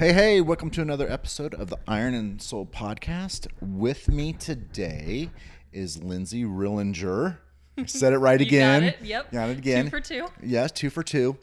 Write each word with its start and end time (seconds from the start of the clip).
Hey, 0.00 0.14
hey, 0.14 0.40
welcome 0.40 0.70
to 0.70 0.80
another 0.80 1.06
episode 1.12 1.52
of 1.52 1.68
the 1.68 1.76
Iron 1.86 2.14
and 2.14 2.40
Soul 2.40 2.64
podcast. 2.64 3.48
With 3.60 4.08
me 4.08 4.32
today 4.32 5.28
is 5.74 6.02
Lindsay 6.02 6.42
Rillinger. 6.42 7.36
I 7.76 7.84
said 7.84 8.14
it 8.14 8.16
right 8.18 8.40
again. 8.40 8.80
got 8.80 8.88
it. 8.88 8.98
Yep. 9.02 9.30
Got 9.30 9.50
it 9.50 9.58
again. 9.58 9.84
Two 9.84 9.90
for 9.90 10.00
two. 10.00 10.26
Yes, 10.42 10.72
two 10.72 10.88
for 10.88 11.02
two. 11.02 11.36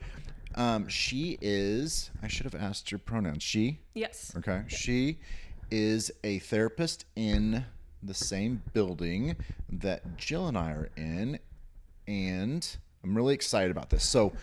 Um, 0.55 0.87
she 0.87 1.37
is, 1.39 2.09
I 2.23 2.27
should 2.27 2.45
have 2.45 2.55
asked 2.55 2.91
your 2.91 2.97
pronouns. 2.97 3.43
She, 3.43 3.77
Yes. 3.93 4.33
okay. 4.35 4.63
She 4.69 5.19
is 5.69 6.09
a 6.23 6.39
therapist 6.39 7.05
in 7.15 7.63
the 8.01 8.15
same 8.15 8.63
building 8.73 9.35
that 9.69 10.17
Jill 10.17 10.47
and 10.47 10.57
I 10.57 10.71
are 10.71 10.89
in. 10.97 11.37
And 12.07 12.75
I'm 13.03 13.15
really 13.15 13.35
excited 13.35 13.69
about 13.69 13.91
this. 13.91 14.03
So, 14.03 14.33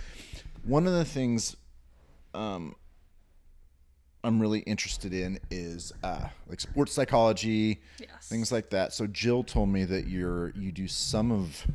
one 0.62 0.86
of 0.86 0.92
the 0.92 1.04
things 1.04 1.56
um, 2.32 2.76
I'm 4.24 4.40
really 4.40 4.60
interested 4.60 5.12
in 5.12 5.38
is 5.50 5.92
uh, 6.02 6.28
like 6.48 6.60
sports 6.60 6.92
psychology, 6.92 7.80
Yes. 8.00 8.28
things 8.28 8.50
like 8.50 8.70
that. 8.70 8.92
So 8.92 9.06
Jill 9.06 9.44
told 9.44 9.68
me 9.68 9.84
that 9.84 10.06
you're 10.08 10.50
you 10.56 10.72
do 10.72 10.88
some 10.88 11.30
of 11.30 11.66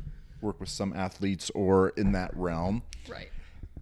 work 0.42 0.58
with 0.60 0.68
some 0.68 0.92
athletes 0.94 1.50
or 1.54 1.90
in 1.90 2.12
that 2.12 2.34
realm. 2.36 2.82
Right. 3.08 3.30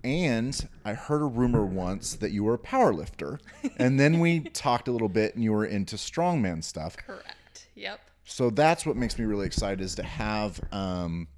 And 0.05 0.69
I 0.85 0.95
heard 0.95 1.23
a 1.23 1.27
rumor 1.27 1.65
once 1.65 2.15
that 2.17 2.31
you 2.31 2.45
were 2.45 2.55
a 2.55 2.59
power 2.59 2.93
lifter. 2.93 3.41
And 3.79 3.99
then 3.99 4.21
we 4.21 4.41
talked 4.41 4.89
a 4.89 4.93
little 4.93 5.09
bit 5.09 5.35
and 5.35 5.43
you 5.43 5.53
were 5.53 5.65
into 5.65 5.97
strongman 5.97 6.63
stuff. 6.65 6.97
Correct. 6.97 7.69
Yep. 7.75 8.01
So 8.25 8.51
that's 8.51 8.85
what 8.85 8.97
makes 8.97 9.19
me 9.19 9.25
really 9.25 9.47
excited 9.47 9.81
is 9.81 9.95
to 9.97 10.03
have 10.03 10.61
um, 10.73 11.29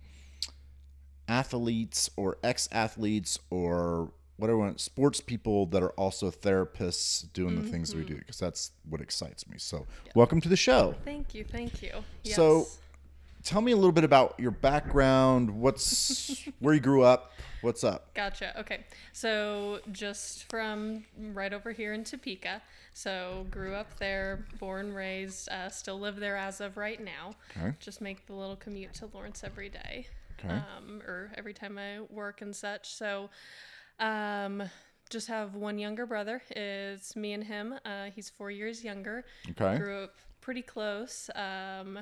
athletes 1.29 2.10
or 2.16 2.38
ex-athletes 2.43 3.38
or 3.51 4.10
whatever 4.41 4.73
sports 4.77 5.21
people 5.21 5.67
that 5.67 5.83
are 5.83 5.91
also 5.91 6.30
therapists 6.30 7.30
doing 7.33 7.61
the 7.61 7.69
things 7.69 7.95
we 7.95 8.03
do 8.03 8.17
because 8.17 8.39
that's 8.39 8.73
what 8.89 9.01
excites 9.01 9.47
me. 9.49 9.57
So 9.59 9.87
welcome 10.15 10.41
to 10.41 10.49
the 10.49 10.57
show. 10.57 10.95
Thank 11.05 11.35
you. 11.35 11.45
Thank 11.45 11.82
you. 11.82 11.93
Yes. 12.24 12.37
So 12.37 12.66
tell 13.45 13.60
me 13.60 13.73
a 13.73 13.77
little 13.77 13.93
bit 13.93 14.05
about 14.05 14.35
your 14.38 14.51
background. 14.51 15.51
What's 15.51 16.45
where 16.59 16.74
you 16.74 16.80
grew 16.80 17.02
up? 17.02 17.32
What's 17.60 17.85
up? 17.85 18.15
Gotcha. 18.15 18.59
Okay. 18.60 18.85
So 19.13 19.80
just 19.93 20.49
from 20.51 21.04
right 21.16 21.52
over 21.52 21.73
here 21.73 21.93
in 21.93 22.04
Topeka. 22.04 22.63
So 22.95 23.47
grew 23.51 23.75
up 23.75 23.99
there, 23.99 24.47
born, 24.59 24.93
raised, 24.93 25.49
uh, 25.51 25.69
still 25.69 25.99
live 25.99 26.16
there 26.16 26.37
as 26.37 26.60
of 26.60 26.77
right 26.77 27.02
now. 27.02 27.35
Okay. 27.57 27.75
Just 27.79 28.01
make 28.01 28.27
the 28.27 28.32
little 28.35 28.57
commute 28.57 28.95
to 28.95 29.09
Lawrence 29.13 29.45
every 29.45 29.69
day, 29.69 30.07
Okay. 30.38 30.49
um, 30.54 31.01
or 31.07 31.30
every 31.37 31.54
time 31.54 31.79
I 31.79 32.01
work 32.10 32.41
and 32.43 32.54
such. 32.57 32.93
So 32.95 33.30
um, 34.01 34.62
just 35.10 35.29
have 35.29 35.54
one 35.54 35.79
younger 35.79 36.06
brother. 36.06 36.43
It's 36.51 37.15
me 37.16 37.32
and 37.32 37.45
him. 37.45 37.74
Uh, 37.84 38.07
he's 38.15 38.29
four 38.30 38.51
years 38.51 38.82
younger. 38.84 39.24
Okay. 39.51 39.79
Grew 39.79 40.04
up 40.04 40.15
pretty 40.40 40.62
close. 40.62 41.29
Um, 41.34 41.98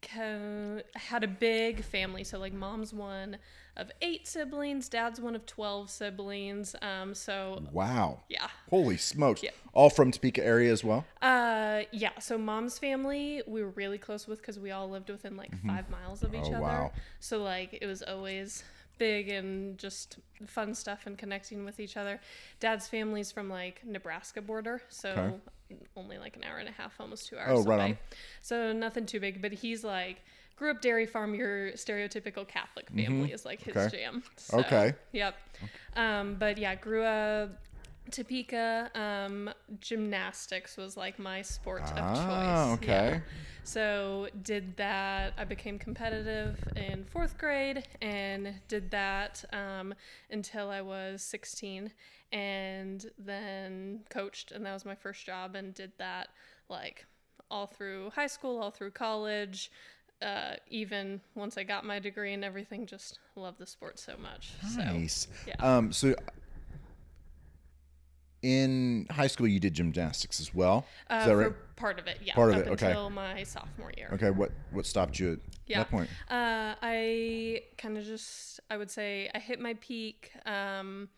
co- 0.00 0.80
had 0.94 1.24
a 1.24 1.28
big 1.28 1.82
family. 1.84 2.24
So 2.24 2.38
like 2.38 2.52
mom's 2.52 2.92
one 2.92 3.38
of 3.76 3.90
eight 4.02 4.26
siblings, 4.26 4.88
dad's 4.88 5.20
one 5.20 5.34
of 5.34 5.46
twelve 5.46 5.90
siblings. 5.90 6.74
Um, 6.82 7.14
so 7.14 7.62
Wow. 7.72 8.20
yeah, 8.28 8.48
Holy 8.70 8.96
smokes. 8.96 9.42
Yeah. 9.42 9.50
All 9.72 9.88
from 9.88 10.10
Topeka 10.10 10.44
area 10.44 10.70
as 10.72 10.84
well? 10.84 11.06
uh, 11.22 11.82
yeah. 11.92 12.10
So 12.20 12.36
mom's 12.36 12.78
family 12.78 13.42
we 13.46 13.62
were 13.62 13.70
really 13.70 13.98
close 13.98 14.26
with 14.26 14.40
because 14.40 14.58
we 14.58 14.70
all 14.70 14.88
lived 14.90 15.08
within 15.08 15.36
like 15.36 15.50
five 15.66 15.88
miles 15.90 16.22
of 16.22 16.34
each 16.34 16.44
Oh, 16.46 16.52
other. 16.54 16.60
wow. 16.60 16.92
So 17.20 17.42
like 17.42 17.78
it 17.80 17.86
was 17.86 18.02
always 18.02 18.62
big 19.02 19.28
and 19.28 19.76
just 19.78 20.18
fun 20.46 20.74
stuff 20.74 21.00
and 21.06 21.18
connecting 21.18 21.64
with 21.64 21.80
each 21.80 21.96
other. 21.96 22.20
Dad's 22.60 22.86
family's 22.88 23.32
from 23.32 23.48
like 23.48 23.76
Nebraska 23.84 24.40
border, 24.40 24.80
so 24.88 25.08
Okay. 25.10 25.78
only 25.96 26.18
like 26.18 26.36
an 26.36 26.44
hour 26.44 26.58
and 26.58 26.68
a 26.68 26.72
half, 26.72 26.92
almost 27.00 27.26
two 27.28 27.36
hours 27.38 27.66
Oh, 27.66 27.70
right 27.70 27.76
away. 27.80 27.90
on. 27.92 27.98
So 28.42 28.72
nothing 28.72 29.06
too 29.06 29.20
big, 29.20 29.42
but 29.42 29.52
he's 29.52 29.82
like 29.84 30.18
grew 30.56 30.70
up 30.70 30.80
dairy 30.80 31.06
farm. 31.06 31.34
Your 31.34 31.72
stereotypical 31.72 32.46
Catholic 32.46 32.88
family 32.90 33.32
is 33.32 33.44
like 33.44 33.60
his 33.60 33.74
Mm-hmm. 33.74 33.86
Okay. 33.88 33.96
jam. 34.02 34.22
So, 34.36 34.58
Okay. 34.60 34.94
Yep. 35.12 35.34
Um, 35.96 36.36
but 36.38 36.56
yeah, 36.58 36.74
grew 36.76 37.02
up 37.02 37.50
Topeka. 38.10 38.90
Um, 38.94 39.50
gymnastics 39.80 40.76
was 40.76 40.96
like 40.96 41.18
my 41.18 41.42
sport 41.42 41.82
of 41.82 41.92
Ah, 41.98 42.14
choice. 42.74 42.88
Yeah. 42.88 42.94
okay. 42.96 43.22
So 43.64 44.28
did 44.42 44.76
that. 44.76 45.34
I 45.38 45.44
became 45.44 45.78
competitive 45.78 46.58
in 46.76 47.04
fourth 47.04 47.38
grade 47.38 47.86
and 48.02 48.54
did 48.68 48.90
that 48.90 49.44
um, 49.52 49.94
until 50.30 50.68
I 50.68 50.80
was 50.80 51.22
16, 51.22 51.92
and 52.32 53.10
then 53.18 54.00
coached, 54.10 54.50
and 54.52 54.66
that 54.66 54.72
was 54.72 54.84
my 54.84 54.94
first 54.96 55.24
job, 55.24 55.54
and 55.54 55.72
did 55.74 55.92
that 55.98 56.28
like 56.68 57.06
all 57.50 57.66
through 57.66 58.10
high 58.10 58.26
school, 58.26 58.60
all 58.60 58.70
through 58.70 58.90
college. 58.90 59.70
Uh, 60.20 60.54
even 60.68 61.20
once 61.34 61.58
I 61.58 61.64
got 61.64 61.84
my 61.84 61.98
degree 61.98 62.32
and 62.32 62.44
everything, 62.44 62.86
just 62.86 63.18
love 63.36 63.58
the 63.58 63.66
sport 63.66 63.98
so 63.98 64.14
much. 64.16 64.52
So 64.74 64.78
Nice. 64.82 65.26
yeah. 65.46 65.54
Um, 65.58 65.92
so 65.92 66.14
in 68.42 69.06
high 69.10 69.28
school, 69.28 69.46
you 69.46 69.60
did 69.60 69.74
gymnastics 69.74 70.40
as 70.40 70.54
well. 70.54 70.84
Uh, 71.08 71.16
Is 71.20 71.26
that 71.26 71.36
right? 71.36 71.76
Part 71.76 71.98
of 71.98 72.06
it, 72.06 72.18
yeah. 72.22 72.34
Part 72.34 72.50
of 72.50 72.56
up 72.60 72.66
it, 72.66 72.70
okay. 72.72 72.86
Until 72.88 73.10
my 73.10 73.42
sophomore 73.44 73.92
year. 73.96 74.10
Okay. 74.12 74.30
What 74.30 74.50
what 74.72 74.86
stopped 74.86 75.18
you 75.18 75.32
at 75.32 75.38
Yeah. 75.66 75.78
that 75.78 75.90
point? 75.90 76.10
Uh, 76.30 76.74
I 76.82 77.62
kind 77.78 77.96
of 77.96 78.04
just, 78.04 78.60
I 78.70 78.76
would 78.76 78.90
say, 78.90 79.30
I 79.34 79.38
hit 79.38 79.58
my 79.60 79.74
peak 79.74 80.32
um, 80.46 81.08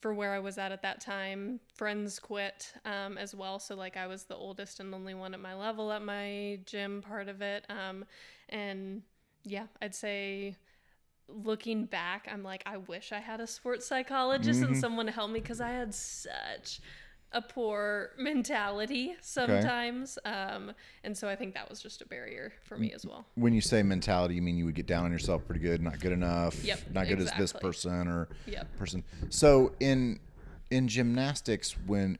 for 0.00 0.14
where 0.14 0.32
I 0.32 0.38
was 0.38 0.58
at 0.58 0.70
at 0.72 0.82
that 0.82 1.00
time. 1.00 1.60
Friends 1.74 2.18
quit 2.18 2.72
um, 2.84 3.18
as 3.18 3.34
well, 3.34 3.58
so 3.58 3.74
like 3.74 3.96
I 3.96 4.06
was 4.06 4.24
the 4.24 4.36
oldest 4.36 4.80
and 4.80 4.94
only 4.94 5.14
one 5.14 5.34
at 5.34 5.40
my 5.40 5.54
level 5.54 5.92
at 5.92 6.02
my 6.02 6.60
gym 6.66 7.02
part 7.02 7.28
of 7.28 7.42
it. 7.42 7.66
Um, 7.68 8.04
and 8.48 9.02
yeah, 9.44 9.66
I'd 9.82 9.94
say 9.94 10.56
looking 11.28 11.84
back, 11.84 12.28
I'm 12.30 12.42
like, 12.42 12.62
I 12.66 12.78
wish 12.78 13.12
I 13.12 13.18
had 13.20 13.40
a 13.40 13.46
sports 13.46 13.86
psychologist 13.86 14.62
and 14.62 14.76
someone 14.76 15.06
to 15.06 15.12
help 15.12 15.30
me 15.30 15.40
because 15.40 15.60
I 15.60 15.70
had 15.70 15.94
such 15.94 16.80
a 17.32 17.42
poor 17.42 18.10
mentality 18.18 19.14
sometimes. 19.20 20.18
Um, 20.24 20.72
and 21.04 21.16
so 21.16 21.28
I 21.28 21.36
think 21.36 21.54
that 21.54 21.68
was 21.68 21.80
just 21.82 22.00
a 22.00 22.06
barrier 22.06 22.52
for 22.64 22.78
me 22.78 22.92
as 22.94 23.04
well. 23.04 23.26
When 23.34 23.52
you 23.52 23.60
say 23.60 23.82
mentality, 23.82 24.34
you 24.34 24.42
mean 24.42 24.56
you 24.56 24.64
would 24.64 24.74
get 24.74 24.86
down 24.86 25.04
on 25.04 25.12
yourself 25.12 25.44
pretty 25.46 25.60
good, 25.60 25.82
not 25.82 26.00
good 26.00 26.12
enough, 26.12 26.64
Yep, 26.64 26.80
not 26.92 27.06
good 27.08 27.20
as 27.20 27.30
this 27.32 27.52
person 27.52 28.08
or 28.08 28.28
Yep. 28.46 28.76
person. 28.78 29.04
So 29.28 29.72
in 29.80 30.20
in 30.70 30.88
gymnastics, 30.88 31.76
when 31.86 32.18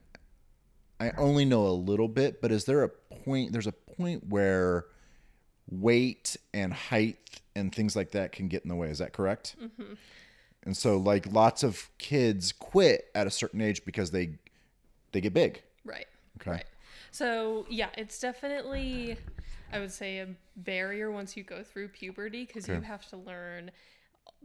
I 0.99 1.11
only 1.17 1.45
know 1.45 1.65
a 1.65 1.69
little 1.71 2.07
bit, 2.07 2.41
but 2.41 2.51
is 2.51 2.65
there 2.65 2.83
a 2.83 2.89
point? 2.89 3.51
There's 3.51 3.67
a 3.67 3.71
point 3.71 4.27
where 4.27 4.85
weight 5.69 6.35
and 6.53 6.73
height 6.73 7.17
and 7.59 7.73
things 7.73 7.95
like 7.95 8.11
that 8.11 8.31
can 8.31 8.47
get 8.47 8.63
in 8.63 8.69
the 8.69 8.75
way. 8.75 8.89
Is 8.89 8.97
that 8.97 9.13
correct? 9.13 9.55
Mm-hmm. 9.61 9.93
And 10.63 10.75
so, 10.75 10.97
like, 10.97 11.31
lots 11.31 11.63
of 11.63 11.89
kids 11.97 12.51
quit 12.51 13.05
at 13.15 13.27
a 13.27 13.31
certain 13.31 13.61
age 13.61 13.85
because 13.85 14.11
they 14.11 14.35
they 15.11 15.21
get 15.21 15.33
big. 15.33 15.61
Right. 15.85 16.07
Okay. 16.41 16.51
Right. 16.51 16.65
So 17.11 17.65
yeah, 17.69 17.89
it's 17.97 18.19
definitely, 18.19 19.17
I 19.73 19.79
would 19.79 19.91
say, 19.91 20.19
a 20.19 20.27
barrier 20.55 21.11
once 21.11 21.35
you 21.35 21.43
go 21.43 21.63
through 21.63 21.87
puberty 21.89 22.45
because 22.45 22.67
you 22.67 22.81
have 22.81 23.07
to 23.09 23.17
learn, 23.17 23.71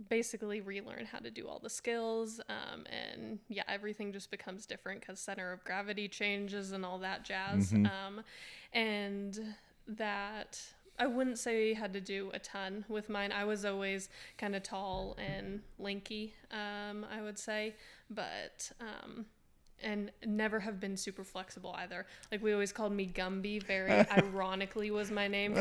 basically 0.09 0.61
relearn 0.61 1.05
how 1.05 1.19
to 1.19 1.31
do 1.31 1.47
all 1.47 1.59
the 1.59 1.69
skills, 1.69 2.41
um, 2.49 2.85
and 2.87 3.39
yeah, 3.49 3.65
everything 3.69 4.13
just 4.13 4.31
becomes 4.31 4.67
different 4.67 5.01
because 5.01 5.21
center 5.21 5.53
of 5.53 5.63
gravity 5.65 6.09
changes 6.09 6.73
and 6.73 6.85
all 6.85 6.99
that 7.01 7.25
jazz, 7.25 7.73
um, 7.73 8.23
and 8.73 9.55
that. 9.87 10.63
I 10.99 11.07
wouldn't 11.07 11.39
say 11.39 11.73
I 11.73 11.75
had 11.79 11.93
to 11.95 12.01
do 12.01 12.31
a 12.35 12.39
ton 12.39 12.85
with 12.89 13.09
mine. 13.09 13.33
I 13.33 13.45
was 13.45 13.65
always 13.65 14.09
kind 14.39 14.55
of 14.55 14.63
tall 14.63 15.17
and 15.19 15.61
lanky, 15.79 16.35
um, 16.51 17.05
I 17.13 17.21
would 17.23 17.39
say, 17.39 17.75
but 18.09 18.71
um, 18.81 19.27
and 19.83 20.11
never 20.25 20.61
have 20.61 20.79
been 20.81 20.97
super 20.97 21.25
flexible 21.25 21.75
either. 21.79 22.07
Like 22.31 22.43
we 22.43 22.53
always 22.53 22.73
called 22.73 22.93
me 22.93 23.07
Gumby. 23.13 23.63
Very 23.63 23.91
ironically 24.11 24.91
was 24.91 25.11
my 25.11 25.27
name. 25.29 25.55
I, 25.57 25.59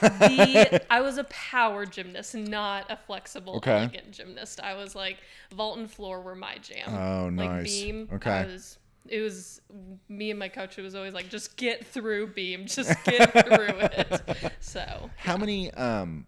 the, 0.00 0.82
I 0.90 1.00
was 1.00 1.18
a 1.18 1.24
power 1.24 1.84
gymnast, 1.86 2.34
not 2.34 2.90
a 2.90 2.96
flexible, 2.96 3.56
Okay. 3.56 3.72
elegant 3.82 4.10
gymnast. 4.10 4.58
I 4.60 4.74
was 4.74 4.94
like 4.94 5.18
vault 5.54 5.78
and 5.78 5.90
floor 5.90 6.20
were 6.22 6.34
my 6.34 6.56
jam. 6.58 6.88
Oh, 6.94 7.26
like 7.26 7.50
nice. 7.50 7.64
beam. 7.82 8.08
Okay. 8.12 8.30
I 8.30 8.46
was. 8.46 8.78
It 9.08 9.20
was 9.20 9.60
me 10.08 10.30
and 10.30 10.38
my 10.38 10.48
coach. 10.48 10.78
It 10.78 10.82
was 10.82 10.94
always 10.94 11.12
like, 11.14 11.28
just 11.28 11.56
get 11.56 11.84
through 11.86 12.28
beam, 12.28 12.66
just 12.66 12.94
get 13.04 13.32
through 13.46 13.78
it. 13.80 14.52
So 14.60 15.10
How 15.16 15.36
many 15.36 15.70
um 15.72 16.26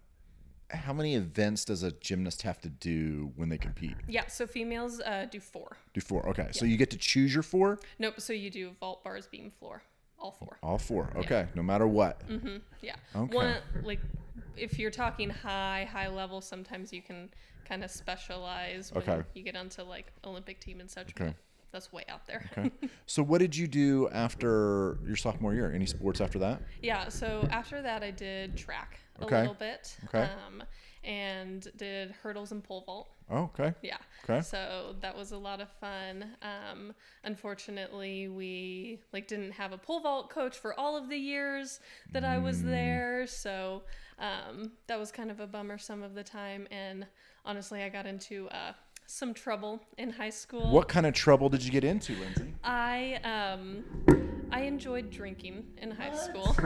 how 0.71 0.93
many 0.93 1.15
events 1.15 1.63
does 1.63 1.83
a 1.83 1.91
gymnast 1.91 2.41
have 2.41 2.59
to 2.61 2.69
do 2.69 3.31
when 3.35 3.49
they 3.49 3.57
compete? 3.57 3.95
yeah. 4.07 4.25
So 4.27 4.45
females 4.47 4.99
uh, 4.99 5.27
do 5.29 5.39
four. 5.39 5.77
Do 5.93 6.01
four. 6.01 6.27
Okay. 6.29 6.47
So 6.51 6.65
you 6.65 6.75
get 6.75 6.89
to 6.91 6.97
choose 6.97 7.33
your 7.33 7.43
four? 7.43 7.79
Nope. 7.99 8.15
So 8.19 8.33
you 8.33 8.49
do 8.49 8.71
vault, 8.79 9.03
bars, 9.03 9.27
beam, 9.27 9.51
floor, 9.51 9.83
all 10.19 10.31
four. 10.31 10.57
All 10.63 10.77
four. 10.77 11.11
Okay. 11.15 11.47
No 11.55 11.61
matter 11.63 11.87
what. 11.87 12.27
Mm-hmm. 12.27 12.57
Yeah. 12.81 12.95
Okay. 13.15 13.35
One 13.35 13.55
like 13.83 13.99
if 14.57 14.79
you're 14.79 14.91
talking 14.91 15.29
high 15.29 15.87
high 15.89 16.09
level, 16.09 16.41
sometimes 16.41 16.91
you 16.91 17.01
can 17.01 17.29
kind 17.69 17.83
of 17.83 17.91
specialize 17.91 18.91
when 18.91 19.03
Okay. 19.03 19.23
you 19.33 19.43
get 19.43 19.55
onto 19.55 19.83
like 19.83 20.11
Olympic 20.25 20.59
team 20.59 20.79
and 20.81 20.89
such. 20.89 21.09
Okay. 21.19 21.33
That's 21.71 21.91
way 21.91 22.03
out 22.07 22.25
there. 22.25 22.43
Okay. 22.57 22.71
so 23.05 23.21
what 23.23 23.39
did 23.39 23.55
you 23.55 23.67
do 23.67 24.07
after 24.09 24.97
your 25.05 25.15
sophomore 25.15 25.53
year? 25.53 25.71
Any 25.73 25.85
sports 25.85 26.21
after 26.21 26.39
that? 26.39 26.61
Yeah, 26.81 27.09
so 27.09 27.47
after 27.51 27.81
that, 27.81 28.03
I 28.03 28.11
did 28.11 28.55
track 28.57 28.99
a 29.19 29.23
Okay. 29.25 29.37
little 29.39 29.53
bit. 29.53 29.97
Okay. 30.05 30.23
Um, 30.23 30.63
and 31.03 31.67
did 31.77 32.11
hurdles 32.11 32.51
and 32.51 32.63
pole 32.63 32.83
vault. 32.85 33.09
Oh, 33.29 33.49
okay. 33.59 33.73
Yeah. 33.81 33.97
Okay. 34.23 34.41
So 34.41 34.95
that 35.01 35.15
was 35.15 35.31
a 35.31 35.37
lot 35.37 35.61
of 35.61 35.69
fun. 35.79 36.25
Um, 36.41 36.93
unfortunately, 37.23 38.27
we 38.27 38.99
like 39.13 39.27
didn't 39.27 39.51
have 39.51 39.71
a 39.71 39.77
pole 39.77 39.99
vault 39.99 40.29
coach 40.29 40.57
for 40.57 40.79
all 40.79 40.97
of 40.97 41.09
the 41.09 41.17
years 41.17 41.79
that 42.13 42.23
I 42.23 42.37
was 42.39 42.61
Mm. 42.61 42.65
there. 42.65 43.27
So 43.27 43.83
um, 44.19 44.71
that 44.87 44.97
was 44.97 45.11
kind 45.11 45.29
of 45.29 45.39
a 45.39 45.47
bummer 45.47 45.77
some 45.77 46.01
of 46.01 46.15
the 46.15 46.23
time. 46.23 46.67
And 46.71 47.05
honestly, 47.45 47.83
I 47.83 47.89
got 47.89 48.05
into 48.07 48.47
uh, 48.49 48.73
some 49.07 49.33
trouble 49.33 49.81
in 49.97 50.11
high 50.11 50.29
school. 50.29 50.71
What 50.71 50.87
kind 50.87 51.05
of 51.05 51.13
trouble 51.13 51.49
did 51.49 51.63
you 51.63 51.71
get 51.71 51.83
into, 51.83 52.13
Lindsay? 52.15 52.53
I 52.63 53.19
um, 53.23 53.83
I 54.51 54.61
enjoyed 54.61 55.09
drinking 55.11 55.65
in 55.81 55.91
high 55.91 56.15
school. 56.15 56.55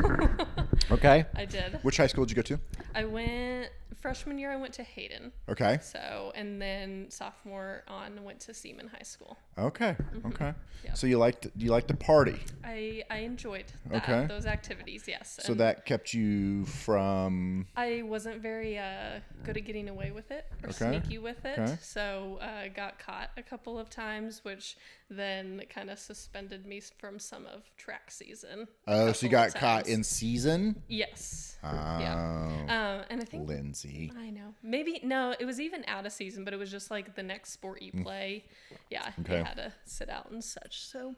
Okay. 0.92 1.26
I 1.36 1.46
did. 1.46 1.80
Which 1.84 1.98
high 1.98 2.08
school 2.08 2.26
did 2.26 2.36
you 2.36 2.42
go 2.42 2.56
to? 2.56 2.60
I 2.96 3.06
went 3.06 3.70
freshman 3.96 4.38
year. 4.38 4.52
I 4.52 4.56
went 4.56 4.74
to 4.76 4.84
Hayden. 4.84 5.32
Okay. 5.50 5.80
So 5.82 6.32
and 6.36 6.62
then 6.62 7.08
sophomore 7.10 7.84
on 7.88 8.24
went 8.24 8.40
to 8.42 8.54
Seaman 8.54 8.88
High 8.88 9.04
School. 9.04 9.38
Okay. 9.58 9.96
Okay. 10.26 10.46
Mm-hmm. 10.46 10.86
Yep. 10.86 10.98
So 10.98 11.08
you 11.08 11.18
liked 11.18 11.48
you 11.56 11.72
liked 11.72 11.88
to 11.90 11.96
party. 11.96 12.40
I 12.64 13.04
I 13.10 13.18
enjoyed 13.20 13.66
that, 13.90 14.04
Okay. 14.04 14.26
those 14.28 14.46
activities. 14.46 15.06
Yes. 15.08 15.40
So 15.44 15.52
and 15.52 15.60
that 15.62 15.86
kept 15.86 16.14
you 16.14 16.66
from 16.66 17.68
I 17.76 18.04
wasn't 18.04 18.42
very 18.42 18.78
uh, 18.78 19.20
good 19.44 19.58
at 19.58 19.66
getting 19.66 19.90
away 19.90 20.12
with 20.12 20.32
it 20.32 20.46
or 20.64 20.70
Okay. 20.70 21.00
sneaky 21.02 21.18
with 21.18 21.44
it. 21.46 21.60
Okay. 21.60 21.78
So 21.82 22.38
I 22.42 22.68
uh, 22.68 22.70
got 22.76 23.00
caught 23.00 23.30
a 23.38 23.44
couple 23.44 23.78
of 23.78 23.90
times, 23.90 24.44
which 24.44 24.78
then 25.10 25.62
kind 25.70 25.90
of 25.90 26.00
suspended 26.00 26.66
me 26.66 26.82
from 27.00 27.20
some 27.20 27.46
of 27.48 27.64
track 27.78 28.12
season. 28.12 28.68
Oh, 28.88 29.12
so 29.12 29.26
you 29.26 29.32
got 29.32 29.54
caught 29.56 29.88
in 29.88 30.04
season? 30.04 30.84
Yes. 30.88 31.58
Oh, 31.64 31.68
Um, 31.68 32.68
and 33.10 33.22
I 33.22 33.26
think 33.26 33.48
Lindsay. 33.48 33.79
I 33.86 34.30
know. 34.30 34.54
Maybe 34.64 35.00
no, 35.04 35.36
it 35.40 35.46
was 35.46 35.60
even 35.60 35.84
out 35.88 36.06
of 36.06 36.12
season, 36.12 36.44
but 36.44 36.54
it 36.54 36.58
was 36.58 36.72
just 36.72 36.90
like 36.92 37.16
the 37.16 37.24
next 37.24 37.52
sport 37.52 37.82
you 37.82 37.92
play. 38.04 38.46
Yeah, 38.90 39.06
Mm. 39.18 39.20
Okay. 39.26 39.38
you 39.40 39.44
had 39.44 39.56
to 39.58 39.74
sit 39.86 40.10
out 40.10 40.30
and 40.32 40.44
such. 40.44 40.82
So, 40.86 41.16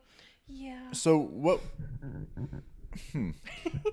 yeah. 0.48 0.92
So 0.92 1.18
what? 1.18 1.62
Hmm. 3.14 3.30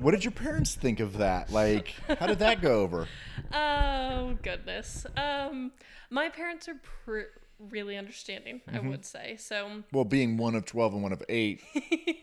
what 0.01 0.11
did 0.11 0.25
your 0.25 0.33
parents 0.33 0.75
think 0.75 0.99
of 0.99 1.19
that? 1.19 1.53
Like, 1.53 1.95
how 2.19 2.27
did 2.27 2.41
that 2.41 2.61
go 2.61 2.81
over? 2.83 3.07
Oh 3.53 4.37
goodness. 4.43 5.07
Um, 5.17 5.71
my 6.11 6.29
parents 6.29 6.69
are 6.69 6.75
pr- 7.05 7.31
really 7.59 7.97
understanding. 7.97 8.61
Mm-hmm. 8.69 8.77
I 8.77 8.89
would 8.89 9.05
say 9.05 9.37
so. 9.39 9.83
Well, 9.93 10.05
being 10.05 10.37
one 10.37 10.55
of 10.55 10.65
twelve 10.65 10.93
and 10.95 11.03
one 11.03 11.13
of 11.13 11.23
eight, 11.29 11.63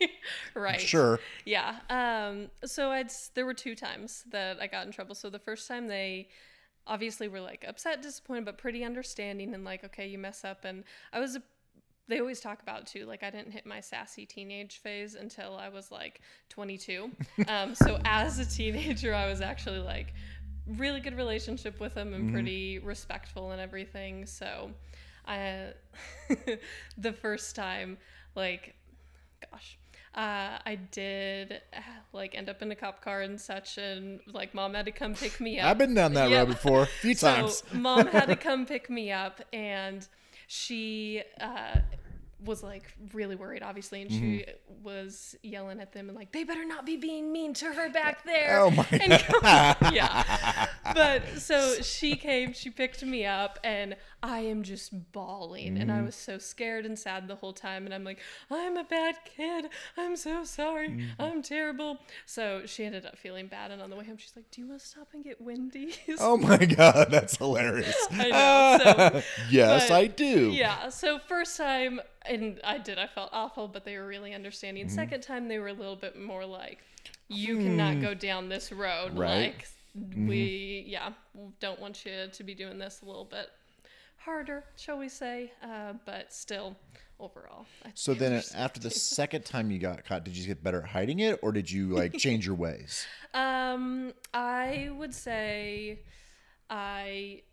right. 0.56 0.80
sure. 0.80 1.20
Yeah. 1.46 1.80
Um. 1.90 2.50
So 2.66 2.92
I'd 2.92 3.12
there 3.34 3.46
were 3.46 3.54
two 3.54 3.76
times 3.76 4.24
that 4.32 4.62
I 4.62 4.68
got 4.68 4.86
in 4.86 4.92
trouble. 4.92 5.16
So 5.16 5.30
the 5.30 5.40
first 5.40 5.68
time 5.68 5.88
they 5.88 6.30
obviously 6.88 7.28
were 7.28 7.42
like 7.42 7.66
upset, 7.68 8.02
disappointed, 8.02 8.46
but 8.46 8.58
pretty 8.58 8.84
understanding 8.84 9.54
and 9.54 9.64
like, 9.64 9.84
okay, 9.84 10.08
you 10.08 10.18
mess 10.18 10.44
up. 10.44 10.66
And 10.66 10.84
I 11.14 11.20
was. 11.20 11.36
A, 11.36 11.44
they 12.08 12.20
always 12.20 12.40
talk 12.40 12.62
about 12.62 12.86
too. 12.86 13.06
Like 13.06 13.24
I 13.24 13.32
didn't 13.32 13.52
hit 13.52 13.66
my 13.66 13.80
sassy 13.80 14.28
teenage 14.28 14.78
phase 14.78 15.16
until 15.16 15.56
I 15.56 15.70
was 15.70 15.92
like 15.92 16.22
22. 16.50 17.12
um. 17.48 17.76
So 17.76 18.00
as 18.06 18.40
a 18.40 18.46
teenager, 18.46 19.14
I 19.14 19.28
was 19.28 19.42
actually 19.42 19.80
like 19.80 20.14
really 20.68 21.00
good 21.00 21.16
relationship 21.16 21.80
with 21.80 21.94
them 21.94 22.14
and 22.14 22.32
pretty 22.34 22.80
respectful 22.80 23.52
and 23.52 23.62
everything. 23.62 24.26
So 24.26 24.72
I 25.27 25.74
the 26.98 27.13
first 27.13 27.56
time 27.56 27.98
like 28.36 28.75
gosh 29.51 29.77
uh, 30.16 30.60
I 30.66 30.75
did 30.92 31.62
uh, 31.75 31.80
like 32.13 32.36
end 32.36 32.50
up 32.50 32.62
in 32.62 32.72
a 32.72 32.75
cop 32.75 33.01
car 33.01 33.22
and 33.22 33.39
such, 33.39 33.77
and 33.77 34.19
like 34.31 34.54
mom 34.54 34.74
had 34.74 34.86
to 34.86 34.92
come 34.92 35.16
pick 35.16 35.39
me 35.42 35.60
up. 35.60 35.72
I've 35.72 35.77
been 35.77 35.94
down 35.94 36.13
that 36.13 36.30
Yeah. 36.30 36.30
road 36.31 36.50
before 36.50 36.83
a 36.83 36.88
few 36.88 37.16
So 37.18 37.60
times. 37.60 37.63
mom 37.72 38.07
had 38.07 38.27
to 38.30 38.36
come 38.38 38.66
pick 38.66 38.89
me 38.89 39.12
up, 39.12 39.42
and 39.54 40.06
she 40.48 41.24
uh, 41.39 41.80
was 42.44 42.62
like 42.63 42.92
really 43.13 43.36
worried, 43.36 43.63
obviously, 43.63 44.01
and 44.01 44.12
she 44.12 44.45
Mm-hmm. 44.45 44.56
was 44.83 45.36
yelling 45.44 45.80
at 45.80 45.94
them 45.94 46.10
and 46.10 46.18
like, 46.18 46.31
"They 46.31 46.44
better 46.44 46.66
not 46.66 46.86
be 46.86 46.98
being 46.98 47.31
mean 47.31 47.54
to 47.56 47.68
her 47.74 47.89
back 47.89 48.25
there." 48.25 48.66
Oh 48.66 48.72
my 48.72 48.86
And 49.00 49.24
yeah. 49.81 50.24
But 50.94 51.39
so 51.39 51.81
she 51.81 52.16
came, 52.16 52.54
she 52.54 52.69
picked 52.69 53.04
me 53.04 53.25
up, 53.25 53.60
and 53.63 53.95
I 54.23 54.39
am 54.39 54.63
just 54.63 55.12
bawling. 55.12 55.77
And 55.77 55.91
I 55.91 55.95
Mm-hmm. 55.97 56.06
was 56.07 56.15
so 56.15 56.38
scared 56.38 56.85
and 56.85 56.97
sad 56.97 57.27
the 57.27 57.35
whole 57.35 57.53
time. 57.53 57.85
And 57.85 57.94
I'm 57.94 58.03
like, 58.03 58.19
I'm 58.50 58.75
a 58.77 58.83
bad 58.83 59.15
kid. 59.25 59.67
I'm 59.97 60.15
so 60.15 60.44
sorry. 60.44 60.89
Mm-hmm. 60.89 61.21
I'm 61.21 61.41
terrible. 61.41 62.00
So 62.25 62.63
she 62.65 62.85
ended 62.85 63.06
up 63.06 63.17
feeling 63.17 63.47
bad. 63.47 63.71
And 63.71 63.81
on 63.81 63.89
the 63.89 63.95
way 63.95 64.06
home, 64.06 64.17
she's 64.17 64.33
like, 64.35 64.50
Do 64.51 64.62
you 64.62 64.67
want 64.67 64.81
to 64.81 64.88
stop 64.88 65.07
and 65.13 65.23
get 65.23 65.39
Wendy's? 65.41 65.97
Oh 66.19 66.38
my 66.38 66.57
god, 66.65 67.07
that's 67.12 67.38
hilarious. 67.38 67.95
I 68.12 68.29
know, 68.29 68.79
so- 68.83 69.21
yes, 69.51 69.89
but- 69.89 69.95
I 69.95 70.07
do. 70.07 70.50
Yeah. 70.51 70.89
So 70.89 71.19
first 71.19 71.57
time, 71.57 72.00
and 72.25 72.59
I 72.63 72.77
did, 72.79 72.97
I 72.97 73.07
felt 73.07 73.29
awful, 73.31 73.67
but 73.67 73.85
they 73.85 73.97
were 73.97 74.07
really 74.07 74.33
understanding. 74.33 74.85
Mm-hmm. 74.88 74.95
Second 74.95 75.21
time, 75.21 75.47
they 75.47 75.59
were 75.59 75.67
a 75.67 75.73
little 75.73 75.95
bit 75.95 76.19
more 76.19 76.45
like, 76.45 76.79
you 77.27 77.57
cannot 77.57 78.01
go 78.01 78.13
down 78.13 78.50
this 78.50 78.71
road. 78.71 79.12
Hmm. 79.12 79.19
Right. 79.19 79.53
Like, 79.56 79.67
we, 80.15 80.83
yeah, 80.88 81.12
don't 81.59 81.79
want 81.79 82.06
you 82.06 82.12
to 82.31 82.44
be 82.44 82.53
doing 82.53 82.77
this 82.77 83.01
a 83.01 83.06
little 83.06 83.23
bit 83.25 83.47
harder, 84.25 84.63
shall 84.75 84.98
we 84.98 85.07
say. 85.07 85.51
Uh, 85.63 85.94
but 86.06 86.33
still, 86.33 86.75
overall. 87.19 87.66
I 87.86 87.92
So 87.94 88.13
then, 88.13 88.42
after 88.56 88.80
the 88.80 88.89
second 89.16 89.45
time 89.45 89.72
you 89.72 89.80
got 89.80 90.04
caught, 90.06 90.24
did 90.24 90.36
you 90.36 90.45
get 90.48 90.63
better 90.63 90.81
at 90.81 90.89
hiding 90.89 91.19
it, 91.19 91.39
or 91.42 91.51
did 91.51 91.69
you 91.69 91.89
like 91.89 92.13
change 92.18 92.45
your 92.45 92.56
ways? 92.56 93.06
Um, 93.33 94.13
I 94.33 94.89
would 94.98 95.13
say 95.13 96.00
I 96.69 97.44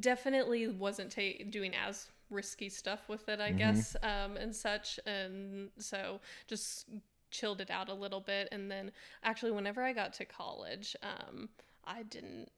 definitely 0.00 0.68
wasn't 0.68 1.12
ta- 1.12 1.44
doing 1.50 1.74
as 1.74 2.08
risky 2.30 2.68
stuff 2.70 3.08
with 3.08 3.28
it, 3.28 3.40
I 3.40 3.52
guess, 3.52 3.94
um, 4.02 4.36
and 4.36 4.54
such. 4.56 4.98
And 5.06 5.68
so 5.78 6.20
just 6.46 6.88
chilled 7.30 7.60
it 7.60 7.70
out 7.70 7.88
a 7.88 7.94
little 7.94 8.20
bit. 8.20 8.48
And 8.52 8.70
then 8.70 8.90
actually, 9.22 9.52
whenever 9.52 9.82
I 9.82 9.92
got 9.92 10.14
to 10.14 10.24
college, 10.24 10.96
um, 11.02 11.50
I 11.84 12.02
didn't 12.04 12.50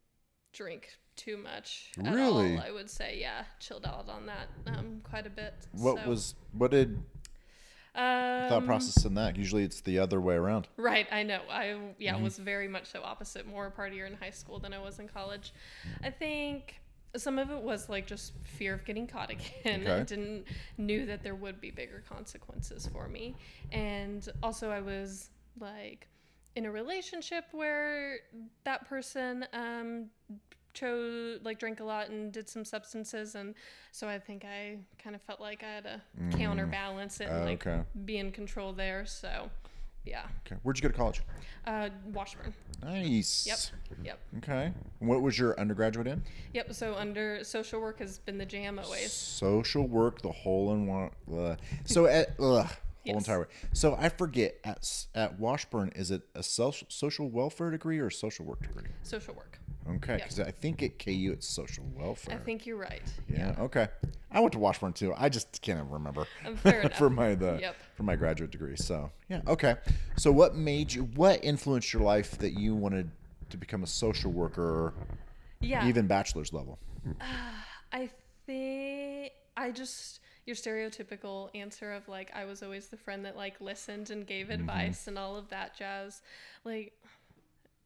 drink 0.52 0.98
too 1.16 1.36
much 1.36 1.92
at 2.04 2.14
Really? 2.14 2.54
all. 2.54 2.58
I 2.58 2.70
would 2.70 2.90
say, 2.90 3.18
yeah, 3.20 3.44
chilled 3.60 3.84
out 3.86 4.08
on 4.08 4.26
that 4.26 4.48
um, 4.66 5.00
quite 5.02 5.26
a 5.26 5.30
bit. 5.30 5.66
What 5.72 5.96
So, 5.96 6.00
was 6.04 6.34
what 6.52 6.70
did 6.70 7.02
thought 8.48 8.58
um, 8.58 8.64
process 8.64 9.04
in 9.04 9.14
that? 9.14 9.36
Usually, 9.36 9.64
it's 9.64 9.80
the 9.80 9.98
other 9.98 10.20
way 10.20 10.34
around. 10.34 10.68
Right, 10.76 11.06
I 11.12 11.22
know. 11.22 11.40
I 11.50 11.76
yeah 11.98 12.14
Mm-hmm. 12.14 12.24
was 12.24 12.38
very 12.38 12.66
much 12.68 12.86
so 12.86 13.02
opposite, 13.02 13.46
more 13.46 13.70
partier 13.70 14.06
in 14.06 14.14
high 14.14 14.30
school 14.30 14.58
than 14.58 14.72
I 14.72 14.78
was 14.78 14.98
in 14.98 15.08
college. 15.08 15.52
I 16.02 16.10
think 16.10 16.80
some 17.16 17.38
of 17.38 17.50
it 17.50 17.60
was 17.60 17.88
like 17.88 18.06
just 18.06 18.32
fear 18.44 18.74
of 18.74 18.84
getting 18.84 19.06
caught 19.06 19.30
again. 19.30 19.86
I 19.86 20.00
Okay. 20.00 20.04
didn't 20.04 20.46
knew 20.78 21.06
that 21.06 21.22
there 21.22 21.36
would 21.36 21.60
be 21.60 21.70
bigger 21.70 22.02
consequences 22.08 22.88
for 22.92 23.08
me, 23.08 23.36
and 23.70 24.28
also 24.42 24.70
I 24.70 24.80
was 24.80 25.30
like 25.60 26.08
in 26.56 26.66
a 26.66 26.70
relationship 26.72 27.44
where 27.52 28.18
that 28.64 28.88
person 28.88 29.46
um 29.52 30.06
chose 30.74 31.40
like 31.44 31.58
drank 31.58 31.80
a 31.80 31.84
lot 31.84 32.08
and 32.10 32.32
did 32.32 32.48
some 32.48 32.64
substances 32.64 33.34
and 33.36 33.54
so 33.92 34.08
i 34.08 34.18
think 34.18 34.44
i 34.44 34.76
kind 35.02 35.14
of 35.16 35.22
felt 35.22 35.40
like 35.40 35.62
i 35.62 35.66
had 35.68 35.84
to 35.84 36.00
counterbalance 36.36 37.20
it 37.20 37.28
and 37.28 37.42
Oh, 37.42 37.44
like 37.44 37.66
okay. 37.66 37.82
be 38.04 38.18
in 38.18 38.32
control 38.32 38.72
there 38.72 39.06
so 39.06 39.50
yeah 40.04 40.24
Okay, 40.46 40.56
where'd 40.62 40.76
you 40.76 40.82
go 40.82 40.88
to 40.88 40.94
college? 40.94 41.22
uh, 41.66 41.88
Washburn. 42.12 42.52
Nice. 42.82 43.46
Yep. 43.46 43.58
Yep. 44.04 44.18
Okay. 44.38 44.72
What 44.98 45.22
was 45.22 45.38
your 45.38 45.58
undergraduate 45.58 46.06
in? 46.06 46.22
Yep. 46.52 46.74
So 46.74 46.94
under 46.94 47.42
social 47.42 47.80
work 47.80 48.00
has 48.00 48.18
been 48.18 48.36
the 48.36 48.44
jam 48.44 48.78
always. 48.78 49.10
Social 49.12 49.88
work, 49.88 50.20
the 50.20 50.30
whole 50.30 50.74
in 50.74 50.86
one. 50.86 51.08
Uh, 51.32 51.56
so 51.86 52.04
at 52.20 52.36
whole 52.38 52.66
Yes. 53.04 53.16
entire 53.16 53.40
way. 53.40 53.46
So 53.72 53.94
I 53.98 54.10
forget 54.10 54.56
at 54.64 55.06
at 55.14 55.38
Washburn, 55.38 55.90
is 55.96 56.10
it 56.10 56.22
a 56.34 56.42
social 56.42 56.86
social 56.90 57.30
welfare 57.30 57.70
degree 57.70 57.98
or 57.98 58.08
a 58.08 58.12
social 58.12 58.44
work 58.44 58.60
degree? 58.60 58.90
Social 59.02 59.32
work. 59.34 59.58
Okay, 59.96 60.16
because 60.16 60.40
I 60.40 60.50
think 60.50 60.82
at 60.82 60.98
KU 60.98 61.30
it's 61.32 61.46
social 61.46 61.84
welfare. 61.94 62.34
I 62.34 62.38
think 62.44 62.64
you're 62.66 62.76
right. 62.78 63.02
Yeah. 63.28 63.54
Okay. 63.58 63.88
I 64.30 64.40
went 64.40 64.52
to 64.54 64.58
Washburn 64.58 64.92
too. 64.94 65.12
I 65.16 65.28
just 65.28 65.60
can't 65.62 65.88
remember 65.90 66.26
Um, 66.44 66.56
for 66.94 67.10
my 67.10 67.34
the 67.34 67.58
Yep. 67.60 67.76
for 67.96 68.02
my 68.02 68.16
graduate 68.16 68.50
degree. 68.50 68.76
So 68.76 69.10
yeah. 69.28 69.42
Okay. 69.46 69.76
So 70.16 70.32
what 70.32 70.54
made 70.56 70.92
you? 70.92 71.04
What 71.04 71.44
influenced 71.44 71.92
your 71.92 72.02
life 72.02 72.38
that 72.38 72.52
you 72.58 72.74
wanted 72.74 73.10
to 73.50 73.56
become 73.56 73.82
a 73.82 73.86
social 73.86 74.32
worker, 74.32 74.94
Yeah. 75.60 75.86
even 75.86 76.06
bachelor's 76.06 76.52
level? 76.52 76.78
I 77.92 78.08
think 78.46 79.32
I 79.56 79.70
just 79.70 80.20
your 80.46 80.56
stereotypical 80.56 81.48
answer 81.54 81.92
of 81.92 82.08
like 82.08 82.30
I 82.34 82.44
was 82.44 82.62
always 82.62 82.88
the 82.88 82.96
friend 82.96 83.24
that 83.24 83.36
like 83.36 83.60
listened 83.60 84.10
and 84.10 84.26
gave 84.26 84.46
Mm-hmm. 84.48 84.60
advice 84.60 85.06
and 85.06 85.18
all 85.18 85.36
of 85.36 85.48
that 85.50 85.76
jazz. 85.76 86.22
Like 86.64 86.92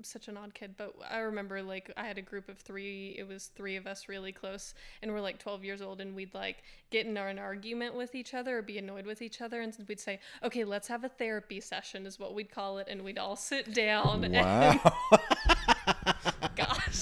such 0.07 0.29
an 0.29 0.37
odd 0.37 0.55
kid, 0.55 0.75
but 0.77 0.95
I 1.11 1.19
remember 1.19 1.63
like 1.63 1.93
I 1.97 2.07
had 2.07 2.19
a 2.19 2.23
group 2.23 2.49
of 2.49 2.59
three. 2.59 3.15
It 3.19 3.27
was 3.27 3.47
three 3.47 3.77
of 3.77 3.87
us 3.87 4.09
really 4.09 4.33
close, 4.33 4.75
and 5.03 5.13
we're 5.13 5.21
like 5.21 5.39
12 5.39 5.65
years 5.65 5.83
old, 5.83 6.01
and 6.01 6.15
we'd 6.15 6.35
like 6.35 6.63
get 6.91 7.07
in 7.07 7.17
an 7.17 7.39
argument 7.39 7.95
with 7.95 8.15
each 8.15 8.35
other 8.35 8.59
or 8.59 8.63
be 8.63 8.79
annoyed 8.79 9.07
with 9.07 9.23
each 9.23 9.41
other, 9.41 9.61
and 9.61 9.77
we'd 9.89 10.01
say, 10.01 10.21
"Okay, 10.43 10.65
let's 10.65 10.89
have 10.89 11.05
a 11.05 11.09
therapy 11.09 11.61
session," 11.61 12.07
is 12.07 12.19
what 12.19 12.35
we'd 12.35 12.51
call 12.51 12.79
it, 12.79 12.89
and 12.89 13.03
we'd 13.05 13.19
all 13.19 13.37
sit 13.37 13.75
down. 13.75 14.31
Wow. 14.33 14.81
And. 15.19 15.75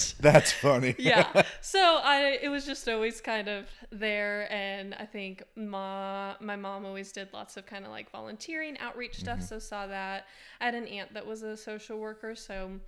That's 0.19 0.51
funny. 0.51 0.95
yeah. 0.99 1.43
So 1.61 1.79
I 1.79 2.39
it 2.41 2.49
was 2.49 2.65
just 2.65 2.87
always 2.87 3.19
kind 3.19 3.47
of 3.47 3.65
there 3.91 4.51
and 4.51 4.95
I 4.95 5.05
think 5.05 5.43
ma 5.55 6.35
my 6.39 6.55
mom 6.55 6.85
always 6.85 7.11
did 7.11 7.29
lots 7.33 7.57
of 7.57 7.65
kind 7.65 7.85
of 7.85 7.91
like 7.91 8.09
volunteering, 8.11 8.77
outreach 8.79 9.19
stuff, 9.19 9.39
mm-hmm. 9.39 9.47
so 9.47 9.59
saw 9.59 9.87
that. 9.87 10.25
I 10.61 10.65
had 10.65 10.75
an 10.75 10.87
aunt 10.87 11.13
that 11.13 11.25
was 11.25 11.43
a 11.43 11.57
social 11.57 11.99
worker, 11.99 12.35
so 12.35 12.79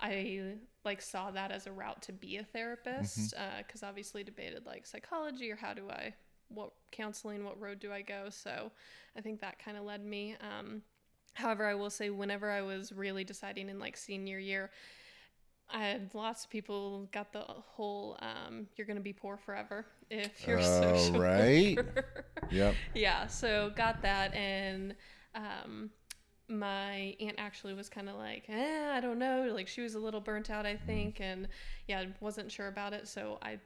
I 0.00 0.56
like 0.84 1.02
saw 1.02 1.30
that 1.32 1.50
as 1.50 1.66
a 1.66 1.72
route 1.72 2.02
to 2.02 2.12
be 2.12 2.36
a 2.36 2.44
therapist 2.44 3.34
mm-hmm. 3.34 3.42
uh, 3.42 3.62
because 3.66 3.82
obviously 3.82 4.22
debated 4.22 4.66
like 4.66 4.86
psychology 4.86 5.50
or 5.50 5.56
how 5.56 5.74
do 5.74 5.88
I 5.90 6.14
what 6.48 6.70
counseling 6.92 7.44
what 7.44 7.60
road 7.60 7.80
do 7.80 7.92
I 7.92 8.02
go 8.02 8.26
so 8.30 8.70
I 9.16 9.20
think 9.20 9.40
that 9.40 9.58
kind 9.58 9.76
of 9.76 9.84
led 9.84 10.04
me 10.04 10.36
um, 10.40 10.82
however 11.34 11.66
I 11.66 11.74
will 11.74 11.90
say 11.90 12.10
whenever 12.10 12.50
I 12.50 12.62
was 12.62 12.92
really 12.92 13.24
deciding 13.24 13.68
in 13.68 13.78
like 13.78 13.96
senior 13.96 14.38
year 14.38 14.70
I 15.70 15.84
had 15.86 16.10
lots 16.14 16.44
of 16.44 16.50
people 16.50 17.08
got 17.12 17.32
the 17.32 17.40
whole 17.40 18.16
um, 18.20 18.68
"you're 18.76 18.86
gonna 18.86 19.00
be 19.00 19.12
poor 19.12 19.36
forever" 19.36 19.86
if 20.10 20.46
you're 20.46 20.58
a 20.58 20.62
Oh, 20.62 20.64
social 20.64 21.20
right. 21.20 21.76
worker. 21.76 22.26
Yep. 22.50 22.78
yeah, 22.94 23.26
so 23.26 23.70
got 23.76 24.02
that, 24.02 24.32
and 24.34 24.94
um, 25.34 25.90
my 26.48 27.16
aunt 27.20 27.36
actually 27.38 27.74
was 27.74 27.88
kind 27.88 28.08
of 28.08 28.16
like, 28.16 28.44
eh, 28.48 28.90
I 28.92 29.00
don't 29.00 29.18
know, 29.18 29.50
like 29.52 29.66
she 29.68 29.80
was 29.80 29.94
a 29.94 29.98
little 29.98 30.20
burnt 30.20 30.50
out, 30.50 30.64
I 30.66 30.76
think, 30.76 31.20
and 31.20 31.48
yeah, 31.88 32.04
wasn't 32.20 32.52
sure 32.52 32.68
about 32.68 32.92
it. 32.92 33.08
So 33.08 33.38
I 33.42 33.58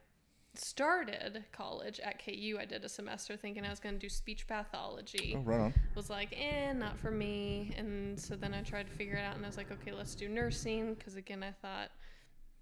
started 0.54 1.44
college 1.52 2.00
at 2.00 2.24
KU. 2.24 2.56
I 2.60 2.64
did 2.64 2.84
a 2.84 2.88
semester 2.88 3.36
thinking 3.36 3.64
I 3.64 3.70
was 3.70 3.80
gonna 3.80 3.98
do 3.98 4.08
speech 4.08 4.46
pathology 4.46 5.34
Oh, 5.36 5.40
right 5.42 5.60
on. 5.60 5.74
was 5.94 6.10
like, 6.10 6.34
eh, 6.36 6.72
not 6.72 6.98
for 6.98 7.10
me. 7.10 7.72
And 7.76 8.18
so 8.18 8.36
then 8.36 8.54
I 8.54 8.62
tried 8.62 8.86
to 8.86 8.92
figure 8.92 9.14
it 9.16 9.24
out 9.24 9.36
and 9.36 9.44
I 9.44 9.48
was 9.48 9.56
like, 9.56 9.70
okay, 9.70 9.92
let's 9.92 10.14
do 10.14 10.28
nursing. 10.28 10.96
Cause 10.96 11.16
again, 11.16 11.42
I 11.42 11.52
thought 11.52 11.90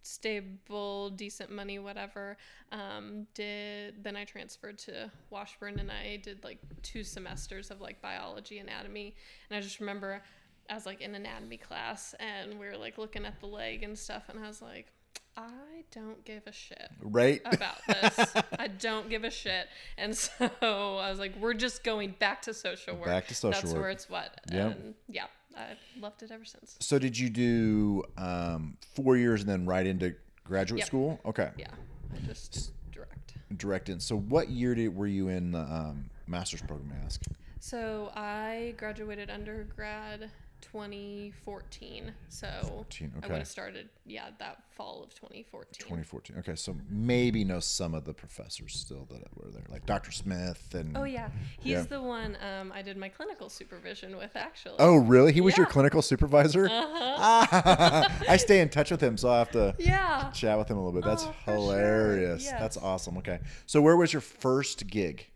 stable, 0.02 1.10
decent 1.10 1.50
money, 1.50 1.78
whatever. 1.78 2.36
Um, 2.72 3.26
did, 3.34 4.02
then 4.02 4.16
I 4.16 4.24
transferred 4.24 4.78
to 4.80 5.10
Washburn 5.30 5.78
and 5.78 5.90
I 5.90 6.16
did 6.22 6.44
like 6.44 6.58
two 6.82 7.04
semesters 7.04 7.70
of 7.70 7.80
like 7.80 8.00
biology, 8.00 8.58
anatomy. 8.58 9.14
And 9.50 9.56
I 9.58 9.60
just 9.60 9.80
remember 9.80 10.22
I 10.70 10.74
was 10.74 10.86
like 10.86 11.00
in 11.00 11.14
anatomy 11.14 11.56
class 11.56 12.14
and 12.20 12.58
we 12.58 12.66
were 12.66 12.76
like 12.76 12.98
looking 12.98 13.24
at 13.24 13.40
the 13.40 13.46
leg 13.46 13.82
and 13.82 13.98
stuff. 13.98 14.24
And 14.28 14.38
I 14.38 14.46
was 14.46 14.62
like, 14.62 14.92
I 15.38 15.84
don't 15.92 16.24
give 16.24 16.42
a 16.46 16.52
shit 16.52 16.90
Right. 17.00 17.40
about 17.44 17.78
this. 17.86 18.34
I 18.58 18.66
don't 18.68 19.08
give 19.08 19.24
a 19.24 19.30
shit. 19.30 19.68
And 19.96 20.16
so 20.16 20.50
I 20.60 21.10
was 21.10 21.18
like, 21.18 21.32
we're 21.38 21.54
just 21.54 21.84
going 21.84 22.14
back 22.18 22.42
to 22.42 22.54
social 22.54 22.96
work. 22.96 23.06
Back 23.06 23.28
to 23.28 23.34
social 23.34 23.50
work. 23.50 23.54
That's 23.62 23.72
work. 23.72 23.80
where 23.82 23.90
it's 23.90 24.10
what. 24.10 24.40
Yep. 24.52 24.76
And 24.76 24.94
yeah, 25.08 25.26
I 25.56 25.76
loved 26.00 26.22
it 26.22 26.30
ever 26.30 26.44
since. 26.44 26.76
So 26.80 26.98
did 26.98 27.16
you 27.18 27.30
do 27.30 28.02
um, 28.16 28.76
four 28.94 29.16
years 29.16 29.40
and 29.42 29.48
then 29.48 29.64
right 29.64 29.86
into 29.86 30.14
graduate 30.44 30.80
Yep. 30.80 30.86
school? 30.88 31.20
Okay. 31.24 31.50
Yeah, 31.56 31.66
I 32.12 32.26
just 32.26 32.72
direct. 32.90 33.34
Direct 33.56 33.88
in. 33.88 34.00
So 34.00 34.16
what 34.18 34.50
year 34.50 34.74
did 34.74 34.94
were 34.94 35.06
you 35.06 35.28
in 35.28 35.52
the 35.52 35.60
um, 35.60 36.10
master's 36.26 36.62
program? 36.62 36.92
I 37.00 37.04
Ask. 37.04 37.22
So 37.60 38.10
I 38.14 38.74
graduated 38.76 39.30
undergrad 39.30 40.30
2014. 40.60 42.12
So 42.28 42.48
14, 42.68 43.12
I 43.22 43.26
would 43.28 43.38
have 43.38 43.46
started, 43.48 43.88
yeah, 44.06 44.28
that 44.38 44.62
fall 44.70 45.02
of 45.02 45.14
2014. 45.14 45.68
2014. 45.78 46.36
Okay, 46.38 46.54
so 46.54 46.76
maybe 46.90 47.44
know 47.44 47.60
some 47.60 47.94
of 47.94 48.04
the 48.04 48.12
professors 48.14 48.74
still 48.74 49.06
that 49.10 49.22
were 49.36 49.50
there, 49.50 49.64
like 49.68 49.86
Dr. 49.86 50.10
Smith 50.12 50.74
and. 50.74 50.96
Oh 50.96 51.04
yeah, 51.04 51.30
he's 51.60 51.72
Yeah. 51.72 51.82
the 51.82 52.02
one 52.02 52.36
um, 52.42 52.72
I 52.72 52.82
did 52.82 52.96
my 52.96 53.08
clinical 53.08 53.48
supervision 53.48 54.16
with 54.16 54.36
actually. 54.36 54.76
Oh, 54.78 54.96
really? 54.96 55.32
He 55.32 55.40
was 55.40 55.56
your 55.56 55.66
clinical 55.66 56.02
supervisor? 56.02 56.66
Uh-huh. 56.66 58.08
I 58.28 58.36
stay 58.36 58.60
in 58.60 58.68
touch 58.68 58.90
with 58.90 59.00
him, 59.00 59.16
so 59.16 59.28
I'll 59.28 59.38
have 59.38 59.50
to 59.52 59.74
Yeah. 59.78 60.30
chat 60.30 60.58
with 60.58 60.70
him 60.70 60.76
a 60.76 60.84
little 60.84 61.00
bit. 61.00 61.04
That's 61.06 61.24
Oh, 61.24 61.32
for 61.44 61.50
sure. 61.50 61.54
hilarious. 61.54 62.48
That's 62.50 62.76
awesome. 62.76 63.18
Okay. 63.18 63.40
So, 63.66 63.80
where 63.80 63.96
was 63.96 64.12
your 64.12 64.22
first 64.22 64.86
gig? 64.86 65.26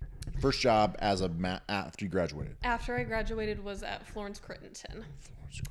First 0.41 0.61
job 0.61 0.97
as 0.99 1.21
a 1.21 1.29
ma- 1.29 1.61
after 1.69 2.05
you 2.05 2.11
graduated? 2.11 2.57
After 2.65 2.97
I 2.97 3.05
graduated 3.05 3.63
was 3.63 3.83
at 3.83 4.07
Florence 4.07 4.41
Crittenton. 4.41 5.05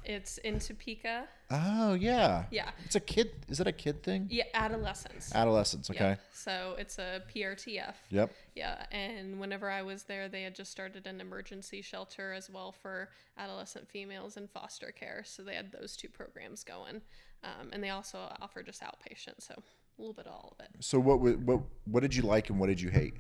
It's 0.06 0.38
in 0.40 0.60
Topeka. 0.60 1.28
Oh, 1.50 1.94
yeah. 1.94 2.44
Yeah. 2.52 2.70
It's 2.86 2.96
a 2.96 3.00
kid. 3.00 3.32
Is 3.50 3.60
it 3.60 3.68
a 3.68 3.72
kid 3.72 4.04
thing? 4.04 4.28
Yeah, 4.30 4.44
adolescence. 4.54 5.34
Adolescence. 5.34 5.90
Okay. 5.90 6.10
Yep. 6.10 6.20
So 6.34 6.76
it's 6.78 7.00
a 7.00 7.24
PRTF. 7.34 7.96
Yep. 8.10 8.32
Yeah, 8.56 8.86
and 8.92 9.40
whenever 9.40 9.70
I 9.70 9.82
was 9.82 10.04
there, 10.04 10.30
they 10.30 10.44
had 10.44 10.56
just 10.56 10.72
started 10.72 11.08
an 11.08 11.20
emergency 11.20 11.82
shelter 11.82 12.32
as 12.34 12.50
well 12.50 12.72
for 12.72 13.10
adolescent 13.38 13.90
females 13.90 14.38
in 14.38 14.48
foster 14.48 14.92
care. 14.92 15.24
So 15.26 15.44
they 15.44 15.56
had 15.56 15.72
those 15.72 15.96
two 15.96 16.10
programs 16.10 16.64
going, 16.64 17.02
um, 17.44 17.70
and 17.72 17.84
they 17.84 17.90
also 17.90 18.20
offer 18.40 18.62
just 18.62 18.82
outpatient. 18.82 19.40
So 19.40 19.56
a 20.02 20.04
little 20.04 20.14
bit 20.14 20.26
of 20.26 20.34
all 20.34 20.56
of 20.58 20.66
it. 20.66 20.72
So, 20.80 21.00
what 21.00 21.20
what 21.20 21.62
what 21.86 22.02
did 22.02 22.16
you 22.16 22.24
like 22.24 22.50
and 22.50 22.60
what 22.60 22.68
did 22.68 22.82
you 22.82 22.90
hate? 22.90 23.14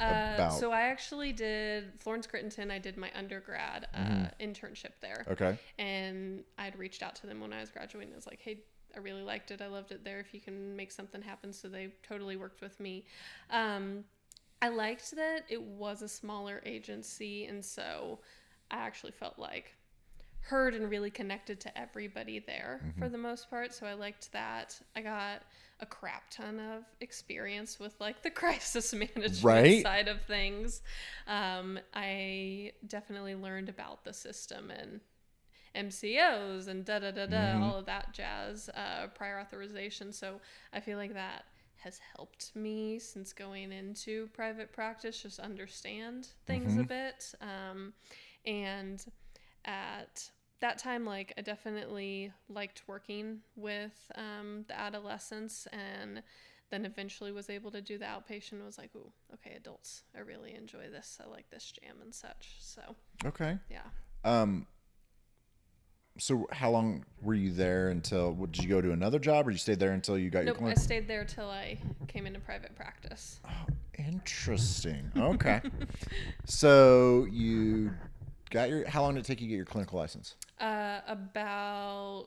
Uh, 0.00 0.32
About. 0.34 0.52
so 0.54 0.72
I 0.72 0.82
actually 0.82 1.32
did 1.32 1.92
Florence 2.00 2.26
Crittenton. 2.26 2.70
I 2.70 2.78
did 2.78 2.96
my 2.96 3.10
undergrad 3.14 3.88
uh, 3.94 4.28
internship 4.40 4.92
there. 5.00 5.24
Mm-hmm. 5.28 5.32
Okay. 5.32 5.58
and 5.78 6.42
I'd 6.58 6.78
reached 6.78 7.02
out 7.02 7.14
to 7.16 7.26
them 7.26 7.40
when 7.40 7.52
I 7.52 7.60
was 7.60 7.70
graduating. 7.70 8.12
I 8.12 8.16
was 8.16 8.26
like, 8.26 8.40
hey, 8.40 8.60
I 8.96 9.00
really 9.00 9.22
liked 9.22 9.50
it. 9.50 9.60
I 9.60 9.66
loved 9.66 9.92
it 9.92 10.04
there. 10.04 10.20
If 10.20 10.32
you 10.32 10.40
can 10.40 10.74
make 10.74 10.90
something 10.92 11.20
happen. 11.22 11.52
So 11.52 11.68
they 11.68 11.92
totally 12.02 12.36
worked 12.36 12.60
with 12.60 12.78
me. 12.80 13.04
Um, 13.50 14.04
I 14.60 14.68
liked 14.68 15.14
that 15.16 15.42
it 15.48 15.60
was 15.60 16.02
a 16.02 16.08
smaller 16.08 16.62
agency. 16.64 17.46
And 17.46 17.64
so 17.64 18.20
I 18.70 18.76
actually 18.76 19.12
felt 19.12 19.38
like 19.38 19.74
heard 20.42 20.74
and 20.74 20.90
really 20.90 21.10
connected 21.10 21.60
to 21.60 21.78
everybody 21.78 22.38
there 22.40 22.80
for 22.98 23.08
the 23.08 23.18
most 23.18 23.48
part. 23.48 23.72
So 23.74 23.86
I 23.86 23.94
liked 23.94 24.32
that. 24.32 24.78
I 24.96 25.00
got 25.02 25.42
a 25.80 25.86
crap 25.86 26.30
ton 26.30 26.60
of 26.60 26.84
experience 27.00 27.78
with 27.80 27.94
like 28.00 28.22
the 28.22 28.30
crisis 28.42 28.92
management 28.92 29.42
Right. 29.42 29.82
side 29.82 30.08
of 30.08 30.20
things. 30.22 30.82
Um, 31.26 31.78
I 31.94 32.72
definitely 32.86 33.34
learned 33.34 33.68
about 33.68 34.04
the 34.04 34.12
system 34.12 34.70
and 34.70 35.00
MCOs 35.74 36.68
and 36.68 36.84
da 36.84 36.98
da 36.98 37.10
da 37.12 37.26
da, 37.26 37.58
all 37.60 37.78
of 37.78 37.86
that 37.86 38.12
jazz, 38.12 38.68
uh, 38.70 39.06
prior 39.14 39.40
authorization. 39.40 40.12
So 40.12 40.40
I 40.72 40.80
feel 40.80 40.98
like 40.98 41.14
that 41.14 41.44
has 41.76 41.98
helped 42.16 42.54
me 42.54 42.98
since 42.98 43.32
going 43.32 43.72
into 43.72 44.28
private 44.34 44.72
practice, 44.72 45.22
just 45.22 45.40
understand 45.40 46.28
things 46.46 46.76
a 46.76 46.84
bit. 46.84 47.34
Um, 47.40 47.92
and 48.46 49.04
at 49.64 50.30
that 50.60 50.78
time, 50.78 51.04
like 51.04 51.32
I 51.36 51.42
definitely 51.42 52.32
liked 52.48 52.82
working 52.86 53.40
with 53.56 54.10
um, 54.14 54.64
the 54.68 54.78
adolescents 54.78 55.66
and 55.72 56.22
then 56.70 56.84
eventually 56.86 57.32
was 57.32 57.50
able 57.50 57.70
to 57.70 57.82
do 57.82 57.98
the 57.98 58.06
outpatient 58.06 58.64
was 58.64 58.78
like, 58.78 58.90
ooh, 58.96 59.12
okay, 59.34 59.54
adults, 59.56 60.04
I 60.16 60.20
really 60.20 60.54
enjoy 60.54 60.88
this. 60.90 61.18
I 61.22 61.28
like 61.28 61.50
this 61.50 61.70
jam 61.72 61.96
and 62.00 62.14
such. 62.14 62.56
So 62.60 62.80
Okay. 63.26 63.58
yeah. 63.70 63.82
Um. 64.24 64.66
So, 66.18 66.46
how 66.52 66.70
long 66.70 67.04
were 67.22 67.34
you 67.34 67.52
there 67.52 67.88
until? 67.88 68.32
what, 68.32 68.52
Did 68.52 68.64
you 68.64 68.68
go 68.68 68.82
to 68.82 68.92
another 68.92 69.18
job, 69.18 69.48
or 69.48 69.50
you 69.50 69.56
stayed 69.56 69.80
there 69.80 69.92
until 69.92 70.18
you 70.18 70.28
got 70.28 70.44
Nope, 70.44 70.60
your 70.60 70.68
I 70.68 70.74
stayed 70.74 71.08
there 71.08 71.24
till 71.24 71.48
I 71.48 71.78
came 72.06 72.26
into 72.26 72.38
private 72.38 72.74
practice. 72.76 73.40
Oh, 73.48 73.72
interesting. 73.98 75.10
Okay. 75.16 75.62
so 76.44 77.26
you 77.30 77.92
got 78.52 78.68
your. 78.68 78.88
How 78.88 79.02
long 79.02 79.14
did 79.14 79.20
it 79.20 79.26
take 79.26 79.40
you 79.40 79.46
to 79.46 79.50
get 79.50 79.56
your 79.56 79.64
clinical 79.64 79.98
license? 79.98 80.36
Uh, 80.60 81.00
about 81.08 82.26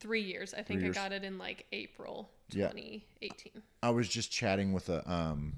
three 0.00 0.22
years. 0.22 0.54
I 0.54 0.62
think 0.62 0.80
years. 0.80 0.96
I 0.96 1.02
got 1.02 1.12
it 1.12 1.24
in 1.24 1.36
like 1.38 1.66
April 1.72 2.30
Yeah. 2.50 2.68
2018. 2.68 3.62
I 3.82 3.90
was 3.90 4.08
just 4.08 4.30
chatting 4.32 4.72
with 4.72 4.88
a 4.88 5.08
um, 5.10 5.54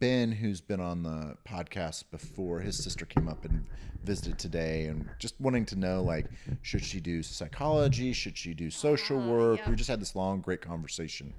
Ben, 0.00 0.30
who's 0.32 0.60
been 0.60 0.80
on 0.80 1.02
the 1.02 1.36
podcast 1.48 2.04
before. 2.10 2.60
His 2.60 2.82
sister 2.82 3.04
came 3.06 3.26
up 3.28 3.44
and 3.44 3.64
visited 4.04 4.38
today, 4.38 4.84
and 4.86 5.08
just 5.18 5.34
wanting 5.40 5.64
to 5.66 5.76
know 5.76 6.02
like, 6.02 6.26
should 6.62 6.84
she 6.84 7.00
do 7.00 7.22
psychology? 7.22 8.12
Should 8.12 8.36
she 8.36 8.54
do 8.54 8.70
social 8.70 9.20
Ah, 9.20 9.28
work? 9.30 9.58
yeah. 9.60 9.70
We 9.70 9.76
just 9.76 9.88
had 9.90 10.00
this 10.00 10.14
long, 10.14 10.40
great 10.40 10.60
conversation 10.60 11.32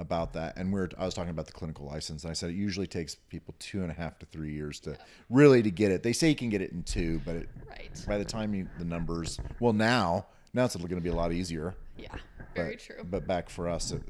about 0.00 0.32
that, 0.32 0.56
and 0.56 0.72
we're 0.72 0.88
I 0.98 1.04
was 1.04 1.14
talking 1.14 1.30
about 1.30 1.46
the 1.46 1.52
clinical 1.52 1.86
license, 1.86 2.24
and 2.24 2.30
I 2.30 2.34
said 2.34 2.50
it 2.50 2.56
usually 2.56 2.86
takes 2.86 3.14
people 3.14 3.54
two 3.58 3.82
and 3.82 3.90
a 3.90 3.94
half 3.94 4.18
to 4.20 4.26
three 4.26 4.52
years 4.52 4.80
to 4.80 4.96
really 5.28 5.62
to 5.62 5.70
get 5.70 5.92
it. 5.92 6.02
They 6.02 6.12
say 6.12 6.30
you 6.30 6.34
can 6.34 6.48
get 6.48 6.62
it 6.62 6.72
in 6.72 6.82
two, 6.82 7.20
but 7.24 7.36
it, 7.36 7.48
Right. 7.68 8.04
by 8.08 8.18
the 8.18 8.24
time 8.24 8.54
you 8.54 8.68
the 8.78 8.84
numbers, 8.84 9.38
well 9.60 9.72
now 9.72 10.26
now 10.52 10.64
it's 10.64 10.76
going 10.76 10.88
to 10.88 11.00
be 11.00 11.10
a 11.10 11.14
lot 11.14 11.32
easier. 11.32 11.74
Yeah. 11.96 12.14
Very 12.54 12.74
but, 12.74 12.80
true. 12.80 13.04
But 13.04 13.26
back 13.26 13.48
for 13.48 13.68
us, 13.68 13.92
it, 13.92 14.02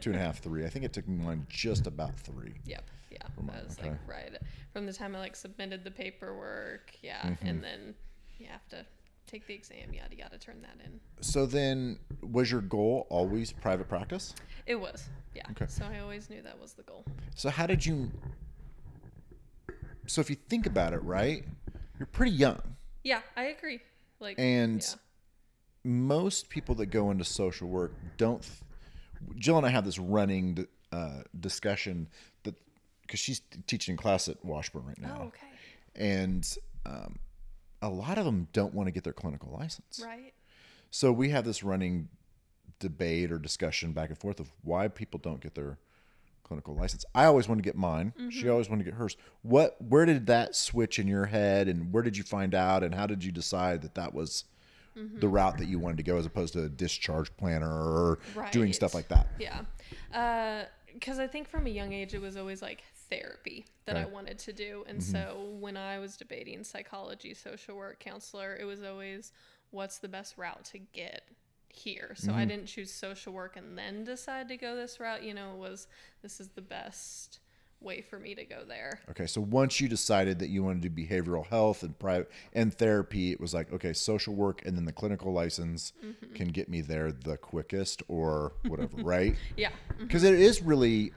two 0.00 0.10
and 0.10 0.18
a 0.18 0.22
half, 0.22 0.38
three. 0.38 0.64
I 0.64 0.68
think 0.68 0.84
it 0.84 0.92
took 0.92 1.08
me 1.08 1.16
mine 1.16 1.46
just 1.48 1.86
about 1.86 2.18
three. 2.18 2.54
Yep. 2.66 2.84
Yeah. 3.10 3.18
That 3.46 3.64
was 3.64 3.78
okay. 3.78 3.90
like 3.90 3.98
right 4.06 4.38
from 4.72 4.86
the 4.86 4.92
time 4.92 5.14
I 5.16 5.20
like 5.20 5.36
submitted 5.36 5.84
the 5.84 5.90
paperwork. 5.90 6.92
Yeah. 7.00 7.22
Mm-hmm. 7.22 7.46
And 7.46 7.64
then 7.64 7.94
you 8.38 8.46
have 8.50 8.68
to 8.68 8.84
take 9.26 9.46
the 9.46 9.54
exam, 9.54 9.92
yada 9.92 10.16
yada, 10.16 10.38
turn 10.38 10.60
that 10.62 10.76
in. 10.84 11.00
So 11.20 11.46
then, 11.46 11.98
was 12.22 12.50
your 12.50 12.60
goal 12.60 13.06
always 13.10 13.52
private 13.52 13.88
practice? 13.88 14.34
It 14.66 14.76
was, 14.76 15.08
yeah. 15.34 15.42
Okay. 15.52 15.66
So 15.68 15.84
I 15.84 15.98
always 16.00 16.30
knew 16.30 16.42
that 16.42 16.58
was 16.60 16.72
the 16.74 16.82
goal. 16.82 17.04
So 17.34 17.50
how 17.50 17.66
did 17.66 17.84
you? 17.84 18.10
So 20.06 20.20
if 20.20 20.28
you 20.30 20.36
think 20.48 20.66
about 20.66 20.92
it, 20.92 21.02
right, 21.02 21.44
you're 21.98 22.06
pretty 22.06 22.32
young, 22.32 22.60
Yeah, 23.02 23.20
I 23.36 23.44
agree. 23.44 23.80
Like, 24.20 24.38
and 24.38 24.80
yeah. 24.82 24.94
most 25.90 26.48
people 26.50 26.74
that 26.76 26.86
go 26.86 27.10
into 27.10 27.24
social 27.24 27.68
work 27.68 27.92
don't. 28.16 28.46
Jill 29.36 29.56
and 29.56 29.66
I 29.66 29.70
have 29.70 29.84
this 29.86 29.98
running 29.98 30.66
uh, 30.92 31.22
discussion 31.40 32.08
that 32.42 32.54
because 33.02 33.18
she's 33.20 33.40
teaching 33.66 33.96
class 33.96 34.28
at 34.28 34.42
Washburn 34.44 34.84
right 34.86 35.00
now, 35.00 35.16
Oh, 35.20 35.24
okay. 35.26 35.46
and 35.96 36.56
um, 36.84 37.18
a 37.84 37.88
lot 37.88 38.18
of 38.18 38.24
them 38.24 38.48
don't 38.52 38.74
want 38.74 38.86
to 38.86 38.90
get 38.90 39.04
their 39.04 39.12
clinical 39.12 39.52
license. 39.52 40.02
Right. 40.04 40.32
So 40.90 41.12
we 41.12 41.30
have 41.30 41.44
this 41.44 41.62
running 41.62 42.08
debate 42.78 43.30
or 43.30 43.38
discussion 43.38 43.92
back 43.92 44.08
and 44.08 44.18
forth 44.18 44.40
of 44.40 44.52
why 44.62 44.88
people 44.88 45.20
don't 45.20 45.40
get 45.40 45.54
their 45.54 45.78
clinical 46.42 46.74
license. 46.74 47.04
I 47.14 47.24
always 47.24 47.48
wanted 47.48 47.62
to 47.62 47.68
get 47.68 47.76
mine. 47.76 48.12
She 48.30 48.40
mm-hmm. 48.40 48.50
always 48.50 48.68
wanted 48.68 48.84
to 48.84 48.90
get 48.90 48.98
hers. 48.98 49.16
What 49.42 49.76
where 49.80 50.06
did 50.06 50.26
that 50.26 50.54
switch 50.54 50.98
in 50.98 51.06
your 51.08 51.26
head 51.26 51.68
and 51.68 51.92
where 51.92 52.02
did 52.02 52.16
you 52.16 52.22
find 52.22 52.54
out 52.54 52.82
and 52.82 52.94
how 52.94 53.06
did 53.06 53.24
you 53.24 53.32
decide 53.32 53.82
that 53.82 53.94
that 53.94 54.14
was 54.14 54.44
mm-hmm. 54.96 55.18
the 55.18 55.28
route 55.28 55.58
that 55.58 55.66
you 55.66 55.78
wanted 55.78 55.98
to 55.98 56.02
go 56.02 56.16
as 56.16 56.26
opposed 56.26 56.52
to 56.54 56.64
a 56.64 56.68
discharge 56.68 57.34
planner 57.36 57.68
or 57.68 58.18
doing 58.50 58.72
stuff 58.72 58.94
like 58.94 59.08
that? 59.08 59.26
Yeah. 59.38 59.62
Uh, 60.12 60.64
because 60.92 61.18
I 61.18 61.26
think 61.26 61.48
from 61.48 61.66
a 61.66 61.70
young 61.70 61.92
age, 61.92 62.14
it 62.14 62.20
was 62.20 62.36
always 62.36 62.62
like 62.62 62.84
therapy 63.10 63.66
that 63.86 63.96
I 63.96 64.06
wanted 64.06 64.38
to 64.40 64.52
do. 64.52 64.84
And 64.88 64.98
mm-hmm. 64.98 65.12
so 65.12 65.48
when 65.58 65.76
I 65.76 65.98
was 65.98 66.16
debating 66.16 66.64
psychology, 66.64 67.34
social 67.34 67.76
work, 67.76 68.00
counselor, 68.00 68.56
it 68.58 68.64
was 68.64 68.82
always 68.82 69.32
what's 69.70 69.98
the 69.98 70.08
best 70.08 70.38
route 70.38 70.64
to 70.66 70.78
get 70.78 71.22
here. 71.68 72.14
So 72.16 72.32
I 72.32 72.36
mm-hmm. 72.36 72.48
didn't 72.48 72.66
choose 72.66 72.92
social 72.92 73.32
work 73.32 73.56
and 73.56 73.76
then 73.76 74.04
decide 74.04 74.48
to 74.48 74.56
go 74.56 74.76
this 74.76 75.00
route. 75.00 75.22
You 75.22 75.34
know, 75.34 75.52
it 75.52 75.58
was 75.58 75.86
this 76.22 76.40
is 76.40 76.48
the 76.48 76.62
best 76.62 77.40
way 77.80 78.00
for 78.00 78.18
me 78.18 78.34
to 78.34 78.44
go 78.44 78.64
there. 78.66 79.00
Okay, 79.10 79.26
so 79.26 79.40
once 79.40 79.80
you 79.80 79.88
decided 79.88 80.38
that 80.38 80.48
you 80.48 80.64
wanted 80.64 80.82
to 80.82 80.88
do 80.88 81.06
behavioral 81.06 81.46
health 81.46 81.82
and 81.82 81.96
private 81.98 82.30
and 82.52 82.72
therapy, 82.72 83.30
it 83.30 83.40
was 83.40 83.52
like, 83.52 83.72
okay, 83.72 83.92
social 83.92 84.34
work 84.34 84.62
and 84.64 84.76
then 84.76 84.84
the 84.84 84.92
clinical 84.92 85.32
license 85.32 85.92
mm-hmm. 86.04 86.34
can 86.34 86.48
get 86.48 86.68
me 86.68 86.80
there 86.80 87.12
the 87.12 87.36
quickest 87.36 88.02
or 88.08 88.52
whatever, 88.66 88.96
right? 89.02 89.36
Yeah. 89.56 89.70
because 89.98 90.24
it 90.24 90.34
is 90.34 90.62
really 90.62 91.12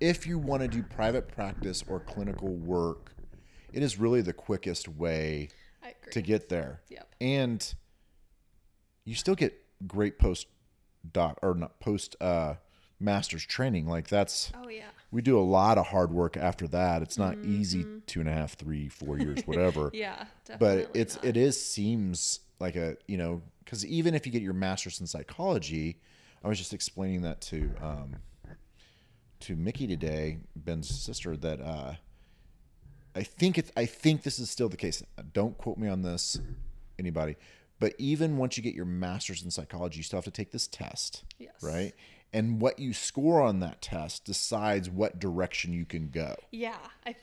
if 0.00 0.26
you 0.26 0.38
want 0.38 0.62
to 0.62 0.68
do 0.68 0.82
private 0.82 1.28
practice 1.28 1.82
or 1.88 2.00
clinical 2.00 2.48
work 2.54 3.12
it 3.72 3.82
is 3.82 3.98
really 3.98 4.20
the 4.22 4.32
quickest 4.32 4.88
way 4.88 5.48
to 6.10 6.22
get 6.22 6.48
there 6.48 6.80
Yep. 6.88 7.14
and 7.20 7.74
you 9.04 9.14
still 9.14 9.34
get 9.34 9.54
great 9.86 10.18
post 10.18 10.46
doc 11.12 11.38
or 11.42 11.54
not 11.54 11.78
post 11.80 12.16
uh 12.20 12.54
master's 13.00 13.44
training 13.46 13.86
like 13.86 14.08
that's 14.08 14.50
oh, 14.62 14.68
yeah. 14.68 14.82
we 15.12 15.22
do 15.22 15.38
a 15.38 15.40
lot 15.40 15.78
of 15.78 15.86
hard 15.86 16.10
work 16.10 16.36
after 16.36 16.66
that 16.66 17.00
it's 17.02 17.16
not 17.16 17.36
easy 17.44 17.84
two 18.06 18.20
and 18.20 18.28
a 18.28 18.32
half 18.32 18.54
three 18.54 18.88
four 18.88 19.18
years 19.20 19.40
whatever 19.46 19.90
Yeah. 19.94 20.24
Definitely. 20.44 20.84
but 20.86 20.96
it's 20.98 21.14
not. 21.16 21.24
it 21.24 21.36
is 21.36 21.62
seems 21.64 22.40
like 22.58 22.74
a 22.74 22.96
you 23.06 23.16
know 23.16 23.40
because 23.64 23.86
even 23.86 24.14
if 24.14 24.26
you 24.26 24.32
get 24.32 24.42
your 24.42 24.52
master's 24.54 25.00
in 25.00 25.06
psychology 25.06 26.00
i 26.42 26.48
was 26.48 26.58
just 26.58 26.74
explaining 26.74 27.22
that 27.22 27.40
to 27.42 27.70
um 27.80 28.16
to 29.40 29.56
mickey 29.56 29.86
today 29.86 30.38
ben's 30.56 30.88
sister 30.88 31.36
that 31.36 31.60
uh 31.60 31.94
i 33.14 33.22
think 33.22 33.58
it's 33.58 33.72
i 33.76 33.86
think 33.86 34.22
this 34.22 34.38
is 34.38 34.50
still 34.50 34.68
the 34.68 34.76
case 34.76 35.02
don't 35.32 35.56
quote 35.58 35.78
me 35.78 35.88
on 35.88 36.02
this 36.02 36.38
anybody 36.98 37.36
but 37.80 37.94
even 37.98 38.36
once 38.36 38.56
you 38.56 38.62
get 38.62 38.74
your 38.74 38.84
master's 38.84 39.42
in 39.42 39.50
psychology 39.50 39.98
you 39.98 40.02
still 40.02 40.16
have 40.18 40.24
to 40.24 40.30
take 40.30 40.50
this 40.52 40.66
test 40.66 41.24
Yes. 41.38 41.52
right 41.62 41.94
and 42.32 42.60
what 42.60 42.78
you 42.78 42.92
score 42.92 43.40
on 43.40 43.60
that 43.60 43.80
test 43.80 44.24
decides 44.24 44.90
what 44.90 45.18
direction 45.18 45.72
you 45.72 45.84
can 45.86 46.08
go 46.10 46.34
Yeah. 46.50 46.76
I 47.06 47.14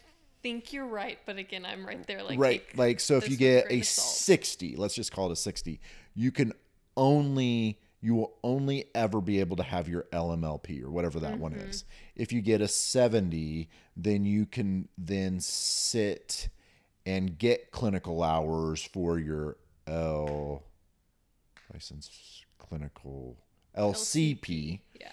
think 0.41 0.73
you're 0.73 0.85
right. 0.85 1.17
But 1.25 1.37
again, 1.37 1.65
I'm 1.65 1.85
right 1.85 2.05
there. 2.05 2.21
Like, 2.21 2.39
right 2.39 2.67
take 2.67 2.77
like 2.77 2.99
so 2.99 3.17
if 3.17 3.29
you 3.29 3.35
get 3.35 3.65
a. 3.71 3.81
60 3.81 4.75
let's 4.75 4.93
just 4.93 5.11
call 5.11 5.29
it 5.29 5.33
a 5.33 5.35
60 5.35 5.79
you 6.13 6.31
can 6.31 6.53
only 6.95 7.79
you 8.05 8.13
will 8.13 8.33
only 8.43 8.85
ever 8.93 9.19
be 9.19 9.39
able 9.39 9.55
to 9.55 9.63
have 9.63 9.89
your 9.89 10.03
lmlp 10.13 10.83
or 10.83 10.91
whatever 10.91 11.19
that 11.19 11.39
one 11.39 11.53
Mm-hmm. 11.53 11.69
is 11.69 11.83
if 12.15 12.31
you 12.31 12.41
get 12.41 12.61
a 12.61 12.67
70 12.67 13.67
then 13.97 14.25
you 14.25 14.45
can 14.45 14.87
then 14.97 15.39
sit 15.39 16.49
and 17.05 17.37
get 17.37 17.71
clinical 17.71 18.21
hours 18.21 18.83
for 18.83 19.17
your 19.17 19.57
l 19.87 20.63
license 21.73 22.43
clinical 22.59 23.37
lcp 23.77 24.79
Yeah. 24.99 25.07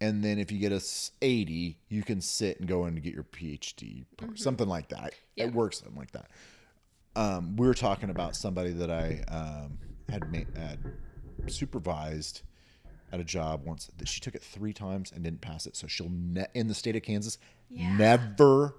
and 0.00 0.22
then 0.24 0.38
if 0.38 0.50
you 0.52 0.58
get 0.58 0.72
a 0.72 0.80
80 1.20 1.76
you 1.88 2.02
can 2.02 2.20
sit 2.20 2.58
and 2.60 2.68
go 2.68 2.86
in 2.86 2.94
to 2.94 3.00
get 3.00 3.14
your 3.14 3.24
phd 3.24 4.04
or 4.22 4.36
something 4.36 4.68
like 4.68 4.88
that 4.88 4.98
Mm-hmm. 5.12 5.14
Yeah. 5.36 5.44
it 5.46 5.54
works 5.54 5.78
something 5.80 5.98
like 5.98 6.12
that 6.12 6.30
um, 7.14 7.56
we 7.56 7.66
were 7.66 7.74
talking 7.74 8.08
about 8.10 8.34
somebody 8.36 8.70
that 8.70 8.90
i 8.90 9.22
um, 9.28 9.78
had, 10.08 10.30
made. 10.32 10.46
had 10.56 10.78
supervised 11.48 12.42
at 13.12 13.20
a 13.20 13.24
job 13.24 13.64
once 13.64 13.90
that 13.98 14.08
she 14.08 14.20
took 14.20 14.34
it 14.34 14.42
three 14.42 14.72
times 14.72 15.12
and 15.12 15.22
didn't 15.24 15.40
pass 15.40 15.66
it 15.66 15.76
so 15.76 15.86
she'll 15.86 16.10
ne- 16.10 16.46
in 16.54 16.66
the 16.68 16.74
state 16.74 16.96
of 16.96 17.02
kansas 17.02 17.38
Yeah. 17.68 17.96
never 17.96 18.74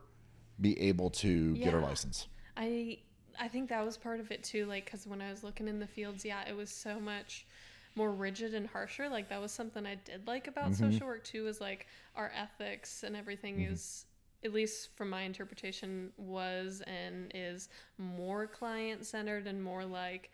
be 0.59 0.79
able 0.79 1.09
to 1.11 1.55
get 1.57 1.73
her 1.73 1.81
license 1.81 2.27
I 2.57 2.99
I 3.39 3.47
think 3.47 3.69
that 3.69 3.83
was 3.83 3.97
part 3.97 4.19
of 4.19 4.29
it 4.29 4.43
too. 4.43 4.67
Like, 4.67 4.85
because 4.85 5.07
when 5.07 5.19
I 5.19 5.31
was 5.31 5.43
looking 5.43 5.67
in 5.67 5.79
the 5.79 5.87
fields, 5.87 6.23
yeah, 6.23 6.47
it 6.47 6.55
was 6.55 6.69
so 6.69 6.99
much 6.99 7.47
more 7.95 8.11
rigid 8.11 8.53
and 8.53 8.67
harsher. 8.67 9.09
Like 9.09 9.27
that 9.29 9.41
was 9.41 9.51
something 9.51 9.87
I 9.87 9.95
did 9.95 10.27
like 10.27 10.47
about 10.47 10.65
Mm-hmm. 10.71 10.91
social 10.91 11.07
work 11.07 11.23
too. 11.23 11.47
Is 11.47 11.59
like 11.59 11.87
our 12.15 12.31
ethics 12.39 13.01
and 13.01 13.15
everything 13.15 13.61
is. 13.61 14.05
At 14.45 14.53
least 14.53 14.89
from 14.95 15.09
my 15.09 15.21
interpretation, 15.21 16.11
was 16.17 16.83
and 16.85 17.31
is 17.33 17.69
more 17.97 18.45
client 18.45 19.05
centered 19.05 19.47
and 19.47 19.63
more 19.63 19.83
like 19.85 20.29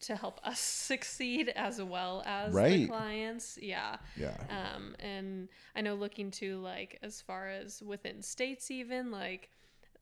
to 0.00 0.16
help 0.16 0.40
us 0.44 0.60
succeed 0.90 1.52
as 1.56 1.80
well 1.82 2.22
as 2.26 2.54
the 2.54 2.86
clients. 2.86 3.58
Yeah. 3.60 3.96
yeah 4.16 4.36
Um, 4.50 4.94
and 4.98 5.48
I 5.74 5.80
know 5.80 5.94
looking 5.94 6.30
to 6.32 6.58
like 6.58 6.98
as 7.02 7.20
far 7.20 7.48
as 7.48 7.82
within 7.82 8.22
states, 8.22 8.70
even 8.70 9.10
like 9.10 9.50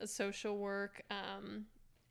uh, 0.00 0.06
social 0.06 0.58
work, 0.58 1.02
um, 1.10 1.66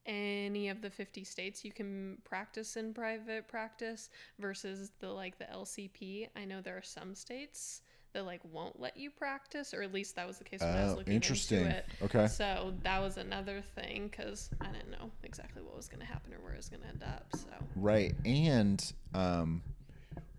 any 0.05 0.67
of 0.67 0.81
the 0.81 0.89
50 0.89 1.23
states 1.23 1.63
you 1.63 1.71
can 1.71 2.17
practice 2.25 2.75
in 2.75 2.93
private 2.93 3.47
practice 3.47 4.09
versus 4.39 4.91
the 4.99 5.07
like 5.07 5.37
the 5.37 5.45
LCP. 5.45 6.27
I 6.35 6.45
know 6.45 6.61
there 6.61 6.77
are 6.77 6.83
some 6.83 7.15
states 7.15 7.81
that 8.13 8.26
like 8.26 8.41
won't 8.52 8.80
let 8.80 8.95
you 8.97 9.10
practice, 9.10 9.73
or 9.73 9.82
at 9.82 9.93
least 9.93 10.15
that 10.15 10.28
was 10.28 10.38
the 10.38 10.43
case 10.43 10.62
when 10.62 10.69
I 10.69 10.84
was 10.84 10.93
Oh, 10.93 10.97
looking 10.97 11.13
interesting. 11.13 11.60
into 11.65 11.71
it. 11.78 11.86
Okay. 12.04 12.28
So 12.28 12.73
that 12.84 13.02
was 13.02 13.17
another 13.17 13.62
thing 13.76 14.08
because 14.10 14.49
I 14.62 14.67
didn't 14.67 14.91
know 14.91 15.10
exactly 15.23 15.62
what 15.62 15.76
was 15.76 15.88
going 15.88 15.99
to 16.02 16.06
happen 16.06 16.34
or 16.34 16.38
where 16.39 16.54
it 16.54 16.58
was 16.58 16.69
going 16.69 16.82
to 16.84 16.88
end 16.89 17.04
up. 17.04 17.26
So 17.36 17.47
Right. 17.76 18.13
And 18.26 18.93
um, 19.13 19.62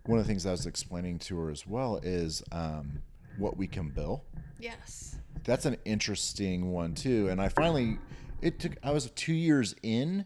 one 0.06 0.18
of 0.18 0.24
the 0.24 0.28
things 0.28 0.46
I 0.46 0.50
was 0.52 0.66
explaining 0.66 1.18
to 1.20 1.36
her 1.38 1.50
as 1.50 1.66
well 1.66 1.98
is 2.02 2.42
um, 2.52 3.02
what 3.38 3.56
we 3.56 3.66
can 3.66 3.88
bill. 3.90 4.24
yes, 4.60 5.16
That's 5.44 5.66
an 5.66 5.76
interesting 5.84 6.70
one 6.72 6.94
too. 6.94 7.28
And 7.28 7.40
I 7.40 7.48
finally, 7.48 7.98
it 8.40 8.58
took, 8.60 8.76
I 8.82 8.92
was 8.92 9.10
two 9.10 9.34
years 9.34 9.74
in 9.82 10.24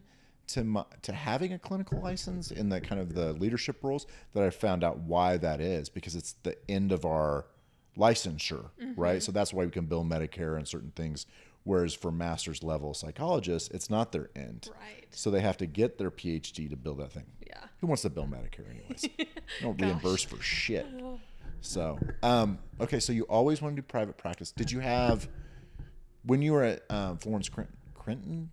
to 0.48 0.64
my, 0.64 0.84
to 1.02 1.12
having 1.12 1.52
a 1.52 1.58
clinical 1.58 2.00
license 2.00 2.50
in 2.50 2.68
the 2.68 2.80
kind 2.80 3.00
of 3.00 3.14
the 3.14 3.32
leadership 3.34 3.82
roles 3.82 4.06
that 4.34 4.42
I 4.42 4.50
found 4.50 4.82
out 4.84 4.98
why 4.98 5.36
that 5.38 5.60
is 5.60 5.88
because 5.88 6.14
it's 6.16 6.32
the 6.42 6.56
end 6.68 6.92
of 6.92 7.04
our 7.04 7.46
licensure, 7.96 8.70
right? 8.96 9.22
So 9.22 9.32
that's 9.32 9.52
why 9.52 9.64
we 9.64 9.70
can 9.70 9.86
bill 9.86 10.04
Medicare 10.04 10.56
and 10.56 10.66
certain 10.66 10.92
things. 10.94 11.26
Whereas 11.64 11.92
for 11.92 12.10
master's 12.10 12.62
level 12.62 12.94
psychologists, 12.94 13.68
it's 13.74 13.90
not 13.90 14.12
their 14.12 14.30
end. 14.34 14.70
right. 14.72 15.04
So 15.10 15.30
they 15.30 15.40
have 15.40 15.58
to 15.58 15.66
get 15.66 15.98
their 15.98 16.10
PhD 16.10 16.70
to 16.70 16.76
bill 16.76 16.94
that 16.94 17.12
thing. 17.12 17.26
Yeah. 17.46 17.60
Who 17.80 17.88
wants 17.88 18.02
to 18.02 18.10
bill 18.10 18.26
Medicare 18.26 18.70
anyways? 18.70 19.06
Don't 19.60 19.80
reimburse 19.80 20.22
for 20.22 20.40
shit. 20.42 20.86
So, 21.60 21.98
um, 22.22 22.60
okay, 22.80 23.00
so 23.00 23.12
you 23.12 23.24
always 23.24 23.60
want 23.60 23.74
to 23.74 23.82
do 23.82 23.84
private 23.84 24.16
practice. 24.16 24.52
Did 24.52 24.70
you 24.70 24.78
have 24.78 25.28
when 26.24 26.40
you 26.40 26.52
were 26.52 26.62
at 26.62 26.82
um, 26.88 27.18
Florence 27.18 27.48
Crin- 27.48 27.66
Crenton? 27.94 28.50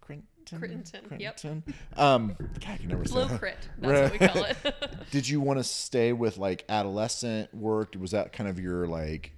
Crenton? 0.00 0.26
Crittenton, 0.46 1.20
yep. 1.20 1.40
Crenton? 1.40 1.74
Um, 1.96 2.36
God, 2.38 2.70
I 2.70 2.76
can 2.76 2.88
never 2.88 3.04
say 3.04 3.12
Flow 3.12 3.24
that. 3.26 3.38
crit. 3.40 3.68
That's 3.78 4.12
what 4.12 4.20
we 4.20 4.26
call 4.26 4.44
it. 4.44 4.56
Did 5.10 5.28
you 5.28 5.40
want 5.40 5.58
to 5.58 5.64
stay 5.64 6.12
with 6.12 6.38
like 6.38 6.64
adolescent 6.68 7.52
work? 7.54 7.94
Was 7.98 8.12
that 8.12 8.32
kind 8.32 8.48
of 8.48 8.60
your 8.60 8.86
like 8.86 9.32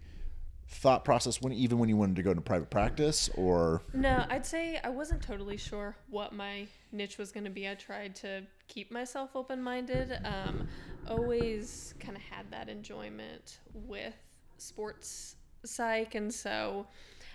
thought 0.71 1.03
process 1.05 1.40
when 1.40 1.53
even 1.53 1.79
when 1.79 1.88
you 1.88 1.97
wanted 1.97 2.16
to 2.16 2.23
go 2.23 2.31
into 2.31 2.42
private 2.42 2.68
practice 2.68 3.31
or 3.37 3.83
No, 3.94 4.27
I'd 4.29 4.44
say 4.44 4.79
I 4.85 4.90
wasn't 4.90 5.23
totally 5.23 5.57
sure 5.57 5.97
what 6.11 6.35
my 6.35 6.66
niche 6.92 7.16
was 7.16 7.33
going 7.33 7.44
to 7.44 7.51
be. 7.51 7.68
I 7.68 7.75
tried 7.75 8.14
to 8.16 8.42
keep 8.66 8.90
myself 8.90 9.31
open 9.35 9.62
minded. 9.62 10.18
Um, 10.25 10.68
always 11.09 11.94
kind 12.01 12.16
of 12.16 12.23
had 12.23 12.51
that 12.51 12.68
enjoyment 12.68 13.61
with 13.73 14.14
sports 14.59 15.37
psych. 15.64 16.14
And 16.14 16.33
so 16.33 16.87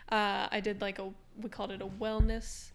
uh, 0.10 0.48
I 0.52 0.60
did 0.60 0.82
like 0.82 1.00
a, 1.00 1.10
we 1.42 1.50
called 1.50 1.72
it 1.72 1.82
a 1.82 1.88
wellness 1.88 2.70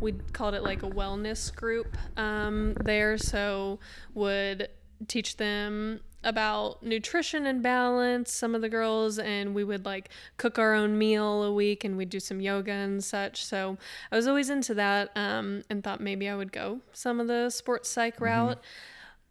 we 0.00 0.12
called 0.32 0.54
it 0.54 0.62
like 0.62 0.82
a 0.82 0.88
wellness 0.90 1.54
group 1.54 1.96
um, 2.16 2.74
there. 2.84 3.18
So 3.18 3.78
would 4.14 4.68
teach 5.08 5.36
them 5.36 6.00
about 6.24 6.82
nutrition 6.82 7.46
and 7.46 7.62
balance 7.62 8.32
some 8.32 8.54
of 8.54 8.60
the 8.62 8.68
girls 8.68 9.18
and 9.18 9.54
we 9.54 9.62
would 9.62 9.84
like 9.84 10.08
cook 10.38 10.58
our 10.58 10.74
own 10.74 10.98
meal 10.98 11.44
a 11.44 11.52
week 11.52 11.84
and 11.84 11.96
we'd 11.96 12.10
do 12.10 12.18
some 12.18 12.40
yoga 12.40 12.72
and 12.72 13.04
such 13.04 13.44
so 13.44 13.76
i 14.10 14.16
was 14.16 14.26
always 14.26 14.50
into 14.50 14.74
that 14.74 15.10
um, 15.14 15.62
and 15.70 15.84
thought 15.84 16.00
maybe 16.00 16.28
i 16.28 16.34
would 16.34 16.50
go 16.50 16.80
some 16.92 17.20
of 17.20 17.28
the 17.28 17.48
sports 17.50 17.88
psych 17.88 18.20
route 18.20 18.58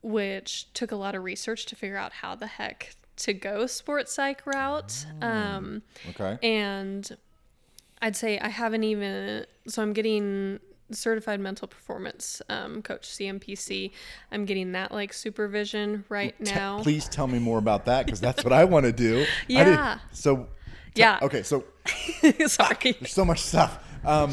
which 0.03 0.71
took 0.73 0.91
a 0.91 0.95
lot 0.95 1.15
of 1.15 1.23
research 1.23 1.65
to 1.65 1.75
figure 1.75 1.97
out 1.97 2.13
how 2.13 2.33
the 2.35 2.47
heck 2.47 2.95
to 3.17 3.33
go 3.33 3.65
sports 3.65 4.13
psych 4.13 4.45
route 4.45 5.05
um, 5.21 5.81
Okay. 6.11 6.37
and 6.47 7.17
I'd 8.01 8.15
say 8.15 8.37
I 8.39 8.49
haven't 8.49 8.83
even 8.83 9.45
so 9.67 9.81
I'm 9.81 9.93
getting 9.93 10.59
certified 10.91 11.39
mental 11.39 11.67
performance 11.67 12.41
um, 12.49 12.81
coach 12.83 13.07
CMPC. 13.07 13.91
I'm 14.31 14.45
getting 14.45 14.73
that 14.73 14.91
like 14.91 15.13
supervision 15.13 16.05
right 16.09 16.39
now. 16.39 16.81
please 16.83 17.07
tell 17.09 17.25
me 17.27 17.39
more 17.39 17.57
about 17.57 17.85
that 17.85 18.05
because 18.05 18.21
that's 18.21 18.43
what 18.43 18.53
I 18.53 18.65
want 18.65 18.85
to 18.85 18.91
do. 18.91 19.25
Yeah. 19.47 19.99
so. 20.11 20.35
te- 20.35 20.45
Yeah. 21.01 21.19
Okay. 21.23 21.41
So 21.43 21.63
Sorry. 22.47 22.91
there's 22.99 23.11
so 23.13 23.25
much 23.25 23.39
stuff. 23.41 23.83
Um. 24.03 24.31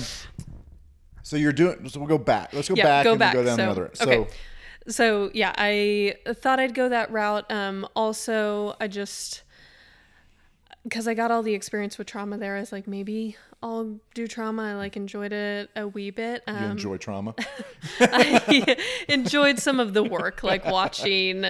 So 1.22 1.36
you're 1.36 1.52
doing. 1.52 1.88
So 1.88 2.00
we'll 2.00 2.08
go 2.08 2.18
back. 2.18 2.52
Let's 2.52 2.68
go 2.68 2.74
Yeah, 2.74 2.84
back 2.84 3.04
go 3.04 3.12
and 3.12 3.18
back. 3.18 3.32
go 3.34 3.44
down 3.44 3.56
so, 3.56 3.64
the 3.64 3.70
other. 3.70 3.90
So 3.94 4.10
okay. 4.10 4.30
So 4.88 5.30
yeah, 5.32 5.54
I 5.56 6.16
thought 6.34 6.58
I'd 6.60 6.74
go 6.74 6.88
that 6.88 7.10
route. 7.12 7.50
Um, 7.50 7.86
also, 7.94 8.74
I 8.80 8.88
just 8.88 9.42
because 10.82 11.06
I 11.06 11.14
got 11.14 11.30
all 11.30 11.42
the 11.42 11.54
experience 11.54 11.96
with 11.96 12.08
trauma 12.08 12.36
there, 12.36 12.56
I 12.56 12.60
was 12.60 12.72
like, 12.72 12.88
maybe 12.88 13.36
I'll 13.62 14.00
do 14.14 14.26
trauma. 14.26 14.62
I 14.62 14.74
like 14.74 14.96
enjoyed 14.96 15.32
it 15.32 15.70
a 15.76 15.86
wee 15.86 16.10
bit. 16.10 16.42
Um, 16.46 16.62
you 16.64 16.70
enjoy 16.70 16.96
trauma. 16.98 17.34
I 18.00 18.76
enjoyed 19.08 19.58
some 19.58 19.78
of 19.78 19.94
the 19.94 20.02
work, 20.02 20.42
like 20.42 20.64
watching. 20.64 21.46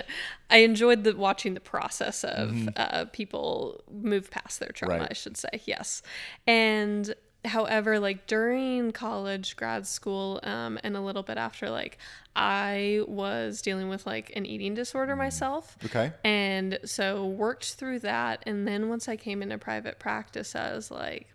I 0.51 0.59
enjoyed 0.59 1.05
the 1.05 1.17
watching 1.17 1.55
the 1.55 1.61
process 1.61 2.25
of 2.25 2.69
uh, 2.77 3.07
people 3.13 3.83
move 3.91 4.31
past 4.31 4.61
their 4.61 4.69
trauma. 4.69 5.01
Right. 5.01 5.09
I 5.11 5.15
should 5.15 5.37
say 5.37 5.63
yes, 5.65 6.03
and 6.47 7.15
however, 7.45 7.99
like 7.99 8.27
during 8.27 8.93
college, 8.93 9.57
grad 9.57 9.87
school, 9.87 10.41
um, 10.43 10.79
and 10.85 10.97
a 10.97 11.01
little 11.01 11.23
bit 11.23 11.39
after, 11.39 11.71
like 11.71 11.99
I 12.37 13.03
was 13.09 13.63
dealing 13.63 13.89
with 13.89 14.07
like 14.07 14.33
an 14.37 14.47
eating 14.47 14.75
disorder 14.75 15.17
myself. 15.17 15.77
Okay. 15.85 16.13
And 16.25 16.79
so 16.85 17.27
worked 17.27 17.73
through 17.75 18.01
that. 18.01 18.43
And 18.47 18.67
then 18.67 18.89
once 18.89 19.09
I 19.09 19.17
came 19.17 19.43
into 19.43 19.59
private 19.59 19.99
practice, 19.99 20.55
I 20.55 20.75
was 20.75 20.91
like, 20.91 21.29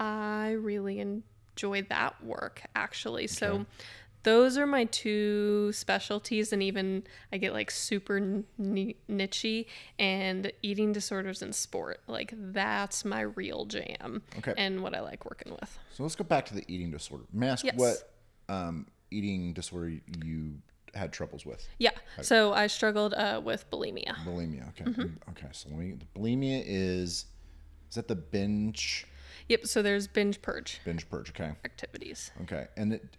I 0.00 0.52
really 0.52 0.98
enjoy 0.98 1.82
that 1.82 2.24
work 2.24 2.62
actually. 2.74 3.26
So 3.26 3.66
those 4.22 4.56
are 4.58 4.66
my 4.66 4.84
two 4.86 5.72
specialties. 5.72 6.52
And 6.52 6.62
even 6.62 7.04
I 7.32 7.36
get 7.38 7.52
like 7.52 7.70
super 7.70 8.16
n- 8.16 8.44
nichey 9.10 9.66
and 9.98 10.50
eating 10.62 10.92
disorders 10.92 11.42
and 11.42 11.54
sport. 11.54 12.00
Like 12.06 12.32
that's 12.36 13.04
my 13.04 13.20
real 13.20 13.66
jam 13.66 14.22
Okay. 14.38 14.54
and 14.56 14.82
what 14.82 14.94
I 14.94 15.00
like 15.00 15.24
working 15.26 15.52
with. 15.52 15.78
So 15.92 16.02
let's 16.02 16.16
go 16.16 16.24
back 16.24 16.46
to 16.46 16.54
the 16.54 16.64
eating 16.66 16.90
disorder. 16.90 17.24
May 17.32 17.48
I 17.48 17.50
ask 17.52 17.64
Yes. 17.64 17.76
what 17.76 17.96
um, 18.48 18.86
eating 19.10 19.52
disorder 19.52 19.92
you 20.24 20.54
had 20.94 21.12
troubles 21.12 21.44
with? 21.46 21.66
Yeah. 21.78 21.90
So 22.22 22.52
I 22.54 22.66
struggled 22.68 23.12
uh, 23.14 23.40
with 23.44 23.70
bulimia. 23.70 24.14
Bulimia. 24.24 24.68
Okay. 24.70 24.84
Mm-hmm. 24.84 25.30
Okay. 25.30 25.46
So 25.52 25.68
let 25.70 25.78
me. 25.78 25.92
The 25.92 26.18
bulimia 26.18 26.62
is 26.66 27.26
is 27.90 27.96
that 27.96 28.08
the 28.08 28.16
binge 28.16 29.06
Yep. 29.50 29.66
So 29.66 29.82
there's 29.82 30.06
binge 30.06 30.40
purge 30.42 30.80
binge 30.84 31.10
purge? 31.10 31.30
Okay. 31.30 31.52
activities. 31.64 32.30
Okay. 32.42 32.68
And 32.76 32.92
it, 32.94 33.16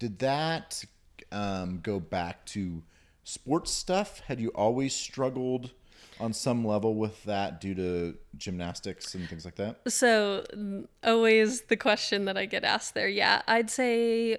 did 0.00 0.18
that 0.18 0.84
um, 1.30 1.78
go 1.80 2.00
back 2.00 2.44
to 2.46 2.82
sports 3.22 3.70
stuff? 3.70 4.20
Had 4.26 4.40
you 4.40 4.48
always 4.48 4.94
struggled 4.94 5.70
on 6.18 6.32
some 6.32 6.66
level 6.66 6.96
with 6.96 7.22
that 7.24 7.60
due 7.60 7.74
to 7.76 8.16
gymnastics 8.36 9.14
and 9.14 9.28
things 9.28 9.44
like 9.44 9.54
that? 9.54 9.80
So, 9.86 10.44
always 11.04 11.62
the 11.62 11.76
question 11.76 12.24
that 12.24 12.36
I 12.36 12.46
get 12.46 12.64
asked 12.64 12.94
there. 12.94 13.08
Yeah, 13.08 13.42
I'd 13.46 13.70
say 13.70 14.38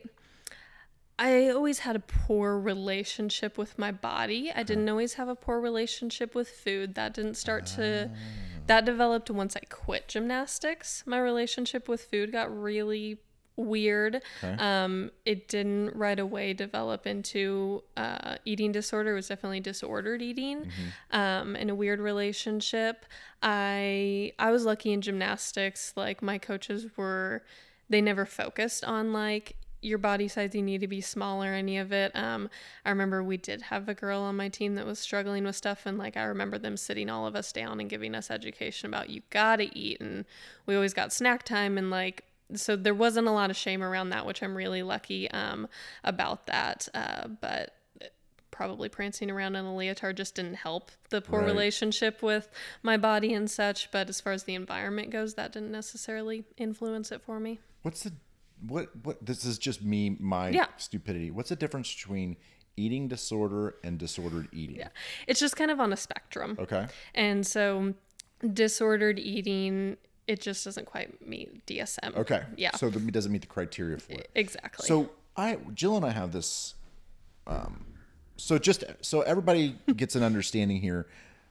I 1.20 1.50
always 1.50 1.80
had 1.80 1.96
a 1.96 2.00
poor 2.00 2.60
relationship 2.60 3.58
with 3.58 3.80
my 3.80 3.92
body. 3.92 4.52
I 4.56 4.64
didn't 4.64 4.88
always 4.88 5.16
have 5.16 5.28
a 5.28 5.36
poor 5.36 5.60
relationship 5.60 6.36
with 6.36 6.48
food. 6.50 6.96
That 6.96 7.14
didn't 7.14 7.36
start 7.36 7.66
to, 7.78 8.12
that 8.68 8.86
developed 8.86 9.32
once 9.32 9.56
I 9.56 9.62
quit 9.62 10.08
gymnastics. 10.08 11.04
My 11.08 11.20
relationship 11.20 11.90
with 11.90 12.02
food 12.02 12.32
got 12.32 12.56
really 12.56 13.18
weird. 13.56 14.22
Um, 14.60 15.10
it 15.26 15.48
didn't 15.48 15.96
right 15.96 16.20
away 16.20 16.54
develop 16.54 17.08
into 17.08 17.84
uh, 17.98 18.36
eating 18.46 18.72
disorder. 18.72 19.14
It 19.14 19.16
was 19.16 19.28
definitely 19.30 19.62
disordered 19.62 20.22
eating 20.22 20.70
um, 21.10 21.56
and 21.56 21.72
a 21.72 21.76
weird 21.76 22.00
relationship. 22.00 23.06
I 23.42 24.34
I 24.38 24.52
was 24.52 24.66
lucky 24.66 24.94
in 24.94 25.02
gymnastics. 25.02 25.94
Like 25.96 26.22
my 26.22 26.38
coaches 26.38 26.86
were, 26.96 27.44
they 27.90 28.02
never 28.02 28.26
focused 28.28 28.84
on 28.84 29.12
like 29.12 29.56
your 29.88 29.98
body 29.98 30.28
size 30.28 30.54
you 30.54 30.62
need 30.62 30.82
to 30.82 30.88
be 30.88 31.02
smaller 31.02 31.48
any 31.54 31.78
of 31.78 31.92
it 31.92 32.12
um 32.16 32.50
i 32.86 32.90
remember 32.90 33.24
we 33.24 33.38
did 33.38 33.62
have 33.64 33.88
a 33.90 33.94
girl 33.94 34.20
on 34.22 34.36
my 34.36 34.50
team 34.50 34.76
that 34.76 34.86
was 34.86 35.00
struggling 35.00 35.44
with 35.44 35.56
stuff 35.56 35.86
and 35.86 35.98
like 35.98 36.16
i 36.18 36.24
remember 36.24 36.58
them 36.58 36.76
sitting 36.78 37.10
all 37.10 37.26
of 37.26 37.36
us 37.36 37.52
down 37.52 37.80
and 37.80 37.90
giving 37.90 38.14
us 38.14 38.30
education 38.30 38.88
about 38.88 39.10
you 39.10 39.22
gotta 39.30 39.70
eat 39.74 40.00
and 40.02 40.26
we 40.66 40.76
always 40.76 40.94
got 40.94 41.12
snack 41.14 41.44
time 41.44 41.78
and 41.78 41.90
like 41.90 42.24
so 42.54 42.76
there 42.76 42.94
wasn't 42.94 43.28
a 43.28 43.32
lot 43.32 43.50
of 43.50 43.56
shame 43.58 43.82
around 43.82 44.10
that 44.10 44.26
which 44.26 44.44
i'm 44.44 44.56
really 44.56 44.84
lucky 44.84 45.30
um 45.32 45.68
about 46.04 46.46
that 46.48 46.88
uh 46.94 47.28
but 47.42 47.74
probably 48.50 48.90
prancing 48.90 49.30
around 49.30 49.56
in 49.56 49.66
a 49.66 49.76
leotard 49.76 50.18
just 50.18 50.34
didn't 50.34 50.56
help 50.56 50.90
the 51.10 51.22
poor 51.22 51.42
Right. 51.42 51.46
relationship 51.48 52.24
with 52.24 52.50
my 52.82 52.98
body 52.98 53.32
and 53.34 53.52
such 53.52 53.92
but 53.92 54.10
as 54.10 54.20
far 54.20 54.34
as 54.34 54.44
the 54.46 54.56
environment 54.56 55.12
goes 55.12 55.36
that 55.36 55.52
didn't 55.54 55.72
necessarily 55.72 56.44
influence 56.58 57.12
it 57.12 57.22
for 57.22 57.40
me 57.40 57.60
What's 57.84 58.04
the 58.04 58.14
what 58.66 58.90
what 59.04 59.24
this 59.26 59.46
is 59.46 59.58
just 59.58 59.84
me 59.84 60.16
my 60.20 60.50
Yeah. 60.50 60.68
stupidity. 60.78 61.32
What's 61.32 61.50
the 61.50 61.56
difference 61.56 61.94
between 61.94 62.38
eating 62.76 63.08
disorder 63.08 63.76
and 63.84 63.98
disordered 63.98 64.48
eating? 64.52 64.78
Yeah. 64.78 64.90
It's 65.28 65.40
just 65.40 65.56
kind 65.56 65.72
of 65.72 65.80
on 65.80 65.92
a 65.94 65.98
spectrum. 65.98 66.56
Okay. 66.60 66.88
And 67.16 67.46
so 67.46 67.94
disordered 68.54 69.20
eating, 69.20 69.98
it 70.28 70.42
just 70.42 70.64
doesn't 70.64 70.86
quite 70.86 71.26
meet 71.26 71.66
DSM. 71.66 72.16
Okay. 72.18 72.44
Yeah. 72.56 72.76
So 72.76 72.88
it 72.88 73.12
doesn't 73.12 73.32
meet 73.32 73.42
the 73.42 73.48
criteria 73.48 73.98
for 73.98 74.14
it. 74.14 74.30
exactly. 74.36 74.86
So 74.88 75.12
I 75.36 75.58
Jill 75.74 75.96
and 75.96 76.06
I 76.06 76.12
have 76.12 76.32
this 76.32 76.76
um 77.46 77.86
so 78.38 78.58
just 78.58 78.84
so 79.02 79.22
everybody 79.22 79.76
gets 79.96 80.16
an 80.16 80.24
understanding 80.24 80.82
here. 80.82 81.08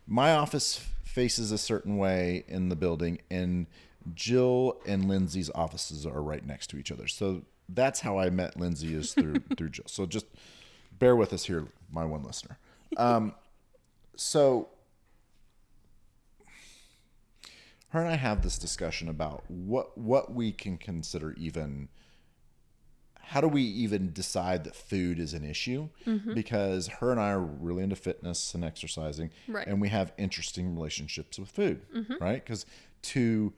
My 0.07 0.35
office 0.35 0.87
faces 1.05 1.51
a 1.51 1.59
certain 1.59 1.97
way 1.97 2.45
in 2.47 2.69
the 2.69 2.77
building 2.77 3.21
and 3.31 3.67
Jill 4.15 4.81
and 4.87 5.09
Lindsay's 5.09 5.51
offices 5.55 6.07
are 6.07 6.23
right 6.23 6.45
next 6.47 6.69
to 6.69 6.79
each 6.79 6.93
other. 6.93 7.07
So 7.09 7.43
that's 7.69 8.01
how 8.01 8.19
I 8.19 8.31
met 8.31 8.59
Lindsay 8.59 8.95
is 8.95 9.13
through 9.15 9.41
through 9.57 9.71
Jill. 9.71 9.87
So 9.89 10.07
just 10.07 10.27
bear 10.99 11.17
with 11.17 11.33
us 11.33 11.45
here, 11.47 11.67
my 11.91 12.05
one 12.05 12.23
listener. 12.23 12.59
Um 12.97 13.35
so 14.17 14.69
her 17.91 18.01
and 18.01 18.09
I 18.09 18.17
have 18.17 18.43
this 18.43 18.59
discussion 18.59 19.09
about 19.09 19.45
what 19.51 19.97
what 19.97 20.33
we 20.35 20.53
can 20.53 20.77
consider 20.77 21.33
even 21.35 21.89
how 23.21 23.41
do 23.41 23.49
we 23.49 23.63
even 23.63 24.13
decide 24.13 24.63
that 24.65 24.77
food 24.77 25.19
is 25.19 25.35
an 25.35 25.43
issue? 25.45 25.89
Because 26.33 26.87
her 26.87 27.11
and 27.11 27.19
I 27.19 27.31
are 27.31 27.41
really 27.41 27.83
into 27.83 27.97
fitness 27.97 28.55
and 28.55 28.65
exercising, 28.65 29.31
Right. 29.49 29.67
and 29.67 29.81
we 29.81 29.89
have 29.89 30.13
interesting 30.17 30.77
relationships 30.77 31.37
with 31.37 31.51
food, 31.51 31.83
right? 32.21 32.45
Because 32.45 32.67
to 33.03 33.53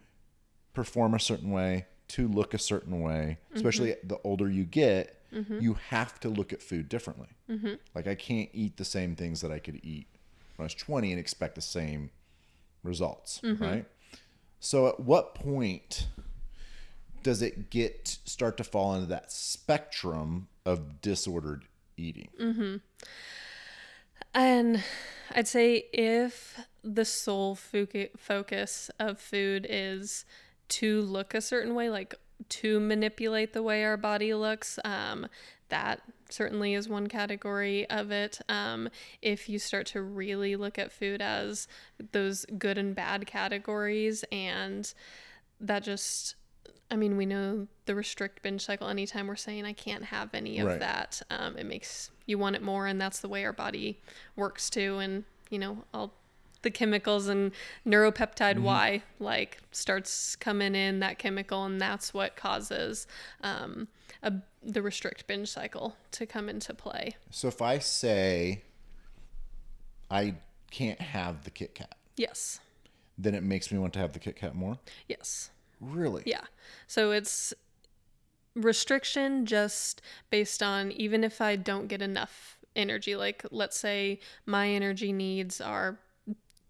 perform 0.78 1.12
a 1.12 1.18
certain 1.18 1.50
way, 1.50 1.86
to 2.06 2.28
look 2.28 2.54
a 2.54 2.58
certain 2.58 3.00
way, 3.00 3.38
especially 3.52 3.96
the 4.04 4.16
older 4.22 4.48
you 4.48 4.62
get, 4.62 5.20
you 5.60 5.76
have 5.88 6.20
to 6.20 6.28
look 6.28 6.52
at 6.52 6.62
food 6.62 6.88
differently. 6.88 7.26
Like 7.96 8.06
I 8.06 8.14
can't 8.14 8.48
eat 8.52 8.76
the 8.76 8.84
same 8.84 9.16
things 9.16 9.40
that 9.40 9.50
I 9.50 9.58
could 9.58 9.80
eat 9.82 10.06
when 10.54 10.64
I 10.64 10.66
was 10.66 10.74
20 10.74 11.10
and 11.10 11.18
expect 11.18 11.56
the 11.56 11.60
same 11.60 12.10
results, 12.84 13.40
mm-hmm. 13.42 13.60
right? 13.60 13.86
So 14.60 14.86
at 14.86 15.00
what 15.00 15.34
point 15.34 16.06
does 17.24 17.42
it 17.42 17.70
get 17.70 18.18
start 18.24 18.56
to 18.58 18.64
fall 18.64 18.94
into 18.94 19.08
that 19.08 19.32
spectrum 19.32 20.46
of 20.64 21.00
disordered 21.02 21.64
eating? 21.96 22.28
Mm-hmm. 22.40 22.76
and 24.32 24.84
I'd 25.34 25.48
say 25.48 25.86
if 25.92 26.60
the 26.84 27.04
sole 27.04 27.56
focus 27.56 28.90
of 29.00 29.18
food 29.20 29.66
is 29.68 30.24
to 30.68 31.00
look 31.02 31.34
a 31.34 31.40
certain 31.40 31.74
way, 31.74 31.90
like 31.90 32.14
to 32.48 32.80
manipulate 32.80 33.52
the 33.52 33.62
way 33.62 33.84
our 33.84 33.96
body 33.96 34.32
looks, 34.34 34.78
um, 34.84 35.26
that 35.68 36.00
certainly 36.30 36.74
is 36.74 36.88
one 36.88 37.06
category 37.06 37.88
of 37.90 38.10
it. 38.10 38.40
Um, 38.48 38.88
if 39.22 39.48
you 39.48 39.58
start 39.58 39.86
to 39.88 40.02
really 40.02 40.56
look 40.56 40.78
at 40.78 40.92
food 40.92 41.20
as 41.20 41.68
those 42.12 42.46
good 42.58 42.78
and 42.78 42.94
bad 42.94 43.26
categories, 43.26 44.24
and 44.30 44.92
that 45.60 45.82
just 45.82 46.34
I 46.90 46.96
mean, 46.96 47.18
we 47.18 47.26
know 47.26 47.66
the 47.84 47.94
restrict 47.94 48.42
binge 48.42 48.64
cycle. 48.64 48.88
Anytime 48.88 49.26
we're 49.26 49.36
saying 49.36 49.66
I 49.66 49.74
can't 49.74 50.04
have 50.04 50.32
any 50.32 50.58
of 50.58 50.68
Right. 50.68 50.80
that, 50.80 51.20
um, 51.28 51.58
it 51.58 51.66
makes 51.66 52.10
you 52.24 52.38
want 52.38 52.56
it 52.56 52.62
more, 52.62 52.86
and 52.86 52.98
that's 52.98 53.20
the 53.20 53.28
way 53.28 53.44
our 53.44 53.52
body 53.52 54.00
works 54.36 54.70
too. 54.70 54.98
And 54.98 55.24
you 55.50 55.58
know, 55.58 55.84
all 55.92 56.14
the 56.62 56.70
chemicals 56.70 57.28
and 57.28 57.52
neuropeptide 57.86 58.58
Y 58.60 59.02
like 59.18 59.58
starts 59.70 60.36
coming 60.36 60.74
in 60.74 61.00
that 61.00 61.18
chemical, 61.18 61.64
and 61.64 61.80
that's 61.80 62.12
what 62.12 62.36
causes 62.36 63.06
um, 63.42 63.88
a, 64.22 64.32
the 64.62 64.82
restrict 64.82 65.26
binge 65.26 65.48
cycle 65.48 65.96
to 66.12 66.26
come 66.26 66.48
into 66.48 66.74
play. 66.74 67.16
So 67.30 67.48
if 67.48 67.62
I 67.62 67.78
say 67.78 68.62
I 70.10 70.34
can't 70.70 71.00
have 71.00 71.44
the 71.44 71.50
Kit 71.50 71.74
Kat, 71.74 71.94
Yes. 72.16 72.60
then 73.16 73.34
it 73.34 73.42
makes 73.42 73.70
me 73.70 73.78
want 73.78 73.92
to 73.94 73.98
have 74.00 74.12
the 74.12 74.18
Kit 74.18 74.36
Kat 74.36 74.54
more. 74.54 74.78
Yes. 75.06 75.50
Really? 75.80 76.22
Yeah. 76.26 76.44
So 76.86 77.12
it's 77.12 77.54
restriction 78.54 79.46
just 79.46 80.02
based 80.30 80.62
on 80.62 80.90
even 80.92 81.22
if 81.22 81.40
I 81.40 81.54
don't 81.56 81.86
get 81.86 82.02
enough 82.02 82.58
energy, 82.74 83.14
like 83.16 83.44
let's 83.50 83.78
say 83.78 84.18
my 84.46 84.68
energy 84.68 85.12
needs 85.12 85.60
are 85.60 85.98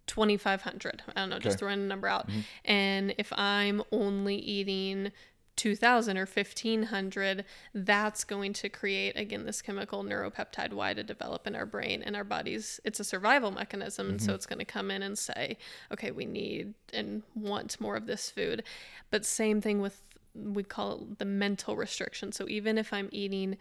2500 0.09 1.03
i 1.15 1.21
don't 1.21 1.31
know 1.31 1.39
just 1.39 1.59
throwing 1.59 1.81
a 1.81 1.85
number 1.85 2.09
out. 2.09 2.29
Mm-hmm. 2.29 2.41
And 2.65 3.15
if 3.19 3.33
i'm 3.37 3.83
only 3.93 4.37
eating 4.37 5.13
2000 5.59 6.17
or 6.17 6.25
1500 6.25 7.45
that's 7.75 8.23
going 8.23 8.53
to 8.53 8.69
create 8.69 9.19
again 9.19 9.45
this 9.45 9.61
chemical 9.61 10.05
neuropeptide 10.05 10.73
y 10.73 10.95
to 10.95 11.03
develop 11.03 11.49
in 11.49 11.57
our 11.57 11.67
brain 11.67 12.01
and 12.01 12.15
our 12.15 12.23
bodies. 12.23 12.81
It's 12.85 13.01
a 13.01 13.05
survival 13.05 13.51
mechanism 13.51 14.09
and 14.09 14.23
so 14.23 14.29
mm-hmm. 14.29 14.37
it's 14.37 14.47
going 14.47 14.61
to 14.61 14.65
come 14.65 14.91
in 14.93 15.03
and 15.03 15.19
say 15.19 15.59
okay 15.93 16.13
we 16.13 16.27
need 16.27 16.75
and 16.93 17.25
want 17.35 17.81
more 17.81 17.97
of 17.97 18.07
this 18.07 18.31
food. 18.31 18.63
But 19.11 19.27
same 19.27 19.61
thing 19.61 19.81
with 19.81 20.01
we 20.35 20.63
call 20.63 20.93
it 20.93 21.19
the 21.19 21.25
mental 21.25 21.75
restriction. 21.77 22.31
So 22.31 22.47
even 22.49 22.79
if 22.79 22.93
i'm 22.93 23.09
eating 23.11 23.57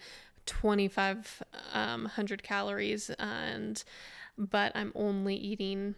2500 0.46 1.44
um, 1.74 2.10
calories 2.44 3.10
and 3.20 3.84
but 4.38 4.72
i'm 4.76 4.92
only 4.96 5.36
eating 5.36 5.96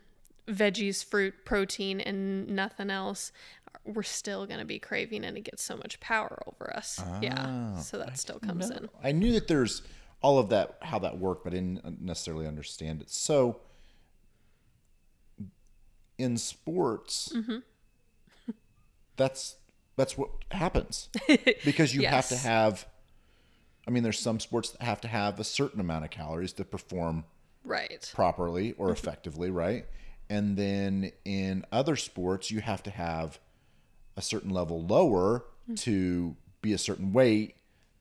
veggies, 0.50 1.04
fruit, 1.04 1.34
protein, 1.46 2.00
and 2.02 2.48
nothing 2.48 2.90
else, 2.90 3.32
we're 3.86 4.04
still 4.04 4.46
going 4.46 4.60
to 4.60 4.66
be 4.66 4.80
craving 4.80 5.24
and 5.24 5.38
it 5.38 5.42
gets 5.46 5.64
so 5.64 5.76
much 5.78 6.00
power 6.00 6.42
over 6.48 6.76
us. 6.76 7.00
yeah. 7.22 7.46
Ah, 7.76 7.80
So 7.80 7.98
that 8.00 8.18
still 8.18 8.40
comes 8.40 8.70
No, 8.70 8.76
in. 8.78 8.90
I 9.04 9.12
knew 9.12 9.32
that 9.34 9.48
there's 9.48 9.82
all 10.22 10.38
of 10.40 10.50
that, 10.50 10.78
how 10.82 11.00
that 11.00 11.18
worked, 11.18 11.44
but 11.44 11.54
I 11.54 11.58
didn't 11.58 12.02
necessarily 12.02 12.46
understand 12.48 13.02
it. 13.02 13.10
So 13.10 13.62
in 16.18 16.38
sports, 16.38 17.32
Mm-hmm. 17.34 17.58
that's 19.16 19.56
that's 19.96 20.18
what 20.18 20.30
happens 20.52 21.10
because 21.66 21.94
you 21.94 22.02
have 22.08 22.28
to 22.30 22.38
have. 22.38 22.86
I 23.88 23.92
mean, 23.92 24.04
there's 24.04 24.20
some 24.20 24.40
sports 24.40 24.70
that 24.72 24.82
have 24.82 25.02
to 25.02 25.08
have 25.08 25.40
a 25.40 25.44
certain 25.44 25.80
amount 25.80 26.06
of 26.06 26.12
calories 26.12 26.54
to 26.54 26.66
perform 26.66 27.26
Right. 27.64 28.10
properly 28.16 28.74
or 28.78 28.92
effectively, 28.92 29.50
right? 29.50 29.86
And 30.30 30.58
then 30.58 31.12
in 31.26 31.66
other 31.72 31.96
sports, 31.96 32.52
you 32.52 32.62
have 32.62 32.84
to 32.84 32.92
have 32.92 33.40
a 34.16 34.22
certain 34.22 34.52
level 34.52 34.84
lower 34.84 35.46
to 35.78 36.36
be 36.62 36.74
a 36.74 36.78
certain 36.78 37.14
weight 37.14 37.56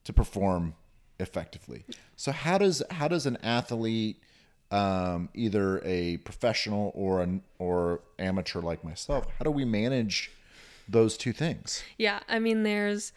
to 0.04 0.12
perform 0.12 0.74
effectively. 1.18 1.84
So 2.16 2.32
how 2.32 2.58
does 2.58 2.82
how 2.90 3.08
does 3.08 3.26
an 3.26 3.38
athlete, 3.42 4.22
um, 4.70 5.28
either 5.34 5.80
a 5.84 6.18
professional 6.18 6.92
or 6.94 7.22
an 7.22 7.42
or 7.58 8.00
amateur 8.18 8.60
like 8.60 8.84
myself, 8.84 9.26
how 9.38 9.44
do 9.44 9.50
we 9.50 9.64
manage 9.64 10.30
those 10.88 11.16
two 11.16 11.32
things? 11.32 11.82
Yeah. 11.98 12.20
I 12.28 12.38
mean, 12.38 12.62
there's, 12.62 13.12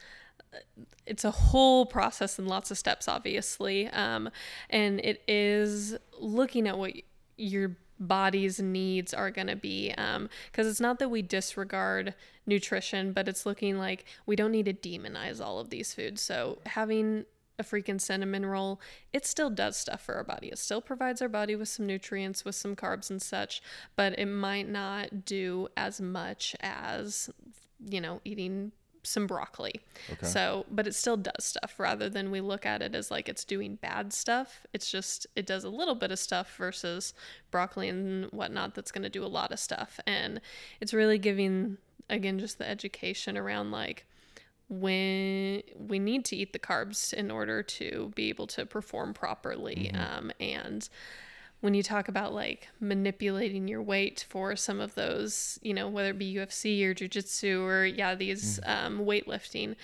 it's 1.06 1.24
a 1.24 1.32
whole 1.32 1.86
process 1.86 2.38
and 2.38 2.48
lots 2.48 2.72
of 2.72 2.78
steps, 2.78 3.08
obviously. 3.08 3.88
Um, 3.88 4.30
and 4.70 5.00
it 5.00 5.24
is 5.28 5.96
looking 6.20 6.68
at 6.68 6.78
what 6.78 6.94
your 7.38 7.78
body's 8.02 8.60
needs 8.60 9.14
are 9.14 9.32
going 9.32 9.48
to 9.48 9.56
be. 9.56 9.94
Um, 9.98 10.30
because 10.52 10.68
it's 10.68 10.82
not 10.82 11.00
that 11.00 11.10
we 11.10 11.22
disregard 11.22 12.14
nutrition, 12.46 13.14
but 13.14 13.28
it's 13.28 13.46
looking 13.46 13.78
like 13.78 14.04
we 14.26 14.36
don't 14.36 14.52
need 14.52 14.66
to 14.66 14.74
demonize 14.74 15.40
all 15.40 15.60
of 15.60 15.70
these 15.70 15.94
foods. 15.94 16.22
So 16.22 16.60
having 16.66 17.26
a 17.60 17.64
freaking 17.64 18.02
cinnamon 18.02 18.46
roll, 18.46 18.82
it 19.14 19.26
still 19.26 19.50
does 19.50 19.78
stuff 19.78 20.02
for 20.02 20.16
our 20.16 20.24
body. 20.24 20.48
It 20.48 20.58
still 20.58 20.82
provides 20.82 21.22
our 21.22 21.30
body 21.30 21.56
with 21.56 21.70
some 21.70 21.86
nutrients, 21.86 22.44
with 22.44 22.56
some 22.56 22.76
carbs 22.76 23.10
and 23.10 23.22
such, 23.22 23.62
but 23.96 24.18
it 24.18 24.26
might 24.26 24.68
not 24.68 25.24
do 25.26 25.68
as 25.78 26.02
much 26.02 26.56
as, 26.60 27.30
you 27.88 28.02
know, 28.02 28.20
eating 28.26 28.72
some 29.04 29.28
broccoli. 29.28 29.82
Okay. 30.12 30.26
So, 30.26 30.66
but 30.70 30.88
it 30.88 30.96
still 30.96 31.18
does 31.18 31.44
stuff 31.44 31.76
rather 31.78 32.10
than 32.10 32.32
we 32.32 32.42
look 32.42 32.66
at 32.66 32.82
it 32.82 32.96
as 32.96 33.12
like 33.12 33.28
it's 33.28 33.44
doing 33.44 33.76
bad 33.76 34.14
stuff. 34.14 34.66
It's 34.74 34.92
just, 34.92 35.28
it 35.36 35.46
does 35.46 35.64
a 35.64 35.70
little 35.70 35.96
bit 35.96 36.12
of 36.12 36.20
stuff 36.20 36.56
versus 36.58 37.14
broccoli 37.50 37.90
and 37.90 38.26
whatnot 38.32 38.76
that's 38.76 38.92
going 38.92 39.04
to 39.04 39.10
do 39.10 39.24
a 39.24 39.28
lot 39.28 39.52
of 39.52 39.60
stuff. 39.60 40.00
And 40.06 40.42
it's 40.80 40.94
really 40.94 41.18
giving, 41.18 41.78
again, 42.10 42.40
just 42.40 42.58
the 42.58 42.70
education 42.70 43.38
around 43.38 43.72
like, 43.72 44.06
when 44.70 45.62
we 45.78 46.00
need 46.00 46.24
to 46.24 46.36
eat 46.38 46.54
the 46.54 46.60
carbs 46.60 47.12
in 47.12 47.30
order 47.30 47.62
to 47.62 48.10
be 48.16 48.30
able 48.30 48.48
to 48.48 48.66
perform 48.66 49.14
properly. 49.14 49.92
Um, 49.94 50.32
and 50.40 50.88
when 51.62 51.76
you 51.76 51.84
talk 51.84 52.08
about 52.08 52.34
like 52.34 52.68
manipulating 52.80 53.68
your 53.68 53.82
weight 53.82 54.26
for 54.28 54.56
some 54.56 54.80
of 54.80 54.96
those, 54.96 55.60
you 55.62 55.74
know, 55.74 55.88
whether 55.88 56.10
it 56.10 56.18
be 56.18 56.34
UFC 56.34 56.84
or 56.84 56.94
jujitsu 56.94 57.62
or 57.62 57.86
yeah, 57.86 58.16
these 58.16 58.60
um, 58.66 59.00
weightlifting, 59.00 59.76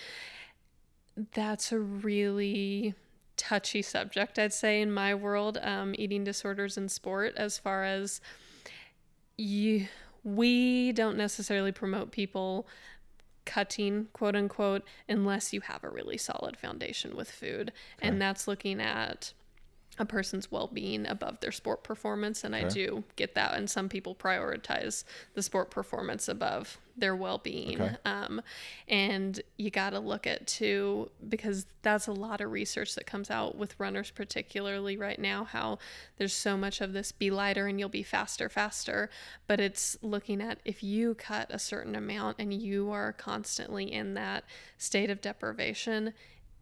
that's 1.33 1.71
a 1.71 1.79
really 1.79 2.95
touchy 3.37 3.83
subject, 3.83 4.39
I'd 4.39 4.53
say, 4.53 4.81
in 4.81 4.91
my 4.91 5.13
world. 5.13 5.59
Um, 5.61 5.93
eating 5.97 6.23
disorders 6.23 6.77
in 6.77 6.89
sport, 6.89 7.33
as 7.37 7.59
far 7.59 7.83
as 7.83 8.21
you, 9.37 9.87
we 10.23 10.91
don't 10.91 11.15
necessarily 11.15 11.71
promote 11.71 12.11
people 12.11 12.67
cutting 13.45 14.07
quote 14.11 14.35
unquote 14.35 14.83
unless 15.07 15.53
you 15.53 15.61
have 15.61 15.81
a 15.81 15.89
really 15.89 16.17
solid 16.17 16.57
foundation 16.57 17.15
with 17.15 17.31
food 17.31 17.71
and 18.01 18.21
that's 18.21 18.45
looking 18.45 18.81
at 18.81 19.31
a 19.99 20.05
person's 20.05 20.51
well-being 20.51 21.05
above 21.07 21.39
their 21.39 21.51
sport 21.51 21.83
performance 21.83 22.43
and 22.43 22.55
i 22.55 22.63
do 22.63 23.03
get 23.15 23.35
that 23.35 23.55
and 23.55 23.69
some 23.69 23.89
people 23.89 24.15
prioritize 24.15 25.03
the 25.33 25.41
sport 25.41 25.69
performance 25.69 26.27
above 26.27 26.77
their 26.97 27.15
well-being. 27.15 27.79
Okay. 27.79 27.95
um, 28.05 28.41
and 28.87 29.39
you 29.57 29.69
got 29.69 29.91
to 29.91 29.99
look 29.99 30.25
at 30.25 30.47
too 30.47 31.09
because 31.29 31.67
that's 31.83 32.07
a 32.07 32.11
lot 32.11 32.41
of 32.41 32.51
research 32.51 32.95
that 32.95 33.05
comes 33.05 33.29
out 33.29 33.55
with 33.55 33.79
runners 33.79 34.09
particularly 34.09 34.97
right 34.97 35.19
now 35.19 35.43
how 35.43 35.77
there's 36.17 36.33
so 36.33 36.57
much 36.57 36.81
of 36.81 36.93
this 36.93 37.11
be 37.11 37.29
lighter 37.29 37.67
and 37.67 37.79
you'll 37.79 37.89
be 37.89 38.03
faster 38.03 38.49
faster. 38.49 39.09
But 39.45 39.59
it's 39.59 39.97
looking 40.01 40.41
at 40.41 40.59
if 40.65 40.83
you 40.83 41.13
cut 41.15 41.47
a 41.51 41.59
certain 41.59 41.95
amount 41.95 42.37
and 42.39 42.51
you 42.53 42.91
are 42.91 43.13
constantly 43.13 43.91
in 43.91 44.15
that 44.15 44.43
state 44.77 45.09
of 45.09 45.21
deprivation 45.21 46.13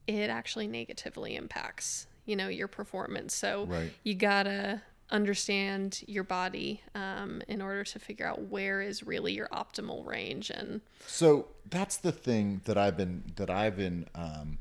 it 0.07 0.29
actually 0.29 0.67
negatively 0.67 1.35
impacts 1.35 2.05
you 2.25 2.35
know 2.35 2.47
your 2.47 2.67
performance. 2.67 3.33
So 3.35 3.65
Right. 3.65 3.91
you 4.03 4.15
gotta 4.15 4.81
understand 5.11 6.03
your 6.07 6.23
body 6.23 6.81
um, 6.95 7.41
in 7.47 7.61
order 7.61 7.83
to 7.83 7.99
figure 7.99 8.25
out 8.25 8.41
where 8.49 8.81
is 8.81 9.03
really 9.03 9.33
your 9.33 9.47
optimal 9.49 10.03
range. 10.05 10.49
And 10.49 10.81
So 11.05 11.47
that's 11.69 11.97
the 11.97 12.11
thing 12.11 12.61
that 12.65 12.77
I've 12.77 12.97
been 12.97 13.23
that 13.35 13.49
I've 13.49 13.77
been 13.77 14.07
um, 14.15 14.57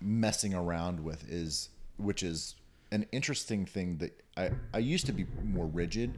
messing 0.00 0.54
around 0.54 1.00
with 1.00 1.28
is 1.28 1.68
which 1.96 2.22
is 2.22 2.54
an 2.90 3.06
interesting 3.12 3.64
thing 3.66 3.98
that 3.98 4.12
I 4.36 4.50
I 4.74 4.78
used 4.78 5.06
to 5.06 5.12
be 5.12 5.26
more 5.44 5.66
rigid, 5.66 6.14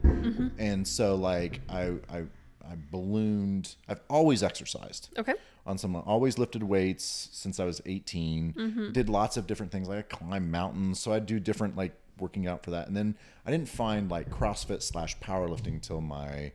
and 0.57 0.87
so 0.87 1.15
like 1.15 1.61
I 1.69 1.93
I 2.09 2.23
I 2.69 2.75
ballooned. 2.91 3.75
I've 3.87 4.01
always 4.09 4.43
exercised 4.43 5.09
okay 5.17 5.33
on 5.65 5.77
some 5.77 5.95
always 5.95 6.37
lifted 6.37 6.63
weights 6.63 7.29
since 7.31 7.59
I 7.59 7.65
was 7.65 7.81
18. 7.85 8.53
Mm-hmm. 8.53 8.91
Did 8.91 9.09
lots 9.09 9.37
of 9.37 9.47
different 9.47 9.71
things 9.71 9.87
like 9.87 9.97
I 9.99 10.15
climb 10.15 10.51
mountains, 10.51 10.99
so 10.99 11.13
I'd 11.13 11.25
do 11.25 11.39
different 11.39 11.75
like 11.75 11.95
working 12.19 12.47
out 12.47 12.63
for 12.63 12.71
that. 12.71 12.87
And 12.87 12.95
then 12.95 13.17
I 13.45 13.51
didn't 13.51 13.69
find 13.69 14.09
like 14.09 14.29
CrossFit 14.29 14.81
slash 14.81 15.17
powerlifting 15.19 15.81
till 15.81 16.01
my 16.01 16.51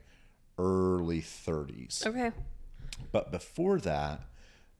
early 0.58 1.20
30s. 1.20 2.06
okay 2.06 2.32
But 3.12 3.30
before 3.30 3.78
that, 3.80 4.22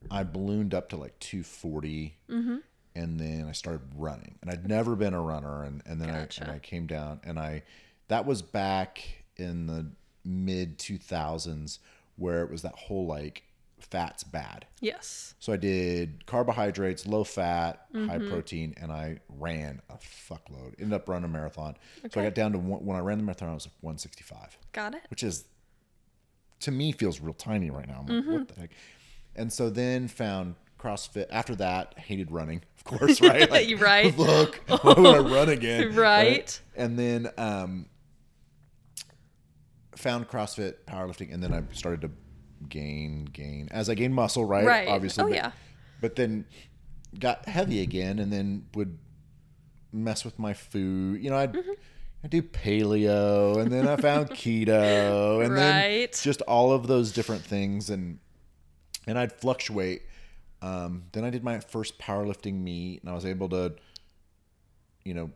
I 0.09 0.23
ballooned 0.23 0.73
up 0.73 0.89
to 0.89 0.97
like 0.97 1.19
240. 1.19 2.17
Mm-hmm. 2.29 2.57
And 2.93 3.19
then 3.19 3.47
I 3.47 3.53
started 3.53 3.81
running. 3.95 4.37
And 4.41 4.51
I'd 4.51 4.67
never 4.67 4.95
been 4.95 5.13
a 5.13 5.21
runner. 5.21 5.63
And, 5.63 5.81
and 5.85 6.01
then 6.01 6.09
I, 6.09 6.27
and 6.41 6.51
I 6.51 6.59
came 6.59 6.87
down. 6.87 7.21
And 7.23 7.39
I, 7.39 7.63
that 8.09 8.25
was 8.25 8.41
back 8.41 9.23
in 9.37 9.67
the 9.67 9.91
mid 10.25 10.77
2000s 10.77 11.79
where 12.15 12.43
it 12.43 12.51
was 12.51 12.61
that 12.61 12.75
whole 12.75 13.05
like 13.07 13.43
fat's 13.79 14.23
bad. 14.23 14.65
yes 14.79 15.33
So 15.39 15.51
I 15.53 15.57
did 15.57 16.25
carbohydrates, 16.27 17.07
low 17.07 17.23
fat, 17.23 17.87
high 17.93 17.99
Mm-hmm. 18.19 18.27
protein, 18.29 18.75
and 18.79 18.91
I 18.91 19.19
ran 19.27 19.81
a 19.89 19.95
fuckload. 19.95 20.75
Ended 20.79 20.93
up 20.93 21.09
running 21.09 21.25
a 21.25 21.33
marathon. 21.33 21.75
So 22.11 22.21
I 22.21 22.23
got 22.25 22.35
down 22.35 22.51
to 22.51 22.59
one, 22.59 22.85
when 22.85 22.95
I 22.95 22.99
ran 22.99 23.17
the 23.17 23.23
marathon, 23.23 23.49
I 23.49 23.53
was 23.53 23.65
like 23.65 23.73
165 23.81 24.57
got 24.71 24.93
it 24.93 25.01
which 25.09 25.23
is 25.23 25.45
to 26.61 26.71
me 26.71 26.91
feels 26.91 27.19
real 27.21 27.33
tiny 27.33 27.71
right 27.71 27.87
now. 27.87 27.99
I'm 28.01 28.05
like, 28.15 28.23
Mm-hmm. 28.23 28.33
what 28.33 28.47
the 28.49 28.59
heck? 28.61 28.69
and 29.35 29.51
so 29.51 29.69
then 29.69 30.07
found 30.07 30.55
CrossFit. 30.79 31.25
After 31.31 31.55
that, 31.55 31.97
hated 31.97 32.31
running, 32.31 32.61
of 32.77 32.83
course, 32.83 33.21
right? 33.29 33.49
Like, 33.49 33.79
Right. 33.79 34.15
Look, 34.17 34.61
why 34.81 34.93
would 34.93 35.15
I 35.15 35.19
run 35.19 35.49
again? 35.49 35.95
Right. 35.95 36.59
And 36.75 36.97
then 36.99 37.29
um, 37.37 37.85
found 40.01 40.27
CrossFit, 40.27 40.75
powerlifting, 40.87 41.33
and 41.33 41.41
then 41.41 41.53
I 41.53 41.63
started 41.73 42.01
to 42.01 42.11
gain, 42.67 43.25
gain 43.25 43.69
as 43.71 43.89
I 43.89 43.95
gained 43.95 44.15
muscle, 44.15 44.45
right? 44.45 44.65
Right. 44.65 44.87
Obviously. 44.87 45.23
Oh, 45.23 45.27
but, 45.27 45.35
yeah. 45.35 45.51
But 46.01 46.15
then 46.15 46.45
got 47.19 47.47
heavy 47.47 47.81
again, 47.81 48.19
and 48.19 48.31
then 48.31 48.67
would 48.75 48.97
mess 49.91 50.25
with 50.25 50.39
my 50.39 50.53
food. 50.53 51.23
You 51.23 51.29
know, 51.29 51.37
I'd. 51.37 51.53
Mm-hmm. 51.53 51.71
I 52.23 52.27
do 52.27 52.43
paleo, 52.43 53.59
and 53.59 53.71
then 53.71 53.87
I 53.87 53.95
found 53.95 54.29
keto, 54.31 55.43
and 55.43 55.57
then 55.57 56.07
just 56.13 56.41
all 56.43 56.71
of 56.71 56.85
those 56.85 57.11
different 57.11 57.41
things, 57.41 57.89
and 57.89 58.19
and 59.07 59.17
I'd 59.17 59.31
fluctuate. 59.31 60.03
Um, 60.61 61.05
then 61.13 61.23
I 61.23 61.31
did 61.31 61.43
my 61.43 61.59
first 61.59 61.97
powerlifting 61.97 62.61
meet, 62.61 63.01
and 63.01 63.09
I 63.09 63.15
was 63.15 63.25
able 63.25 63.49
to, 63.49 63.73
you 65.03 65.15
know, 65.15 65.31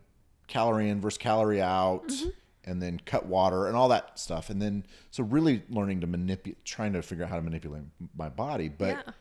calorie 0.46 0.88
in 0.88 1.00
versus 1.00 1.18
calorie 1.18 1.60
out, 1.60 2.06
Mm-hmm. 2.06 2.28
And 2.66 2.82
then 2.82 3.00
cut 3.06 3.26
water 3.26 3.66
and 3.66 3.76
all 3.76 3.88
that 3.88 4.18
stuff, 4.18 4.50
and 4.50 4.60
then 4.60 4.84
so 5.10 5.22
really 5.22 5.62
learning 5.70 6.00
to 6.00 6.06
manipulate, 6.06 6.64
trying 6.64 6.92
to 6.92 7.02
figure 7.02 7.24
out 7.24 7.30
how 7.30 7.36
to 7.36 7.42
manipulate 7.42 7.84
my 8.16 8.28
body. 8.28 8.68
But 8.68 8.88
Yeah. 9.06 9.12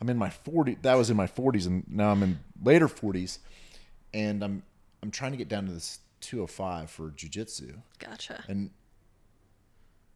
I'm 0.00 0.08
in 0.10 0.16
my 0.18 0.30
40. 0.30 0.76
That 0.82 0.94
was 0.94 1.08
in 1.10 1.16
my 1.16 1.26
40s, 1.26 1.66
and 1.66 1.84
now 1.88 2.10
I'm 2.10 2.22
in 2.22 2.38
later 2.62 2.88
40s, 2.88 3.38
and 4.14 4.42
I'm 4.42 4.62
I'm 5.02 5.10
trying 5.10 5.32
to 5.32 5.36
get 5.38 5.48
down 5.48 5.66
to 5.66 5.72
this 5.72 6.00
205 6.22 6.90
for 6.90 7.10
jujitsu 7.10 7.82
Gotcha. 7.98 8.42
and 8.48 8.70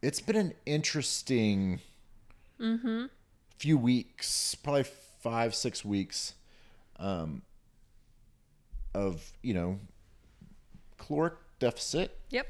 it's 0.01 0.19
been 0.19 0.35
an 0.35 0.53
interesting 0.65 1.79
few 3.57 3.77
weeks, 3.77 4.55
probably 4.55 4.83
five, 5.21 5.53
six 5.55 5.85
weeks, 5.85 6.33
um, 6.99 7.43
of 8.93 9.31
you 9.41 9.53
know 9.53 9.79
caloric 10.97 11.35
deficit, 11.59 12.17
Yep. 12.31 12.47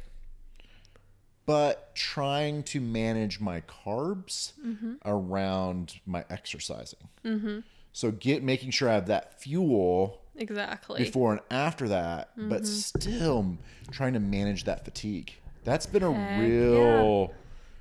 But 1.51 1.93
trying 1.95 2.63
to 2.63 2.79
manage 2.79 3.41
my 3.41 3.59
carbs 3.61 4.53
mm-hmm. 4.65 4.93
around 5.03 5.99
my 6.05 6.23
exercising. 6.29 7.09
Mm-hmm. 7.25 7.59
So 7.91 8.11
get 8.11 8.41
making 8.41 8.71
sure 8.71 8.87
I 8.87 8.93
have 8.93 9.07
that 9.07 9.41
fuel 9.41 10.21
Exactly. 10.37 11.03
before 11.03 11.33
and 11.33 11.41
after 11.51 11.89
that, 11.89 12.29
but 12.37 12.61
mm-hmm. 12.61 12.65
still 12.65 13.57
trying 13.91 14.13
to 14.13 14.21
manage 14.21 14.63
that 14.63 14.85
fatigue. 14.85 15.33
That's 15.65 15.85
been 15.85 16.03
a 16.03 16.13
Heck 16.13 16.39
real 16.39 17.33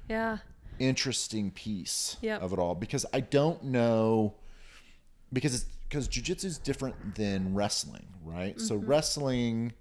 yeah. 0.09 0.39
interesting 0.81 1.53
piece 1.53 2.17
Yep. 2.23 2.43
of 2.43 2.53
it 2.53 2.59
all 2.59 2.75
because 2.75 3.07
I 3.15 3.21
don't 3.21 3.63
know 3.63 4.35
because 5.33 5.55
it's 5.55 5.67
because 5.89 6.09
jujitsu 6.09 6.45
is 6.45 6.59
different 6.59 7.15
than 7.15 7.55
wrestling, 7.55 8.09
right? 8.25 8.61
So 8.61 8.75
Mm-hmm. 8.75 8.87
wrestling 8.87 9.73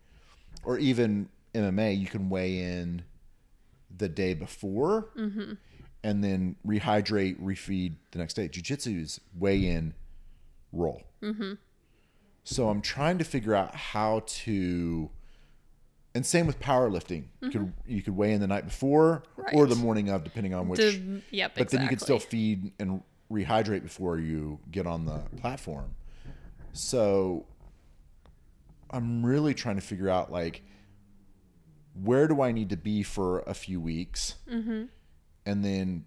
or 0.64 0.78
even 0.78 1.30
MMA, 1.56 2.00
you 2.00 2.06
can 2.06 2.30
weigh 2.30 2.60
in 2.60 3.02
the 3.96 4.10
day 4.10 4.34
before 4.34 5.10
Mm-hmm. 5.18 5.54
and 6.04 6.24
then 6.24 6.56
rehydrate, 6.66 7.40
refeed 7.42 7.96
the 8.12 8.20
next 8.20 8.36
day. 8.36 8.48
Jujitsu 8.48 9.02
is 9.02 9.20
weigh 9.38 9.66
in, 9.66 9.94
roll. 10.72 11.04
Mm-hmm. 11.22 11.54
So 12.44 12.70
I'm 12.70 12.82
trying 12.82 13.18
to 13.20 13.24
figure 13.24 13.54
out 13.54 13.76
how 13.76 14.24
to, 14.26 15.10
and 16.16 16.26
same 16.26 16.48
with 16.48 16.60
powerlifting. 16.60 17.26
You 17.42 17.50
could 17.52 17.74
you 17.86 18.02
could 18.02 18.16
weigh 18.16 18.34
in 18.34 18.42
the 18.42 18.48
night 18.48 18.66
before 18.66 19.24
or 19.38 19.44
Mm-hmm. 19.66 19.70
The 19.70 19.76
morning 19.76 20.10
of, 20.10 20.24
depending 20.24 20.54
on 20.54 20.68
which. 20.68 20.80
Did- 20.80 21.24
yep. 21.32 21.54
but 21.56 21.70
then 21.70 21.82
you 21.84 21.90
could 21.90 22.02
still 22.02 22.20
feed 22.20 22.72
and 22.80 23.04
rehydrate 23.32 23.84
before 23.84 24.18
you 24.20 24.60
get 24.72 24.88
on 24.88 25.06
the 25.06 25.20
platform. 25.38 25.94
So 26.74 27.46
I'm 28.90 29.24
really 29.26 29.54
trying 29.54 29.76
to 29.76 29.82
figure 29.82 30.10
out 30.10 30.32
like 30.32 30.64
where 31.94 32.28
do 32.28 32.42
I 32.42 32.52
need 32.52 32.70
to 32.70 32.78
be 32.78 33.04
for 33.04 33.40
a 33.42 33.54
few 33.54 33.80
weeks, 33.82 34.36
Mm-hmm. 34.52 34.84
and 35.46 35.66
then 35.66 36.06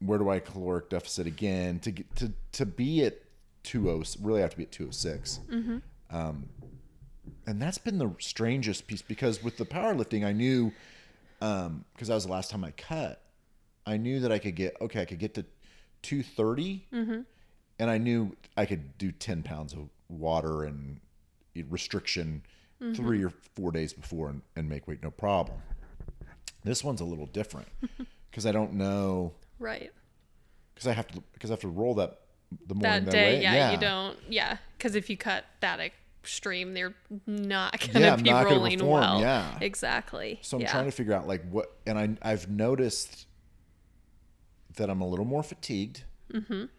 where 0.00 0.18
do 0.18 0.28
I 0.28 0.40
caloric 0.40 0.90
deficit 0.90 1.26
again 1.26 1.78
to 1.80 1.90
get 1.92 2.14
to 2.16 2.32
to 2.52 2.66
be 2.66 3.04
at 3.04 3.18
20 3.64 4.04
really 4.20 4.40
have 4.40 4.50
to 4.50 4.56
be 4.56 4.64
at 4.64 4.72
206 4.72 5.38
Mm-hmm. 5.48 5.78
um, 6.16 6.48
and 7.46 7.62
that's 7.62 7.78
been 7.78 7.98
the 7.98 8.10
strangest 8.18 8.86
piece 8.88 9.02
because 9.02 9.42
with 9.44 9.56
the 9.58 9.64
powerlifting 9.64 10.24
I 10.26 10.32
knew 10.32 10.72
um 11.40 11.84
because 11.94 12.08
that 12.08 12.14
was 12.14 12.26
the 12.26 12.32
last 12.32 12.50
time 12.50 12.64
I 12.64 12.72
cut 12.72 13.22
I 13.86 13.96
knew 13.96 14.18
that 14.20 14.32
I 14.32 14.38
could 14.38 14.56
get 14.56 14.76
okay 14.80 15.02
I 15.02 15.04
could 15.04 15.20
get 15.20 15.34
to 15.34 15.44
230 16.02 16.86
Mm-hmm. 16.92 17.20
and 17.78 17.90
I 17.90 17.98
knew 17.98 18.36
I 18.56 18.66
could 18.66 18.98
do 18.98 19.12
10 19.12 19.44
pounds 19.44 19.72
of 19.72 19.88
water 20.08 20.64
and 20.64 20.98
restriction 21.68 22.42
Mm-hmm. 22.82 22.94
three 22.94 23.22
or 23.24 23.32
four 23.54 23.70
days 23.70 23.92
before 23.92 24.28
and, 24.28 24.42
and 24.56 24.68
make 24.68 24.88
weight 24.88 25.02
no 25.04 25.10
problem 25.12 25.56
this 26.64 26.82
one's 26.82 27.00
a 27.00 27.04
little 27.04 27.26
different 27.26 27.68
because 28.30 28.44
I 28.46 28.50
don't 28.52 28.72
know 28.74 29.32
Right. 29.60 29.92
because 30.74 30.88
I 30.88 30.92
have 30.92 31.06
to 31.08 31.22
because 31.32 31.50
I 31.50 31.52
have 31.52 31.60
to 31.60 31.68
roll 31.68 31.94
that 31.96 32.18
the 32.66 32.74
morning 32.74 32.80
That 32.80 33.04
that 33.06 33.10
day, 33.12 33.36
weigh- 33.36 33.42
yeah, 33.42 33.70
you 33.72 33.78
don't. 33.78 34.18
Yeah. 34.28 34.56
Because 34.76 34.94
if 34.96 35.08
you 35.08 35.16
cut 35.16 35.44
that 35.60 35.80
extreme, 35.80 36.74
they're 36.74 36.94
not 37.26 37.78
going 37.80 37.92
to 37.92 38.00
Yeah, 38.00 38.16
be 38.16 38.30
rolling 38.30 38.78
perform, 38.78 39.00
well. 39.00 39.20
yeah. 39.20 39.56
Exactly. 39.60 40.38
So 40.42 40.56
I'm 40.56 40.62
yeah. 40.62 40.70
trying 40.70 40.84
to 40.86 40.90
figure 40.90 41.14
out 41.14 41.26
like 41.28 41.48
what, 41.50 41.76
and 41.86 41.96
I 41.98 42.10
I've 42.20 42.48
noticed 42.50 43.26
that 44.76 44.90
I'm 44.90 45.00
a 45.00 45.06
little 45.08 45.24
more 45.24 45.42
fatigued, 45.42 46.02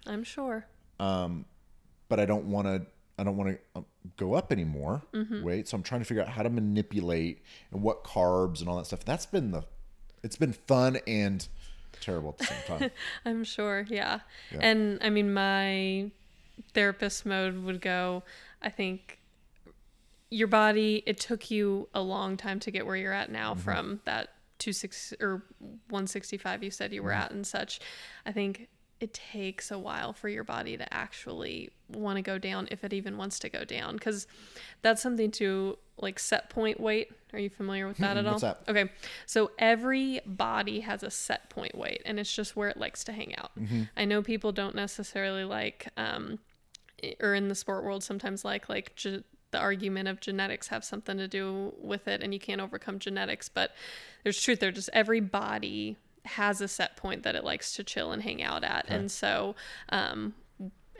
I'm 0.05 0.23
sure. 0.23 0.65
but 0.97 2.19
I 2.19 2.25
don't 2.25 2.45
want 2.45 2.67
to 2.67 2.85
I 3.17 3.23
don't 3.23 3.38
want 3.38 3.52
to 3.52 3.60
um, 3.76 3.86
go 4.17 4.34
up 4.34 4.52
anymore 4.52 5.04
Mm-hmm. 5.13 5.43
weight. 5.43 5.67
So 5.67 5.78
I'm 5.78 5.84
trying 5.84 6.02
to 6.02 6.06
figure 6.06 6.23
out 6.23 6.30
how 6.30 6.43
to 6.43 6.49
manipulate 6.49 7.43
and 7.71 7.82
what 7.82 8.04
carbs 8.04 8.60
and 8.60 8.69
all 8.69 8.78
that 8.78 8.86
stuff. 8.86 9.06
That's 9.06 9.26
been 9.26 9.52
the 9.52 9.63
it's 10.23 10.38
been 10.38 10.54
fun 10.54 10.99
and 11.06 11.45
terrible 11.99 12.30
at 12.30 12.38
the 12.38 12.45
same 12.45 12.63
time. 12.80 12.91
I'm 13.26 13.43
sure, 13.43 13.86
yeah. 13.89 14.19
Yeah. 14.52 14.60
And 14.62 14.99
I 15.02 15.10
mean, 15.10 15.34
my 15.34 16.12
therapist 16.73 17.26
mode 17.26 17.63
would 17.63 17.82
go, 17.82 18.23
I 18.62 18.69
think 18.69 19.19
your 20.30 20.47
body, 20.47 21.04
it 21.06 21.19
took 21.19 21.52
you 21.52 21.89
a 21.93 22.02
long 22.02 22.38
time 22.38 22.60
to 22.62 22.71
get 22.71 22.86
where 22.86 22.95
you're 22.95 23.13
at 23.13 23.32
now 23.32 23.52
mm-hmm. 23.52 23.62
from 23.62 24.02
that 24.06 24.30
26 24.60 25.15
or 25.19 25.43
165 25.89 26.63
you 26.63 26.71
said 26.71 26.93
you 26.93 27.04
were 27.04 27.12
mm-hmm. 27.12 27.21
at 27.21 27.32
and 27.32 27.45
such. 27.45 27.80
I 28.26 28.32
think 28.32 28.69
it 29.03 29.13
takes 29.13 29.69
a 29.69 29.77
while 29.77 30.13
for 30.13 30.29
your 30.29 30.45
body 30.45 30.77
to 30.77 30.93
actually 30.93 31.69
want 31.89 32.15
to 32.15 32.21
go 32.21 32.37
down 32.37 32.69
if 32.71 32.85
it 32.85 32.93
even 32.93 33.17
wants 33.17 33.37
to 33.37 33.49
go 33.49 33.65
down 33.65 33.95
because 33.95 34.27
that's 34.81 35.01
something 35.01 35.29
to 35.29 35.77
like 35.97 36.17
set 36.17 36.49
point 36.49 36.79
weight 36.79 37.11
are 37.33 37.39
you 37.39 37.49
familiar 37.49 37.85
with 37.85 37.97
that 37.97 38.15
at 38.15 38.25
all 38.25 38.39
that? 38.39 38.61
Okay. 38.69 38.89
So 39.25 39.51
every 39.59 40.21
body 40.25 40.79
has 40.81 41.03
a 41.03 41.11
set 41.11 41.49
point 41.49 41.75
weight 41.75 42.01
and 42.05 42.17
it's 42.19 42.33
just 42.33 42.55
where 42.55 42.69
it 42.69 42.77
likes 42.77 43.03
to 43.05 43.11
hang 43.11 43.35
out. 43.35 43.51
I 43.97 44.05
know 44.05 44.21
people 44.21 44.51
don't 44.53 44.75
necessarily 44.75 45.43
like 45.43 45.89
um 45.97 46.39
or 47.19 47.33
in 47.33 47.49
the 47.49 47.55
sport 47.55 47.83
world 47.83 48.03
sometimes 48.03 48.45
like 48.45 48.69
like 48.69 48.95
ge- 48.95 49.23
the 49.51 49.59
argument 49.59 50.07
of 50.07 50.21
genetics 50.21 50.69
have 50.69 50.85
something 50.85 51.17
to 51.17 51.27
do 51.27 51.73
with 51.77 52.07
it 52.07 52.23
and 52.23 52.33
you 52.33 52.39
can't 52.39 52.61
overcome 52.61 52.99
genetics, 52.99 53.49
but 53.49 53.71
there's 54.23 54.41
truth 54.41 54.61
there 54.61 54.71
just 54.71 54.89
every 54.93 55.19
body 55.19 55.97
has 56.25 56.62
a 56.62 56.67
set 56.67 56.95
point 56.95 57.23
that 57.23 57.36
it 57.36 57.43
likes 57.43 57.75
to 57.75 57.83
chill 57.83 58.12
and 58.12 58.23
hang 58.23 58.41
out 58.41 58.63
at. 58.63 58.86
And 58.88 59.12
so 59.12 59.55
um 59.89 60.33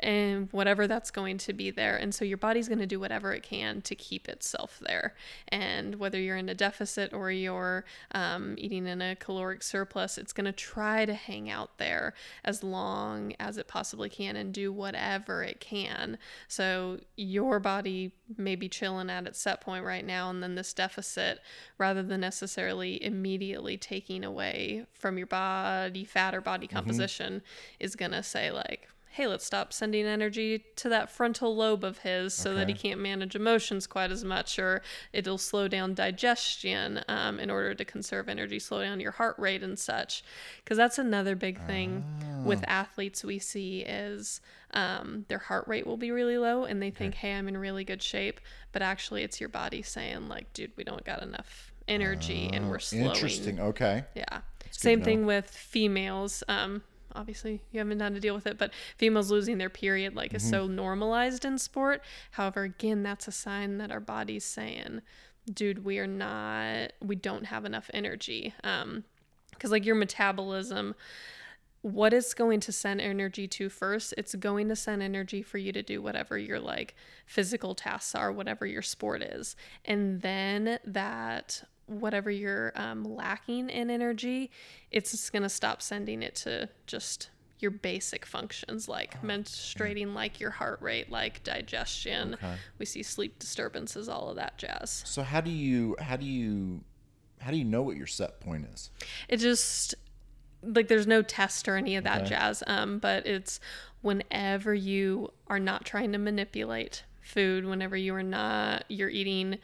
and 0.04 0.50
whatever 0.52 0.86
that's 0.86 1.10
going 1.12 1.38
to 1.40 1.54
be 1.54 1.72
there. 1.72 1.96
And 1.96 2.14
so 2.14 2.26
your 2.26 2.38
body's 2.38 2.68
going 2.68 2.80
to 2.80 2.86
do 2.86 3.00
whatever 3.00 3.34
it 3.34 3.42
can 3.42 3.82
to 3.84 3.96
keep 3.96 4.28
itself 4.28 4.80
there. 4.86 5.16
And 5.48 5.96
whether 5.96 6.20
you're 6.20 6.38
in 6.38 6.50
a 6.50 6.54
deficit 6.54 7.14
or 7.14 7.32
you're 7.32 7.86
um, 8.12 8.56
eating 8.58 8.86
in 8.86 9.02
a 9.02 9.16
caloric 9.16 9.64
surplus, 9.64 10.18
it's 10.18 10.34
going 10.34 10.46
to 10.46 10.52
try 10.52 11.06
to 11.06 11.14
hang 11.14 11.50
out 11.50 11.78
there 11.78 12.14
as 12.44 12.64
long 12.64 13.34
as 13.40 13.58
it 13.58 13.68
possibly 13.68 14.10
can 14.10 14.36
and 14.36 14.54
do 14.54 14.74
whatever 14.74 15.42
it 15.42 15.62
can. 15.62 16.18
So 16.50 17.00
your 17.16 17.60
body 17.60 18.12
may 18.38 18.56
be 18.56 18.68
chilling 18.68 19.10
at 19.10 19.26
its 19.26 19.40
set 19.40 19.62
point 19.62 19.86
right 19.86 20.06
now, 20.06 20.30
and 20.30 20.44
then 20.44 20.56
this 20.56 20.74
deficit, 20.74 21.40
rather 21.78 22.04
than 22.04 22.20
necessarily 22.20 23.04
immediately 23.04 23.78
taking 23.78 24.24
away 24.24 24.86
from 24.92 25.18
your 25.18 25.28
body 25.28 26.04
fat 26.04 26.36
or 26.36 26.42
body 26.42 26.68
composition, 26.68 27.42
is 27.80 27.96
going 27.96 28.12
to 28.12 28.24
say, 28.24 28.52
like, 28.52 28.90
hey, 29.14 29.28
let's 29.28 29.46
stop 29.46 29.72
sending 29.72 30.08
energy 30.08 30.66
to 30.76 30.90
that 30.90 31.08
frontal 31.08 31.56
lobe 31.56 31.84
of 31.84 32.00
his 32.00 32.34
so 32.34 32.56
that 32.56 32.68
he 32.68 32.74
can't 32.74 33.00
manage 33.00 33.36
emotions 33.36 33.86
quite 33.86 34.10
as 34.10 34.24
much, 34.24 34.58
or 34.58 34.82
it'll 35.14 35.38
slow 35.38 35.68
down 35.68 35.94
digestion 35.94 37.00
um, 37.08 37.40
in 37.40 37.52
order 37.52 37.76
to 37.76 37.86
conserve 37.86 38.28
energy, 38.28 38.58
slow 38.58 38.82
down 38.82 39.00
your 39.00 39.12
heart 39.12 39.36
rate 39.38 39.62
and 39.62 39.78
such. 39.78 40.24
Because 40.64 40.78
that's 40.78 40.98
another 40.98 41.36
big 41.36 41.62
thing 41.68 42.04
with 42.44 42.64
athletes 42.68 43.24
we 43.24 43.38
see 43.38 43.82
is 43.82 44.42
um, 44.74 45.26
their 45.28 45.38
heart 45.38 45.68
rate 45.68 45.86
will 45.86 45.96
be 45.96 46.10
really 46.10 46.40
low 46.40 46.64
and 46.64 46.82
they 46.82 46.90
think, 46.90 47.14
hey, 47.14 47.36
I'm 47.36 47.48
in 47.48 47.56
really 47.56 47.84
good 47.84 48.02
shape. 48.02 48.42
But 48.72 48.82
actually, 48.82 49.22
it's 49.22 49.40
your 49.40 49.50
body 49.50 49.84
saying, 49.84 50.28
like, 50.28 50.52
dude, 50.54 50.72
we 50.76 50.84
don't 50.84 51.06
got 51.06 51.22
enough 51.22 51.72
energy 51.88 52.50
and 52.52 52.68
we're 52.68 52.80
slowing 52.80 53.06
Interesting. 53.12 53.60
Okay. 53.60 54.06
yeah. 54.16 54.42
Same 54.72 55.04
thing 55.04 55.28
with 55.28 55.52
females. 55.52 56.44
Um, 56.48 56.82
obviously 57.16 57.62
you 57.72 57.80
haven't 57.80 58.00
had 58.00 58.14
to 58.14 58.20
deal 58.20 58.36
with 58.36 58.48
it, 58.48 58.58
but 58.58 58.72
females 58.98 59.32
losing 59.32 59.58
their 59.58 59.70
period 59.70 60.16
like 60.16 60.34
is 60.34 60.48
so 60.48 60.68
normalized 60.68 61.46
in 61.46 61.58
sport. 61.58 62.02
However, 62.32 62.64
again, 62.64 63.04
that's 63.04 63.28
a 63.28 63.32
sign 63.32 63.78
that 63.78 63.92
our 63.92 64.00
body's 64.00 64.46
saying, 64.46 65.02
dude, 65.52 65.84
we 65.84 66.00
are 66.00 66.08
not, 66.08 66.94
we 67.02 67.16
don't 67.16 67.46
have 67.46 67.66
enough 67.66 67.90
energy. 67.94 68.54
Um, 68.64 69.04
because 69.52 69.72
like 69.72 69.86
your 69.86 69.96
metabolism, 69.96 70.96
what 71.84 72.14
it's 72.14 72.34
going 72.34 72.60
to 72.62 72.72
send 72.72 73.02
energy 73.02 73.48
to 73.48 73.70
first, 73.70 74.14
it's 74.18 74.36
going 74.36 74.70
to 74.70 74.76
send 74.76 75.04
energy 75.04 75.42
for 75.42 75.58
you 75.58 75.72
to 75.74 75.84
do 75.84 76.02
whatever 76.02 76.38
your 76.38 76.60
like 76.60 76.96
physical 77.26 77.76
tasks 77.76 78.16
are, 78.16 78.32
whatever 78.32 78.66
your 78.66 78.82
sport 78.82 79.22
is. 79.22 79.56
And 79.86 80.22
then 80.22 80.80
that 80.86 81.64
whatever 81.86 82.32
you're 82.32 82.72
um, 82.76 83.04
lacking 83.04 83.70
in 83.70 83.90
energy, 83.90 84.52
it's 84.92 85.12
just 85.12 85.32
going 85.32 85.44
to 85.44 85.50
stop 85.50 85.82
sending 85.82 86.24
it 86.24 86.36
to 86.36 86.70
just 86.88 87.30
your 87.60 87.72
basic 87.72 88.26
functions 88.26 88.90
like 88.90 89.22
menstruating, 89.24 90.14
like 90.14 90.40
your 90.40 90.52
heart 90.52 90.82
rate, 90.82 91.10
like 91.10 91.44
digestion. 91.44 92.34
Okay. 92.36 92.56
We 92.78 92.86
see 92.86 93.02
sleep 93.04 93.40
disturbances, 93.40 94.10
all 94.10 94.30
of 94.30 94.36
that 94.36 94.58
jazz. 94.58 95.02
So 95.06 95.24
how 95.24 95.42
do 95.42 95.50
you 95.50 95.96
how 96.00 96.18
do 96.18 96.26
you 96.26 96.82
how 97.40 97.52
do 97.52 97.58
you 97.58 97.64
know 97.64 97.82
what 97.82 97.96
your 97.96 98.08
set 98.08 98.40
point 98.40 98.68
is? 98.74 98.92
It 99.30 99.38
just 99.38 99.96
like 100.62 100.88
there's 100.90 101.08
no 101.08 101.22
test 101.22 101.68
or 101.68 101.76
any 101.78 101.96
of 101.96 102.04
that 102.04 102.22
Okay. 102.22 102.30
jazz. 102.30 102.64
Um, 102.68 103.00
but 103.00 103.26
it's 103.26 103.60
whenever 104.02 104.74
you 104.74 105.32
are 105.48 105.60
not 105.60 105.86
trying 105.86 106.12
to 106.12 106.18
manipulate 106.18 107.04
food, 107.22 107.66
whenever 107.66 107.96
you 107.96 108.14
are 108.14 108.24
not 108.24 108.84
you're 108.90 109.10
eating 109.10 109.58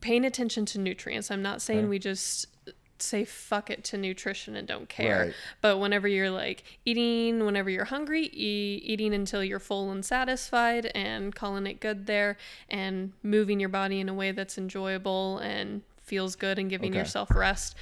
paying 0.00 0.24
attention 0.24 0.66
to 0.66 0.78
nutrients. 0.78 1.30
I'm 1.30 1.42
not 1.42 1.62
saying 1.62 1.80
Okay. 1.80 1.88
we 1.88 1.98
just 1.98 2.46
say 2.98 3.26
fuck 3.26 3.68
it 3.68 3.84
to 3.84 3.98
nutrition 3.98 4.56
and 4.56 4.66
don't 4.66 4.88
care. 4.88 5.26
Right. 5.26 5.34
But 5.60 5.78
whenever 5.78 6.08
you're 6.08 6.30
like 6.30 6.64
eating, 6.86 7.44
whenever 7.44 7.68
you're 7.68 7.84
hungry, 7.84 8.30
e- 8.32 8.80
eating 8.84 9.12
until 9.12 9.44
you're 9.44 9.58
full 9.58 9.90
and 9.90 10.02
satisfied 10.04 10.86
and 10.94 11.34
calling 11.34 11.66
it 11.66 11.78
good 11.80 12.06
there 12.06 12.38
and 12.70 13.12
moving 13.22 13.60
your 13.60 13.68
body 13.68 14.00
in 14.00 14.08
a 14.08 14.14
way 14.14 14.32
that's 14.32 14.56
enjoyable 14.56 15.38
and 15.38 15.82
feels 16.00 16.36
good 16.36 16.58
and 16.58 16.70
giving 16.70 16.90
Okay. 16.92 16.98
yourself 17.00 17.30
rest 17.34 17.74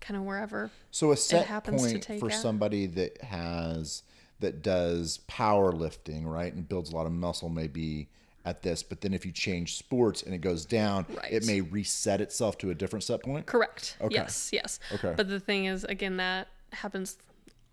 kind 0.00 0.16
of 0.16 0.22
wherever. 0.22 0.70
So 0.92 1.10
a 1.10 1.16
set 1.16 1.46
happens 1.46 1.82
to 1.82 1.88
point 1.90 2.02
take 2.04 2.20
for 2.20 2.26
out. 2.30 2.38
somebody 2.38 2.86
that 2.86 3.20
has 3.22 4.02
that 4.38 4.62
does 4.62 5.18
powerlifting, 5.28 6.24
right, 6.24 6.52
and 6.54 6.66
builds 6.68 6.90
a 6.92 6.96
lot 6.96 7.06
of 7.06 7.12
muscle 7.12 7.48
may 7.48 7.66
be 7.66 8.08
at 8.44 8.62
this, 8.62 8.82
but 8.82 9.00
then 9.02 9.12
if 9.12 9.26
you 9.26 9.32
change 9.32 9.76
sports 9.76 10.22
and 10.22 10.34
it 10.34 10.38
goes 10.40 10.64
down, 10.64 11.04
Right. 11.10 11.30
it 11.32 11.46
may 11.46 11.60
reset 11.60 12.20
itself 12.20 12.56
to 12.58 12.70
a 12.70 12.74
different 12.74 13.02
set 13.04 13.22
point. 13.22 13.46
Correct. 13.46 13.96
Okay. 14.00 14.14
Yes, 14.14 14.50
yes. 14.52 14.78
Okay. 14.92 15.12
But 15.16 15.28
the 15.28 15.40
thing 15.40 15.66
is, 15.66 15.84
again, 15.84 16.16
that 16.16 16.48
happens 16.72 17.18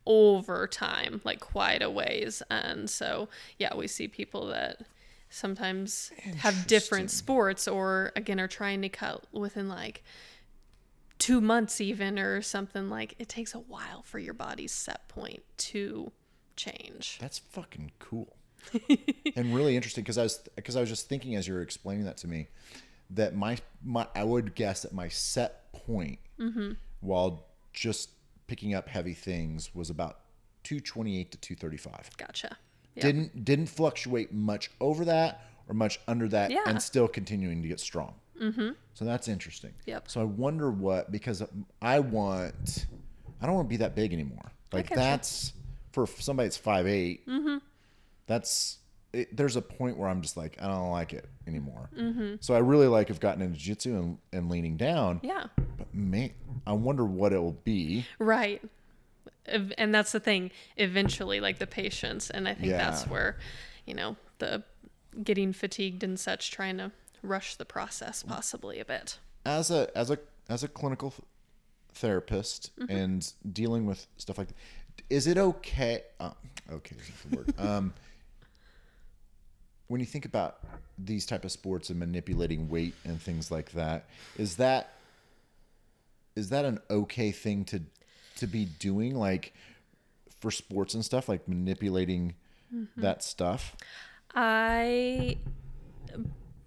over 0.05 0.67
time, 0.67 1.21
like 1.23 1.39
quite 1.39 1.81
a 1.81 1.89
ways. 1.89 2.41
And 2.49 2.89
so, 2.89 3.29
yeah, 3.59 3.75
we 3.75 3.87
see 3.87 4.07
people 4.07 4.47
that 4.47 4.81
sometimes 5.29 6.11
have 6.37 6.67
different 6.67 7.11
sports 7.11 7.67
or, 7.67 8.11
again, 8.15 8.39
are 8.39 8.47
trying 8.47 8.81
to 8.81 8.89
cut 8.89 9.25
within 9.33 9.67
like 9.69 10.03
two 11.19 11.41
months, 11.41 11.81
even, 11.81 12.17
or 12.19 12.41
something 12.41 12.89
like 12.89 13.15
it 13.19 13.27
takes 13.27 13.53
a 13.53 13.59
while 13.59 14.01
for 14.03 14.19
your 14.19 14.33
body's 14.33 14.71
set 14.71 15.07
point 15.09 15.43
to 15.57 16.11
change. 16.55 17.17
That's 17.19 17.39
fucking 17.39 17.91
cool. 17.99 18.36
and 19.35 19.53
really 19.55 19.75
interesting 19.75 20.03
because 20.03 20.17
I 20.17 20.23
was 20.23 20.37
because 20.55 20.75
I 20.75 20.79
was 20.81 20.89
just 20.89 21.07
thinking 21.09 21.35
as 21.35 21.47
you 21.47 21.53
were 21.53 21.61
explaining 21.61 22.05
that 22.05 22.17
to 22.17 22.27
me 22.27 22.47
that 23.11 23.35
my 23.35 23.57
my 23.83 24.07
I 24.15 24.23
would 24.23 24.55
guess 24.55 24.81
that 24.83 24.93
my 24.93 25.07
set 25.09 25.71
point 25.73 26.19
Mm-hmm. 26.39 26.73
while 27.01 27.47
just 27.73 28.11
picking 28.45 28.75
up 28.75 28.87
heavy 28.87 29.13
things 29.15 29.73
was 29.73 29.89
about 29.89 30.19
228 30.65 31.31
to 31.31 31.37
235. 31.39 32.11
Gotcha. 32.17 32.57
Yeah. 32.95 33.01
Didn't 33.03 33.43
didn't 33.45 33.67
fluctuate 33.67 34.31
much 34.33 34.69
over 34.79 35.03
that 35.05 35.41
or 35.67 35.73
much 35.73 35.99
under 36.07 36.27
that 36.29 36.51
Yeah. 36.51 36.61
and 36.67 36.81
still 36.81 37.07
continuing 37.07 37.61
to 37.63 37.67
get 37.67 37.79
strong. 37.79 38.13
Mm-hmm. 38.41 38.69
So 38.93 39.03
that's 39.05 39.27
interesting. 39.27 39.73
Yep. 39.85 40.09
So 40.11 40.21
I 40.21 40.25
wonder 40.25 40.69
what 40.69 41.11
because 41.11 41.41
I 41.81 41.99
want 42.01 42.85
I 43.41 43.45
don't 43.47 43.55
want 43.55 43.67
to 43.67 43.69
be 43.69 43.77
that 43.77 43.95
big 43.95 44.13
anymore. 44.13 44.51
Like 44.71 44.89
that's 44.89 45.53
for 45.91 46.05
somebody 46.05 46.47
that's 46.47 46.57
five 46.57 46.85
Mm-hmm. 46.85 47.57
That's 48.27 48.77
it, 49.13 49.35
there's 49.35 49.55
a 49.55 49.61
point 49.61 49.97
where 49.97 50.07
I'm 50.09 50.21
just 50.21 50.37
like 50.37 50.57
I 50.61 50.67
don't 50.67 50.91
like 50.91 51.13
it 51.13 51.25
anymore. 51.47 51.89
Mm-hmm. 51.97 52.35
So 52.41 52.53
I 52.53 52.59
really 52.59 52.87
like 52.87 53.07
have 53.07 53.19
gotten 53.19 53.41
into 53.41 53.57
jiu-jitsu 53.57 53.95
and, 53.95 54.17
and 54.31 54.49
leaning 54.49 54.77
down. 54.77 55.19
Yeah. 55.23 55.45
But 55.77 55.93
man, 55.93 56.31
I 56.65 56.73
wonder 56.73 57.05
what 57.05 57.33
it 57.33 57.39
will 57.39 57.59
be. 57.63 58.05
Right. 58.19 58.61
And 59.77 59.95
that's 59.95 60.11
the 60.11 60.19
thing. 60.19 60.51
Eventually, 60.75 61.39
like 61.39 61.57
the 61.59 61.67
patience, 61.67 62.29
and 62.29 62.49
I 62.49 62.53
think 62.53 62.71
that's 62.73 63.05
where, 63.07 63.37
you 63.85 63.93
know, 63.93 64.17
the 64.39 64.63
getting 65.23 65.53
fatigued 65.53 66.03
and 66.03 66.19
such, 66.19 66.51
trying 66.51 66.77
to 66.77 66.91
rush 67.23 67.55
the 67.55 67.63
process 67.65 68.23
possibly 68.23 68.79
a 68.79 68.85
bit. 68.85 69.19
as 69.45 69.71
a 69.71 69.89
as 69.97 70.11
a 70.11 70.19
as 70.49 70.63
a 70.63 70.67
clinical 70.67 71.13
therapist 71.93 72.71
Mm-hmm. 72.79 72.95
and 72.95 73.33
dealing 73.51 73.85
with 73.85 74.05
stuff 74.17 74.37
like 74.37 74.49
is 75.09 75.25
it 75.27 75.37
okay 75.37 76.03
uh, 76.19 76.31
okay 76.71 76.95
is 76.95 77.11
the 77.29 77.37
word 77.37 77.53
um 77.57 77.93
when 79.87 79.99
you 79.99 80.05
think 80.05 80.25
about 80.25 80.57
these 80.97 81.25
type 81.25 81.45
of 81.45 81.51
sports 81.51 81.89
and 81.89 81.99
manipulating 81.99 82.69
weight 82.69 82.93
and 83.05 83.21
things 83.21 83.51
like 83.51 83.71
that 83.71 84.05
is 84.37 84.57
that 84.57 84.93
is 86.35 86.49
that 86.49 86.65
an 86.65 86.79
okay 86.89 87.31
thing 87.31 87.63
to 87.65 87.81
to 88.35 88.47
be 88.47 88.65
doing 88.65 89.15
like 89.15 89.53
for 90.39 90.51
sports 90.51 90.93
and 90.93 91.03
stuff 91.05 91.27
like 91.29 91.47
manipulating 91.47 92.33
Mm-hmm. 92.73 93.01
that 93.01 93.23
stuff 93.23 93.75
I, 94.35 95.37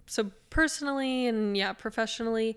so 0.06 0.30
personally 0.48 1.26
and 1.26 1.56
yeah, 1.56 1.72
professionally, 1.72 2.56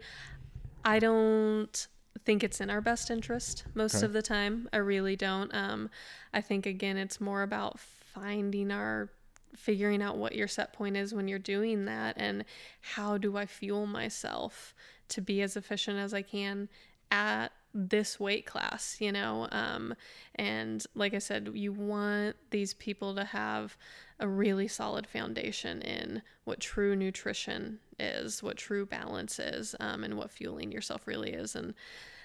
I 0.84 1.00
don't 1.00 1.88
think 2.26 2.44
it's 2.44 2.62
in 2.62 2.70
our 2.70 2.82
best 2.82 3.12
interest 3.12 3.66
most 3.76 3.96
Okay. 3.96 4.06
of 4.06 4.14
the 4.14 4.22
time. 4.22 4.70
I 4.74 4.78
really 4.78 5.16
don't. 5.16 5.54
Um, 5.54 5.90
I 6.34 6.42
think 6.42 6.66
again, 6.66 6.98
it's 6.98 7.20
more 7.22 7.44
about 7.44 7.80
finding 7.80 8.72
our 8.72 9.10
figuring 9.56 10.02
out 10.02 10.18
what 10.18 10.36
your 10.36 10.48
set 10.48 10.74
point 10.74 10.98
is 10.98 11.14
when 11.14 11.28
you're 11.28 11.40
doing 11.40 11.86
that 11.86 12.16
and 12.18 12.46
how 12.82 13.18
do 13.18 13.38
I 13.38 13.46
fuel 13.46 13.86
myself 13.86 14.74
to 15.10 15.22
be 15.22 15.42
as 15.42 15.56
efficient 15.56 16.00
as 16.00 16.14
I 16.14 16.22
can 16.22 16.70
at 17.12 17.52
this 17.74 18.20
weight 18.20 18.46
class, 18.46 18.98
you 19.00 19.12
know? 19.12 19.48
Um, 19.52 19.96
and 20.36 20.86
like 20.96 21.14
I 21.14 21.20
said, 21.20 21.52
you 21.54 21.72
want 21.72 22.36
these 22.52 22.74
people 22.74 23.16
to 23.16 23.24
have 23.24 23.78
a 24.20 24.28
really 24.28 24.68
solid 24.68 25.08
foundation 25.08 25.82
in 25.82 26.22
what 26.44 26.60
true 26.60 26.96
nutrition 26.96 27.80
is, 28.00 28.42
what 28.44 28.58
true 28.58 28.86
balance 28.86 29.40
is, 29.40 29.76
um, 29.80 30.04
and 30.04 30.18
what 30.18 30.32
fueling 30.32 30.72
yourself 30.72 31.08
really 31.08 31.32
is. 31.32 31.56
And 31.56 31.74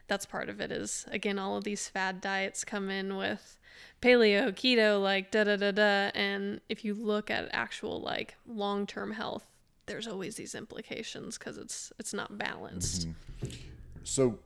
that's 0.08 0.26
part 0.26 0.48
of 0.48 0.60
it 0.60 0.72
is, 0.72 1.06
again, 1.10 1.38
all 1.38 1.56
of 1.56 1.64
these 1.64 1.88
fad 1.88 2.20
diets 2.20 2.64
come 2.64 2.90
in 2.90 3.16
with 3.16 3.58
paleo, 4.02 4.52
keto, 4.52 5.00
like 5.00 5.30
da 5.30 5.44
da 5.44 5.56
da 5.56 5.70
da. 5.70 6.10
And 6.14 6.60
if 6.68 6.84
you 6.84 6.94
look 6.94 7.30
at 7.30 7.48
actual 7.52 8.00
like 8.00 8.34
long 8.46 8.86
term 8.86 9.12
health, 9.12 9.44
there's 9.86 10.08
always 10.08 10.36
these 10.36 10.54
implications 10.54 11.38
because 11.38 11.58
it's 11.58 11.92
it's 11.98 12.14
not 12.14 12.38
balanced. 12.38 13.08
Mm-hmm. 13.08 13.54
So, 14.04 14.38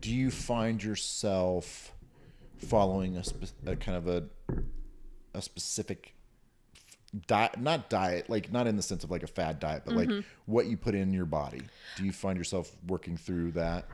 do 0.00 0.12
you 0.12 0.30
find 0.30 0.82
yourself 0.82 1.92
following 2.58 3.16
a, 3.16 3.24
spe- 3.24 3.66
a 3.66 3.76
kind 3.76 3.96
of 3.96 4.06
a 4.06 4.24
a 5.34 5.40
specific 5.40 6.14
diet? 7.26 7.58
Not 7.58 7.88
diet, 7.88 8.28
like 8.28 8.52
not 8.52 8.66
in 8.66 8.76
the 8.76 8.82
sense 8.82 9.04
of 9.04 9.10
like 9.10 9.22
a 9.22 9.28
fad 9.28 9.60
diet, 9.60 9.84
but 9.86 9.94
like 9.94 10.08
mm-hmm. 10.08 10.20
what 10.46 10.66
you 10.66 10.76
put 10.76 10.94
in 10.94 11.12
your 11.12 11.26
body. 11.26 11.62
Do 11.96 12.04
you 12.04 12.12
find 12.12 12.36
yourself 12.36 12.70
working 12.86 13.16
through 13.16 13.52
that? 13.52 13.86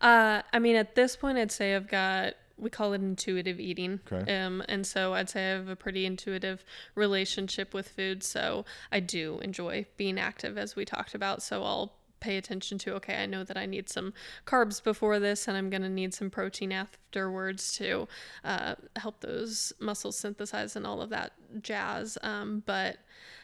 Uh, 0.00 0.42
I 0.52 0.58
mean, 0.58 0.76
at 0.76 0.94
this 0.94 1.16
point, 1.16 1.38
I'd 1.38 1.52
say 1.52 1.74
I've 1.74 1.88
got 1.88 2.34
we 2.60 2.70
call 2.70 2.92
it 2.92 3.00
intuitive 3.00 3.58
eating. 3.58 4.00
Okay. 4.10 4.36
Um, 4.36 4.62
and 4.68 4.86
so 4.86 5.14
I'd 5.14 5.30
say 5.30 5.46
I 5.46 5.56
have 5.56 5.68
a 5.68 5.76
pretty 5.76 6.04
intuitive 6.06 6.64
relationship 6.94 7.72
with 7.72 7.88
food. 7.88 8.22
So 8.22 8.64
I 8.92 9.00
do 9.00 9.38
enjoy 9.42 9.86
being 9.96 10.18
active, 10.18 10.58
as 10.58 10.76
we 10.76 10.84
talked 10.84 11.14
about. 11.14 11.42
So 11.42 11.64
I'll 11.64 11.94
pay 12.20 12.36
attention 12.36 12.78
to 12.78 12.94
okay, 12.96 13.22
I 13.22 13.26
know 13.26 13.44
that 13.44 13.56
I 13.56 13.66
need 13.66 13.88
some 13.88 14.12
carbs 14.46 14.82
before 14.82 15.18
this, 15.18 15.48
and 15.48 15.56
I'm 15.56 15.70
going 15.70 15.82
to 15.82 15.88
need 15.88 16.14
some 16.14 16.30
protein 16.30 16.72
afterwards 16.72 17.72
to 17.74 18.08
uh, 18.44 18.74
help 18.96 19.20
those 19.20 19.72
muscles 19.80 20.16
synthesize 20.18 20.76
and 20.76 20.86
all 20.86 21.00
of 21.00 21.10
that 21.10 21.32
jazz. 21.62 22.18
Um, 22.22 22.62
but 22.66 22.98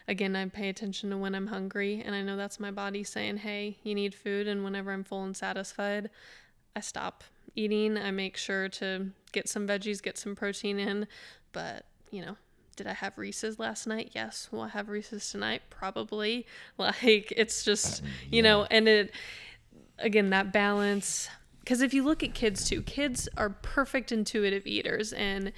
again, 0.08 0.36
I 0.36 0.46
pay 0.46 0.68
attention 0.68 1.10
to 1.10 1.16
when 1.16 1.34
I'm 1.34 1.48
hungry, 1.48 2.02
and 2.04 2.14
I 2.14 2.22
know 2.22 2.36
that's 2.36 2.60
my 2.60 2.70
body 2.70 3.02
saying, 3.04 3.38
hey, 3.38 3.78
you 3.82 3.94
need 3.94 4.14
food. 4.14 4.46
And 4.46 4.64
whenever 4.64 4.92
I'm 4.92 5.04
full 5.04 5.24
and 5.24 5.36
satisfied, 5.36 6.10
I 6.74 6.80
stop 6.80 7.24
eating. 7.54 7.96
I 7.96 8.10
make 8.10 8.36
sure 8.36 8.68
to 8.68 9.08
get 9.32 9.48
some 9.48 9.66
veggies, 9.66 10.02
get 10.02 10.18
some 10.18 10.36
protein 10.36 10.78
in. 10.78 11.06
But, 11.52 11.86
you 12.10 12.20
know, 12.22 12.36
did 12.76 12.86
I 12.86 12.92
have 12.92 13.18
Reese's 13.18 13.58
last 13.58 13.86
night? 13.86 14.12
Yes. 14.14 14.48
Will 14.52 14.62
I 14.62 14.68
have 14.68 14.88
Reese's 14.88 15.30
tonight? 15.30 15.62
Probably. 15.70 16.46
Like, 16.78 17.32
it's 17.36 17.64
just, 17.64 18.02
uh, 18.02 18.06
you 18.30 18.42
know, 18.42 18.66
and 18.70 18.86
it, 18.86 19.12
again, 19.98 20.30
that 20.30 20.52
balance, 20.52 21.28
because 21.60 21.80
if 21.80 21.94
you 21.94 22.04
look 22.04 22.22
at 22.22 22.34
kids 22.34 22.68
too, 22.68 22.82
kids 22.82 23.28
are 23.36 23.50
perfect 23.50 24.12
intuitive 24.12 24.66
eaters. 24.66 25.12
And 25.14 25.52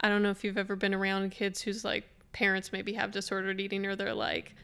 I 0.00 0.08
don't 0.08 0.22
know 0.22 0.30
if 0.30 0.44
you've 0.44 0.58
ever 0.58 0.76
been 0.76 0.94
around 0.94 1.30
kids 1.30 1.62
whose 1.62 1.84
like 1.84 2.04
parents 2.32 2.72
maybe 2.72 2.92
have 2.92 3.10
disordered 3.10 3.60
eating 3.60 3.86
or 3.86 3.96
they're 3.96 4.14
like, 4.14 4.54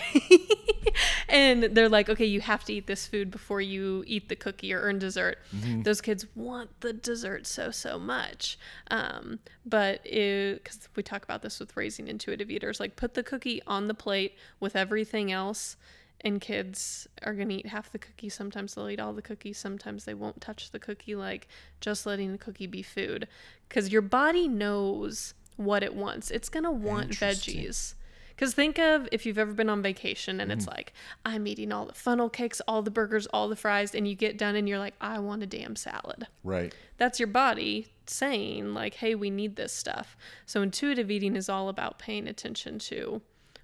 and 1.28 1.62
they're 1.64 1.88
like, 1.88 2.08
okay, 2.08 2.24
you 2.24 2.40
have 2.40 2.64
to 2.64 2.72
eat 2.72 2.86
this 2.86 3.06
food 3.06 3.30
before 3.30 3.60
you 3.60 4.04
eat 4.06 4.28
the 4.28 4.36
cookie 4.36 4.72
or 4.72 4.80
earn 4.80 4.98
dessert. 4.98 5.38
Mm-hmm. 5.54 5.82
Those 5.82 6.00
kids 6.00 6.26
want 6.34 6.80
the 6.80 6.92
dessert 6.92 7.46
so, 7.46 7.70
so 7.70 7.98
much. 7.98 8.58
Um, 8.90 9.40
but 9.64 10.02
because 10.04 10.88
we 10.96 11.02
talk 11.02 11.24
about 11.24 11.42
this 11.42 11.60
with 11.60 11.76
raising 11.76 12.08
intuitive 12.08 12.50
eaters, 12.50 12.80
like 12.80 12.96
put 12.96 13.14
the 13.14 13.22
cookie 13.22 13.62
on 13.66 13.88
the 13.88 13.94
plate 13.94 14.36
with 14.60 14.76
everything 14.76 15.32
else. 15.32 15.76
And 16.24 16.40
kids 16.40 17.08
are 17.24 17.34
going 17.34 17.48
to 17.48 17.54
eat 17.56 17.66
half 17.66 17.90
the 17.90 17.98
cookie. 17.98 18.28
Sometimes 18.28 18.74
they'll 18.74 18.88
eat 18.88 19.00
all 19.00 19.12
the 19.12 19.22
cookies. 19.22 19.58
Sometimes 19.58 20.04
they 20.04 20.14
won't 20.14 20.40
touch 20.40 20.70
the 20.70 20.78
cookie, 20.78 21.16
like 21.16 21.48
just 21.80 22.06
letting 22.06 22.30
the 22.30 22.38
cookie 22.38 22.68
be 22.68 22.80
food. 22.80 23.26
Because 23.68 23.90
your 23.90 24.02
body 24.02 24.46
knows 24.46 25.34
what 25.56 25.82
it 25.82 25.96
wants. 25.96 26.30
It's 26.30 26.48
going 26.48 26.62
to 26.62 26.70
want 26.70 27.10
veggies. 27.10 27.94
Because 28.42 28.54
think 28.54 28.80
of 28.80 29.08
if 29.12 29.24
you've 29.24 29.38
ever 29.38 29.52
been 29.52 29.68
on 29.68 29.82
vacation 29.82 30.40
and 30.40 30.50
it's 30.50 30.66
mm. 30.66 30.74
like, 30.74 30.92
I'm 31.24 31.46
eating 31.46 31.70
all 31.70 31.86
the 31.86 31.94
funnel 31.94 32.28
cakes, 32.28 32.60
all 32.66 32.82
the 32.82 32.90
burgers, 32.90 33.28
all 33.28 33.48
the 33.48 33.54
fries, 33.54 33.94
and 33.94 34.08
you 34.08 34.16
get 34.16 34.36
done 34.36 34.56
and 34.56 34.68
you're 34.68 34.80
like, 34.80 34.94
I 35.00 35.20
want 35.20 35.44
a 35.44 35.46
damn 35.46 35.76
salad. 35.76 36.26
Right. 36.42 36.74
That's 36.96 37.20
your 37.20 37.28
body 37.28 37.86
saying, 38.06 38.74
like, 38.74 38.94
hey, 38.94 39.14
we 39.14 39.30
need 39.30 39.54
this 39.54 39.72
stuff. 39.72 40.16
So 40.44 40.60
intuitive 40.60 41.08
eating 41.08 41.36
is 41.36 41.48
all 41.48 41.68
about 41.68 42.00
paying 42.00 42.26
attention 42.26 42.80
to 42.80 43.22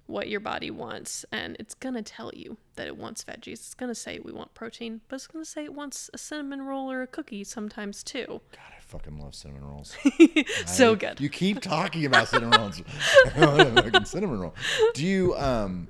what 0.09 0.27
your 0.27 0.39
body 0.39 0.71
wants. 0.71 1.23
And 1.31 1.55
it's 1.59 1.75
going 1.75 1.95
to 1.95 2.01
tell 2.01 2.31
you 2.33 2.57
that 2.75 2.87
it 2.87 2.97
wants 2.97 3.23
veggies. 3.23 3.53
It's 3.53 3.73
going 3.75 3.91
to 3.91 3.95
say 3.95 4.19
we 4.19 4.31
want 4.31 4.53
protein, 4.53 5.01
but 5.07 5.17
it's 5.17 5.27
going 5.27 5.43
to 5.45 5.49
say 5.49 5.63
it 5.63 5.73
wants 5.73 6.09
a 6.13 6.17
cinnamon 6.17 6.63
roll 6.63 6.91
or 6.91 7.03
a 7.03 7.07
cookie 7.07 7.43
sometimes 7.43 8.03
too. 8.03 8.25
God, 8.27 8.73
I 8.75 8.81
fucking 8.81 9.19
love 9.19 9.35
cinnamon 9.35 9.65
rolls. 9.65 9.95
so 10.65 10.93
I- 10.93 10.95
good. 10.95 11.21
You 11.21 11.29
keep 11.29 11.61
talking 11.61 12.05
about 12.05 12.27
cinnamon 12.27 12.59
rolls. 12.59 12.81
I 13.35 13.45
want 13.45 13.61
a 13.61 13.83
fucking 13.83 14.05
cinnamon 14.05 14.39
roll. 14.39 14.55
Do 14.93 15.05
you 15.05 15.35
um? 15.37 15.87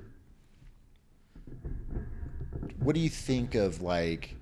What 2.80 2.96
do 2.96 3.02
you 3.02 3.10
think 3.10 3.56
of 3.56 3.82
like 3.82 4.36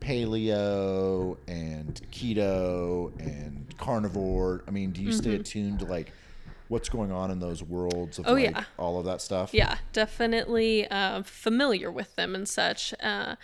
paleo 0.00 1.36
and 1.46 2.00
keto 2.10 3.12
and 3.20 3.72
carnivore? 3.78 4.64
I 4.66 4.70
mean, 4.70 4.90
do 4.90 5.02
you 5.02 5.12
stay 5.12 5.36
attuned 5.36 5.80
to 5.80 5.84
like 5.84 6.12
what's 6.68 6.88
going 6.88 7.10
on 7.10 7.30
in 7.30 7.40
those 7.40 7.62
worlds 7.62 8.18
of. 8.18 8.26
Oh, 8.28 8.34
like 8.34 8.50
yeah. 8.50 8.64
all 8.78 8.98
of 8.98 9.04
that 9.06 9.20
stuff? 9.20 9.52
Yeah, 9.52 9.78
definitely 9.92 10.86
uh, 10.88 11.22
familiar 11.22 11.90
with 11.90 12.14
them 12.16 12.34
and 12.34 12.48
such. 12.48 12.94
Uh, 13.00 13.36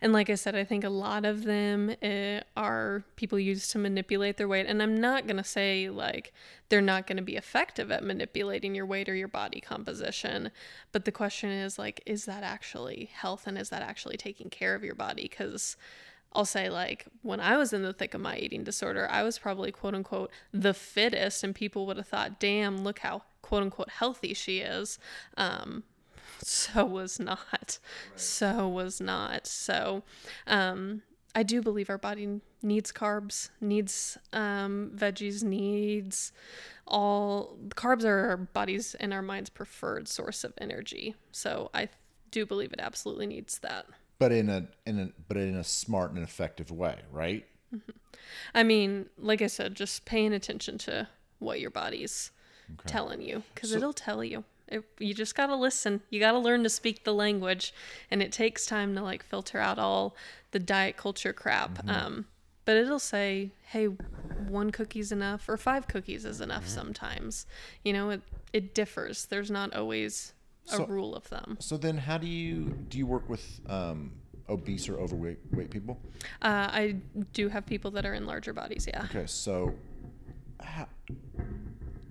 and 0.00 0.12
like 0.12 0.30
I 0.30 0.34
said, 0.34 0.54
I 0.54 0.64
think 0.64 0.82
a 0.82 0.90
lot 0.90 1.24
of 1.24 1.44
them 1.44 1.94
uh, 2.02 2.40
are 2.56 3.04
people 3.16 3.38
used 3.38 3.70
to 3.72 3.78
manipulate 3.78 4.38
their 4.38 4.48
weight. 4.48 4.66
And 4.66 4.82
I'm 4.82 5.00
not 5.00 5.26
going 5.26 5.36
to 5.36 5.44
say 5.44 5.90
like 5.90 6.32
they're 6.70 6.80
not 6.80 7.06
going 7.06 7.18
to 7.18 7.22
be 7.22 7.36
effective 7.36 7.90
at 7.90 8.02
manipulating 8.02 8.74
your 8.74 8.86
weight 8.86 9.08
or 9.08 9.14
your 9.14 9.28
body 9.28 9.60
composition. 9.60 10.50
But 10.92 11.04
the 11.04 11.12
question 11.12 11.50
is 11.50 11.78
like, 11.78 12.02
is 12.06 12.24
that 12.24 12.42
actually 12.42 13.10
health 13.12 13.46
and 13.46 13.58
is 13.58 13.68
that 13.68 13.82
actually 13.82 14.16
taking 14.16 14.48
care 14.48 14.74
of 14.74 14.82
your 14.82 14.94
body? 14.94 15.22
Because 15.22 15.76
I'll 16.32 16.44
say 16.44 16.68
like 16.68 17.06
when 17.22 17.40
I 17.40 17.56
was 17.56 17.72
in 17.72 17.82
the 17.82 17.92
thick 17.92 18.14
of 18.14 18.20
my 18.20 18.36
eating 18.36 18.62
disorder, 18.64 19.08
I 19.10 19.22
was 19.22 19.38
probably 19.38 19.72
quote 19.72 19.94
unquote 19.94 20.30
the 20.52 20.74
fittest, 20.74 21.42
and 21.42 21.54
people 21.54 21.86
would 21.86 21.96
have 21.96 22.08
thought, 22.08 22.38
"Damn, 22.38 22.84
look 22.84 23.00
how 23.00 23.22
quote 23.42 23.62
unquote 23.62 23.90
healthy 23.90 24.34
she 24.34 24.58
is." 24.58 24.98
Um, 25.36 25.84
so 26.42 26.84
was 26.84 27.18
not. 27.18 27.78
So 28.16 28.68
was 28.68 29.00
not. 29.00 29.46
So, 29.46 30.04
um, 30.46 31.02
I 31.34 31.42
do 31.42 31.62
believe 31.62 31.90
our 31.90 31.98
body 31.98 32.40
needs 32.62 32.92
carbs, 32.92 33.50
needs 33.60 34.18
um, 34.32 34.92
veggies, 34.94 35.42
needs 35.42 36.32
all 36.86 37.56
carbs 37.70 38.04
are 38.04 38.30
our 38.30 38.36
body's 38.36 38.94
and 38.96 39.14
our 39.14 39.22
mind's 39.22 39.48
preferred 39.48 40.08
source 40.08 40.44
of 40.44 40.52
energy. 40.58 41.14
So 41.30 41.70
I 41.72 41.88
do 42.30 42.44
believe 42.44 42.72
it 42.72 42.80
absolutely 42.80 43.26
needs 43.26 43.58
that. 43.60 43.86
But 44.20 44.30
in 44.30 44.48
a 44.48 44.68
in 44.86 45.00
a 45.00 45.08
but 45.26 45.36
in 45.36 45.56
a 45.56 45.64
smart 45.64 46.12
and 46.12 46.22
effective 46.22 46.70
way, 46.70 47.00
right? 47.10 47.44
Mm-hmm. 47.74 47.90
I 48.54 48.62
mean, 48.62 49.06
like 49.18 49.42
I 49.42 49.48
said, 49.48 49.74
just 49.74 50.04
paying 50.04 50.32
attention 50.32 50.78
to 50.78 51.08
what 51.40 51.58
your 51.58 51.70
body's 51.70 52.30
telling 52.86 53.22
you 53.22 53.42
because 53.54 53.70
So- 53.70 53.76
it'll 53.76 53.92
tell 53.92 54.22
you. 54.22 54.44
It, 54.68 54.84
you 55.00 55.14
just 55.14 55.34
got 55.34 55.46
to 55.46 55.56
listen. 55.56 56.00
You 56.10 56.20
got 56.20 56.30
to 56.30 56.38
learn 56.38 56.62
to 56.62 56.68
speak 56.68 57.02
the 57.02 57.12
language. 57.12 57.74
And 58.08 58.22
it 58.22 58.30
takes 58.30 58.64
time 58.64 58.94
to 58.94 59.02
like 59.02 59.24
filter 59.24 59.58
out 59.58 59.80
all 59.80 60.14
the 60.52 60.60
diet 60.60 60.96
culture 60.96 61.32
crap. 61.32 61.78
Mm-hmm. 61.78 61.90
Um, 61.90 62.26
but 62.64 62.76
it'll 62.76 63.00
say, 63.00 63.50
hey, 63.64 63.86
one 63.86 64.70
cookie's 64.70 65.10
enough 65.10 65.48
or 65.48 65.56
five 65.56 65.88
cookies 65.88 66.24
is 66.24 66.40
enough 66.40 66.66
mm-hmm. 66.66 66.74
sometimes. 66.74 67.46
You 67.82 67.92
know, 67.92 68.10
it, 68.10 68.22
it 68.52 68.72
differs. 68.72 69.26
There's 69.26 69.50
not 69.50 69.74
always 69.74 70.34
a 70.68 70.76
So- 70.76 70.86
rule 70.86 71.14
of 71.14 71.24
thumb. 71.24 71.56
So 71.60 71.76
then, 71.76 71.96
how 71.98 72.18
do 72.18 72.26
you 72.26 72.70
do 72.88 72.98
you 72.98 73.06
work 73.06 73.28
with 73.28 73.60
um, 73.68 74.12
obese 74.48 74.88
or 74.88 74.96
overweight 74.98 75.38
weight 75.52 75.70
people? 75.70 75.98
Uh, 76.42 76.68
I 76.70 76.96
do 77.32 77.48
have 77.48 77.66
people 77.66 77.90
that 77.92 78.04
are 78.06 78.14
in 78.14 78.26
larger 78.26 78.52
bodies. 78.52 78.86
Yeah. 78.88 79.04
Okay, 79.04 79.26
so 79.26 79.74
how, 80.60 80.86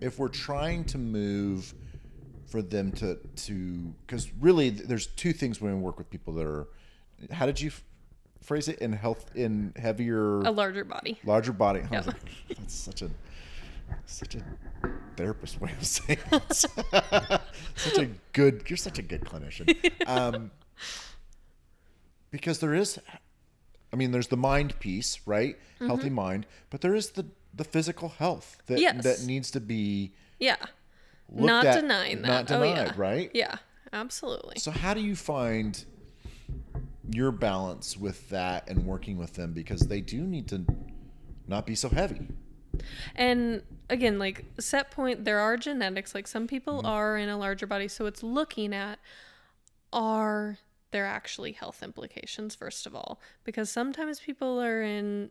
if 0.01 0.17
we're 0.19 0.27
trying 0.29 0.83
to 0.85 0.97
move 0.97 1.73
for 2.47 2.61
them 2.61 2.91
to 2.93 3.15
to 3.35 3.93
because 4.07 4.31
really 4.39 4.69
there's 4.71 5.07
two 5.07 5.33
things 5.33 5.61
when 5.61 5.75
we 5.75 5.79
work 5.81 5.97
with 5.99 6.09
people 6.09 6.33
that 6.33 6.45
are 6.47 6.67
how 7.31 7.45
did 7.45 7.61
you 7.61 7.69
phrase 8.41 8.67
it 8.67 8.79
in 8.79 8.91
health 8.91 9.29
in 9.35 9.71
heavier 9.75 10.39
A 10.39 10.49
larger 10.51 10.83
body. 10.83 11.19
larger 11.25 11.51
body 11.53 11.81
I 11.81 11.83
was 11.83 11.91
Yeah. 12.07 12.13
like, 12.13 12.21
that's 12.57 12.73
such 12.73 13.03
a 13.03 13.11
such 14.05 14.35
a 14.35 14.43
therapist 15.17 15.59
way 15.61 15.71
of 15.71 15.85
saying 15.85 16.19
it. 16.31 16.53
such 17.75 17.97
a 17.97 18.09
good 18.33 18.63
you're 18.67 18.77
such 18.77 18.97
a 18.99 19.01
good 19.01 19.21
clinician 19.21 19.75
um, 20.07 20.51
because 22.31 22.59
there 22.59 22.73
is 22.73 22.99
i 23.91 23.95
mean 23.95 24.11
there's 24.11 24.27
the 24.27 24.37
mind 24.37 24.79
piece 24.79 25.19
right 25.25 25.57
healthy 25.79 26.09
mind 26.09 26.45
but 26.69 26.81
there 26.81 26.95
is 26.95 27.11
the 27.11 27.25
the 27.53 27.63
physical 27.63 28.09
health 28.09 28.57
that 28.67 28.75
Mm-hmm. 28.79 28.97
Yes. 28.97 29.03
that 29.03 29.25
needs 29.27 29.51
to 29.51 29.59
be 29.59 30.13
Yeah. 30.39 30.55
Not 31.31 31.65
at, 31.65 31.81
denying 31.81 32.21
that. 32.21 32.27
not 32.27 32.51
Oh, 32.51 32.61
denied 32.63 32.87
yeah. 32.87 32.93
right 32.95 33.31
Yeah. 33.33 33.55
Absolutely. 33.91 34.59
so 34.59 34.71
how 34.71 34.93
do 34.93 35.01
you 35.01 35.15
find 35.15 35.83
your 37.11 37.31
balance 37.31 37.97
with 37.97 38.29
that 38.29 38.69
and 38.69 38.85
working 38.85 39.17
with 39.17 39.33
them 39.33 39.51
because 39.53 39.81
they 39.81 39.99
do 39.99 40.21
need 40.21 40.47
to 40.49 40.63
not 41.47 41.65
be 41.65 41.73
so 41.75 41.89
heavy 41.89 42.27
And 43.15 43.63
again, 43.89 44.19
like 44.19 44.45
set 44.59 44.91
point, 44.91 45.25
there 45.25 45.39
are 45.39 45.57
genetics. 45.57 46.13
Like 46.15 46.27
some 46.27 46.47
people 46.47 46.77
Mm-hmm. 46.77 46.85
are 46.87 47.17
in 47.17 47.29
a 47.29 47.37
larger 47.37 47.67
body, 47.67 47.87
so 47.87 48.05
it's 48.05 48.23
looking 48.23 48.73
at 48.73 48.99
are 49.91 50.57
there 50.91 51.05
actually 51.05 51.51
health 51.51 51.83
implications 51.83 52.55
first 52.55 52.85
of 52.85 52.95
all, 52.95 53.19
because 53.43 53.69
sometimes 53.69 54.19
people 54.19 54.59
are 54.61 54.81
in 54.81 55.29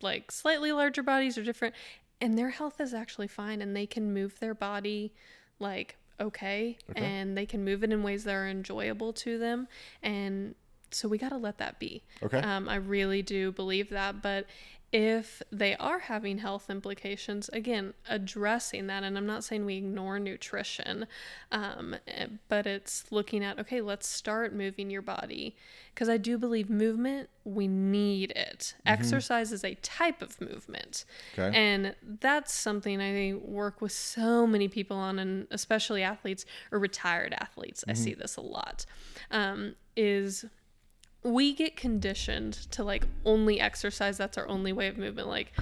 like 0.00 0.30
slightly 0.32 0.72
larger 0.72 1.02
bodies 1.02 1.36
or 1.36 1.42
different, 1.42 1.74
and 2.20 2.36
their 2.38 2.50
health 2.50 2.80
is 2.80 2.94
actually 2.94 3.28
fine, 3.28 3.60
and 3.62 3.74
they 3.76 3.86
can 3.86 4.12
move 4.12 4.38
their 4.40 4.54
body 4.54 5.12
like 5.58 5.96
okay, 6.20 6.76
Okay. 6.90 7.02
and 7.02 7.36
they 7.36 7.46
can 7.46 7.64
move 7.64 7.82
it 7.82 7.92
in 7.92 8.02
ways 8.02 8.24
that 8.24 8.34
are 8.34 8.46
enjoyable 8.48 9.12
to 9.14 9.38
them, 9.38 9.68
and 10.02 10.54
so 10.90 11.08
we 11.08 11.18
got 11.18 11.28
to 11.30 11.36
let 11.36 11.58
that 11.58 11.78
be. 11.78 12.02
Okay. 12.22 12.38
Um, 12.40 12.68
I 12.68 12.74
really 12.76 13.22
do 13.22 13.52
believe 13.52 13.90
that. 13.90 14.20
But 14.22 14.46
if 14.92 15.40
they 15.52 15.76
are 15.76 16.00
having 16.00 16.38
health 16.38 16.68
implications, 16.68 17.48
again, 17.50 17.94
addressing 18.08 18.88
that, 18.88 19.04
and 19.04 19.16
I'm 19.16 19.26
not 19.26 19.44
saying 19.44 19.64
we 19.64 19.76
ignore 19.76 20.18
nutrition, 20.18 21.06
um, 21.52 21.94
eh, 22.08 22.26
but 22.48 22.66
it's 22.66 23.04
looking 23.12 23.44
at, 23.44 23.58
okay, 23.60 23.80
let's 23.80 24.08
start 24.08 24.52
moving 24.52 24.90
your 24.90 25.02
body. 25.02 25.54
Because 25.94 26.08
I 26.08 26.16
do 26.16 26.38
believe 26.38 26.68
movement, 26.68 27.28
we 27.44 27.68
need 27.68 28.32
it. 28.32 28.74
Exercise 28.86 29.52
is 29.52 29.64
a 29.64 29.74
type 29.76 30.22
of 30.22 30.40
movement. 30.40 31.04
Okay. 31.38 31.56
And 31.56 31.94
that's 32.20 32.52
something 32.52 33.00
I 33.00 33.34
work 33.34 33.80
with 33.80 33.92
so 33.92 34.46
many 34.46 34.66
people 34.66 34.96
on, 34.96 35.18
and 35.18 35.46
especially 35.50 36.02
athletes 36.02 36.44
or 36.72 36.78
retired 36.78 37.34
athletes. 37.34 37.84
I 37.86 37.92
see 37.92 38.14
this 38.14 38.36
a 38.36 38.40
lot. 38.40 38.86
Um, 39.30 39.74
is 39.96 40.46
we 41.22 41.52
get 41.54 41.76
conditioned 41.76 42.54
to 42.72 42.82
like 42.82 43.04
only 43.24 43.60
exercise. 43.60 44.16
That's 44.16 44.38
our 44.38 44.48
only 44.48 44.72
way 44.72 44.88
of 44.88 44.96
movement. 44.96 45.28
Like 45.28 45.52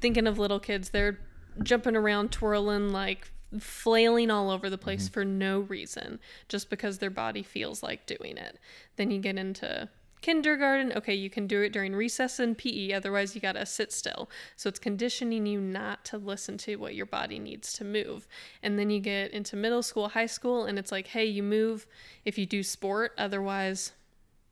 thinking 0.00 0.26
of 0.26 0.38
little 0.38 0.60
kids 0.60 0.90
they're 0.90 1.18
jumping 1.62 1.96
around 1.96 2.30
twirling 2.30 2.92
like 2.92 3.30
flailing 3.58 4.30
all 4.30 4.50
over 4.50 4.68
the 4.68 4.76
place 4.76 5.04
mm-hmm. 5.04 5.14
for 5.14 5.24
no 5.24 5.60
reason 5.60 6.18
just 6.46 6.68
because 6.68 6.98
their 6.98 7.08
body 7.08 7.42
feels 7.42 7.82
like 7.82 8.04
doing 8.04 8.36
it. 8.36 8.58
Then 8.96 9.10
you 9.10 9.18
get 9.18 9.38
into 9.38 9.88
kindergarten. 10.20 10.92
Okay 10.92 11.14
you 11.14 11.30
can 11.30 11.46
do 11.46 11.62
it 11.62 11.72
during 11.72 11.94
recess 11.94 12.38
and 12.38 12.56
pe 12.56 12.92
otherwise 12.92 13.34
you 13.34 13.40
gotta 13.40 13.64
sit 13.64 13.92
still. 13.92 14.28
So 14.56 14.68
it's 14.68 14.78
conditioning 14.78 15.46
you 15.46 15.60
not 15.60 16.04
to 16.06 16.18
listen 16.18 16.58
to 16.58 16.76
what 16.76 16.94
your 16.94 17.06
body 17.06 17.38
needs 17.38 17.72
to 17.74 17.84
move. 17.84 18.26
And 18.62 18.78
then 18.78 18.90
you 18.90 19.00
get 19.00 19.30
into 19.30 19.56
middle 19.56 19.82
school 19.82 20.08
high 20.08 20.26
school 20.26 20.64
and 20.64 20.78
it's 20.78 20.92
like 20.92 21.06
hey 21.08 21.24
you 21.24 21.42
move 21.42 21.86
if 22.24 22.36
you 22.36 22.44
do 22.46 22.62
sport 22.62 23.12
otherwise 23.16 23.92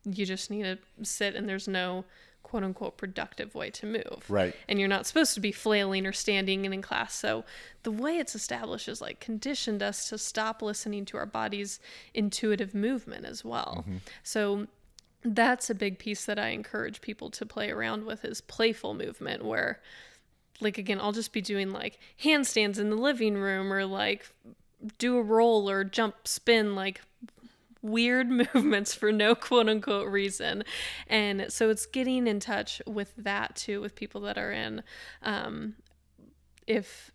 you 0.05 0.25
just 0.25 0.49
need 0.49 0.63
to 0.63 0.77
sit 1.03 1.35
and 1.35 1.47
there's 1.47 1.67
no 1.67 2.05
quote 2.43 2.63
unquote 2.63 2.97
productive 2.97 3.55
way 3.55 3.69
to 3.71 3.85
move. 3.85 4.25
Right. 4.29 4.53
And 4.67 4.79
you're 4.79 4.87
not 4.87 5.07
supposed 5.07 5.33
to 5.33 5.39
be 5.39 5.51
flailing 5.51 6.05
or 6.05 6.11
standing 6.11 6.65
in 6.65 6.81
class. 6.81 7.15
So 7.15 7.45
the 7.83 7.91
way 7.91 8.17
it's 8.17 8.35
established 8.35 8.87
is 8.87 9.01
like 9.01 9.19
conditioned 9.19 9.81
us 9.81 10.07
to 10.09 10.17
stop 10.17 10.61
listening 10.61 11.05
to 11.05 11.17
our 11.17 11.25
body's 11.25 11.79
intuitive 12.13 12.75
movement 12.75 13.25
as 13.25 13.43
well. 13.43 13.77
Mm-hmm. 13.87 13.97
So 14.21 14.67
that's 15.23 15.69
a 15.69 15.75
big 15.75 15.97
piece 15.99 16.25
that 16.25 16.37
I 16.37 16.49
encourage 16.49 17.01
people 17.01 17.29
to 17.31 17.45
play 17.45 17.71
around 17.71 18.05
with 18.05 18.25
is 18.25 18.41
playful 18.41 18.93
movement 18.93 19.43
where 19.43 19.79
like 20.59 20.77
again 20.77 20.99
I'll 20.99 21.11
just 21.11 21.33
be 21.33 21.41
doing 21.41 21.71
like 21.71 21.97
handstands 22.23 22.77
in 22.77 22.89
the 22.89 22.95
living 22.95 23.35
room 23.35 23.71
or 23.71 23.85
like 23.85 24.29
do 24.97 25.17
a 25.17 25.21
roll 25.21 25.69
or 25.69 25.83
jump 25.83 26.27
spin 26.27 26.75
like 26.75 27.01
weird 27.83 28.29
movements 28.55 28.95
for 28.95 29.11
no 29.11 29.35
quote 29.35 29.69
unquote 29.69 30.07
reason. 30.11 30.63
And 31.07 31.45
so 31.49 31.69
it's 31.69 31.85
getting 31.85 32.25
in 32.25 32.39
touch 32.39 32.81
with 32.87 33.13
that 33.17 33.55
too, 33.55 33.81
with 33.81 33.93
people 33.93 34.21
that 34.21 34.37
are 34.39 34.51
in, 34.51 34.81
um, 35.21 35.75
if, 36.65 37.11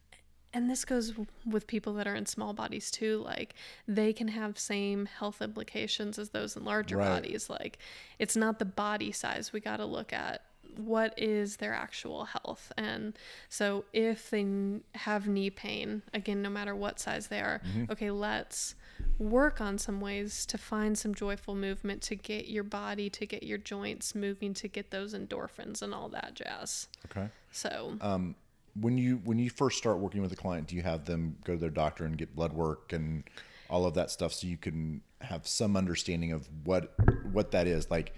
and 0.54 0.70
this 0.70 0.84
goes 0.84 1.12
with 1.46 1.66
people 1.66 1.94
that 1.94 2.06
are 2.06 2.14
in 2.14 2.26
small 2.26 2.52
bodies 2.52 2.90
too, 2.90 3.22
like 3.24 3.54
they 3.86 4.12
can 4.12 4.28
have 4.28 4.58
same 4.58 5.06
health 5.06 5.42
implications 5.42 6.18
as 6.18 6.30
those 6.30 6.56
in 6.56 6.64
larger 6.64 6.96
Right. 6.96 7.08
bodies. 7.08 7.50
Like 7.50 7.78
it's 8.18 8.36
not 8.36 8.58
the 8.58 8.64
body 8.64 9.10
size 9.12 9.52
we 9.52 9.60
got 9.60 9.78
to 9.78 9.84
look 9.86 10.12
at. 10.12 10.42
What 10.76 11.12
is 11.18 11.56
their 11.56 11.74
actual 11.74 12.24
health? 12.26 12.72
And 12.76 13.18
so, 13.48 13.84
if 13.92 14.30
they 14.30 14.42
n- 14.42 14.82
have 14.94 15.26
knee 15.26 15.50
pain, 15.50 16.02
again, 16.14 16.40
no 16.40 16.50
matter 16.50 16.76
what 16.76 17.00
size 17.00 17.26
they 17.28 17.40
are, 17.40 17.60
okay, 17.90 18.10
let's 18.12 18.74
work 19.18 19.61
on 19.61 19.78
some 19.78 20.01
ways 20.01 20.46
to 20.46 20.59
find 20.59 20.96
some 20.96 21.14
joyful 21.14 21.55
movement 21.55 22.03
to 22.03 22.14
get 22.14 22.49
your 22.49 22.64
body, 22.64 23.11
to 23.11 23.26
get 23.26 23.42
your 23.42 23.59
joints 23.59 24.14
moving, 24.14 24.55
to 24.55 24.68
get 24.68 24.90
those 24.90 25.14
endorphins 25.14 25.82
and 25.82 25.92
all 25.92 26.09
that 26.09 26.34
jazz. 26.34 26.88
Okay. 27.07 27.28
So, 27.51 27.96
Um, 28.01 28.34
when 28.80 28.96
you 28.96 29.16
when 29.24 29.38
you 29.38 29.51
first 29.51 29.78
start 29.78 29.99
working 29.99 30.22
with 30.22 30.32
a 30.32 30.36
client, 30.36 30.68
do 30.68 30.76
you 30.76 30.82
have 30.82 31.05
them 31.05 31.36
go 31.44 31.55
to 31.55 31.59
their 31.59 31.70
doctor 31.70 32.05
and 32.05 32.16
get 32.16 32.34
blood 32.36 32.53
work 32.53 32.92
and 32.92 33.24
all 33.68 33.86
of 33.86 33.94
that 33.94 34.11
stuff 34.11 34.32
so 34.32 34.46
you 34.46 34.57
can 34.57 35.03
have 35.20 35.46
some 35.46 35.76
understanding 35.76 36.32
of 36.32 36.49
what 36.64 36.94
what 37.32 37.51
that 37.51 37.66
is? 37.66 37.90
Like, 37.90 38.14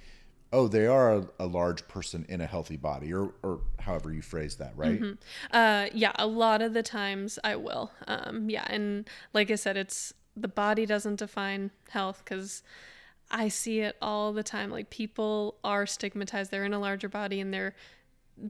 oh, 0.53 0.69
they 0.69 0.87
are 0.87 1.15
a, 1.15 1.29
a 1.39 1.47
large 1.47 1.87
person 1.89 2.27
in 2.29 2.41
a 2.41 2.47
healthy 2.47 2.77
body, 2.77 3.13
or 3.13 3.33
or 3.43 3.61
however 3.79 4.13
you 4.13 4.21
phrase 4.21 4.57
that, 4.57 4.73
right? 4.77 5.01
Uh, 5.51 5.89
yeah, 5.95 6.13
a 6.17 6.27
lot 6.27 6.61
of 6.61 6.75
the 6.75 6.83
times 6.83 7.39
I 7.43 7.57
will. 7.57 7.93
Um, 8.07 8.51
yeah, 8.51 8.67
and 8.69 9.09
like 9.33 9.51
I 9.51 9.55
said, 9.55 9.77
it's 9.77 10.13
the 10.37 10.49
body 10.49 10.87
doesn't 10.87 11.17
define 11.19 11.71
health 11.91 12.23
because 12.25 12.63
I 13.31 13.49
see 13.49 13.81
it 13.81 13.97
all 14.03 14.33
the 14.33 14.43
time. 14.43 14.71
Like 14.71 14.91
people 14.91 15.57
are 15.65 15.87
stigmatized; 15.87 16.51
they're 16.51 16.65
in 16.65 16.75
a 16.75 16.79
larger 16.81 17.09
body, 17.09 17.41
and 17.41 17.53
they're 17.53 17.75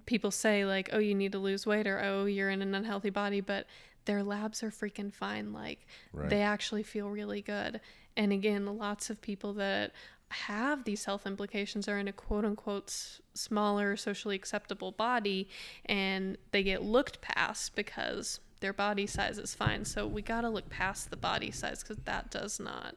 people 0.06 0.30
say 0.30 0.64
like, 0.64 0.90
"Oh, 0.92 0.98
you 0.98 1.14
need 1.14 1.32
to 1.32 1.38
lose 1.38 1.66
weight," 1.66 1.86
or 1.86 2.00
"Oh, 2.02 2.24
you're 2.26 2.50
in 2.50 2.62
an 2.62 2.74
unhealthy 2.74 3.10
body," 3.10 3.40
but 3.40 3.66
their 4.06 4.22
labs 4.22 4.62
are 4.62 4.70
freaking 4.70 5.12
fine. 5.12 5.52
Like 5.52 5.86
Right. 6.12 6.30
they 6.30 6.42
actually 6.42 6.82
feel 6.82 7.08
really 7.10 7.42
good. 7.42 7.80
And 8.16 8.32
again, 8.32 8.66
lots 8.78 9.10
of 9.10 9.20
people 9.20 9.52
that 9.54 9.92
have 10.30 10.84
these 10.84 11.04
health 11.06 11.26
implications 11.26 11.88
are 11.88 11.98
in 11.98 12.06
a 12.06 12.12
quote 12.12 12.44
unquote 12.44 12.88
s- 12.88 13.20
smaller 13.34 13.96
socially 13.96 14.36
acceptable 14.36 14.92
body 14.92 15.48
and 15.86 16.38
they 16.52 16.62
get 16.62 16.82
looked 16.82 17.20
past 17.20 17.74
because 17.74 18.38
their 18.60 18.72
body 18.72 19.06
size 19.06 19.38
is 19.38 19.54
fine. 19.54 19.84
So 19.84 20.06
we 20.06 20.22
got 20.22 20.42
to 20.42 20.48
look 20.48 20.68
past 20.68 21.10
the 21.10 21.16
body 21.16 21.50
size 21.50 21.82
because 21.82 21.98
that 22.04 22.30
does 22.30 22.60
not 22.60 22.94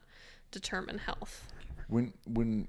determine 0.50 0.98
health. 0.98 1.52
When 1.88 2.12
when 2.26 2.68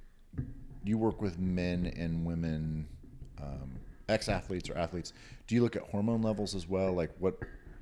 you 0.84 0.98
work 0.98 1.22
with 1.22 1.40
men 1.40 1.92
and 1.98 2.26
women, 2.26 2.88
um, 3.42 3.72
ex 4.10 4.30
athletes 4.30 4.70
or 4.70 4.78
athletes, 4.78 5.14
do 5.48 5.56
you 5.56 5.62
look 5.62 5.76
at 5.76 5.84
hormone 5.84 6.22
levels 6.22 6.56
as 6.56 6.68
well? 6.68 6.94
Like 6.94 7.12
what, 7.20 7.38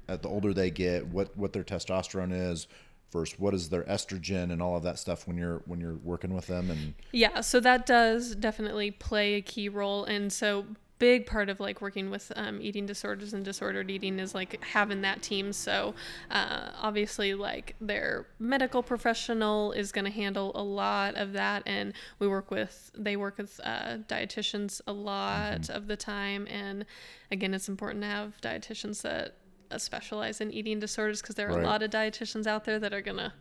at 0.07 0.21
the 0.21 0.29
older 0.29 0.53
they 0.53 0.71
get, 0.71 1.07
what 1.07 1.35
what 1.37 1.53
their 1.53 1.63
testosterone 1.63 2.33
is, 2.33 2.67
versus 3.13 3.39
what 3.39 3.53
is 3.53 3.69
their 3.69 3.83
estrogen 3.83 4.51
and 4.51 4.61
all 4.61 4.75
of 4.75 4.83
that 4.83 4.99
stuff 4.99 5.27
when 5.27 5.37
you're 5.37 5.61
when 5.65 5.79
you're 5.79 5.99
working 6.03 6.33
with 6.33 6.47
them 6.47 6.69
and 6.69 6.95
Yeah, 7.13 7.39
so 7.41 7.59
that 7.61 7.85
does 7.85 8.35
definitely 8.35 8.91
play 8.91 9.35
a 9.35 9.41
key 9.41 9.69
role. 9.69 10.03
And 10.03 10.33
so, 10.33 10.65
big 10.99 11.25
part 11.25 11.49
of 11.49 11.59
like 11.59 11.81
working 11.81 12.09
with 12.09 12.31
um, 12.35 12.61
eating 12.61 12.85
disorders 12.85 13.33
and 13.33 13.43
disordered 13.43 13.91
eating 13.91 14.19
is 14.19 14.33
like 14.33 14.63
having 14.63 15.01
that 15.01 15.21
team. 15.21 15.51
So, 15.51 15.95
uh, 16.31 16.69
obviously, 16.81 17.33
like 17.33 17.75
their 17.81 18.27
medical 18.39 18.81
professional 18.81 19.71
is 19.73 19.91
going 19.91 20.05
to 20.05 20.11
handle 20.11 20.51
a 20.55 20.63
lot 20.63 21.15
of 21.15 21.33
that. 21.33 21.63
And 21.65 21.93
we 22.19 22.27
work 22.27 22.51
with, 22.51 22.91
they 22.97 23.15
work 23.17 23.37
with 23.37 23.59
uh, 23.63 23.97
dietitians 24.07 24.81
a 24.87 24.93
lot 24.93 25.69
of 25.69 25.87
the 25.87 25.97
time. 25.97 26.47
And 26.49 26.85
again, 27.31 27.53
it's 27.53 27.67
important 27.67 28.01
to 28.03 28.07
have 28.07 28.39
dietitians 28.41 29.01
that 29.01 29.35
uh, 29.71 29.77
specialize 29.77 30.39
in 30.41 30.51
eating 30.51 30.79
disorders 30.79 31.21
because 31.21 31.35
there 31.35 31.49
are 31.49 31.55
Right. 31.57 31.63
a 31.65 31.67
lot 31.67 31.83
of 31.83 31.89
dietitians 31.91 32.47
out 32.47 32.63
there 32.65 32.79
that 32.79 32.93
are 32.93 33.01
going 33.01 33.17
to 33.17 33.33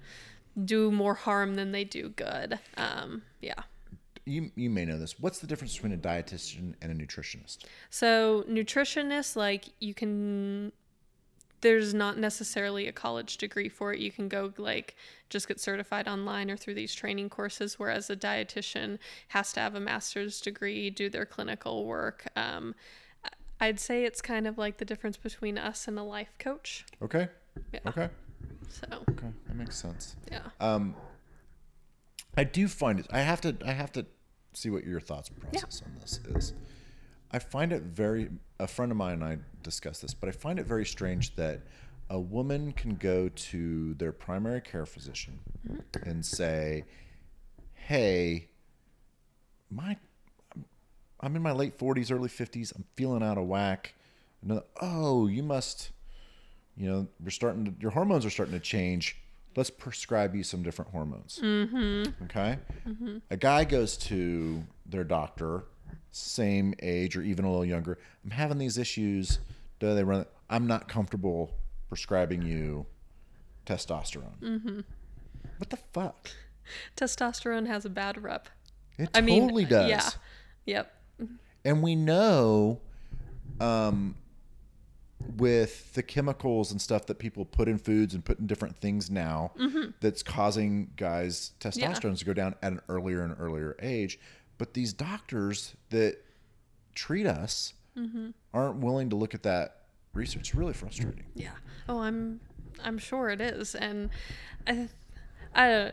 do 0.65 0.91
more 0.91 1.15
harm 1.15 1.55
than 1.55 1.73
they 1.73 1.85
do 1.85 2.09
good. 2.11 2.59
Um, 2.77 3.23
yeah. 3.41 3.63
You 4.25 4.51
you 4.55 4.71
may 4.71 4.85
know 4.85 4.99
this. 4.99 5.19
What's 5.19 5.39
the 5.41 5.47
difference 5.47 5.75
between 5.75 5.93
a 5.93 5.97
dietitian 5.97 6.75
and 6.81 6.93
a 6.93 6.95
nutritionist? 6.95 7.59
So 7.91 8.45
nutritionists, 8.49 9.37
like 9.37 9.67
you 9.81 9.95
can, 9.95 10.73
there's 11.61 11.93
not 11.95 12.19
necessarily 12.19 12.89
a 12.89 12.93
college 12.93 13.37
degree 13.37 13.69
for 13.69 13.93
it. 13.93 13.99
You 14.01 14.11
can 14.13 14.29
go 14.29 14.53
like 14.57 14.97
just 15.31 15.49
get 15.49 15.61
certified 15.61 16.09
online 16.09 16.51
or 16.51 16.57
through 16.57 16.75
these 16.75 16.95
training 16.95 17.31
courses. 17.31 17.79
Whereas 17.79 18.11
a 18.11 18.17
dietitian 18.17 18.99
has 19.29 19.53
to 19.55 19.61
have 19.61 19.75
a 19.75 19.81
master's 19.81 20.41
degree, 20.41 20.91
do 20.91 21.09
their 21.09 21.27
clinical 21.27 21.85
work. 21.85 22.27
Um, 22.37 22.75
I'd 23.61 23.79
say 23.79 24.05
it's 24.05 24.21
kind 24.21 24.47
of 24.49 24.59
like 24.59 24.79
the 24.79 24.85
difference 24.85 25.17
between 25.17 25.57
us 25.57 25.87
and 25.87 25.99
a 25.99 26.03
life 26.03 26.35
coach. 26.39 26.85
Okay. 27.01 27.29
Yeah. 27.73 27.81
Okay. 27.87 28.09
So 28.69 28.87
Okay. 29.11 29.29
That 29.47 29.57
makes 29.57 29.77
sense. 29.77 30.17
yeah. 30.31 30.41
Um, 30.61 30.97
I 32.37 32.45
do 32.45 32.69
find 32.69 32.99
it. 32.99 33.07
I 33.11 33.21
have 33.21 33.41
to. 33.43 33.57
I 33.65 33.73
have 33.73 33.93
to 33.93 34.07
see 34.55 34.71
what 34.71 34.85
your 34.85 35.01
thoughts 35.01 35.29
and 35.29 35.41
process 35.41 35.83
on 35.85 35.95
this 36.01 36.21
is. 36.35 36.55
I 37.31 37.39
find 37.39 37.73
it 37.73 37.83
very. 37.83 38.31
A 38.59 38.67
friend 38.67 38.93
of 38.93 38.99
mine 38.99 39.15
and 39.15 39.25
I 39.25 39.39
discussed 39.63 40.03
this, 40.03 40.15
but 40.15 40.29
I 40.29 40.33
find 40.33 40.59
it 40.59 40.67
very 40.67 40.87
strange 40.87 41.35
that 41.37 41.63
a 42.11 42.21
woman 42.21 42.73
can 42.73 42.95
go 42.95 43.29
to 43.29 43.95
their 43.95 44.13
primary 44.13 44.61
care 44.61 44.87
physician 44.87 45.41
mm-hmm. 45.69 46.09
and 46.09 46.25
say, 46.25 46.85
"Hey, 47.75 48.49
my, 49.71 49.97
I'm 51.21 51.35
in 51.37 51.43
my 51.43 51.53
late 51.53 51.79
40s, 51.79 52.13
early 52.13 52.29
50s. 52.29 52.75
I'm 52.75 52.85
feeling 52.95 53.23
out 53.23 53.39
of 53.39 53.47
whack." 53.47 53.95
And 54.43 54.61
oh, 54.81 55.27
you 55.27 55.43
must 55.43 55.91
you 56.77 56.89
know, 56.89 57.07
we're 57.23 57.31
starting 57.31 57.65
to, 57.67 57.75
your 57.81 57.91
hormones 57.91 58.25
are 58.25 58.31
starting 58.31 58.55
to 58.55 58.61
change. 58.61 59.17
Let's 59.55 59.71
prescribe 59.71 60.35
you 60.35 60.43
some 60.43 60.63
different 60.63 60.91
hormones. 60.93 61.39
Mm-hmm. 61.43 62.25
Okay. 62.25 62.59
A 63.31 63.37
guy 63.37 63.65
goes 63.65 63.97
to 63.99 64.63
their 64.87 65.05
doctor, 65.05 65.65
same 66.11 66.75
age 66.83 67.17
or 67.17 67.23
even 67.23 67.45
a 67.45 67.51
little 67.51 67.65
younger. 67.65 67.99
I'm 68.25 68.31
having 68.31 68.59
these 68.59 68.79
issues. 68.79 69.39
Do 69.79 69.95
they 69.95 70.05
run? 70.05 70.27
I'm 70.49 70.67
not 70.67 70.89
comfortable 70.89 71.51
prescribing 71.89 72.43
you 72.43 72.87
testosterone. 73.67 74.39
Mm-hmm. 74.41 74.81
What 75.59 75.71
the 75.71 75.79
fuck? 75.93 76.31
Testosterone 76.97 77.67
has 77.67 77.85
a 77.85 77.91
bad 77.91 78.23
rep. 78.23 78.49
It 78.99 79.11
I 79.15 79.21
mean, 79.21 79.43
totally 79.43 79.65
does. 79.65 79.91
Yeah. 79.91 80.11
Yep. 80.65 80.93
and 81.65 81.83
we 81.83 81.97
know 81.97 82.81
um, 83.61 84.15
with 85.37 85.93
the 85.95 86.03
chemicals 86.03 86.73
and 86.73 86.81
stuff 86.81 87.07
that 87.07 87.19
people 87.19 87.45
put 87.45 87.69
in 87.69 87.79
foods 87.79 88.15
and 88.15 88.25
put 88.25 88.39
in 88.39 88.47
different 88.47 88.77
things 88.77 89.11
now 89.11 89.53
mm-hmm. 89.59 89.91
that's 90.01 90.23
causing 90.23 90.91
guys 90.97 91.53
testosterone 91.61 92.19
to 92.19 92.25
go 92.25 92.33
down 92.33 92.55
at 92.63 92.73
an 92.73 92.81
earlier 92.89 93.23
and 93.23 93.35
earlier 93.39 93.77
age. 93.81 94.19
But 94.59 94.75
these 94.75 94.93
doctors 94.93 95.75
that 95.91 96.19
treat 96.95 97.27
us 97.27 97.75
mm-hmm. 97.97 98.31
aren't 98.53 98.77
willing 98.77 99.11
to 99.11 99.17
look 99.17 99.35
at 99.35 99.43
that 99.45 99.83
research. 100.15 100.41
It's 100.41 100.55
really 100.55 100.75
frustrating. 100.75 101.25
Yeah. 101.35 101.53
Oh, 101.89 102.01
I'm 102.01 102.41
I'm 102.85 102.99
sure 102.99 103.31
it 103.31 103.41
is, 103.41 103.75
and 103.75 104.11
I, 104.67 104.89
I, 105.55 105.93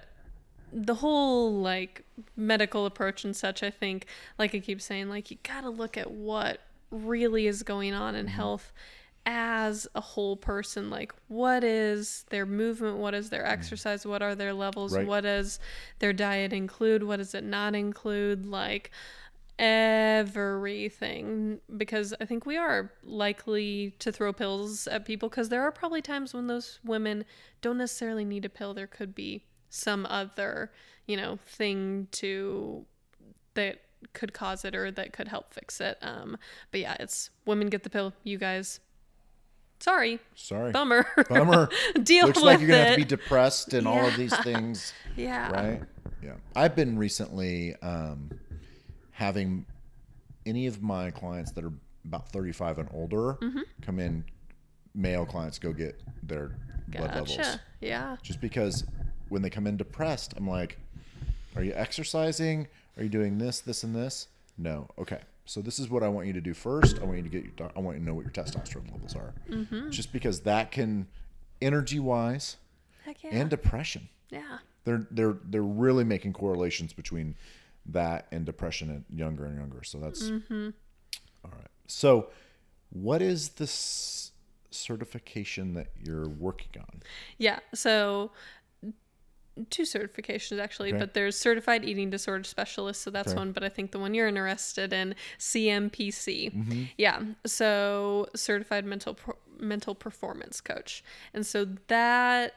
the 0.72 0.96
whole 0.96 1.54
like 1.54 2.04
medical 2.36 2.86
approach 2.86 3.24
and 3.24 3.36
such. 3.36 3.64
I 3.64 3.70
think, 3.70 4.06
like 4.38 4.56
I 4.56 4.60
keep 4.60 4.82
saying, 4.82 5.10
like 5.10 5.32
you 5.32 5.38
gotta 5.44 5.70
look 5.70 5.98
at 5.98 6.12
what 6.12 6.62
really 6.92 7.48
is 7.48 7.64
going 7.64 7.94
on 7.94 8.16
in 8.16 8.26
mm-hmm. 8.26 8.36
health 8.36 8.74
as 9.26 9.88
a 9.93 10.01
whole 10.01 10.36
person 10.36 10.89
like 10.89 11.13
what 11.28 11.63
is 11.63 12.26
their 12.30 12.45
movement 12.45 12.97
what 12.97 13.13
is 13.13 13.30
their 13.30 13.45
exercise 13.45 14.05
what 14.05 14.22
are 14.22 14.34
their 14.34 14.53
levels 14.53 14.95
Right. 14.95 15.05
what 15.05 15.22
does 15.22 15.59
their 15.99 16.13
diet 16.13 16.53
include 16.53 17.03
what 17.03 17.17
does 17.17 17.36
it 17.36 17.43
not 17.43 17.76
include 17.76 18.45
like 18.45 18.91
everything 19.59 21.59
because 21.78 22.13
I 22.22 22.26
think 22.26 22.45
we 22.45 22.57
are 22.57 22.91
likely 23.03 23.93
to 23.99 24.11
throw 24.11 24.32
pills 24.34 24.88
at 24.88 25.05
people 25.05 25.30
because 25.30 25.49
there 25.49 25.61
are 25.63 25.72
probably 25.72 26.01
times 26.01 26.34
when 26.34 26.47
those 26.47 26.80
women 26.84 27.26
don't 27.61 27.78
necessarily 27.78 28.26
need 28.26 28.45
a 28.45 28.49
pill. 28.49 28.74
There 28.74 28.88
could 28.88 29.13
be 29.13 29.43
some 29.70 30.05
other, 30.05 30.72
you 31.07 31.17
know, 31.17 31.39
thing 31.45 32.07
to 32.13 32.86
that 33.55 33.82
could 34.13 34.34
cause 34.34 34.63
it 34.63 34.76
or 34.76 34.91
that 34.91 35.11
could 35.11 35.28
help 35.28 35.53
fix 35.53 35.82
it. 35.82 35.97
Um, 36.01 36.38
but 36.72 36.80
yeah, 36.80 36.95
it's 36.99 37.30
women 37.45 37.67
get 37.67 37.84
the 37.84 37.89
pill. 37.89 38.13
You 38.24 38.38
guys, 38.38 38.80
sorry, 39.80 40.20
Sorry. 40.36 40.72
bummer, 40.72 41.06
Bummer. 41.30 41.70
Deal 42.04 42.26
Looks 42.28 42.38
with 42.38 42.46
like 42.46 42.60
you're 42.60 42.70
gonna 42.70 42.84
have 42.86 42.94
to 42.96 43.02
be 43.02 43.06
depressed 43.06 43.74
and 43.74 43.88
all 43.88 44.06
of 44.06 44.16
these 44.18 44.36
things, 44.40 44.94
yeah, 45.16 45.52
right? 45.52 45.82
Yeah. 46.24 46.34
I've 46.56 46.76
been 46.76 46.98
recently 46.98 47.76
um, 47.82 48.30
having 49.12 49.66
any 50.46 50.68
of 50.68 50.82
my 50.82 51.12
clients 51.12 51.52
that 51.54 51.64
are 51.64 51.72
about 52.06 52.30
35 52.32 52.80
and 52.80 52.90
older 52.94 53.38
Mm-hmm. 53.42 53.60
come 53.82 54.00
in. 54.00 54.24
Male 54.96 55.26
clients 55.26 55.60
go 55.60 55.72
get 55.72 56.02
their 56.24 56.56
blood 56.88 57.14
levels 57.14 57.38
Yeah. 57.80 58.18
just 58.24 58.42
because 58.42 58.84
when 59.30 59.42
they 59.44 59.50
come 59.50 59.68
in 59.68 59.78
depressed, 59.78 60.34
I'm 60.36 60.50
like, 60.50 60.80
"Are 61.56 61.64
you 61.64 61.74
exercising? 61.76 62.68
Are 62.98 63.04
you 63.04 63.10
doing 63.10 63.38
this, 63.38 63.62
this, 63.62 63.84
and 63.84 63.96
this?" 63.96 64.28
No. 64.58 64.88
Okay. 64.98 65.20
So 65.50 65.62
this 65.64 65.80
is 65.80 65.89
what 65.89 66.04
I 66.04 66.10
want 66.10 66.28
you 66.28 66.34
to 66.34 66.41
do 66.41 66.54
first. 66.54 67.00
I 67.00 67.06
want 67.06 67.18
you 67.18 67.24
to 67.24 67.30
get 67.30 67.43
your. 67.43 67.72
I 67.76 67.80
want 67.80 67.97
you 67.97 68.02
to 68.02 68.06
know 68.06 68.14
what 68.14 68.22
your 68.24 68.32
testosterone 68.32 68.91
levels 68.91 69.16
are, 69.16 69.34
Mm-hmm. 69.50 69.89
just 69.89 70.14
because 70.14 70.41
that 70.41 70.70
can, 70.70 71.08
energy 71.60 72.00
wise, 72.00 72.58
yeah. 73.08 73.32
and 73.32 73.50
depression. 73.50 74.10
yeah. 74.30 74.60
They're 74.84 75.08
they're 75.10 75.38
they're 75.43 75.64
really 75.64 76.04
making 76.04 76.34
correlations 76.34 76.93
between 76.93 77.36
that 77.88 78.28
and 78.32 78.45
depression 78.45 78.91
at 78.95 79.18
younger 79.18 79.45
and 79.45 79.58
younger. 79.58 79.84
So 79.84 79.97
that's 79.97 80.30
Mm-hmm. 80.30 80.70
all 81.43 81.52
right. 81.52 81.68
So, 81.88 82.30
what 82.91 83.20
is 83.24 83.50
this 83.50 84.32
certification 84.70 85.74
that 85.74 85.88
you're 86.00 86.30
working 86.30 86.80
on? 86.80 87.02
Yeah. 87.39 87.58
So 87.74 88.30
two 89.70 89.84
certifications 89.84 90.60
actually, 90.60 90.89
Okay. 90.89 90.99
but 90.99 91.14
there's 91.14 91.38
certified 91.38 91.84
eating 91.86 92.10
disorder 92.10 92.43
specialist, 92.43 93.01
so 93.01 93.10
that's 93.12 93.30
Okay. 93.30 93.38
one, 93.38 93.51
but 93.51 93.64
I 93.64 93.70
think 93.70 93.91
the 93.91 93.99
one 93.99 94.14
you're 94.14 94.28
interested 94.28 94.93
in 94.93 95.16
CMPC. 95.38 96.51
Mm-hmm. 96.53 96.84
Yeah. 96.97 97.22
So 97.45 98.28
certified 98.36 98.86
mental 98.86 99.14
pro- 99.14 99.38
mental 99.60 99.93
performance 99.95 100.62
coach. 100.62 101.03
And 101.34 101.45
so 101.45 101.66
that 101.88 102.53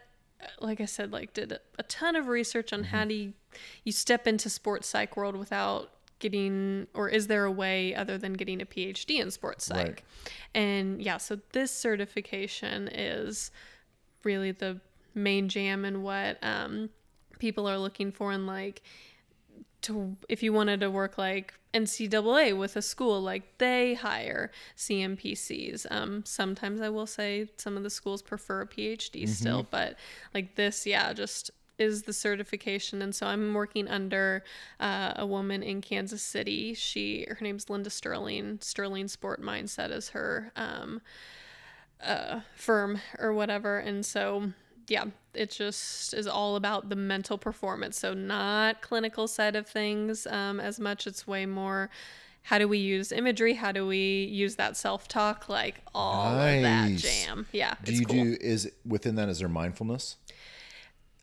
like 0.60 0.80
I 0.80 0.86
said 0.86 1.12
like 1.12 1.34
did 1.34 1.58
a 1.78 1.82
ton 1.84 2.16
of 2.16 2.26
research 2.28 2.72
on 2.72 2.80
Mm-hmm. 2.82 2.96
how 2.96 3.04
do 3.04 3.14
you, 3.14 3.32
you 3.84 3.92
step 3.92 4.26
into 4.26 4.50
sports 4.50 4.88
psych 4.88 5.16
world 5.16 5.36
without 5.36 5.90
getting 6.18 6.86
or 6.94 7.08
is 7.08 7.26
there 7.28 7.44
a 7.44 7.50
way 7.50 7.94
other 7.94 8.16
than 8.18 8.32
getting 8.34 8.60
a 8.62 8.66
PhD 8.66 9.20
in 9.20 9.30
sports 9.30 9.66
psych? 9.66 9.86
Right. 9.86 10.02
And 10.54 11.00
yeah, 11.02 11.16
so 11.18 11.38
this 11.52 11.70
certification 11.72 12.88
is 12.88 13.50
really 14.24 14.52
the 14.52 14.80
main 15.14 15.48
jam 15.48 15.84
and 15.84 16.02
what 16.02 16.38
um, 16.42 16.90
people 17.38 17.68
are 17.68 17.78
looking 17.78 18.12
for 18.12 18.32
and 18.32 18.46
like 18.46 18.82
to 19.82 20.16
if 20.28 20.42
you 20.42 20.52
wanted 20.52 20.80
to 20.80 20.90
work 20.90 21.18
like 21.18 21.54
NCAA 21.74 22.56
with 22.56 22.76
a 22.76 22.82
school, 22.82 23.20
like 23.20 23.58
they 23.58 23.94
hire 23.94 24.50
CMPCs. 24.76 25.86
Um, 25.90 26.22
sometimes 26.24 26.80
I 26.80 26.88
will 26.88 27.06
say 27.06 27.48
some 27.56 27.76
of 27.76 27.82
the 27.82 27.90
schools 27.90 28.22
prefer 28.22 28.60
a 28.62 28.66
PhD 28.66 29.28
still, 29.28 29.66
but 29.70 29.96
like 30.34 30.54
this, 30.54 30.86
yeah, 30.86 31.12
just 31.12 31.50
is 31.78 32.02
the 32.02 32.12
certification. 32.12 33.02
And 33.02 33.14
so 33.14 33.26
I'm 33.26 33.54
working 33.54 33.88
under 33.88 34.44
uh, 34.80 35.14
a 35.16 35.26
woman 35.26 35.62
in 35.62 35.80
Kansas 35.80 36.22
City. 36.22 36.74
She 36.74 37.26
her 37.28 37.38
name's 37.40 37.70
Linda 37.70 37.90
Sterling. 37.90 38.58
Sterling 38.60 39.08
Sport 39.08 39.42
Mindset 39.42 39.90
is 39.90 40.10
her 40.10 40.52
um, 40.56 41.00
uh, 42.02 42.40
firm 42.54 43.00
or 43.18 43.32
whatever. 43.32 43.78
And 43.78 44.04
so, 44.04 44.52
yeah, 44.88 45.04
it 45.34 45.50
just 45.50 46.14
is 46.14 46.26
all 46.26 46.56
about 46.56 46.88
the 46.88 46.96
mental 46.96 47.38
performance. 47.38 47.98
So, 47.98 48.14
not 48.14 48.82
clinical 48.82 49.28
side 49.28 49.56
of 49.56 49.66
things 49.66 50.26
um, 50.26 50.60
as 50.60 50.78
much. 50.80 51.06
It's 51.06 51.26
way 51.26 51.46
more 51.46 51.90
how 52.42 52.58
do 52.58 52.66
we 52.66 52.78
use 52.78 53.12
imagery? 53.12 53.54
How 53.54 53.72
do 53.72 53.86
we 53.86 54.24
use 54.24 54.56
that 54.56 54.76
self 54.76 55.08
talk? 55.08 55.48
Like 55.48 55.76
all 55.94 56.26
of 56.26 56.62
that 56.62 56.96
jam. 56.96 57.46
Yeah, 57.52 57.74
Do 57.84 57.92
you 57.92 58.04
cool. 58.04 58.24
do 58.24 58.36
is 58.40 58.70
within 58.84 59.14
that 59.16 59.28
is 59.28 59.38
there 59.38 59.48
mindfulness? 59.48 60.16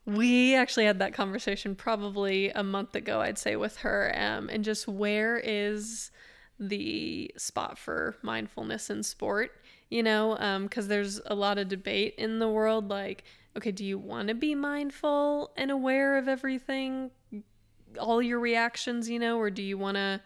We 0.06 0.56
actually 0.56 0.86
had 0.86 1.00
that 1.00 1.14
conversation 1.14 1.76
probably 1.76 2.50
a 2.52 2.64
month 2.64 2.96
ago, 2.96 3.22
I'd 3.22 3.38
say, 3.38 3.56
with 3.58 3.78
her. 3.78 4.12
Um, 4.18 4.50
and 4.50 4.64
just 4.64 4.88
where 4.88 5.38
is 5.38 6.10
the 6.58 7.32
spot 7.38 7.78
for 7.78 8.16
mindfulness 8.24 8.90
in 8.90 9.04
sport? 9.04 9.52
You 9.90 10.02
know, 10.04 10.60
because 10.64 10.88
there's 10.88 11.20
a 11.26 11.36
lot 11.36 11.58
of 11.58 11.68
debate 11.68 12.16
in 12.18 12.40
the 12.40 12.50
world. 12.50 12.90
Like, 12.90 13.24
okay, 13.58 13.72
do 13.72 13.84
you 13.84 13.98
want 13.98 14.28
to 14.30 14.34
be 14.34 14.56
mindful 14.56 15.52
and 15.58 15.72
aware 15.72 16.18
of 16.18 16.28
everything, 16.28 17.12
all 18.00 18.22
your 18.22 18.40
reactions, 18.40 19.10
you 19.10 19.20
know, 19.20 19.38
or 19.38 19.50
do 19.50 19.62
you 19.64 19.78
want 19.78 19.96
to 19.96 20.22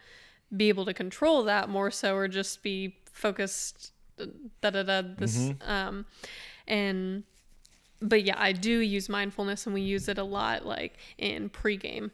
be 0.56 0.70
able 0.70 0.86
to 0.86 0.94
control 0.94 1.44
that 1.44 1.70
more 1.70 1.90
so, 1.92 2.16
or 2.16 2.28
just 2.28 2.64
be 2.64 2.98
focused? 3.12 3.92
Da 4.62 4.70
da 4.70 4.84
da. 4.84 5.02
This, 5.18 5.52
um, 5.62 6.06
and 6.68 7.24
but 8.02 8.24
yeah, 8.24 8.36
I 8.38 8.52
do 8.52 8.80
use 8.80 9.10
mindfulness 9.10 9.66
and 9.66 9.74
we 9.74 9.82
use 9.82 10.08
it 10.08 10.18
a 10.18 10.24
lot 10.24 10.66
like 10.66 10.98
in 11.18 11.50
pregame 11.50 12.12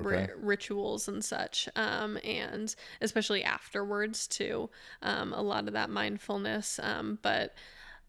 Okay. 0.00 0.28
rituals 0.36 1.08
and 1.08 1.22
such. 1.22 1.68
Um, 1.76 2.18
and 2.24 2.74
especially 3.00 3.44
afterwards 3.44 4.26
too. 4.26 4.70
Um, 5.02 5.32
a 5.34 5.42
lot 5.42 5.66
of 5.66 5.74
that 5.74 5.90
mindfulness. 5.90 6.80
Um, 6.82 7.18
but 7.20 7.54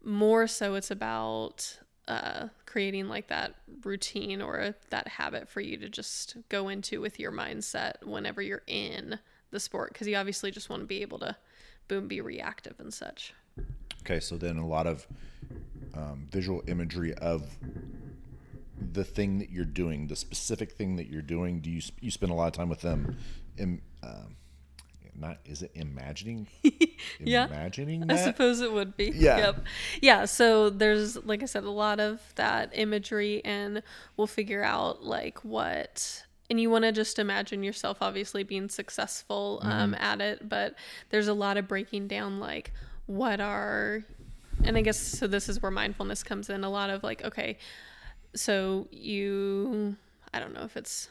more 0.02 0.46
so 0.46 0.74
it's 0.76 0.90
about 0.90 1.78
uh, 2.08 2.48
creating 2.66 3.08
like 3.08 3.28
that 3.28 3.54
routine 3.82 4.42
or 4.42 4.74
that 4.90 5.08
habit 5.08 5.48
for 5.48 5.60
you 5.60 5.76
to 5.78 5.88
just 5.88 6.36
go 6.48 6.68
into 6.68 7.00
with 7.00 7.18
your 7.18 7.32
mindset 7.32 8.04
whenever 8.04 8.42
you're 8.42 8.62
in 8.66 9.18
the 9.50 9.60
sport. 9.60 9.94
Cause 9.94 10.06
you 10.08 10.16
obviously 10.16 10.50
just 10.50 10.68
want 10.68 10.82
to 10.82 10.86
be 10.86 11.02
able 11.02 11.18
to 11.20 11.36
boom, 11.88 12.08
be 12.08 12.20
reactive 12.20 12.78
and 12.78 12.92
such. 12.92 13.34
Okay, 14.02 14.20
so 14.20 14.36
then 14.36 14.58
a 14.58 14.66
lot 14.66 14.86
of 14.86 15.06
um, 15.94 16.28
visual 16.30 16.62
imagery 16.66 17.14
of 17.14 17.56
the 18.92 19.04
thing 19.04 19.38
that 19.38 19.50
you're 19.50 19.64
doing, 19.64 20.08
the 20.08 20.16
specific 20.16 20.72
thing 20.72 20.96
that 20.96 21.08
you're 21.08 21.22
doing. 21.22 21.60
Do 21.60 21.70
you 21.70 21.80
you 22.00 22.10
spend 22.10 22.32
a 22.32 22.34
lot 22.34 22.46
of 22.46 22.52
time 22.52 22.68
with 22.68 22.80
them? 22.80 23.16
Um, 23.60 23.80
not 25.18 25.38
is 25.44 25.62
it 25.62 25.70
imagining? 25.74 26.46
Yeah. 27.20 27.46
imagining 27.46 28.10
I 28.10 28.16
suppose 28.16 28.60
it 28.60 28.72
would 28.72 28.96
be. 28.96 29.12
Yeah. 29.14 29.38
Yep. 29.38 29.64
Yeah. 30.00 30.24
So 30.24 30.68
there's, 30.68 31.16
like 31.24 31.42
I 31.42 31.46
said, 31.46 31.64
a 31.64 31.70
lot 31.70 32.00
of 32.00 32.20
that 32.34 32.70
imagery, 32.74 33.42
and 33.44 33.82
we'll 34.16 34.26
figure 34.26 34.62
out 34.64 35.04
like 35.04 35.38
what. 35.44 36.24
And 36.50 36.60
you 36.60 36.70
want 36.70 36.84
to 36.84 36.92
just 36.92 37.18
imagine 37.18 37.62
yourself 37.62 37.98
obviously 38.00 38.42
being 38.42 38.68
successful 38.68 39.60
um, 39.62 39.94
at 39.94 40.20
it, 40.20 40.48
but 40.48 40.74
there's 41.10 41.28
a 41.28 41.34
lot 41.34 41.56
of 41.56 41.66
breaking 41.68 42.06
down 42.08 42.38
like 42.38 42.72
what 43.06 43.40
are, 43.40 44.02
and 44.64 44.76
I 44.76 44.82
guess 44.82 44.98
so. 44.98 45.26
This 45.26 45.48
is 45.48 45.62
where 45.62 45.70
mindfulness 45.70 46.22
comes 46.22 46.50
in. 46.50 46.64
A 46.64 46.70
lot 46.70 46.90
of 46.90 47.02
like, 47.02 47.24
okay, 47.24 47.58
so 48.34 48.88
you, 48.90 49.96
I 50.34 50.40
don't 50.40 50.52
know 50.52 50.64
if 50.64 50.76
it's 50.76 51.08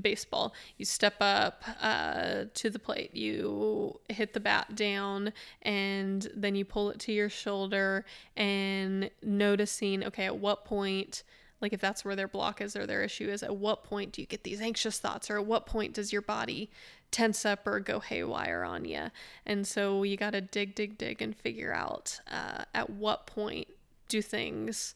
baseball. 0.00 0.54
You 0.76 0.84
step 0.84 1.16
up 1.20 1.62
uh, 1.80 2.44
to 2.54 2.70
the 2.70 2.78
plate, 2.78 3.14
you 3.14 3.98
hit 4.08 4.34
the 4.34 4.40
bat 4.40 4.74
down, 4.74 5.32
and 5.62 6.28
then 6.34 6.54
you 6.54 6.64
pull 6.64 6.90
it 6.90 6.98
to 7.00 7.12
your 7.12 7.28
shoulder 7.28 8.04
and 8.36 9.10
noticing, 9.22 10.04
okay, 10.04 10.26
at 10.26 10.36
what 10.36 10.64
point, 10.64 11.22
like 11.60 11.72
if 11.72 11.80
that's 11.80 12.04
where 12.04 12.16
their 12.16 12.28
block 12.28 12.60
is 12.60 12.76
or 12.76 12.86
their 12.86 13.02
issue 13.02 13.28
is, 13.28 13.42
at 13.42 13.56
what 13.56 13.84
point 13.84 14.12
do 14.12 14.20
you 14.20 14.26
get 14.26 14.44
these 14.44 14.60
anxious 14.60 14.98
thoughts 14.98 15.30
or 15.30 15.38
at 15.38 15.46
what 15.46 15.66
point 15.66 15.94
does 15.94 16.12
your 16.12 16.22
body 16.22 16.70
tense 17.10 17.44
up 17.44 17.66
or 17.66 17.80
go 17.80 18.00
haywire 18.00 18.64
on 18.64 18.84
you? 18.84 19.10
And 19.46 19.66
so 19.66 20.02
you 20.02 20.16
got 20.16 20.32
to 20.32 20.40
dig, 20.40 20.74
dig, 20.74 20.98
dig 20.98 21.22
and 21.22 21.36
figure 21.36 21.72
out 21.72 22.20
uh, 22.30 22.64
at 22.74 22.90
what 22.90 23.26
point 23.26 23.68
do 24.08 24.22
things 24.22 24.94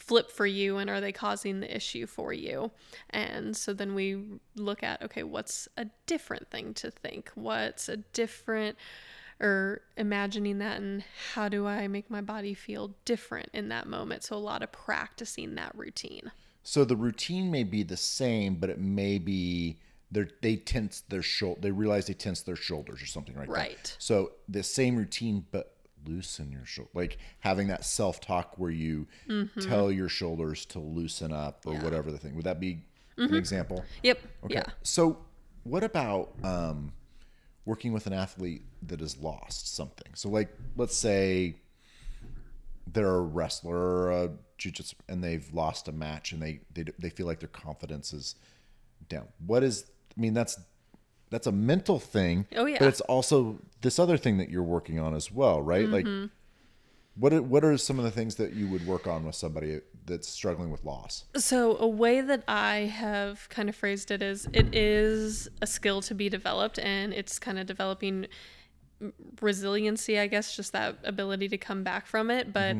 flip 0.00 0.30
for 0.30 0.46
you 0.46 0.78
and 0.78 0.90
are 0.90 1.00
they 1.00 1.12
causing 1.12 1.60
the 1.60 1.76
issue 1.76 2.06
for 2.06 2.32
you 2.32 2.70
and 3.10 3.56
so 3.56 3.72
then 3.72 3.94
we 3.94 4.20
look 4.56 4.82
at 4.82 5.00
okay 5.02 5.22
what's 5.22 5.68
a 5.76 5.86
different 6.06 6.50
thing 6.50 6.74
to 6.74 6.90
think 6.90 7.30
what's 7.34 7.88
a 7.88 7.98
different 7.98 8.76
or 9.40 9.82
imagining 9.96 10.58
that 10.58 10.80
and 10.80 11.04
how 11.34 11.48
do 11.48 11.66
i 11.66 11.86
make 11.86 12.10
my 12.10 12.20
body 12.20 12.54
feel 12.54 12.94
different 13.04 13.48
in 13.52 13.68
that 13.68 13.86
moment 13.86 14.24
so 14.24 14.34
a 14.34 14.38
lot 14.38 14.62
of 14.62 14.72
practicing 14.72 15.54
that 15.54 15.72
routine 15.76 16.32
So 16.62 16.84
the 16.84 16.96
routine 16.96 17.50
may 17.50 17.64
be 17.64 17.82
the 17.82 17.96
same, 17.96 18.56
but 18.56 18.70
it 18.70 18.78
may 18.78 19.18
be 19.18 19.78
they 20.10 20.26
they 20.42 20.56
tense 20.56 21.02
their 21.08 21.22
shoulder. 21.22 21.60
They 21.60 21.70
realize 21.70 22.06
they 22.06 22.14
tense 22.14 22.42
their 22.42 22.56
shoulders 22.56 23.02
or 23.02 23.06
something 23.06 23.36
like 23.36 23.48
that. 23.48 23.52
Right. 23.52 23.96
So 23.98 24.32
the 24.48 24.62
same 24.62 24.96
routine, 24.96 25.46
but 25.50 25.74
loosen 26.06 26.50
your 26.50 26.64
shoulder, 26.64 26.90
like 26.94 27.18
having 27.40 27.68
that 27.68 27.84
self 27.84 28.20
talk 28.20 28.58
where 28.58 28.70
you 28.70 29.06
tell 29.60 29.90
your 29.90 30.08
shoulders 30.08 30.64
to 30.66 30.78
loosen 30.78 31.32
up 31.32 31.64
or 31.66 31.74
whatever 31.74 32.10
the 32.10 32.18
thing. 32.18 32.34
Would 32.36 32.44
that 32.44 32.60
be 32.60 32.82
an 33.16 33.34
example? 33.34 33.84
yep 34.02 34.18
Okay. 34.44 34.54
yeah 34.54 34.64
So 34.82 35.18
what 35.64 35.84
about 35.84 36.32
um, 36.42 36.92
working 37.64 37.92
with 37.92 38.06
an 38.06 38.12
athlete 38.12 38.62
that 38.86 39.00
has 39.00 39.16
lost 39.18 39.74
something? 39.74 40.12
So 40.14 40.28
like, 40.28 40.48
let's 40.76 40.96
say 40.96 41.56
they're 42.92 43.16
a 43.16 43.20
wrestler 43.20 43.76
or 43.76 44.10
a 44.10 44.30
jiu-jitsu 44.58 44.96
and 45.08 45.22
they've 45.22 45.52
lost 45.52 45.88
a 45.88 45.92
match 45.92 46.32
and 46.32 46.42
they, 46.42 46.60
they 46.74 46.84
they 46.98 47.10
feel 47.10 47.26
like 47.26 47.40
their 47.40 47.48
confidence 47.48 48.12
is 48.12 48.34
down. 49.08 49.28
What 49.46 49.62
is 49.62 49.84
I 50.16 50.20
mean 50.20 50.34
that's 50.34 50.58
that's 51.30 51.46
a 51.46 51.52
mental 51.52 51.98
thing. 51.98 52.46
Oh, 52.56 52.66
yeah. 52.66 52.78
But 52.78 52.88
it's 52.88 53.00
also 53.02 53.58
this 53.80 53.98
other 53.98 54.16
thing 54.16 54.38
that 54.38 54.50
you're 54.50 54.62
working 54.62 54.98
on 54.98 55.14
as 55.14 55.30
well, 55.32 55.62
right? 55.62 55.88
Like, 55.88 56.04
Mm-hmm. 56.04 56.26
what 57.16 57.32
are, 57.32 57.42
what 57.42 57.64
are 57.64 57.76
some 57.78 57.98
of 57.98 58.04
the 58.04 58.10
things 58.10 58.34
that 58.36 58.52
you 58.52 58.66
would 58.68 58.86
work 58.86 59.06
on 59.06 59.24
with 59.24 59.34
somebody 59.34 59.80
that's 60.06 60.28
struggling 60.28 60.70
with 60.70 60.84
loss? 60.84 61.24
So, 61.36 61.76
a 61.78 61.86
way 61.86 62.20
that 62.20 62.42
I 62.48 62.76
have 62.92 63.48
kind 63.48 63.68
of 63.68 63.76
phrased 63.76 64.10
it 64.10 64.22
is 64.22 64.48
it 64.52 64.74
is 64.74 65.48
a 65.62 65.66
skill 65.66 66.00
to 66.02 66.14
be 66.14 66.28
developed, 66.28 66.78
and 66.78 67.12
it's 67.12 67.38
kind 67.38 67.58
of 67.58 67.66
developing 67.66 68.26
resiliency, 69.40 70.18
I 70.18 70.26
guess, 70.26 70.54
just 70.56 70.72
that 70.72 70.98
ability 71.04 71.48
to 71.48 71.58
come 71.58 71.82
back 71.82 72.06
from 72.06 72.30
it. 72.30 72.52
But 72.52 72.76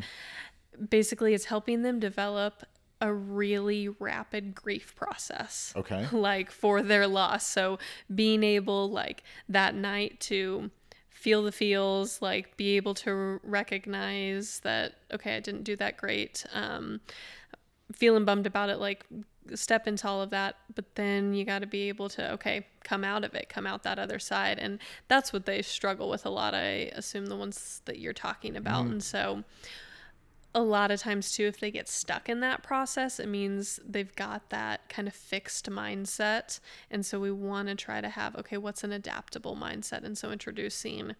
basically, 0.89 1.35
it's 1.35 1.47
helping 1.47 1.83
them 1.83 1.99
develop 1.99 2.63
a 3.01 3.13
really 3.13 3.89
rapid 3.89 4.55
grief 4.55 4.95
process. 4.95 5.73
Okay. 5.77 6.07
like 6.13 6.51
for 6.51 6.83
their 6.83 7.07
loss. 7.07 7.47
So, 7.47 7.79
being 8.15 8.43
able, 8.43 8.91
like, 8.91 9.23
that 9.49 9.75
night 9.75 10.21
to 10.21 10.71
feel 11.09 11.43
the 11.43 11.53
feels, 11.53 12.23
like, 12.23 12.57
be 12.57 12.77
able 12.77 12.95
to 12.95 13.41
recognize 13.43 14.61
that, 14.61 14.95
okay, 15.13 15.37
I 15.37 15.41
didn't 15.41 15.65
do 15.65 15.77
that 15.77 15.97
great. 15.97 16.45
Um, 16.53 17.01
feeling 17.93 18.25
bummed 18.25 18.47
about 18.47 18.69
it 18.69 18.79
like 18.79 19.05
step 19.55 19.89
into 19.89 20.07
all 20.07 20.23
of 20.23 20.31
that 20.31 20.57
but 20.75 20.95
then 20.95 21.35
you 21.35 21.45
got 21.45 21.61
to 21.61 21.67
be 21.67 21.89
able 21.89 22.09
to 22.09 22.33
okay 22.33 22.67
come 22.85 23.03
out 23.03 23.25
of 23.25 23.35
it 23.35 23.49
come 23.49 23.67
out 23.67 23.83
that 23.83 23.99
other 23.99 24.19
side 24.19 24.59
and 24.59 24.79
that's 25.09 25.33
what 25.33 25.45
they 25.47 25.61
struggle 25.63 26.09
with 26.09 26.25
a 26.25 26.31
lot 26.31 26.55
i 26.55 26.91
assume 26.95 27.27
the 27.27 27.37
ones 27.37 27.83
that 27.87 27.99
you're 27.99 28.13
talking 28.13 28.57
about 28.57 28.87
and 28.87 29.03
so 29.03 29.43
a 30.55 30.61
lot 30.61 30.91
of 30.91 30.99
times 31.01 31.31
too 31.31 31.47
if 31.47 31.61
they 31.61 31.71
get 31.71 31.89
stuck 31.89 32.29
in 32.29 32.41
that 32.41 32.63
process 32.63 33.21
it 33.21 33.29
means 33.29 33.79
they've 33.87 34.15
got 34.17 34.51
that 34.51 34.89
kind 34.89 35.07
of 35.07 35.15
fixed 35.15 35.71
mindset. 35.71 36.59
And 36.91 37.07
so 37.07 37.21
we 37.21 37.31
want 37.31 37.69
to 37.69 37.75
try 37.75 38.01
to 38.01 38.09
have 38.09 38.35
okay 38.37 38.57
what's 38.57 38.83
an 38.85 38.93
adaptable 38.93 39.57
mindset? 39.57 40.05
And 40.05 40.19
so 40.19 40.31
introducing 40.31 41.15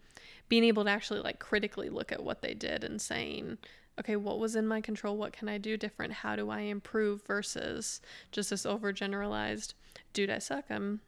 being 0.49 0.63
able 0.63 0.83
to 0.83 0.89
actually 0.89 1.21
like 1.21 1.39
critically 1.39 1.89
look 1.89 2.11
at 2.11 2.23
what 2.23 2.41
they 2.41 2.53
did 2.53 2.83
and 2.83 3.01
saying 3.01 3.57
okay 3.99 4.15
what 4.15 4.39
was 4.39 4.55
in 4.55 4.67
my 4.67 4.81
control? 4.81 5.15
What 5.15 5.33
can 5.33 5.47
i 5.47 5.57
do 5.57 5.77
different? 5.77 6.13
How 6.13 6.35
do 6.35 6.49
i 6.49 6.61
improve 6.61 7.23
versus 7.23 8.01
just 8.31 8.49
this 8.49 8.65
overgeneralized 8.65 9.73
dude 10.13 10.29
i 10.29 10.39
suck. 10.39 10.65
I'm 10.69 10.99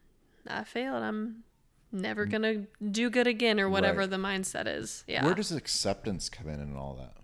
i 0.47 0.63
failed. 0.63 1.03
I'm 1.03 1.43
never 1.91 2.25
mm. 2.25 2.31
gonna 2.31 2.65
do 2.91 3.09
good 3.09 3.27
again 3.27 3.59
or 3.59 3.69
whatever 3.69 3.99
Right. 3.99 4.09
the 4.09 4.17
mindset 4.17 4.65
is. 4.67 5.03
Yeah. 5.07 5.25
Where 5.25 5.35
does 5.35 5.51
acceptance 5.51 6.29
come 6.29 6.47
in 6.47 6.61
and 6.61 6.77
all 6.77 6.95
that? 6.95 7.22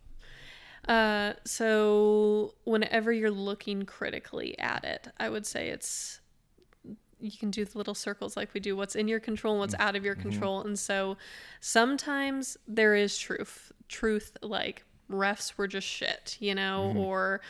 Uh, 0.89 1.33
so 1.45 2.55
whenever 2.63 3.13
you're 3.13 3.29
looking 3.29 3.83
critically 3.83 4.57
at 4.57 4.83
it, 4.83 5.07
I 5.19 5.29
would 5.29 5.45
say 5.45 5.69
it's 5.69 6.19
you 7.21 7.31
can 7.31 7.51
do 7.51 7.63
the 7.63 7.77
little 7.77 7.93
circles 7.93 8.35
like 8.35 8.53
we 8.53 8.59
do 8.59 8.75
what's 8.75 8.95
in 8.95 9.07
your 9.07 9.19
control 9.19 9.53
and 9.53 9.59
what's 9.59 9.75
out 9.77 9.95
of 9.95 10.03
your 10.03 10.15
mm-hmm. 10.15 10.29
control. 10.29 10.61
And 10.61 10.79
so 10.79 11.17
sometimes 11.59 12.57
there 12.67 12.95
is 12.95 13.17
truth. 13.17 13.71
Truth 13.87 14.37
like 14.41 14.83
refs 15.11 15.57
were 15.57 15.67
just 15.67 15.85
shit, 15.85 16.37
you 16.39 16.55
know, 16.55 16.87
mm-hmm. 16.89 16.99
or 16.99 17.41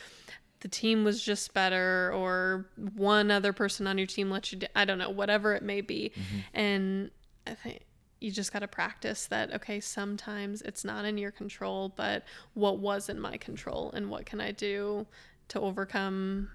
the 0.60 0.68
team 0.68 1.06
was 1.06 1.24
just 1.24 1.54
better 1.54 2.12
or 2.14 2.66
one 2.96 3.32
other 3.32 3.54
person 3.54 3.88
on 3.88 3.98
your 3.98 4.08
team 4.08 4.30
let 4.30 4.52
you 4.52 4.60
I 4.76 4.84
don't 4.84 4.98
know, 4.98 5.12
whatever 5.12 5.54
it 5.54 5.64
may 5.64 5.80
be. 5.80 6.12
Mm-hmm. 6.14 6.60
And 6.60 7.12
I 7.48 7.54
think 7.54 7.86
you 8.20 8.32
just 8.32 8.52
got 8.52 8.60
to 8.60 8.68
practice 8.68 9.28
that 9.28 9.54
okay 9.54 9.80
sometimes 9.80 10.62
it's 10.64 10.84
not 10.84 11.06
in 11.06 11.18
your 11.18 11.32
control 11.32 11.94
but 11.96 12.24
what 12.54 12.80
was 12.80 13.10
in 13.10 13.20
my 13.20 13.38
control 13.38 13.92
and 13.94 14.10
what 14.10 14.26
can 14.26 14.42
i 14.42 14.52
do 14.52 15.06
to 15.48 15.60
overcome 15.60 16.50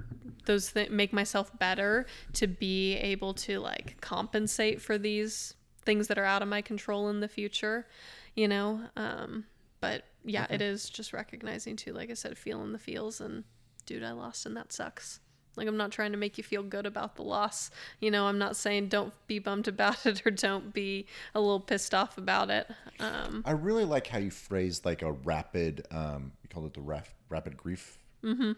those 0.44 0.70
things 0.70 0.90
make 0.90 1.12
myself 1.12 1.56
better 1.58 2.06
to 2.32 2.46
be 2.46 2.94
able 2.96 3.34
to 3.34 3.58
like 3.58 4.00
compensate 4.00 4.80
for 4.80 4.98
these 4.98 5.54
things 5.84 6.08
that 6.08 6.18
are 6.18 6.24
out 6.24 6.42
of 6.42 6.48
my 6.48 6.62
control 6.62 7.08
in 7.08 7.20
the 7.20 7.28
future 7.28 7.86
you 8.34 8.48
know? 8.48 8.80
Um 8.96 9.44
but 9.80 10.04
yeah 10.24 10.46
it 10.48 10.62
is 10.62 10.88
just 10.88 11.12
recognizing 11.12 11.76
too 11.76 11.92
like 11.92 12.10
i 12.10 12.14
said 12.14 12.38
feeling 12.38 12.72
the 12.72 12.78
feels 12.78 13.20
and 13.20 13.44
dude 13.84 14.02
i 14.02 14.12
lost 14.12 14.46
and 14.46 14.56
that 14.56 14.72
sucks 14.72 15.20
like 15.56 15.66
i'm 15.68 15.76
not 15.76 15.90
trying 15.90 16.12
to 16.12 16.18
make 16.18 16.36
you 16.38 16.44
feel 16.44 16.62
good 16.62 16.86
about 16.86 17.16
the 17.16 17.22
loss 17.22 17.70
you 18.00 18.10
know 18.10 18.26
i'm 18.26 18.38
not 18.38 18.56
saying 18.56 18.88
don't 18.88 19.12
be 19.26 19.38
bummed 19.38 19.68
about 19.68 20.04
it 20.06 20.26
or 20.26 20.30
don't 20.30 20.72
be 20.74 21.06
a 21.34 21.40
little 21.40 21.60
pissed 21.60 21.94
off 21.94 22.18
about 22.18 22.50
it 22.50 22.68
um 23.00 23.42
I 23.46 23.52
really 23.52 23.84
like 23.84 24.06
how 24.06 24.18
you 24.18 24.30
phrased 24.30 24.84
like 24.84 25.02
a 25.02 25.12
rapid, 25.12 25.86
um, 25.90 26.32
you 26.42 26.48
called 26.48 26.66
it 26.66 26.74
the 26.74 26.80
rap, 26.80 27.08
rapid 27.28 27.56
grief, 27.56 27.98
Mm-hmm. 28.22 28.52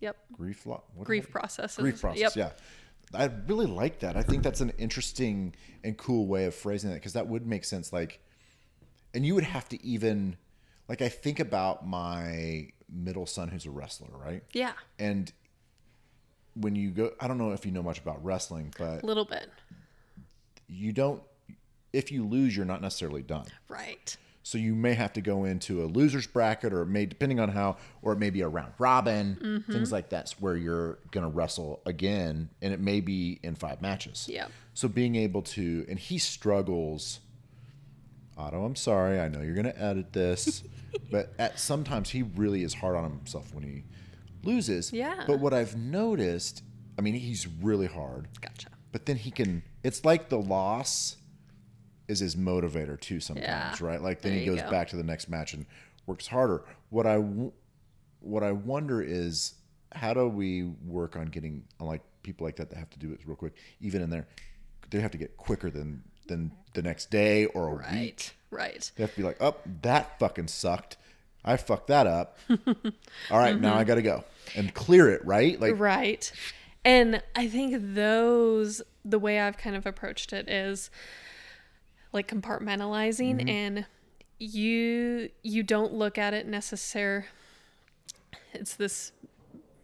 yep 0.00 0.16
grief, 0.32 0.64
lo- 0.66 0.82
what 0.94 1.06
grief 1.06 1.30
processes 1.30 1.76
grief 1.78 2.00
process. 2.00 2.20
yep 2.20 2.32
Yeah. 3.12 3.18
I 3.20 3.28
really 3.48 3.66
like 3.66 3.98
that. 4.00 4.16
I 4.16 4.22
think 4.22 4.44
that's 4.44 4.60
an 4.60 4.70
interesting 4.78 5.54
and 5.82 5.96
cool 5.98 6.28
way 6.28 6.44
of 6.44 6.54
phrasing 6.54 6.92
it 6.92 6.94
because 6.94 7.14
that 7.14 7.26
would 7.26 7.44
make 7.44 7.64
sense. 7.64 7.92
Like, 7.92 8.20
and 9.12 9.26
you 9.26 9.34
would 9.34 9.42
have 9.42 9.68
to 9.70 9.84
even, 9.84 10.36
like, 10.88 11.02
I 11.02 11.08
think 11.08 11.40
about 11.40 11.84
my 11.84 12.68
middle 12.88 13.26
son 13.26 13.48
who's 13.48 13.66
a 13.66 13.70
wrestler, 13.72 14.06
right? 14.16 14.44
yeah 14.52 14.74
And 15.00 15.32
when 16.54 16.74
you 16.76 16.90
go, 16.90 17.12
I 17.20 17.28
don't 17.28 17.38
know 17.38 17.52
if 17.52 17.64
you 17.64 17.72
know 17.72 17.82
much 17.82 17.98
about 17.98 18.24
wrestling, 18.24 18.72
but 18.78 19.02
a 19.02 19.06
little 19.06 19.24
bit 19.24 19.48
you 20.68 20.92
don't, 20.92 21.22
if 21.92 22.12
you 22.12 22.24
lose, 22.24 22.56
you're 22.56 22.66
not 22.66 22.80
necessarily 22.80 23.22
done. 23.22 23.46
right 23.68 24.16
So 24.42 24.56
you 24.58 24.74
may 24.74 24.94
have 24.94 25.12
to 25.14 25.20
go 25.20 25.44
into 25.44 25.82
a 25.84 25.86
loser's 25.86 26.26
bracket, 26.26 26.72
or 26.72 26.82
it 26.82 26.86
may 26.86 27.06
depending 27.06 27.40
on 27.40 27.48
how, 27.48 27.76
or 28.02 28.12
it 28.12 28.18
may 28.18 28.30
be 28.30 28.40
a 28.42 28.48
round 28.48 28.72
robin, 28.78 29.36
Mm-hmm. 29.40 29.72
things 29.72 29.90
like 29.92 30.08
that's 30.10 30.40
where 30.40 30.56
you're 30.56 30.98
gonna 31.10 31.28
wrestle 31.28 31.80
again, 31.86 32.50
and 32.62 32.72
it 32.72 32.80
may 32.80 33.00
be 33.00 33.40
in 33.42 33.54
five 33.56 33.82
matches. 33.82 34.26
Yep. 34.28 34.50
So 34.74 34.86
being 34.88 35.16
able 35.16 35.42
to, 35.42 35.84
and 35.88 35.98
he 35.98 36.18
struggles. 36.18 37.20
Otto, 38.38 38.64
I'm 38.64 38.76
sorry. 38.76 39.20
I 39.20 39.28
know 39.28 39.42
you're 39.42 39.54
gonna 39.56 39.74
edit 39.76 40.12
this, 40.12 40.62
but 41.10 41.32
at 41.38 41.58
sometimes 41.60 42.10
he 42.10 42.22
really 42.22 42.62
is 42.62 42.74
hard 42.74 42.96
on 42.96 43.10
himself 43.10 43.52
when 43.54 43.64
he 43.64 43.82
loses. 44.42 44.92
Yeah. 44.92 45.24
But 45.26 45.40
what 45.40 45.52
I've 45.54 45.76
noticed, 45.76 46.62
I 46.98 47.02
mean, 47.02 47.14
he's 47.14 47.46
really 47.46 47.86
hard 47.86 48.28
gotcha 48.40 48.68
but 48.92 49.06
then 49.06 49.16
he 49.16 49.30
can 49.30 49.62
it's 49.84 50.04
like 50.04 50.28
the 50.28 50.36
loss 50.38 51.16
is 52.08 52.18
his 52.18 52.34
motivator 52.36 52.98
too 53.00 53.20
sometimes 53.20 53.80
Yeah. 53.80 53.86
right 53.86 54.02
like 54.02 54.20
then 54.20 54.32
There 54.32 54.40
he 54.40 54.46
goes 54.46 54.60
go. 54.62 54.70
back 54.70 54.88
to 54.88 54.96
the 54.96 55.04
next 55.04 55.28
match 55.28 55.54
and 55.54 55.64
works 56.06 56.26
harder 56.26 56.64
what 56.90 57.06
i 57.06 57.16
what 58.20 58.42
i 58.42 58.50
wonder 58.52 59.00
is 59.00 59.54
how 59.92 60.12
do 60.12 60.28
we 60.28 60.64
work 60.84 61.16
on 61.16 61.26
getting 61.26 61.62
on 61.78 61.86
like 61.86 62.02
people 62.22 62.44
like 62.44 62.56
that 62.56 62.68
that 62.70 62.76
have 62.76 62.90
to 62.90 62.98
do 62.98 63.12
it 63.12 63.20
real 63.24 63.36
quick 63.36 63.54
even 63.80 64.02
in 64.02 64.10
there 64.10 64.26
they 64.90 65.00
have 65.00 65.12
to 65.12 65.18
get 65.18 65.36
quicker 65.36 65.70
than 65.70 66.02
than 66.26 66.50
the 66.74 66.82
next 66.82 67.10
day 67.10 67.46
or 67.46 67.68
a 67.68 67.74
week 67.74 67.82
right 67.86 68.32
right 68.50 68.90
they 68.96 69.02
have 69.04 69.10
to 69.14 69.16
be 69.20 69.22
like 69.22 69.36
oh 69.40 69.54
that 69.82 70.18
fucking 70.18 70.48
sucked 70.48 70.96
i 71.44 71.56
fucked 71.56 71.88
that 71.88 72.06
up. 72.06 72.38
All 72.48 73.38
right, 73.38 73.58
now 73.58 73.74
i 73.74 73.78
mm-hmm. 73.78 73.88
gotta 73.88 74.02
go 74.02 74.24
and 74.56 74.72
clear 74.74 75.08
it 75.10 75.24
right? 75.24 75.60
Like 75.60 75.78
Right. 75.78 76.30
And 76.84 77.22
I 77.36 77.46
think 77.46 77.94
those, 77.94 78.80
the 79.04 79.18
way 79.18 79.38
I've 79.38 79.58
kind 79.58 79.76
of 79.76 79.84
approached 79.84 80.32
it 80.32 80.48
is 80.48 80.90
like 82.12 82.26
compartmentalizing 82.28 83.36
mm-hmm. 83.36 83.48
and 83.48 83.86
you 84.38 85.28
you 85.42 85.62
don't 85.62 85.92
look 85.92 86.16
at 86.16 86.32
it 86.32 86.46
necessary 86.46 87.26
it's 88.54 88.74
this 88.74 89.12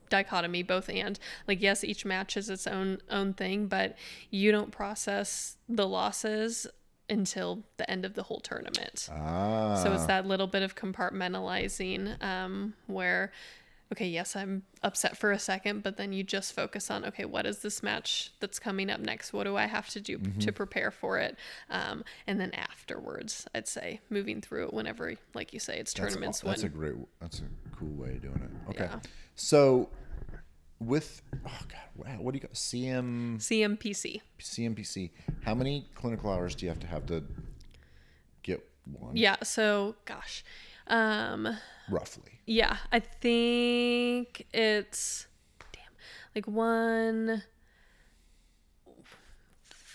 dichotomy 0.08 0.62
both 0.62 0.88
and. 0.88 1.18
Like 1.46 1.60
yes 1.60 1.84
each 1.84 2.04
match 2.04 2.36
is 2.36 2.48
its 2.48 2.66
own 2.66 2.98
own 3.10 3.34
thing 3.34 3.66
but 3.66 3.96
you 4.30 4.50
don't 4.50 4.72
process 4.72 5.56
the 5.68 5.86
losses 5.86 6.66
until 7.08 7.62
the 7.76 7.88
end 7.90 8.04
of 8.04 8.14
the 8.14 8.24
whole 8.24 8.40
tournament 8.40 9.08
ah 9.12 9.80
so 9.82 9.92
it's 9.92 10.06
that 10.06 10.26
little 10.26 10.46
bit 10.46 10.62
of 10.62 10.74
compartmentalizing 10.74 12.22
um, 12.22 12.74
where, 12.86 13.32
okay, 13.92 14.06
yes, 14.06 14.34
I'm 14.34 14.62
upset 14.82 15.16
for 15.16 15.30
a 15.32 15.38
second, 15.38 15.82
but 15.82 15.96
then 15.96 16.12
you 16.12 16.22
just 16.24 16.52
focus 16.54 16.90
on, 16.90 17.04
okay, 17.04 17.24
what 17.24 17.46
is 17.46 17.60
this 17.60 17.82
match 17.82 18.32
that's 18.40 18.58
coming 18.58 18.90
up 18.90 19.00
next? 19.00 19.32
What 19.32 19.44
do 19.44 19.56
I 19.56 19.66
have 19.66 19.88
to 19.90 20.00
do 20.00 20.18
to 20.40 20.52
prepare 20.52 20.90
for 20.90 21.18
it? 21.18 21.36
Um, 21.70 22.04
and 22.26 22.40
then 22.40 22.52
afterwards, 22.52 23.46
I'd 23.54 23.68
say 23.68 24.00
moving 24.10 24.40
through 24.40 24.66
it 24.66 24.74
whenever, 24.74 25.14
like 25.34 25.52
you 25.52 25.60
say, 25.60 25.78
it's 25.78 25.92
That's, 25.92 26.14
tournaments 26.14 26.40
that's 26.40 26.62
when. 26.62 26.72
a 26.72 26.74
great. 26.74 26.94
That's 27.20 27.40
a 27.40 27.76
cool 27.76 27.94
way 27.94 28.10
of 28.10 28.22
doing 28.22 28.42
it. 28.42 28.70
Okay. 28.70 28.84
Yeah. 28.84 29.00
So, 29.34 29.88
with 30.78 31.22
oh 31.46 31.58
god, 31.68 31.80
wow, 31.96 32.16
what 32.20 32.32
do 32.32 32.36
you 32.38 32.42
got? 32.42 32.52
CM 32.54 33.38
CMPC. 33.38 34.20
CMPC. 34.40 35.10
How 35.44 35.54
many 35.54 35.86
clinical 35.94 36.30
hours 36.30 36.54
do 36.54 36.66
you 36.66 36.70
have 36.70 36.80
to 36.80 36.86
have 36.86 37.06
to 37.06 37.24
get 38.42 38.66
one? 38.98 39.16
Yeah. 39.16 39.36
So, 39.42 39.94
gosh. 40.04 40.44
Um, 40.88 41.48
Roughly. 41.90 42.40
Yeah, 42.46 42.76
I 42.92 43.00
think 43.00 44.46
it's 44.52 45.26
damn 45.72 45.82
like 46.34 46.46
one. 46.46 47.42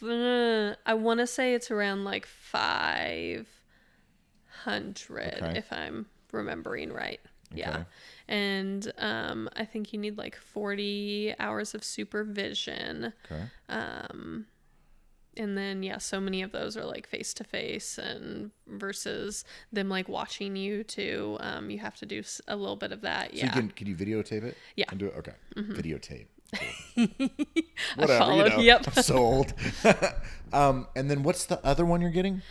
uh, 0.03 0.75
I 0.85 0.93
want 0.95 1.19
to 1.19 1.27
say 1.27 1.53
it's 1.53 1.69
around 1.71 2.03
like 2.03 2.25
five 2.25 3.47
hundred 4.63 5.35
Okay. 5.41 5.57
if 5.57 5.71
I'm 5.71 6.07
remembering 6.31 6.91
right. 6.91 7.19
Yeah, 7.53 7.69
Okay. 7.71 7.83
And 8.31 8.91
um, 8.97 9.49
I 9.55 9.65
think 9.65 9.91
you 9.93 9.99
need 9.99 10.17
like 10.17 10.35
forty 10.37 11.35
hours 11.37 11.75
of 11.75 11.83
supervision. 11.83 13.13
Okay. 13.29 13.43
Um, 13.69 14.45
and 15.37 15.57
then 15.57 15.83
yeah, 15.83 15.97
so 15.97 16.19
many 16.19 16.41
of 16.41 16.51
those 16.51 16.75
are 16.77 16.85
like 16.85 17.07
face 17.07 17.33
to 17.35 17.43
face, 17.43 17.97
and 17.97 18.51
versus 18.67 19.43
them 19.71 19.89
like 19.89 20.07
watching 20.09 20.55
you 20.55 20.83
too. 20.83 21.37
Um, 21.41 21.69
you 21.69 21.79
have 21.79 21.95
to 21.97 22.05
do 22.05 22.23
a 22.47 22.55
little 22.55 22.75
bit 22.77 22.91
of 22.91 23.01
that. 23.01 23.31
So 23.31 23.37
Yeah, 23.37 23.45
you 23.45 23.51
can 23.51 23.69
can 23.71 23.87
you 23.87 23.95
videotape 23.95 24.43
it? 24.43 24.57
Yeah. 24.75 24.85
Mm-hmm. 24.85 24.91
And 24.91 24.99
do 24.99 25.05
it. 25.07 25.15
Okay. 25.17 25.33
Videotape. 25.57 26.27
Cool. 26.95 27.07
Whatever. 27.95 28.19
followed, 28.19 28.51
You 28.51 28.57
know, 28.57 28.63
yep. 28.63 28.83
I'm 28.97 29.03
so 29.03 29.17
old. 29.17 29.53
um, 30.53 30.87
and 30.95 31.09
then 31.09 31.23
what's 31.23 31.45
the 31.45 31.65
other 31.65 31.85
one 31.85 32.01
you're 32.01 32.09
getting? 32.11 32.41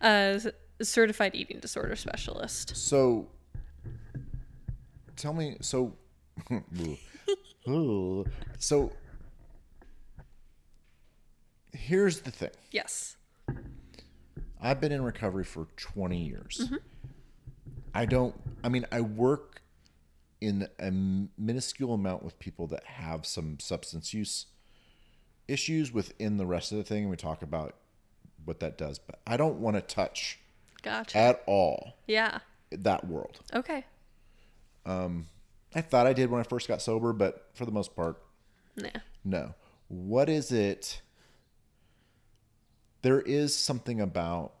uh, 0.00 0.38
certified 0.82 1.34
eating 1.34 1.58
disorder 1.60 1.94
specialist. 1.96 2.74
So 2.76 3.28
tell 5.20 5.32
me. 5.32 5.56
So. 5.60 5.94
So 8.58 8.92
here's 11.72 12.20
the 12.20 12.30
thing. 12.30 12.50
Yes. 12.70 13.16
I've 14.62 14.80
been 14.80 14.92
in 14.92 15.02
recovery 15.02 15.44
for 15.44 15.66
20 15.76 16.18
years. 16.18 16.60
Mm-hmm. 16.64 16.76
I 17.94 18.06
don't, 18.06 18.34
I 18.62 18.68
mean, 18.68 18.86
I 18.92 19.00
work 19.00 19.62
in 20.40 20.68
a 20.78 20.90
minuscule 20.90 21.94
amount 21.94 22.22
with 22.22 22.38
people 22.38 22.66
that 22.68 22.84
have 22.84 23.26
some 23.26 23.58
substance 23.58 24.14
use 24.14 24.46
issues 25.48 25.92
within 25.92 26.36
the 26.36 26.46
rest 26.46 26.72
of 26.72 26.78
the 26.78 26.84
thing. 26.84 27.02
And 27.02 27.10
we 27.10 27.16
talk 27.16 27.42
about 27.42 27.74
what 28.44 28.60
that 28.60 28.78
does, 28.78 28.98
but 28.98 29.20
I 29.26 29.36
don't 29.36 29.56
want 29.56 29.76
to 29.76 29.82
touch 29.82 30.38
Gotcha. 30.82 31.16
at 31.16 31.42
all 31.46 31.94
yeah. 32.06 32.38
that 32.70 33.06
world. 33.06 33.40
Okay. 33.54 33.84
Um, 34.90 35.28
I 35.74 35.80
thought 35.80 36.06
I 36.06 36.12
did 36.12 36.30
when 36.30 36.40
I 36.40 36.44
first 36.44 36.66
got 36.68 36.82
sober, 36.82 37.12
but 37.12 37.50
for 37.54 37.64
the 37.64 37.72
most 37.72 37.94
part, 37.94 38.20
Nah. 38.76 38.88
no. 39.24 39.54
What 39.88 40.28
is 40.28 40.52
it? 40.52 41.02
There 43.02 43.20
is 43.20 43.56
something 43.56 44.00
about 44.00 44.54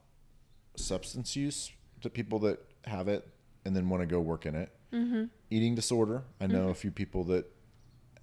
substance 0.76 1.36
use 1.36 1.72
to 2.00 2.10
people 2.10 2.38
that 2.40 2.64
have 2.84 3.08
it 3.08 3.28
and 3.64 3.76
then 3.76 3.88
want 3.88 4.02
to 4.02 4.06
go 4.06 4.20
work 4.20 4.46
in 4.46 4.54
it. 4.54 4.72
Mm-hmm. 4.92 5.24
Eating 5.50 5.74
disorder. 5.74 6.22
I 6.40 6.46
know 6.46 6.60
mm-hmm. 6.62 6.70
a 6.70 6.74
few 6.74 6.90
people 6.90 7.24
that 7.24 7.46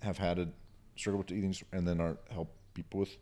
have 0.01 0.18
had 0.18 0.39
a 0.39 0.49
struggle 0.95 1.20
with 1.20 1.32
eating 1.32 1.55
and 1.72 1.88
then 1.88 2.01
are 2.01 2.18
help 2.32 2.53
people 2.74 3.01
with 3.01 3.18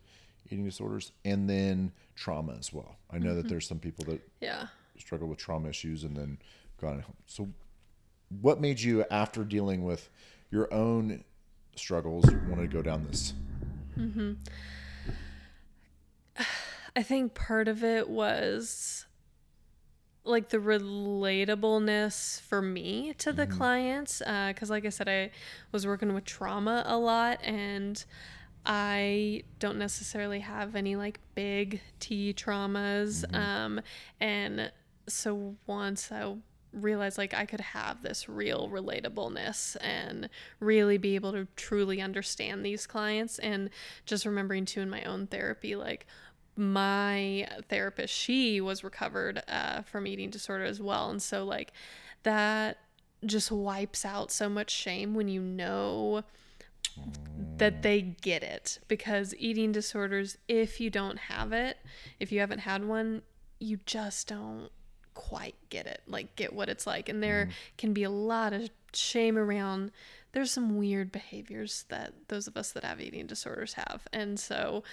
eating 0.50 0.64
disorders, 0.64 1.12
and 1.24 1.50
then 1.50 1.92
trauma 2.14 2.54
as 2.58 2.72
well. 2.72 2.96
I 3.10 3.18
know 3.18 3.34
that 3.34 3.40
mm-hmm. 3.42 3.48
there's 3.48 3.66
some 3.66 3.80
people 3.80 4.04
that 4.06 4.20
Yeah. 4.40 4.68
struggle 4.96 5.28
with 5.28 5.38
trauma 5.38 5.68
issues 5.68 6.04
and 6.04 6.16
then 6.16 6.38
gone. 6.80 7.04
So, 7.26 7.48
what 8.40 8.60
made 8.60 8.80
you, 8.80 9.04
after 9.10 9.44
dealing 9.44 9.84
with 9.84 10.10
your 10.50 10.72
own 10.72 11.24
struggles, 11.74 12.24
want 12.48 12.60
to 12.60 12.66
go 12.66 12.82
down 12.82 13.04
this? 13.04 13.34
Mm-hmm. 13.98 14.32
I 16.96 17.02
think 17.02 17.34
part 17.34 17.68
of 17.68 17.84
it 17.84 18.08
was 18.08 19.06
like 20.24 20.48
the 20.48 20.58
relatableness 20.58 22.40
for 22.40 22.60
me 22.60 23.14
to 23.18 23.32
the 23.32 23.46
mm-hmm. 23.46 23.56
clients. 23.56 24.22
Uh, 24.22 24.48
because, 24.48 24.70
like 24.70 24.84
I 24.84 24.88
said, 24.88 25.08
I 25.08 25.30
was 25.72 25.86
working 25.86 26.14
with 26.14 26.24
trauma 26.24 26.82
a 26.86 26.98
lot 26.98 27.38
and 27.42 28.04
I 28.64 29.44
don't 29.60 29.78
necessarily 29.78 30.40
have 30.40 30.74
any 30.74 30.96
like 30.96 31.20
big 31.34 31.80
T 32.00 32.34
traumas. 32.34 33.24
Mm-hmm. 33.24 33.36
Um, 33.36 33.80
and 34.20 34.72
so 35.06 35.54
once 35.66 36.10
I 36.10 36.34
realized 36.76 37.18
like 37.18 37.34
I 37.34 37.46
could 37.46 37.60
have 37.60 38.02
this 38.02 38.28
real 38.28 38.68
relatableness 38.68 39.76
and 39.80 40.28
really 40.60 40.98
be 40.98 41.14
able 41.14 41.32
to 41.32 41.46
truly 41.56 42.00
understand 42.00 42.64
these 42.64 42.86
clients. 42.86 43.38
And 43.38 43.70
just 44.04 44.26
remembering 44.26 44.64
too 44.66 44.80
in 44.80 44.90
my 44.90 45.02
own 45.02 45.26
therapy 45.26 45.76
like 45.76 46.06
my 46.58 47.46
therapist 47.68 48.14
she 48.14 48.60
was 48.60 48.82
recovered 48.82 49.42
uh, 49.48 49.82
from 49.82 50.06
eating 50.06 50.30
disorder 50.30 50.64
as 50.64 50.80
well. 50.80 51.10
And 51.10 51.22
so 51.22 51.44
like 51.44 51.72
that 52.22 52.78
just 53.24 53.50
wipes 53.50 54.04
out 54.04 54.30
so 54.30 54.48
much 54.48 54.70
shame 54.70 55.14
when 55.14 55.28
you 55.28 55.40
know 55.40 56.22
that 57.58 57.82
they 57.82 58.00
get 58.00 58.42
it. 58.42 58.78
Because 58.88 59.34
eating 59.38 59.72
disorders 59.72 60.38
if 60.48 60.80
you 60.80 60.90
don't 60.90 61.18
have 61.18 61.52
it 61.52 61.78
if 62.20 62.32
you 62.32 62.40
haven't 62.40 62.60
had 62.60 62.84
one 62.84 63.22
you 63.58 63.78
just 63.86 64.28
don't 64.28 64.70
quite 65.16 65.54
get 65.70 65.86
it 65.86 66.02
like 66.06 66.36
get 66.36 66.52
what 66.52 66.68
it's 66.68 66.86
like 66.86 67.08
and 67.08 67.22
there 67.22 67.48
can 67.78 67.92
be 67.94 68.02
a 68.04 68.10
lot 68.10 68.52
of 68.52 68.68
shame 68.92 69.36
around 69.38 69.90
there's 70.32 70.50
some 70.50 70.76
weird 70.76 71.10
behaviors 71.10 71.86
that 71.88 72.12
those 72.28 72.46
of 72.46 72.54
us 72.56 72.70
that 72.72 72.84
have 72.84 73.00
eating 73.00 73.26
disorders 73.26 73.72
have 73.72 74.02
and 74.12 74.38
so 74.38 74.84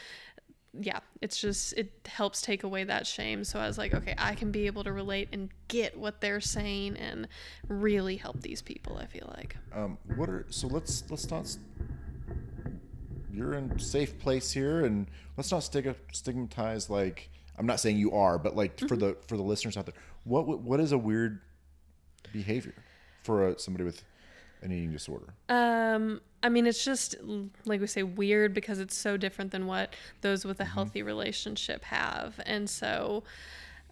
yeah 0.79 0.99
it's 1.21 1.39
just 1.39 1.73
it 1.73 1.91
helps 2.05 2.41
take 2.41 2.63
away 2.63 2.83
that 2.85 3.05
shame 3.05 3.43
so 3.43 3.59
i 3.59 3.67
was 3.67 3.77
like 3.77 3.93
okay 3.93 4.15
i 4.17 4.33
can 4.33 4.49
be 4.49 4.65
able 4.65 4.83
to 4.83 4.93
relate 4.93 5.27
and 5.33 5.49
get 5.67 5.95
what 5.99 6.21
they're 6.21 6.41
saying 6.41 6.95
and 6.95 7.27
really 7.67 8.15
help 8.15 8.41
these 8.41 8.61
people 8.61 8.97
i 8.97 9.05
feel 9.05 9.31
like 9.37 9.55
Um, 9.75 9.97
what 10.15 10.29
are 10.29 10.45
so? 10.49 10.67
Let's 10.67 11.03
let's 11.11 11.29
not. 11.29 11.45
You're 13.31 13.55
in 13.55 13.79
safe 13.79 14.19
place 14.19 14.51
here, 14.51 14.85
and 14.85 15.07
let's 15.37 15.51
not 15.51 15.63
stig- 15.63 15.95
stigmatize. 16.11 16.89
Like 16.89 17.31
I'm 17.57 17.65
not 17.65 17.79
saying 17.79 17.97
you 17.97 18.11
are, 18.11 18.37
but 18.37 18.55
like 18.55 18.79
for 18.87 18.95
the 18.95 19.17
for 19.27 19.37
the 19.37 19.43
listeners 19.43 19.75
out 19.75 19.87
there, 19.87 19.95
what 20.23 20.47
what 20.61 20.79
is 20.79 20.91
a 20.91 20.97
weird 20.97 21.39
behavior 22.31 22.75
for 23.23 23.49
a, 23.49 23.59
somebody 23.59 23.83
with 23.83 24.03
an 24.61 24.71
eating 24.71 24.91
disorder? 24.91 25.33
Um, 25.49 26.21
I 26.41 26.49
mean, 26.49 26.65
it's 26.67 26.83
just 26.83 27.15
like 27.65 27.81
we 27.81 27.87
say, 27.87 28.03
weird 28.03 28.53
because 28.53 28.79
it's 28.79 28.95
so 28.95 29.17
different 29.17 29.51
than 29.51 29.67
what 29.67 29.93
those 30.21 30.45
with 30.45 30.59
a 30.59 30.65
healthy 30.65 31.01
relationship 31.03 31.83
have, 31.85 32.39
and 32.45 32.69
so, 32.69 33.23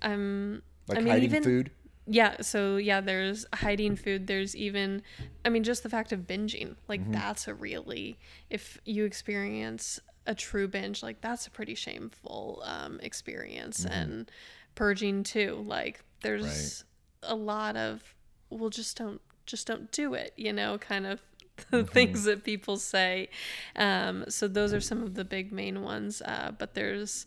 um, 0.01 0.61
Like 0.87 0.97
I 0.97 1.01
mean, 1.01 1.11
hiding 1.13 1.29
even 1.29 1.43
food. 1.43 1.71
yeah. 2.07 2.41
So 2.41 2.77
yeah, 2.77 3.01
there's 3.01 3.45
hiding 3.53 3.95
food. 3.95 4.27
There's 4.27 4.55
even, 4.55 5.01
I 5.45 5.49
mean, 5.49 5.63
just 5.63 5.83
the 5.83 5.89
fact 5.89 6.11
of 6.11 6.21
binging, 6.21 6.75
like 6.87 7.09
that's 7.11 7.47
a 7.47 7.53
really, 7.53 8.17
if 8.49 8.79
you 8.85 9.05
experience 9.05 9.99
a 10.27 10.35
true 10.35 10.67
binge, 10.67 11.03
like 11.03 11.19
that's 11.21 11.47
a 11.47 11.51
pretty 11.51 11.75
shameful 11.75 12.61
um, 12.65 12.99
experience, 13.01 13.85
and 13.85 14.31
purging 14.75 15.23
too. 15.23 15.63
Like 15.67 16.03
there's 16.21 16.83
a 17.23 17.35
lot 17.35 17.75
of, 17.75 18.01
well, 18.49 18.69
just 18.69 18.97
don't, 18.97 19.21
just 19.45 19.67
don't 19.67 19.91
do 19.91 20.13
it. 20.13 20.33
You 20.37 20.53
know, 20.53 20.77
kind 20.77 21.05
of 21.05 21.21
the 21.69 21.83
things 21.97 22.23
that 22.23 22.43
people 22.43 22.77
say. 22.77 23.29
Um, 23.75 24.25
so 24.29 24.47
those 24.47 24.73
are 24.73 24.81
some 24.81 25.03
of 25.03 25.13
the 25.15 25.25
big 25.25 25.51
main 25.51 25.81
ones. 25.81 26.21
Uh, 26.23 26.51
but 26.57 26.73
there's, 26.73 27.25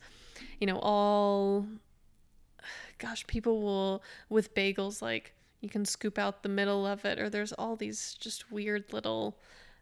you 0.60 0.66
know, 0.66 0.78
all 0.78 1.66
gosh, 2.98 3.26
people 3.26 3.62
will 3.62 4.02
with 4.28 4.54
bagels 4.54 5.02
like 5.02 5.34
you 5.60 5.68
can 5.68 5.84
scoop 5.84 6.18
out 6.18 6.42
the 6.42 6.48
middle 6.48 6.86
of 6.86 7.04
it, 7.04 7.18
or 7.18 7.28
there's 7.30 7.52
all 7.52 7.76
these 7.76 8.16
just 8.20 8.50
weird 8.50 8.92
little 8.92 9.38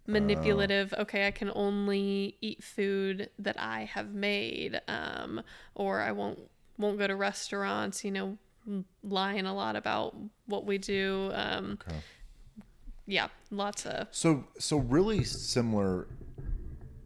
manipulative. 0.07 0.93
Okay, 0.99 1.27
I 1.27 1.31
can 1.31 1.51
only 1.55 2.37
eat 2.41 2.63
food 2.63 3.31
that 3.39 3.59
I 3.59 3.85
have 3.85 4.13
made, 4.13 4.81
um, 4.89 5.43
or 5.75 6.01
I 6.01 6.13
won't 6.13 6.41
won't 6.79 6.99
go 6.99 7.07
to 7.07 7.17
restaurants. 7.17 8.05
You 8.05 8.11
know, 8.11 8.39
lying 9.03 9.47
a 9.47 9.55
lot 9.55 9.77
about 9.77 10.15
what 10.47 10.65
we 10.67 10.79
do. 10.79 11.31
Um, 11.35 11.79
Okay. 11.87 11.97
yeah, 13.07 13.29
lots 13.51 13.87
of 13.87 14.09
So 14.11 14.45
so 14.59 14.79
really 14.79 15.25
similar 15.25 16.07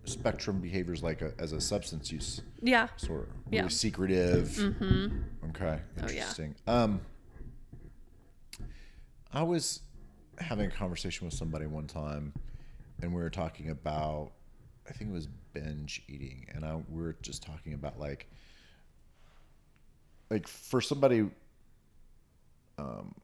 spectrum 0.04 0.60
behaviors 0.60 1.02
like 1.02 1.20
a, 1.22 1.32
as 1.38 1.52
a 1.52 1.60
substance 1.60 2.12
use 2.12 2.40
yeah. 2.62 2.88
disorder. 2.98 3.28
Really 3.46 3.56
Yeah. 3.64 3.68
secretive. 3.68 4.48
Mm-hmm. 4.50 5.48
Okay. 5.50 5.80
Oh, 6.02 6.02
yeah. 6.02 6.02
Interesting. 6.08 6.54
Um 6.66 7.00
I 9.32 9.42
was 9.42 9.80
having 10.38 10.66
a 10.66 10.70
conversation 10.70 11.26
with 11.26 11.34
somebody 11.34 11.66
one 11.66 11.86
time 11.86 12.32
and 13.02 13.12
we 13.14 13.20
were 13.20 13.30
talking 13.30 13.70
about 13.70 14.32
I 14.88 14.92
think 14.92 15.10
it 15.10 15.12
was 15.12 15.26
binge 15.52 16.02
eating 16.08 16.46
and 16.54 16.64
I 16.64 16.76
we 16.88 17.02
were 17.02 17.16
just 17.22 17.42
talking 17.42 17.74
about 17.74 17.98
like 17.98 18.28
like 20.30 20.46
for 20.46 20.80
somebody 20.80 21.28
um 22.78 23.14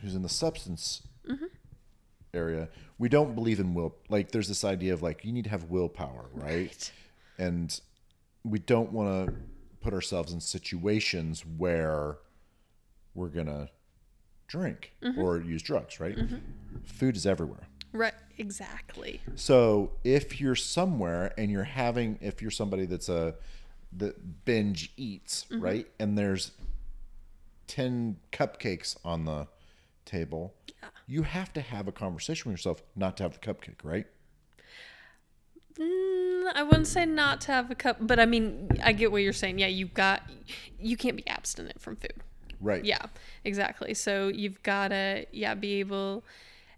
who's 0.00 0.14
in 0.14 0.22
the 0.22 0.28
substance 0.28 1.02
mm-hmm. 1.28 1.46
area, 2.34 2.68
we 2.98 3.08
don't 3.08 3.34
believe 3.34 3.60
in 3.60 3.74
will. 3.74 3.94
Like, 4.08 4.30
there's 4.30 4.48
this 4.48 4.64
idea 4.64 4.92
of 4.92 5.02
like 5.02 5.24
you 5.24 5.32
need 5.32 5.44
to 5.44 5.50
have 5.50 5.64
willpower, 5.64 6.26
right? 6.32 6.52
Right. 6.54 6.92
And 7.38 7.80
we 8.44 8.58
don't 8.58 8.92
want 8.92 9.26
to 9.26 9.34
put 9.80 9.92
ourselves 9.92 10.32
in 10.32 10.40
situations 10.40 11.44
where 11.44 12.18
we're 13.14 13.28
gonna 13.28 13.70
drink 14.46 14.92
mm-hmm. 15.02 15.20
or 15.20 15.40
use 15.40 15.62
drugs, 15.62 16.00
right? 16.00 16.16
Mm-hmm. 16.16 16.36
Food 16.84 17.16
is 17.16 17.26
everywhere. 17.26 17.66
Right, 17.92 18.14
exactly. 18.36 19.22
So 19.36 19.92
if 20.04 20.40
you're 20.40 20.56
somewhere 20.56 21.32
and 21.38 21.50
you're 21.50 21.64
having, 21.64 22.18
if 22.20 22.42
you're 22.42 22.50
somebody 22.50 22.86
that's 22.86 23.08
a 23.08 23.34
that 23.96 24.44
binge 24.44 24.92
eats, 24.96 25.46
right, 25.50 25.86
and 25.98 26.18
there's 26.18 26.50
ten 27.66 28.16
cupcakes 28.32 28.96
on 29.04 29.24
the 29.24 29.48
table, 30.04 30.54
you 31.06 31.22
have 31.22 31.52
to 31.54 31.60
have 31.60 31.88
a 31.88 31.92
conversation 31.92 32.50
with 32.50 32.58
yourself 32.58 32.82
not 32.94 33.16
to 33.16 33.22
have 33.24 33.32
the 33.32 33.38
cupcake, 33.38 33.82
right? 33.82 34.06
Mm, 35.78 36.52
I 36.54 36.62
wouldn't 36.62 36.86
say 36.86 37.04
not 37.04 37.40
to 37.42 37.52
have 37.52 37.70
a 37.70 37.74
cup, 37.74 37.98
but 38.00 38.18
I 38.18 38.26
mean, 38.26 38.68
I 38.82 38.92
get 38.92 39.12
what 39.12 39.22
you're 39.22 39.32
saying. 39.32 39.58
Yeah, 39.58 39.66
you've 39.66 39.94
got, 39.94 40.22
you 40.80 40.96
can't 40.96 41.16
be 41.16 41.26
abstinent 41.26 41.80
from 41.80 41.96
food. 41.96 42.14
Right. 42.60 42.84
Yeah, 42.84 43.04
exactly. 43.44 43.92
So 43.92 44.28
you've 44.28 44.62
got 44.62 44.88
to, 44.88 45.26
yeah, 45.32 45.54
be 45.54 45.80
able, 45.80 46.24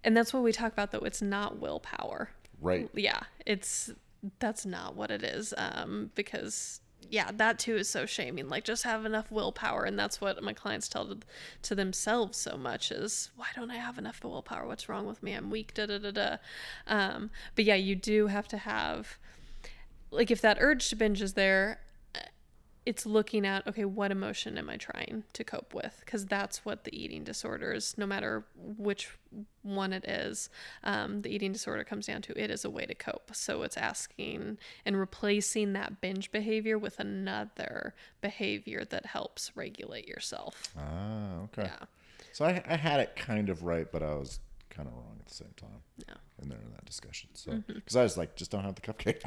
and 0.02 0.16
that's 0.16 0.32
what 0.32 0.42
we 0.42 0.52
talk 0.52 0.72
about 0.72 0.90
though. 0.90 0.98
It's 0.98 1.22
not 1.22 1.60
willpower. 1.60 2.30
Right. 2.60 2.90
Yeah, 2.94 3.20
it's 3.46 3.92
that's 4.40 4.66
not 4.66 4.96
what 4.96 5.12
it 5.12 5.22
is. 5.22 5.54
Um, 5.56 6.10
because 6.16 6.80
yeah, 7.10 7.30
that 7.34 7.58
too 7.58 7.76
is 7.76 7.88
so 7.88 8.06
shaming. 8.06 8.48
Like 8.48 8.64
just 8.64 8.84
have 8.84 9.04
enough 9.04 9.30
willpower, 9.30 9.84
and 9.84 9.98
that's 9.98 10.20
what 10.20 10.42
my 10.42 10.52
clients 10.52 10.88
tell 10.88 11.06
to, 11.06 11.18
to 11.62 11.74
themselves 11.74 12.38
so 12.38 12.56
much 12.56 12.90
is 12.90 13.30
why 13.36 13.46
don't 13.54 13.70
I 13.70 13.76
have 13.76 13.98
enough 13.98 14.22
willpower? 14.22 14.66
What's 14.66 14.88
wrong 14.88 15.06
with 15.06 15.22
me? 15.22 15.32
I'm 15.32 15.50
weak. 15.50 15.74
Da 15.74 15.86
da 15.86 15.98
da 15.98 16.10
da. 16.10 16.36
Um, 16.86 17.30
but 17.54 17.64
yeah, 17.64 17.74
you 17.74 17.94
do 17.94 18.26
have 18.26 18.48
to 18.48 18.58
have 18.58 19.18
like 20.10 20.30
if 20.30 20.40
that 20.40 20.58
urge 20.60 20.88
to 20.88 20.96
binge 20.96 21.22
is 21.22 21.34
there 21.34 21.80
it's 22.90 23.04
looking 23.04 23.44
at 23.46 23.66
okay 23.66 23.84
what 23.84 24.10
emotion 24.10 24.56
am 24.56 24.68
i 24.70 24.76
trying 24.76 25.22
to 25.32 25.42
cope 25.44 25.74
with 25.74 25.94
because 26.04 26.24
that's 26.26 26.64
what 26.64 26.84
the 26.84 26.94
eating 27.02 27.22
disorders 27.24 27.94
no 27.98 28.06
matter 28.06 28.44
which 28.78 29.10
one 29.62 29.92
it 29.92 30.04
is 30.06 30.48
um, 30.84 31.20
the 31.22 31.28
eating 31.34 31.52
disorder 31.52 31.84
comes 31.84 32.06
down 32.06 32.22
to 32.22 32.32
it 32.42 32.50
is 32.50 32.64
a 32.64 32.70
way 32.70 32.86
to 32.86 32.94
cope 32.94 33.30
so 33.34 33.62
it's 33.62 33.76
asking 33.76 34.56
and 34.86 34.98
replacing 34.98 35.74
that 35.74 36.00
binge 36.00 36.32
behavior 36.32 36.78
with 36.78 36.98
another 36.98 37.94
behavior 38.22 38.84
that 38.84 39.04
helps 39.06 39.52
regulate 39.54 40.08
yourself 40.08 40.54
Ah, 40.78 41.40
okay. 41.44 41.64
yeah 41.70 41.84
So 42.32 42.44
I, 42.46 42.62
I 42.66 42.76
had 42.76 43.00
it 43.00 43.10
kind 43.16 43.48
of 43.50 43.62
right, 43.64 43.88
but 43.92 44.02
I 44.02 44.14
was 44.14 44.40
kind 44.70 44.88
of 44.88 44.94
wrong 44.94 45.16
at 45.20 45.26
the 45.26 45.34
same 45.34 45.54
time. 45.56 45.80
Yeah. 46.06 46.14
In 46.40 46.48
there 46.48 46.58
in 46.66 46.70
that 46.76 46.84
discussion. 46.84 47.28
So, 47.34 47.50
Mm-hmm. 47.50 47.72
because 47.74 47.96
I 47.96 48.02
was 48.04 48.16
like, 48.16 48.36
just 48.36 48.50
don't 48.52 48.62
have 48.64 48.76
the 48.76 48.80
cupcake. 48.88 49.20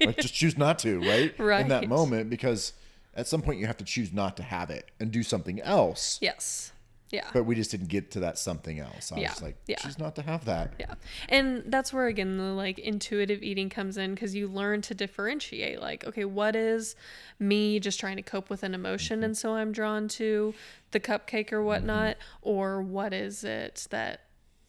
like, 0.06 0.18
just 0.18 0.34
choose 0.34 0.58
not 0.58 0.78
to, 0.80 1.00
right? 1.00 1.32
Right. 1.38 1.62
In 1.62 1.68
that 1.68 1.88
moment, 1.88 2.28
because 2.28 2.74
at 3.16 3.26
some 3.26 3.42
point 3.42 3.58
you 3.58 3.66
have 3.66 3.76
to 3.76 3.84
choose 3.84 4.12
not 4.12 4.36
to 4.36 4.42
have 4.42 4.70
it 4.70 4.90
and 5.00 5.10
do 5.10 5.22
something 5.22 5.60
else. 5.60 6.18
yes 6.20 6.72
yeah 7.10 7.28
But 7.32 7.44
we 7.44 7.54
just 7.54 7.70
didn't 7.70 7.88
get 7.88 8.10
to 8.12 8.20
that 8.20 8.38
something 8.38 8.80
else. 8.80 9.12
I 9.12 9.20
Yeah. 9.20 9.30
was 9.30 9.42
like, 9.42 9.56
Yeah. 9.66 9.76
choose 9.76 9.98
not 9.98 10.16
to 10.16 10.22
have 10.22 10.46
that. 10.46 10.72
Yeah. 10.80 10.94
And 11.28 11.62
that's 11.66 11.92
where 11.92 12.06
again 12.08 12.38
the 12.38 12.52
like 12.54 12.78
intuitive 12.80 13.40
eating 13.42 13.68
comes 13.70 13.96
in 13.96 14.14
because 14.14 14.34
you 14.34 14.48
learn 14.48 14.82
to 14.82 14.94
differentiate 14.94 15.80
like 15.80 16.04
okay, 16.04 16.24
what 16.24 16.56
is 16.56 16.96
me 17.38 17.78
just 17.78 18.00
trying 18.00 18.16
to 18.16 18.22
cope 18.22 18.50
with 18.50 18.64
an 18.64 18.74
emotion 18.74 19.18
mm-hmm. 19.18 19.24
and 19.26 19.36
so 19.38 19.54
I'm 19.54 19.70
drawn 19.70 20.08
to 20.08 20.54
the 20.90 20.98
cupcake 20.98 21.52
or 21.52 21.62
whatnot 21.62 22.16
mm-hmm. 22.16 22.48
or 22.50 22.82
what 22.82 23.12
is 23.12 23.44
it 23.44 23.86
that 23.90 24.22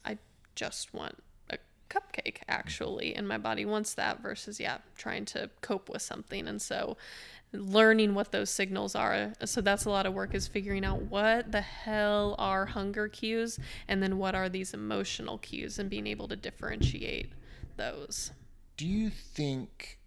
I 0.04 0.20
just 0.54 0.94
want 0.94 1.24
a 1.50 1.58
cupcake 1.90 2.38
mm-hmm. 2.38 2.50
actually 2.52 3.16
and 3.16 3.28
my 3.28 3.40
body 3.40 3.66
wants 3.66 3.96
that 3.96 4.22
versus 4.22 4.60
yeah, 4.60 4.80
trying 4.96 5.26
to 5.26 5.50
cope 5.62 5.90
with 5.90 6.04
something 6.04 6.48
and 6.48 6.62
so 6.62 6.96
learning 7.56 8.14
what 8.16 8.32
those 8.32 8.50
signals 8.50 8.96
are 8.96 9.34
so 9.46 9.62
that's 9.62 9.86
a 9.86 9.90
lot 9.90 10.06
of 10.06 10.14
work 10.14 10.34
is 10.36 10.48
figuring 10.48 10.84
out 10.86 11.02
what 11.04 11.52
the 11.52 11.62
hell 11.62 12.36
are 12.38 12.66
hunger 12.68 13.08
cues 13.08 13.60
and 13.88 14.02
then 14.04 14.18
what 14.18 14.36
are 14.36 14.50
these 14.50 14.74
emotional 14.74 15.38
cues 15.38 15.80
and 15.80 15.90
being 15.90 16.08
able 16.08 16.28
to 16.28 16.36
differentiate 16.36 17.32
those 17.78 18.32
Do 18.78 18.88
you 18.88 19.10
think 19.10 20.00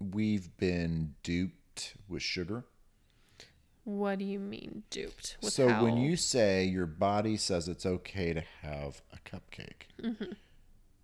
we've 0.00 0.56
been 0.56 1.14
duped 1.22 1.94
with 2.08 2.22
sugar? 2.22 2.64
what 3.84 4.20
do 4.20 4.24
you 4.24 4.38
mean 4.38 4.84
duped 4.90 5.36
with 5.42 5.52
so 5.52 5.66
when 5.82 5.96
you 5.96 6.16
say 6.16 6.64
your 6.64 6.86
body 6.86 7.36
says 7.36 7.66
it's 7.66 7.84
okay 7.84 8.32
to 8.32 8.42
have 8.62 9.02
a 9.12 9.18
cupcake 9.28 9.88
Mm-hmm. 10.00 10.32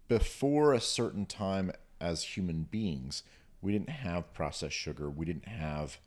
before 0.07 0.73
a 0.73 0.81
certain 0.81 1.27
time 1.27 1.73
as 2.01 2.23
human 2.23 2.63
beings 2.63 3.25
we 3.63 3.73
didn't 3.73 3.91
have 3.91 4.33
processed 4.33 4.77
sugar. 4.77 5.11
We 5.11 5.27
didn't 5.27 5.49
have 5.49 5.99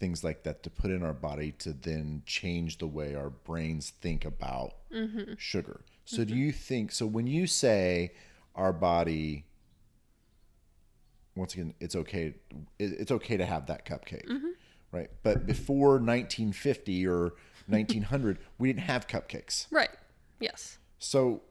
things 0.00 0.22
like 0.24 0.42
that 0.42 0.62
to 0.64 0.70
put 0.70 0.90
in 0.90 1.02
our 1.02 1.12
body 1.14 1.52
to 1.52 1.72
then 1.72 2.22
change 2.26 2.78
the 2.78 2.86
way 2.86 3.14
our 3.14 3.30
brains 3.30 3.90
think 3.90 4.24
about 4.24 4.74
Mm-hmm. 4.92 5.34
sugar. 5.38 5.80
So 6.04 6.24
do 6.24 6.34
you 6.36 6.52
think 6.52 6.92
so 6.92 7.06
when 7.06 7.26
you 7.26 7.46
say 7.48 8.12
our 8.54 8.72
body 8.72 9.44
once 11.34 11.54
again 11.54 11.74
it's 11.80 11.96
okay 11.96 12.34
it's 12.78 13.10
okay 13.10 13.36
to 13.36 13.44
have 13.46 13.66
that 13.66 13.84
cupcake 13.86 14.26
Mm-hmm. 14.28 14.48
right? 14.92 15.10
But 15.22 15.46
before 15.46 15.92
1950 15.94 17.06
or 17.08 17.32
1900 17.66 18.38
we 18.58 18.68
didn't 18.68 18.82
have 18.84 19.08
cupcakes. 19.08 19.66
Right. 19.70 19.90
Yes. 20.38 20.78
So 20.98 21.42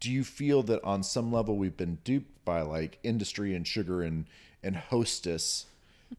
do 0.00 0.10
you 0.10 0.24
feel 0.24 0.62
that 0.64 0.82
on 0.84 1.02
some 1.02 1.32
level 1.32 1.56
we've 1.56 1.76
been 1.76 1.98
duped 2.04 2.44
by 2.44 2.62
like 2.62 2.98
industry 3.02 3.54
and 3.54 3.66
sugar 3.66 4.02
and 4.02 4.26
and 4.62 4.76
hostess? 4.76 5.66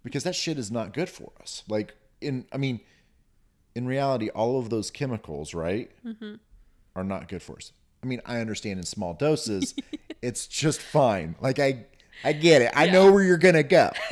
Because 0.04 0.24
that 0.24 0.36
shit 0.36 0.58
is 0.58 0.72
not 0.72 0.94
good 0.94 1.10
for 1.10 1.32
us. 1.42 1.64
Like 1.68 1.96
in 2.24 2.46
i 2.52 2.58
mean 2.58 2.80
in 3.76 3.86
reality 3.86 4.30
all 4.30 4.58
of 4.58 4.70
those 4.70 4.90
chemicals 4.90 5.54
right 5.54 5.92
mm-hmm. 6.06 6.36
are 6.96 7.04
not 7.04 7.28
good 7.28 7.42
for 7.42 7.58
us. 7.58 7.72
I 8.02 8.06
mean 8.06 8.22
i 8.26 8.40
understand 8.40 8.80
in 8.80 8.86
small 8.86 9.14
doses 9.14 9.76
it's 10.22 10.48
just 10.48 10.82
fine. 10.82 11.36
Like 11.42 11.60
i 11.60 11.86
i 12.24 12.34
get 12.34 12.62
it. 12.62 12.72
I 12.76 12.88
know 12.90 13.12
where 13.12 13.24
you're 13.24 13.38
gonna 13.38 13.64
go. 13.64 13.92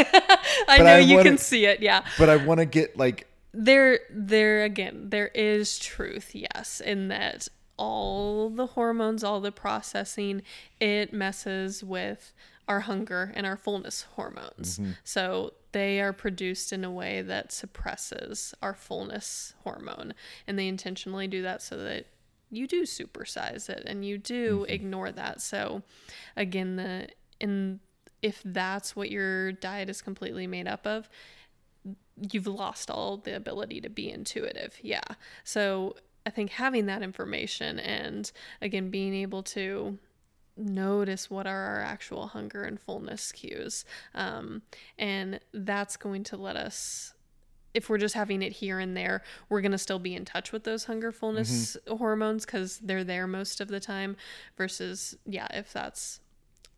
I 0.68 0.78
know 0.78 0.86
I 0.86 1.00
you 1.00 1.16
wanna- 1.16 1.30
can 1.30 1.38
see 1.38 1.66
it 1.66 1.82
yeah. 1.82 2.06
But 2.18 2.30
i 2.30 2.36
want 2.38 2.60
to 2.60 2.66
get 2.66 2.98
like 2.98 3.28
there 3.54 4.00
there 4.10 4.64
again 4.64 5.10
there 5.10 5.28
is 5.28 5.78
truth 5.78 6.34
yes 6.34 6.80
in 6.80 7.10
that 7.10 7.50
all 7.82 8.48
the 8.52 8.68
hormones 8.68 9.24
all 9.24 9.42
the 9.42 9.52
processing 9.52 10.44
it 10.80 11.12
messes 11.12 11.84
with 11.84 12.32
our 12.68 12.82
hunger 12.82 13.32
and 13.36 13.48
our 13.48 13.58
fullness 13.58 14.04
hormones 14.14 14.78
mm-hmm. 14.78 14.92
so 15.04 15.52
they 15.72 16.00
are 16.00 16.14
produced 16.14 16.72
in 16.72 16.86
a 16.86 16.92
way 16.92 17.24
that 17.24 17.52
suppresses 17.52 18.54
our 18.62 18.76
fullness 18.76 19.56
hormone 19.64 20.14
and 20.46 20.60
they 20.60 20.68
intentionally 20.68 21.28
do 21.28 21.42
that 21.42 21.60
so 21.60 21.76
that 21.76 22.06
you 22.52 22.68
do 22.68 22.84
supersize 22.84 23.68
it 23.68 23.82
and 23.88 24.06
you 24.06 24.16
do 24.20 24.60
mm-hmm. 24.60 24.72
ignore 24.72 25.12
that 25.12 25.42
so 25.42 25.82
again 26.38 26.76
the 26.76 27.08
in 27.40 27.80
if 28.22 28.44
that's 28.46 28.96
what 28.96 29.10
your 29.10 29.52
diet 29.54 29.90
is 29.90 30.04
completely 30.04 30.46
made 30.46 30.68
up 30.68 30.86
of 30.86 31.10
you've 32.30 32.48
lost 32.48 32.92
all 32.92 33.18
the 33.18 33.36
ability 33.36 33.82
to 33.82 33.90
be 33.90 34.10
intuitive. 34.10 34.78
Yeah. 34.82 35.02
So 35.44 35.96
I 36.26 36.30
think 36.30 36.52
having 36.52 36.86
that 36.86 37.02
information 37.02 37.80
and 37.80 38.32
again 38.62 38.90
being 38.90 39.14
able 39.14 39.44
to 39.44 39.98
notice 40.58 41.30
what 41.30 41.48
are 41.48 41.62
our 41.62 41.82
actual 41.82 42.28
hunger 42.28 42.64
and 42.64 42.80
fullness 42.80 43.32
cues, 43.32 43.86
um, 44.14 44.62
and 44.98 45.40
that's 45.54 45.98
going 45.98 46.24
to 46.26 46.38
let 46.38 46.56
us. 46.56 47.14
If 47.74 47.90
we're 47.90 48.00
just 48.00 48.16
having 48.16 48.42
it 48.42 48.52
here 48.52 48.80
and 48.80 48.98
there, 48.98 49.24
we're 49.48 49.62
going 49.62 49.72
to 49.72 49.78
still 49.78 49.98
be 49.98 50.14
in 50.14 50.26
touch 50.26 50.52
with 50.52 50.66
those 50.66 50.84
hunger 50.86 51.14
fullness 51.14 51.78
hormones 51.88 52.46
because 52.46 52.80
they're 52.80 53.06
there 53.06 53.28
most 53.28 53.62
of 53.62 53.70
the 53.70 53.80
time. 53.80 54.18
Versus, 54.58 55.16
yeah, 55.26 55.48
if 55.54 55.72
that's 55.72 56.20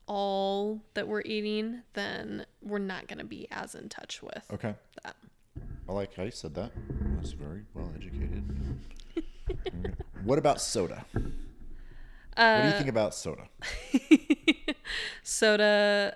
all 0.05 0.81
that 0.93 1.07
we're 1.07 1.23
eating, 1.25 1.81
then 1.93 2.45
we're 2.61 2.77
not 2.77 3.07
going 3.07 3.17
to 3.17 3.25
be 3.25 3.47
as 3.51 3.73
in 3.73 3.89
touch 3.89 4.21
with 4.21 4.45
okay 4.53 4.75
that. 5.03 5.15
i 5.87 5.91
like 5.93 6.13
how 6.15 6.23
you 6.23 6.31
said 6.31 6.53
that 6.53 6.71
that's 7.15 7.31
very 7.31 7.63
well 7.73 7.89
educated. 7.95 8.43
what 10.23 10.37
about 10.39 10.61
soda? 10.61 11.05
What 11.13 11.23
do 12.35 12.67
you 12.67 12.73
think 12.73 12.87
uh, 12.87 12.89
about 12.89 13.13
soda? 13.13 13.43
Soda 15.23 16.15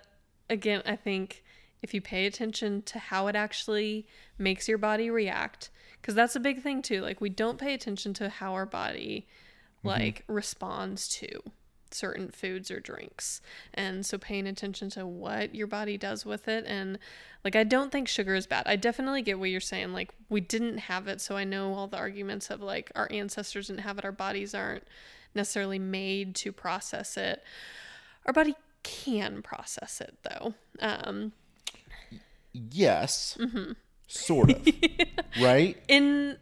again 0.49 0.81
i 0.85 0.95
think 0.95 1.43
if 1.81 1.93
you 1.93 2.01
pay 2.01 2.25
attention 2.25 2.81
to 2.81 2.99
how 2.99 3.27
it 3.27 3.35
actually 3.35 4.07
makes 4.37 4.67
your 4.67 4.77
body 4.77 5.09
react 5.09 5.69
because 6.01 6.15
that's 6.15 6.35
a 6.35 6.39
big 6.39 6.61
thing 6.61 6.81
too 6.81 7.01
like 7.01 7.21
we 7.21 7.29
don't 7.29 7.57
pay 7.57 7.73
attention 7.73 8.13
to 8.13 8.29
how 8.29 8.53
our 8.53 8.65
body 8.65 9.27
mm-hmm. 9.79 9.89
like 9.89 10.23
responds 10.27 11.07
to 11.07 11.27
certain 11.93 12.29
foods 12.29 12.69
or 12.71 12.79
drinks 12.79 13.41
and 13.73 14.05
so 14.05 14.17
paying 14.17 14.47
attention 14.47 14.89
to 14.89 15.05
what 15.05 15.53
your 15.53 15.67
body 15.67 15.97
does 15.97 16.25
with 16.25 16.47
it 16.47 16.65
and 16.67 16.97
like 17.43 17.55
i 17.55 17.63
don't 17.63 17.91
think 17.91 18.07
sugar 18.07 18.35
is 18.35 18.47
bad 18.47 18.63
i 18.67 18.75
definitely 18.75 19.21
get 19.21 19.39
what 19.39 19.49
you're 19.49 19.59
saying 19.59 19.93
like 19.93 20.13
we 20.29 20.41
didn't 20.41 20.77
have 20.77 21.07
it 21.07 21.21
so 21.21 21.35
i 21.35 21.43
know 21.43 21.73
all 21.73 21.87
the 21.87 21.97
arguments 21.97 22.49
of 22.49 22.61
like 22.61 22.91
our 22.95 23.07
ancestors 23.11 23.67
didn't 23.67 23.81
have 23.81 23.97
it 23.97 24.05
our 24.05 24.11
bodies 24.11 24.53
aren't 24.53 24.83
necessarily 25.35 25.79
made 25.79 26.35
to 26.35 26.51
process 26.51 27.17
it 27.17 27.43
our 28.25 28.33
body 28.33 28.55
can 28.83 29.41
process 29.41 29.99
it 29.99 30.17
though. 30.23 30.53
Um, 30.79 31.33
Yes. 32.71 33.37
Sort 34.07 34.51
of. 34.51 34.67
right? 35.41 35.77
in 35.87 36.37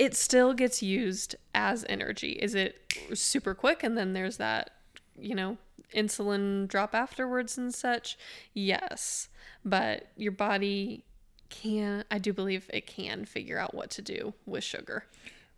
it 0.00 0.16
still 0.16 0.54
gets 0.54 0.82
used 0.82 1.36
as 1.54 1.84
energy. 1.86 2.30
Is 2.32 2.54
it 2.54 2.94
super 3.12 3.54
quick 3.54 3.82
and 3.82 3.98
then 3.98 4.14
there's 4.14 4.38
that, 4.38 4.70
you 5.18 5.34
know, 5.34 5.58
insulin 5.94 6.66
drop 6.66 6.94
afterwards 6.94 7.58
and 7.58 7.74
such? 7.74 8.16
Yes. 8.54 9.28
But 9.62 10.06
your 10.16 10.32
body 10.32 11.04
can 11.50 12.04
I 12.10 12.18
do 12.18 12.32
believe 12.32 12.70
it 12.72 12.86
can 12.86 13.26
figure 13.26 13.58
out 13.58 13.74
what 13.74 13.90
to 13.90 14.02
do 14.02 14.32
with 14.46 14.64
sugar. 14.64 15.04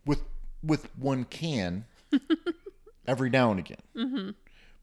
With 0.04 0.22
with 0.60 0.88
one 0.98 1.24
can 1.24 1.84
every 3.06 3.30
now 3.30 3.52
and 3.52 3.60
again. 3.60 3.82
Mm-hmm. 3.96 4.30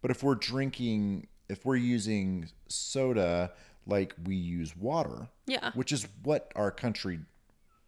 But 0.01 0.11
if 0.11 0.23
we're 0.23 0.35
drinking 0.35 1.27
if 1.49 1.65
we're 1.65 1.75
using 1.75 2.47
soda 2.69 3.51
like 3.85 4.13
we 4.23 4.35
use 4.35 4.73
water, 4.77 5.27
Yeah. 5.47 5.71
which 5.73 5.91
is 5.91 6.07
what 6.23 6.49
our 6.55 6.71
country 6.71 7.19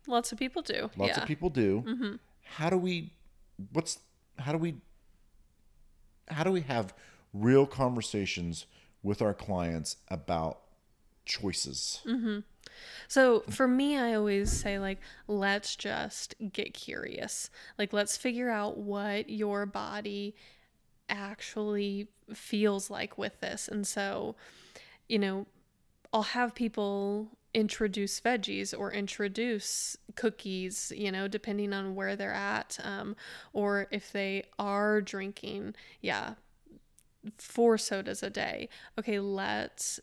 Lots 0.08 0.32
of 0.32 0.40
people 0.40 0.62
do. 0.62 0.90
lots 0.98 1.16
yeah. 1.16 1.22
of 1.22 1.28
people 1.28 1.50
do. 1.50 1.84
Mm-hmm. 1.88 2.16
How 2.44 2.70
do 2.70 2.78
we 2.78 3.12
what's 3.72 4.00
how 4.40 4.52
do 4.52 4.58
we 4.58 4.76
how 6.30 6.44
do 6.44 6.52
we 6.52 6.62
have 6.62 6.94
real 7.34 7.66
conversations 7.66 8.66
with 9.04 9.22
our 9.22 9.34
clients 9.34 9.98
about 10.10 10.60
choices? 11.26 12.02
Mm-hmm. 12.06 12.40
So 13.08 13.42
for 13.50 13.68
me, 13.68 13.98
I 13.98 14.14
always 14.14 14.52
say, 14.52 14.80
like, 14.80 15.00
let's 15.28 15.76
just 15.76 16.36
get 16.52 16.74
curious. 16.74 17.50
Like, 17.78 17.94
let's 17.94 18.18
figure 18.18 18.50
out 18.50 18.78
what 18.78 19.30
your 19.30 19.66
body 19.66 20.36
actually 21.10 22.08
feels 22.34 22.90
like 22.90 23.18
with 23.18 23.40
this. 23.42 23.68
And 23.68 23.86
so, 23.86 24.36
you 25.10 25.20
know, 25.20 25.46
I'll 26.14 26.24
have 26.24 26.56
people 26.56 27.30
introduce 27.54 28.20
veggies 28.22 28.78
or 28.78 28.92
introduce 28.92 29.98
cookies, 30.16 30.92
you 30.96 31.12
know, 31.12 31.28
depending 31.28 31.74
on 31.74 31.96
where 31.96 32.16
they're 32.16 32.34
at. 32.34 32.78
Um, 32.84 33.16
or 33.54 33.88
if 33.92 34.12
they 34.12 34.44
are 34.58 35.02
drinking, 35.02 35.76
yeah, 36.02 36.36
four 37.38 37.78
sodas 37.78 38.24
a 38.24 38.30
day. 38.30 38.70
Okay, 38.98 39.20
let's 39.20 40.00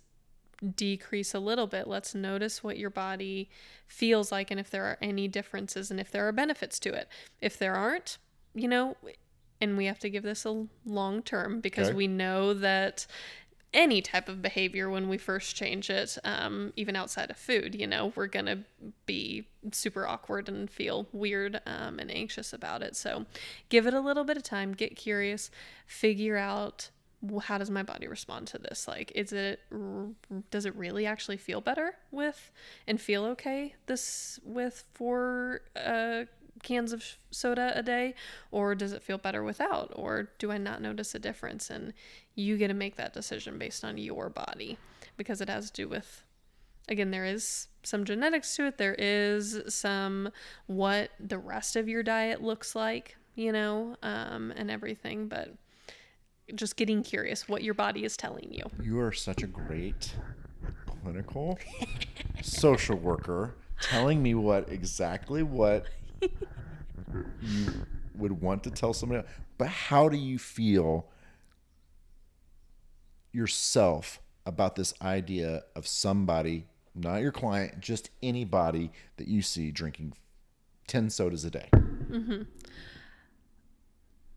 decrease 0.74 1.34
a 1.34 1.38
little 1.38 1.66
bit. 1.66 1.86
Let's 1.86 2.14
notice 2.14 2.62
what 2.64 2.78
your 2.78 2.90
body 2.90 3.48
feels 3.86 4.32
like 4.32 4.50
and 4.50 4.58
if 4.58 4.70
there 4.70 4.84
are 4.84 4.98
any 5.00 5.28
differences 5.28 5.90
and 5.90 6.00
if 6.00 6.10
there 6.10 6.26
are 6.26 6.32
benefits 6.32 6.78
to 6.80 6.92
it. 6.92 7.08
If 7.40 7.58
there 7.58 7.74
aren't, 7.74 8.18
you 8.54 8.68
know, 8.68 8.96
and 9.60 9.76
we 9.76 9.86
have 9.86 9.98
to 10.00 10.10
give 10.10 10.22
this 10.22 10.44
a 10.44 10.66
long 10.84 11.22
term 11.22 11.60
because 11.60 11.88
Okay. 11.88 11.96
we 11.96 12.06
know 12.08 12.54
that 12.54 13.06
any 13.74 14.00
type 14.00 14.28
of 14.28 14.40
behavior 14.40 14.88
when 14.88 15.08
we 15.08 15.18
first 15.18 15.54
change 15.54 15.90
it, 15.90 16.16
um, 16.24 16.72
even 16.76 16.96
outside 16.96 17.30
of 17.30 17.36
food, 17.36 17.74
you 17.74 17.86
know, 17.86 18.12
we're 18.16 18.26
going 18.26 18.46
to 18.46 18.58
be 19.06 19.46
super 19.72 20.06
awkward 20.06 20.48
and 20.48 20.70
feel 20.70 21.06
weird 21.12 21.60
um, 21.66 21.98
and 21.98 22.10
anxious 22.10 22.52
about 22.52 22.82
it. 22.82 22.96
So 22.96 23.26
give 23.68 23.86
it 23.86 23.94
a 23.94 24.00
little 24.00 24.24
bit 24.24 24.36
of 24.36 24.42
time, 24.42 24.72
get 24.72 24.96
curious, 24.96 25.50
figure 25.86 26.36
out 26.36 26.90
how 27.42 27.58
does 27.58 27.68
my 27.68 27.82
body 27.82 28.06
respond 28.06 28.46
to 28.46 28.58
this? 28.58 28.86
Like 28.86 29.10
is 29.14 29.32
it 29.32 29.60
does 30.52 30.66
it 30.66 30.74
really 30.76 31.04
actually 31.04 31.36
feel 31.36 31.60
better 31.60 31.96
with 32.12 32.52
and 32.86 33.00
feel 33.00 33.24
okay 33.24 33.74
this 33.86 34.38
with 34.44 34.84
four 34.94 35.62
uh, 35.74 36.24
cans 36.62 36.92
of 36.92 37.04
soda 37.30 37.72
a 37.74 37.82
day? 37.82 38.14
Or 38.50 38.74
does 38.74 38.92
it 38.92 39.02
feel 39.02 39.18
better 39.18 39.42
without? 39.42 39.92
Or 39.94 40.30
do 40.38 40.50
i 40.52 40.58
not 40.58 40.82
notice 40.82 41.14
a 41.14 41.18
difference? 41.18 41.70
And 41.70 41.92
you 42.38 42.56
get 42.56 42.68
to 42.68 42.74
make 42.74 42.96
that 42.96 43.12
decision 43.12 43.58
based 43.58 43.84
on 43.84 43.98
your 43.98 44.28
body 44.28 44.78
because 45.16 45.40
it 45.40 45.48
has 45.48 45.70
to 45.70 45.82
do 45.82 45.88
with 45.88 46.22
again 46.88 47.10
there 47.10 47.24
is 47.24 47.68
some 47.82 48.04
genetics 48.04 48.54
to 48.56 48.66
it 48.66 48.78
there 48.78 48.94
is 48.98 49.60
some 49.68 50.30
what 50.66 51.10
the 51.18 51.38
rest 51.38 51.76
of 51.76 51.88
your 51.88 52.02
diet 52.02 52.42
looks 52.42 52.74
like 52.74 53.16
you 53.34 53.52
know 53.52 53.96
um, 54.02 54.52
and 54.56 54.70
everything 54.70 55.28
but 55.28 55.54
just 56.54 56.76
getting 56.76 57.02
curious 57.02 57.48
what 57.48 57.62
your 57.62 57.74
body 57.74 58.04
is 58.04 58.16
telling 58.16 58.52
you. 58.52 58.64
You 58.82 59.00
are 59.00 59.12
such 59.12 59.42
a 59.42 59.46
great 59.46 60.14
clinical 60.86 61.58
social 62.42 62.96
worker 62.96 63.54
telling 63.80 64.22
me 64.22 64.34
what 64.34 64.68
exactly 64.70 65.42
what 65.42 65.86
you 67.42 67.66
would 68.14 68.40
want 68.40 68.64
to 68.64 68.70
tell 68.70 68.92
somebody 68.92 69.20
else. 69.20 69.30
But 69.58 69.68
how 69.68 70.08
do 70.08 70.16
you 70.16 70.38
feel 70.38 71.06
yourself 73.38 74.20
about 74.44 74.74
this 74.76 74.92
idea 75.00 75.62
of 75.76 75.86
somebody, 75.86 76.66
not 76.94 77.22
your 77.22 77.32
client, 77.32 77.80
just 77.80 78.10
anybody 78.22 78.90
that 79.16 79.28
you 79.28 79.40
see 79.42 79.70
drinking 79.70 80.12
10 80.88 81.08
sodas 81.10 81.44
a 81.44 81.50
day? 81.50 81.68
Mhm. 81.72 82.46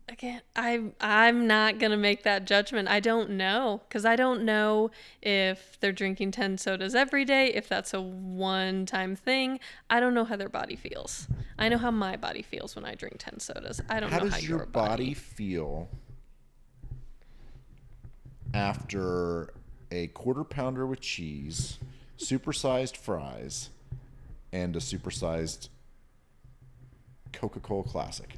Again, 0.08 0.42
I 0.54 0.92
I'm 1.00 1.46
not 1.46 1.78
gonna 1.78 1.96
make 1.96 2.22
that 2.24 2.44
judgment. 2.44 2.86
I 2.88 3.00
don't 3.00 3.30
know 3.30 3.80
because 3.88 4.04
I 4.04 4.14
don't 4.14 4.44
know 4.44 4.90
if 5.22 5.78
they're 5.80 5.92
drinking 5.92 6.32
ten 6.32 6.58
sodas 6.58 6.94
every 6.94 7.24
day, 7.24 7.46
if 7.54 7.66
that's 7.68 7.94
a 7.94 8.00
one-time 8.00 9.16
thing. 9.16 9.58
I 9.88 10.00
don't 10.00 10.12
know 10.12 10.24
how 10.24 10.36
their 10.36 10.50
body 10.50 10.76
feels. 10.76 11.28
I 11.58 11.68
know 11.70 11.78
how 11.78 11.90
my 11.92 12.16
body 12.16 12.42
feels 12.42 12.76
when 12.76 12.84
I 12.84 12.94
drink 12.94 13.16
ten 13.20 13.40
sodas. 13.40 13.80
I 13.88 14.00
don't 14.00 14.10
How 14.10 14.18
know 14.18 14.28
how 14.28 14.36
your 14.36 14.58
your 14.58 14.66
body 14.66 15.14
feel 15.14 15.88
after 18.54 19.52
a 19.90 20.08
quarter 20.08 20.44
pounder 20.44 20.86
with 20.86 21.00
cheese, 21.00 21.78
supersized 22.18 22.96
fries, 22.96 23.70
and 24.52 24.74
a 24.76 24.78
supersized 24.78 25.68
Coca 27.32 27.60
Cola 27.60 27.84
Classic? 27.84 28.30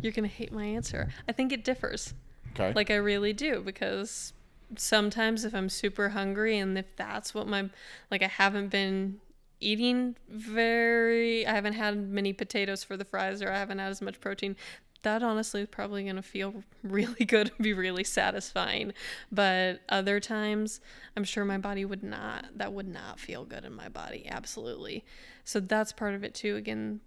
You're 0.00 0.12
gonna 0.12 0.28
hate 0.28 0.52
my 0.52 0.64
answer. 0.64 1.08
I 1.28 1.32
think 1.32 1.52
it 1.52 1.64
differs. 1.64 2.14
Okay. 2.52 2.72
Like 2.72 2.90
I 2.90 2.96
really 2.96 3.32
do 3.32 3.62
because 3.62 4.32
sometimes 4.76 5.44
if 5.44 5.54
I'm 5.54 5.68
super 5.68 6.10
hungry 6.10 6.58
and 6.58 6.78
if 6.78 6.94
that's 6.96 7.34
what 7.34 7.46
my 7.46 7.68
like 8.10 8.22
I 8.22 8.28
haven't 8.28 8.68
been 8.68 9.20
eating 9.60 10.16
very 10.28 11.46
I 11.46 11.52
haven't 11.54 11.74
had 11.74 12.08
many 12.08 12.32
potatoes 12.32 12.84
for 12.84 12.96
the 12.96 13.04
fries 13.04 13.42
or 13.42 13.50
I 13.50 13.58
haven't 13.58 13.78
had 13.78 13.90
as 13.90 14.02
much 14.02 14.20
protein 14.20 14.56
that 15.04 15.22
honestly 15.22 15.62
is 15.62 15.68
probably 15.68 16.02
going 16.02 16.16
to 16.16 16.22
feel 16.22 16.62
really 16.82 17.24
good 17.26 17.50
and 17.50 17.58
be 17.62 17.72
really 17.72 18.04
satisfying. 18.04 18.92
But 19.30 19.80
other 19.88 20.18
times 20.18 20.80
I'm 21.16 21.24
sure 21.24 21.44
my 21.44 21.58
body 21.58 21.84
would 21.84 22.02
not 22.02 22.46
that 22.56 22.72
would 22.72 22.88
not 22.88 23.20
feel 23.20 23.44
good 23.44 23.64
in 23.64 23.74
my 23.74 23.88
body 23.88 24.26
absolutely. 24.28 25.04
So 25.44 25.60
that's 25.60 25.92
part 25.92 26.14
of 26.14 26.24
it 26.24 26.34
too 26.34 26.56
again 26.56 27.00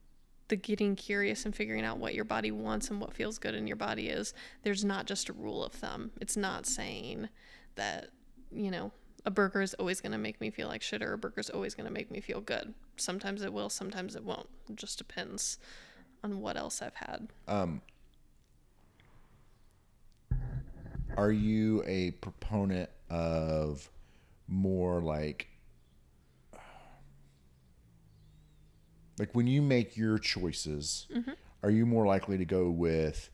the 0.48 0.56
getting 0.56 0.95
curious 0.95 1.44
and 1.44 1.53
figuring 1.53 1.84
out 1.84 1.98
what 1.98 2.15
your 2.15 2.24
body 2.24 2.52
wants 2.52 2.90
and 2.90 3.02
what 3.02 3.14
feels 3.14 3.38
good 3.38 3.53
in 3.53 3.68
your 3.68 3.76
body 3.76 4.07
is 4.07 4.34
there's 4.64 4.86
not 4.86 5.06
just 5.06 5.28
a 5.28 5.34
rule 5.34 5.64
of 5.64 5.74
thumb. 5.74 6.11
It's 6.22 6.38
not 6.38 6.65
saying 6.65 7.28
that 7.76 8.10
you 8.52 8.72
know 8.72 8.91
a 9.26 9.32
burger 9.32 9.61
is 9.61 9.74
always 9.74 9.99
going 9.99 10.14
to 10.14 10.18
make 10.18 10.40
me 10.40 10.49
feel 10.49 10.69
like 10.69 10.82
shit 10.82 11.03
or 11.03 11.11
a 11.11 11.18
burger 11.18 11.41
is 11.41 11.49
always 11.49 11.76
going 11.76 11.86
to 11.86 11.91
make 11.91 12.10
me 12.10 12.22
feel 12.22 12.40
good. 12.40 12.74
Sometimes 12.95 13.41
it 13.41 13.52
will 13.52 13.69
sometimes 13.69 14.15
it 14.15 14.24
won't. 14.24 14.48
It 14.69 14.78
just 14.78 14.98
depends 14.98 15.57
on 16.27 16.41
what 16.41 16.57
else 16.57 16.81
i've 16.81 16.95
had 16.95 17.29
Are 21.15 21.31
you 21.31 21.83
a 21.87 22.11
proponent 22.11 22.91
of 23.09 23.89
more 24.47 25.01
like 25.01 25.47
like 29.17 29.33
when 29.33 29.47
you 29.47 29.61
make 29.63 29.97
your 29.97 30.19
choices, 30.19 31.07
are 31.63 31.71
you 31.71 31.87
more 31.87 32.05
likely 32.05 32.37
to 32.37 32.45
go 32.45 32.69
with 32.69 33.31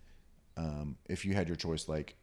um, 0.56 0.96
if 1.10 1.26
you 1.26 1.34
had 1.34 1.48
your 1.50 1.58
choice 1.58 1.90
like 1.90 2.16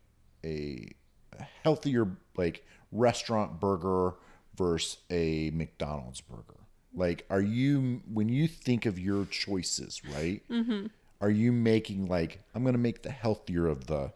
a, 0.45 0.95
a 1.39 1.43
healthier 1.63 2.09
like 2.37 2.65
restaurant 2.91 3.61
burger 3.61 4.15
versus 4.57 4.99
a 5.11 5.51
McDonald's 5.51 6.23
burger? 6.23 6.60
Like, 6.95 7.25
are 7.31 7.41
you 7.41 8.01
when 8.13 8.29
you 8.29 8.49
think 8.49 8.85
of 8.87 8.99
your 8.99 9.25
choices, 9.27 10.03
right? 10.15 10.43
Mm-hmm. 10.51 10.87
Are 11.21 11.31
you 11.31 11.53
making 11.53 12.07
like 12.09 12.41
I'm 12.55 12.65
gonna 12.65 12.79
make 12.79 13.03
the 13.03 13.11
healthier 13.11 13.67
of 13.67 13.87
the 13.87 14.13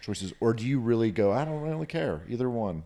choices, 0.00 0.32
or 0.40 0.54
do 0.54 0.66
you 0.66 0.78
really 0.78 1.10
go? 1.10 1.32
I 1.32 1.44
don't 1.44 1.60
really 1.62 1.86
care 1.86 2.22
either 2.28 2.48
one. 2.48 2.84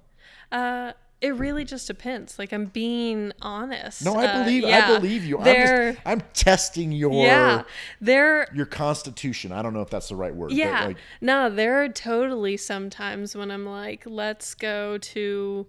uh 0.53 0.93
it 1.21 1.35
really 1.35 1.67
just 1.67 1.87
depends 1.87 2.39
like 2.39 2.51
i'm 2.51 2.65
being 2.65 3.31
honest 3.43 4.03
No, 4.03 4.15
I 4.15 4.25
Uh, 4.25 4.43
believe 4.43 4.63
yeah, 4.63 4.89
I 4.95 4.99
believe 4.99 5.23
you. 5.23 5.39
I'm 5.39 5.45
just 5.93 6.01
I'm 6.07 6.23
testing 6.33 6.93
your 6.93 7.13
yeah 7.13 7.65
there 8.01 8.49
your 8.55 8.65
constitution. 8.65 9.53
I 9.53 9.61
don't 9.61 9.75
know 9.75 9.83
if 9.83 9.91
that's 9.91 10.09
the 10.09 10.17
right 10.17 10.35
word. 10.35 10.53
Yeah. 10.53 10.87
like, 10.87 10.97
no, 11.21 11.51
there 11.51 11.83
are 11.85 11.91
totally 11.91 12.57
sometimes 12.57 13.37
when 13.37 13.51
I'm 13.51 13.67
like, 13.67 14.05
let's 14.07 14.55
go 14.55 14.97
to. 14.97 15.67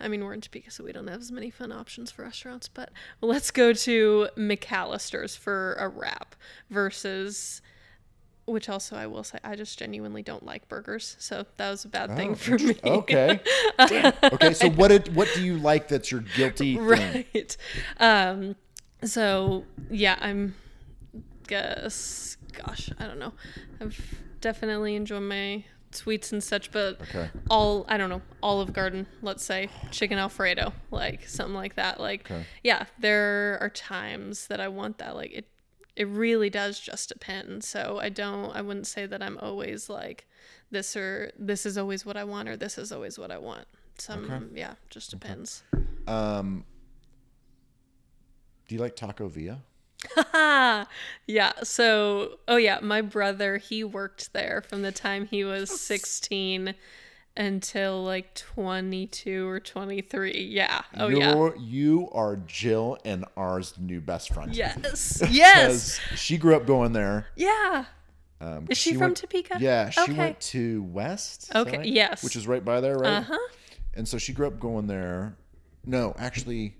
I 0.00 0.08
mean, 0.08 0.24
we're 0.24 0.34
in 0.34 0.40
Topeka, 0.40 0.70
so 0.70 0.84
we 0.84 0.92
don't 0.92 1.06
have 1.08 1.20
as 1.20 1.32
many 1.32 1.50
fun 1.50 1.72
options 1.72 2.10
for 2.10 2.22
restaurants, 2.22 2.68
but 2.68 2.90
let's 3.20 3.50
go 3.50 3.72
to 3.72 4.28
McAlister's 4.36 5.36
for 5.36 5.74
a 5.74 5.88
wrap 5.88 6.34
versus. 6.70 7.62
Which 8.46 8.68
also, 8.68 8.94
I 8.94 9.06
will 9.06 9.24
say, 9.24 9.38
I 9.42 9.56
just 9.56 9.78
genuinely 9.78 10.22
don't 10.22 10.44
like 10.44 10.68
burgers, 10.68 11.16
so 11.18 11.46
that 11.56 11.70
was 11.70 11.86
a 11.86 11.88
bad 11.88 12.14
thing 12.14 12.32
Oh, 12.32 12.34
for 12.34 12.58
me. 12.58 12.76
okay. 12.84 13.40
Okay. 13.80 14.52
So 14.52 14.68
what 14.68 14.88
did 14.88 15.14
what 15.14 15.30
do 15.34 15.42
you 15.42 15.56
like 15.56 15.88
that's 15.88 16.10
your 16.10 16.20
guilty 16.36 16.74
thing? 16.74 16.84
right. 16.84 17.56
Um. 17.98 18.54
So 19.02 19.64
yeah, 19.90 20.18
I'm. 20.20 20.54
Guess. 21.48 22.36
Gosh, 22.52 22.90
I 22.98 23.06
don't 23.06 23.18
know. 23.18 23.32
I've 23.80 23.98
definitely 24.40 24.94
enjoyed 24.94 25.22
my 25.22 25.64
sweets 25.96 26.32
and 26.32 26.42
such, 26.42 26.70
but 26.70 27.00
Okay. 27.02 27.30
all 27.50 27.84
I 27.88 27.96
don't 27.96 28.10
know 28.10 28.22
Olive 28.42 28.72
Garden, 28.72 29.06
let's 29.22 29.44
say 29.44 29.68
chicken 29.90 30.18
Alfredo, 30.18 30.72
like 30.90 31.26
something 31.28 31.54
like 31.54 31.74
that. 31.76 32.00
Like, 32.00 32.30
Okay. 32.30 32.44
yeah, 32.62 32.86
there 32.98 33.58
are 33.60 33.70
times 33.70 34.46
that 34.48 34.60
I 34.60 34.68
want 34.68 34.98
that. 34.98 35.14
Like 35.14 35.32
it, 35.32 35.48
it 35.96 36.08
really 36.08 36.50
does 36.50 36.80
just 36.80 37.08
depend. 37.08 37.64
So 37.64 37.98
I 38.00 38.08
don't 38.08 38.54
I 38.54 38.60
wouldn't 38.62 38.86
say 38.86 39.06
that 39.06 39.22
I'm 39.22 39.38
always 39.38 39.88
like 39.88 40.26
this 40.70 40.96
or 40.96 41.30
this 41.38 41.64
is 41.66 41.78
always 41.78 42.04
what 42.04 42.16
I 42.16 42.24
want 42.24 42.48
or 42.48 42.56
this 42.56 42.78
is 42.78 42.90
always 42.92 43.18
what 43.18 43.30
I 43.30 43.38
want. 43.38 43.66
Some 43.98 44.50
yeah, 44.54 44.74
just 44.90 45.10
depends. 45.10 45.62
Um, 46.06 46.64
do 48.66 48.74
you 48.74 48.80
like 48.80 48.96
Taco 48.96 49.28
Villa? 49.28 49.62
yeah. 51.26 51.52
So, 51.62 52.38
oh 52.48 52.56
yeah, 52.56 52.78
my 52.82 53.00
brother, 53.00 53.58
he 53.58 53.84
worked 53.84 54.32
there 54.32 54.62
from 54.68 54.82
the 54.82 54.92
time 54.92 55.26
he 55.26 55.44
was 55.44 55.80
16 55.80 56.74
until 57.36 58.04
like 58.04 58.34
22 58.34 59.48
or 59.48 59.60
23. 59.60 60.48
Yeah. 60.50 60.82
Oh 60.96 61.08
yeah. 61.08 61.34
You're, 61.34 61.56
You 61.56 62.08
are 62.12 62.36
Jill 62.36 62.98
and 63.04 63.24
ours 63.36 63.74
new 63.78 64.00
best 64.00 64.32
friend. 64.32 64.54
Yes. 64.54 65.22
yes. 65.30 66.00
she 66.14 66.38
grew 66.38 66.54
up 66.54 66.66
going 66.66 66.92
there. 66.92 67.26
Yeah. 67.36 67.86
Um, 68.40 68.66
Is 68.68 68.78
she, 68.78 68.92
from 68.92 69.00
went, 69.00 69.16
Topeka? 69.16 69.56
Yeah, 69.58 69.90
she 69.90 70.00
Okay. 70.02 70.12
went 70.12 70.40
to 70.40 70.82
West. 70.82 71.50
Okay, 71.54 71.78
right? 71.78 71.86
yes. 71.86 72.22
Which 72.22 72.36
is 72.36 72.46
right 72.46 72.64
by 72.64 72.80
there, 72.80 72.96
right? 72.98 73.18
Uh-huh. 73.18 73.38
And 73.94 74.06
so 74.06 74.18
she 74.18 74.32
grew 74.32 74.46
up 74.46 74.60
going 74.60 74.86
there. 74.86 75.36
No, 75.86 76.14
actually, 76.18 76.74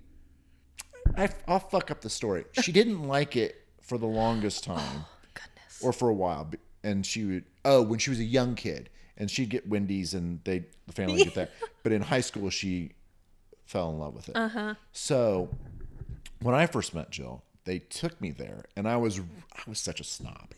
I, 1.17 1.29
I'll 1.47 1.61
fuck 1.61 1.91
up 1.91 2.01
the 2.01 2.11
story. 2.11 2.45
She 2.63 2.73
didn't 2.73 3.07
like 3.07 3.37
it 3.37 3.63
for 3.81 3.99
the 3.99 4.07
longest 4.07 4.65
time, 4.65 5.05
Goodness. 5.35 5.81
or 5.83 5.93
for 5.93 6.09
a 6.09 6.15
while. 6.15 6.51
And 6.83 7.05
she 7.05 7.25
would, 7.25 7.45
oh, 7.65 7.83
when 7.83 7.99
she 7.99 8.11
was 8.11 8.19
a 8.21 8.25
young 8.25 8.55
kid, 8.55 8.91
and 9.17 9.31
she'd 9.31 9.49
get 9.49 9.69
Wendy's, 9.69 10.13
and 10.15 10.41
they 10.45 10.65
the 10.87 10.93
family 10.93 11.15
would 11.15 11.25
get 11.25 11.35
that. 11.35 11.51
But 11.83 11.93
in 11.93 12.01
high 12.01 12.23
school, 12.23 12.49
she 12.49 12.93
fell 13.67 13.91
in 13.91 13.99
love 13.99 14.15
with 14.15 14.31
it. 14.31 14.37
Uh-huh. 14.37 14.75
So 14.93 15.51
when 16.41 16.55
I 16.55 16.67
first 16.67 16.95
met 16.95 17.11
Jill, 17.11 17.43
they 17.65 17.79
took 17.79 18.19
me 18.21 18.31
there, 18.31 18.65
and 18.75 18.89
I 18.89 18.97
was 18.97 19.21
I 19.21 19.63
was 19.69 19.79
such 19.79 20.01
a 20.01 20.05
snob, 20.05 20.49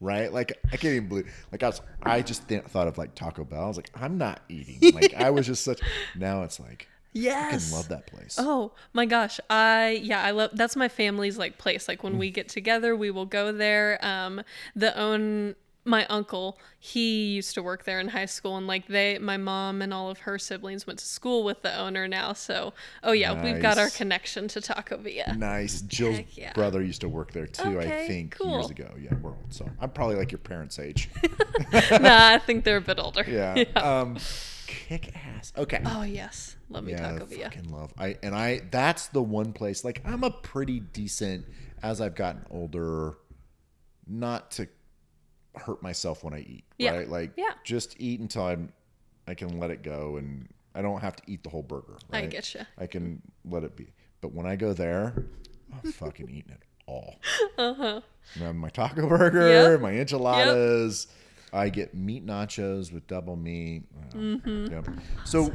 right? 0.00 0.32
Like 0.32 0.52
I 0.66 0.76
can't 0.76 0.94
even 0.94 1.08
believe. 1.08 1.32
Like 1.52 1.62
I 1.62 1.68
was, 1.68 1.80
I 2.02 2.20
just 2.22 2.48
th- 2.48 2.64
thought 2.64 2.88
of 2.88 2.98
like 2.98 3.14
Taco 3.14 3.44
Bell. 3.44 3.64
I 3.64 3.68
was 3.68 3.76
like, 3.76 3.90
I'm 3.94 4.18
not 4.18 4.40
eating. 4.48 4.92
Like 4.92 5.14
I 5.14 5.30
was 5.30 5.46
just 5.46 5.64
such. 5.64 5.80
Now 6.16 6.42
it's 6.42 6.58
like 6.60 6.88
Yes. 7.12 7.70
fucking 7.70 7.76
love 7.76 7.88
that 7.88 8.06
place. 8.06 8.36
Oh 8.38 8.72
my 8.92 9.06
gosh. 9.06 9.38
I 9.50 10.00
yeah, 10.02 10.22
I 10.22 10.30
love 10.30 10.50
that's 10.54 10.76
my 10.76 10.88
family's 10.88 11.38
like 11.38 11.58
place. 11.58 11.88
Like 11.88 12.00
Mm. 12.00 12.04
when 12.04 12.18
we 12.18 12.30
get 12.30 12.48
together, 12.48 12.96
we 12.96 13.10
will 13.10 13.26
go 13.26 13.52
there. 13.52 13.98
Um 14.02 14.42
the 14.74 14.96
own 14.98 15.54
my 15.84 16.06
uncle, 16.06 16.60
he 16.78 17.32
used 17.32 17.54
to 17.54 17.62
work 17.62 17.82
there 17.84 17.98
in 17.98 18.06
high 18.06 18.26
school 18.26 18.56
and 18.56 18.68
like 18.68 18.86
they 18.86 19.18
my 19.18 19.36
mom 19.36 19.82
and 19.82 19.92
all 19.92 20.10
of 20.10 20.18
her 20.20 20.38
siblings 20.38 20.86
went 20.86 21.00
to 21.00 21.04
school 21.04 21.42
with 21.42 21.62
the 21.62 21.76
owner 21.76 22.06
now. 22.06 22.32
So, 22.34 22.72
oh 23.02 23.10
yeah, 23.10 23.42
we've 23.42 23.60
got 23.60 23.78
our 23.78 23.90
connection 23.90 24.46
to 24.48 24.60
Taco 24.60 24.96
Villa. 24.98 25.34
Nice. 25.36 25.80
Jill's 25.82 26.20
yeah. 26.34 26.52
brother 26.52 26.82
used 26.84 27.00
to 27.00 27.08
work 27.08 27.32
there 27.32 27.48
too. 27.48 27.80
I 27.80 28.06
think 28.06 28.36
cool. 28.38 28.52
years 28.52 28.70
ago. 28.70 28.92
Yeah, 28.96 29.14
we're 29.20 29.30
old, 29.30 29.46
so 29.52 29.68
I'm 29.80 29.90
probably 29.90 30.14
like 30.14 30.30
your 30.30 30.38
parents' 30.38 30.78
age. 30.78 31.10
nah, 31.72 32.28
I 32.28 32.38
think 32.38 32.62
they're 32.64 32.76
a 32.76 32.80
bit 32.80 32.98
older. 33.00 33.24
Yeah. 33.28 33.64
Um, 33.76 34.18
kick 34.88 35.14
ass. 35.16 35.52
Okay. 35.56 35.80
Oh 35.84 36.02
yes. 36.02 36.56
Love 36.68 36.84
me 36.84 36.92
yeah, 36.92 37.12
Taco 37.12 37.26
Villa. 37.26 37.44
fucking 37.44 37.70
love. 37.70 37.92
I 37.98 38.16
and 38.22 38.34
I. 38.34 38.62
That's 38.70 39.08
the 39.08 39.22
one 39.22 39.52
place. 39.52 39.84
Like 39.84 40.00
I'm 40.04 40.24
a 40.24 40.30
pretty 40.30 40.80
decent 40.80 41.46
as 41.82 42.00
I've 42.00 42.14
gotten 42.14 42.44
older. 42.50 43.14
Not 44.06 44.50
to 44.52 44.68
hurt 45.54 45.82
myself 45.82 46.24
when 46.24 46.34
I 46.34 46.40
eat. 46.40 46.64
Yeah. 46.78 46.96
Right. 46.96 47.08
Like 47.08 47.32
Yeah. 47.36 47.52
just 47.64 47.96
eat 48.00 48.20
until 48.20 48.44
I'm. 48.46 48.72
I 49.28 49.34
can 49.34 49.60
let 49.60 49.70
it 49.70 49.82
go, 49.84 50.16
and 50.16 50.48
I 50.74 50.82
don't 50.82 51.00
have 51.00 51.14
to 51.16 51.22
eat 51.28 51.44
the 51.44 51.50
whole 51.50 51.62
burger. 51.62 51.96
I 52.12 52.22
Right? 52.22 52.30
getcha. 52.30 52.66
I 52.76 52.86
can 52.86 53.22
let 53.44 53.62
it 53.62 53.76
be. 53.76 53.86
But 54.20 54.32
when 54.34 54.46
I 54.46 54.56
go 54.56 54.72
there, 54.72 55.26
I'm 55.72 55.92
fucking 55.92 56.28
eating 56.28 56.50
it 56.52 56.62
all. 56.86 57.16
Uh-huh. 57.56 58.00
I 58.36 58.38
have 58.44 58.56
my 58.56 58.68
taco 58.70 59.08
burger, 59.08 59.72
Yep. 59.72 59.80
my 59.80 59.92
enchiladas. 59.92 61.06
I 61.52 61.68
get 61.68 61.94
meat 61.94 62.24
nachos 62.26 62.92
with 62.92 63.06
double 63.06 63.36
meat. 63.36 63.82
Uh, 63.96 64.16
Mm-hmm. 64.16 64.72
Yep. 64.72 64.88
So, 65.24 65.52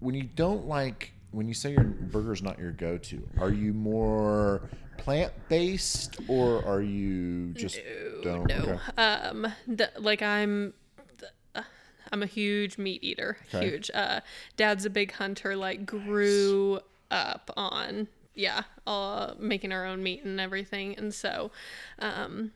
when 0.00 0.14
you 0.14 0.24
don't 0.24 0.66
like, 0.66 1.12
when 1.32 1.46
you 1.48 1.54
say 1.54 1.72
your 1.72 1.84
burger's 1.84 2.42
not 2.42 2.58
your 2.58 2.72
go-to, 2.72 3.26
are 3.38 3.50
you 3.50 3.72
more 3.72 4.62
plant-based 4.98 6.18
or 6.28 6.64
are 6.66 6.82
you 6.82 7.52
just 7.54 7.80
don't? 8.22 8.46
No. 8.48 8.56
Okay. 8.56 8.78
Um 8.96 9.46
the, 9.66 9.90
like 9.98 10.20
I'm 10.22 10.74
uh, 11.54 11.62
I'm 12.12 12.22
a 12.22 12.26
huge 12.26 12.76
meat 12.78 13.02
eater. 13.02 13.38
Okay. 13.54 13.70
Huge. 13.70 13.90
Uh 13.94 14.20
dad's 14.56 14.84
a 14.84 14.90
big 14.90 15.12
hunter 15.12 15.56
like 15.56 15.86
grew 15.86 16.80
up 17.10 17.50
on 17.56 18.08
yeah, 18.34 18.62
uh 18.86 19.34
making 19.38 19.72
our 19.72 19.86
own 19.86 20.02
meat 20.02 20.22
and 20.24 20.38
everything. 20.40 20.96
And 20.98 21.14
so 21.14 21.50
um 21.98 22.52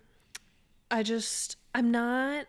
I 0.91 1.03
just 1.03 1.57
I'm 1.75 1.91
not 1.91 2.47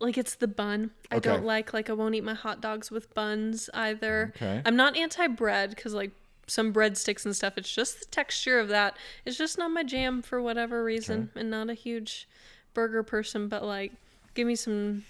like 0.00 0.18
it's 0.18 0.34
the 0.34 0.48
bun. 0.48 0.90
I 1.10 1.16
Okay. 1.16 1.30
don't 1.30 1.44
like 1.44 1.72
like 1.72 1.88
I 1.88 1.92
won't 1.92 2.14
eat 2.14 2.24
my 2.24 2.34
hot 2.34 2.60
dogs 2.60 2.90
with 2.90 3.12
buns 3.14 3.70
either. 3.74 4.32
Okay. 4.36 4.62
I'm 4.64 4.76
not 4.76 4.96
anti 4.96 5.26
bread 5.28 5.76
cuz 5.76 5.94
like 5.94 6.10
some 6.46 6.74
breadsticks 6.74 7.24
and 7.24 7.34
stuff 7.34 7.56
it's 7.56 7.74
just 7.74 8.00
the 8.00 8.06
texture 8.06 8.58
of 8.58 8.68
that. 8.68 8.96
It's 9.24 9.38
just 9.38 9.56
not 9.56 9.70
my 9.70 9.82
jam 9.82 10.20
for 10.20 10.42
whatever 10.42 10.84
reason 10.84 11.30
and 11.34 11.50
not 11.50 11.70
a 11.70 11.74
huge 11.74 12.28
burger 12.74 13.02
person 13.02 13.48
but 13.48 13.64
like 13.64 13.92
give 14.34 14.46
me 14.46 14.56
some 14.56 15.04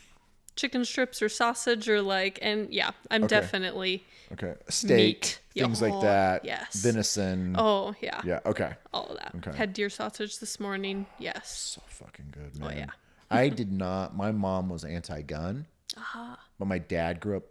chicken 0.55 0.85
strips 0.85 1.21
or 1.23 1.29
sausage 1.29 1.89
or 1.89 2.01
like 2.03 2.39
and 2.43 2.73
yeah, 2.73 2.91
I'm 3.11 3.27
definitely 3.27 4.05
Okay. 4.33 4.55
Steak, 4.69 4.97
Meat. 4.97 5.41
Things 5.55 5.83
Oh, 5.83 5.89
like 5.89 6.01
that. 6.03 6.45
yes. 6.45 6.75
Venison. 6.83 7.55
oh 7.59 7.95
yeah, 8.01 8.21
Yeah. 8.25 8.41
Okay. 8.47 8.75
all 8.93 9.07
of 9.07 9.19
that. 9.19 9.33
Okay. 9.37 9.57
Had 9.57 9.73
deer 9.73 9.89
sausage 9.91 10.39
this 10.39 10.59
morning. 10.59 11.07
Yes. 11.19 11.77
So 11.77 11.83
fucking 11.87 12.27
good, 12.33 12.59
man. 12.59 12.71
Oh, 12.73 12.77
yeah. 12.77 12.87
I 13.31 13.49
did 13.49 13.73
not. 13.73 14.17
My 14.17 14.31
mom 14.33 14.69
was 14.69 14.85
anti-gun, 14.85 15.67
Ah. 15.97 16.39
but 16.59 16.67
my 16.67 16.79
dad 16.79 17.21
grew 17.21 17.37
up 17.39 17.45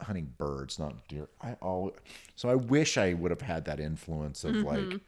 hunting 0.00 0.32
birds, 0.36 0.78
not 0.78 1.06
deer. 1.08 1.28
I 1.40 1.54
all 1.62 1.92
so 2.36 2.48
I 2.48 2.54
wish 2.56 2.98
I 2.98 3.14
would 3.14 3.30
have 3.30 3.40
had 3.40 3.64
that 3.66 3.80
influence 3.80 4.44
of 4.44 4.54
Mm-hmm. 4.54 4.90
like 4.90 5.00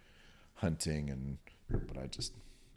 hunting 0.55 1.11
and, 1.11 1.39
but 1.69 1.99
I 2.03 2.07
just. 2.07 2.33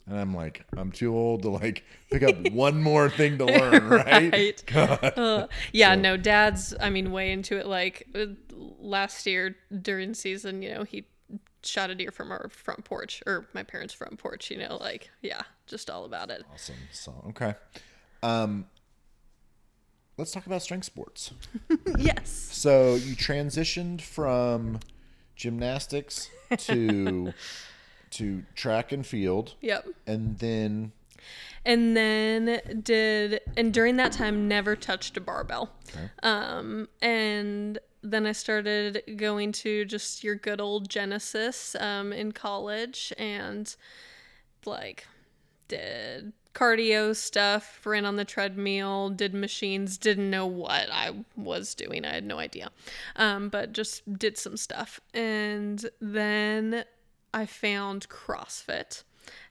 And 0.10 0.20
I'm 0.20 0.34
like, 0.34 0.66
I'm 0.76 0.92
too 0.92 1.16
old 1.16 1.44
to 1.44 1.50
like 1.50 1.84
pick 2.10 2.24
up 2.24 2.36
one 2.52 2.82
more 2.82 3.10
thing 3.10 3.38
to 3.38 3.46
learn, 3.46 3.90
right? 3.90 4.32
Right. 4.32 4.64
Uh, 5.20 5.48
yeah, 5.74 5.96
no, 5.96 6.18
dad's, 6.18 6.74
I 6.80 6.90
mean, 6.90 7.12
way 7.12 7.32
into 7.32 7.58
it. 7.58 7.68
Like 7.68 8.08
uh, 8.16 8.26
last 8.80 9.26
year 9.26 9.56
during 9.82 10.14
season, 10.14 10.62
you 10.62 10.74
know, 10.74 10.84
he 10.84 11.06
shot 11.64 11.90
a 11.90 11.96
deer 11.96 12.12
from 12.12 12.32
our 12.32 12.50
front 12.50 12.86
porch 12.86 13.22
or 13.28 13.48
my 13.54 13.64
parents' 13.64 13.94
front 13.94 14.18
porch, 14.18 14.50
you 14.50 14.58
know, 14.58 14.78
like, 14.80 15.12
yeah, 15.22 15.42
just 15.68 15.90
all 15.90 16.06
about 16.06 16.32
it. 16.32 16.44
Awesome. 16.52 16.76
So 16.92 17.14
okay. 17.30 17.56
Um, 18.24 18.66
let's 20.18 20.32
talk 20.32 20.46
about 20.46 20.64
strength 20.64 20.86
sports. 20.86 21.32
yes. 21.98 22.30
So 22.30 22.96
you 22.96 23.16
transitioned 23.16 24.02
from 24.02 24.80
gymnastics 25.36 26.30
to 26.58 27.34
to 28.12 28.44
track 28.56 28.92
and 28.92 29.06
field, 29.06 29.56
Yep. 29.62 29.88
and 30.08 30.38
then 30.40 30.92
And 31.66 31.96
then 31.96 32.82
did, 32.84 33.42
and 33.58 33.74
during 33.74 33.98
that 33.98 34.12
time, 34.14 34.48
never 34.48 34.76
touched 34.76 35.18
a 35.18 35.22
barbell. 35.22 35.72
okay. 35.90 36.10
Um, 36.24 36.88
and 37.02 37.78
then 38.02 38.26
I 38.26 38.32
started 38.32 39.04
going 39.18 39.52
to 39.52 39.84
just 39.86 40.24
your 40.24 40.36
good 40.36 40.62
old 40.62 40.90
Genesis 40.90 41.76
um, 41.80 42.14
in 42.14 42.32
college 42.32 43.12
and 43.18 43.76
like 44.66 45.06
did 45.68 46.32
cardio 46.56 47.16
stuff, 47.16 47.86
ran 47.86 48.06
on 48.06 48.16
the 48.16 48.26
treadmill, 48.26 49.10
did 49.10 49.34
machines, 49.34 49.98
didn't 49.98 50.30
know 50.30 50.48
what 50.48 50.90
I 50.92 51.12
was 51.36 51.76
doing. 51.76 52.06
I 52.06 52.14
had 52.16 52.24
no 52.24 52.40
idea. 52.40 52.72
Um, 53.18 53.50
but 53.50 53.74
just 53.74 54.18
did 54.18 54.38
some 54.38 54.58
stuff. 54.58 55.00
And 55.14 55.86
then 56.02 56.86
I 57.34 57.46
found 57.46 58.08
CrossFit 58.10 59.04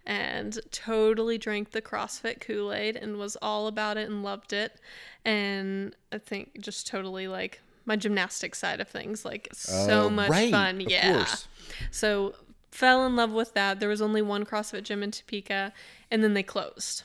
and 0.04 0.58
totally 0.70 1.38
drank 1.38 1.70
the 1.70 1.82
CrossFit 1.82 2.40
Kool 2.40 2.72
Aid 2.72 2.96
and 2.96 3.16
was 3.18 3.36
all 3.42 3.66
about 3.66 3.96
it 3.96 4.08
and 4.08 4.22
loved 4.22 4.52
it. 4.52 4.80
And 5.24 5.94
I 6.10 6.18
think 6.18 6.60
just 6.60 6.86
totally 6.86 7.28
like 7.28 7.60
my 7.84 7.96
gymnastic 7.96 8.54
side 8.54 8.80
of 8.80 8.88
things, 8.88 9.24
like 9.24 9.48
so 9.52 10.06
Uh, 10.06 10.10
much 10.10 10.30
right, 10.30 10.50
fun. 10.50 10.80
of 10.80 10.90
yeah. 10.90 11.12
course. 11.14 11.48
So 11.90 12.34
fell 12.70 13.06
in 13.06 13.16
love 13.16 13.32
with 13.32 13.54
that. 13.54 13.80
There 13.80 13.88
was 13.88 14.02
only 14.02 14.22
one 14.22 14.44
CrossFit 14.44 14.82
gym 14.82 15.02
in 15.02 15.10
Topeka, 15.10 15.72
and 16.10 16.22
then 16.24 16.34
they 16.34 16.42
closed. 16.42 17.04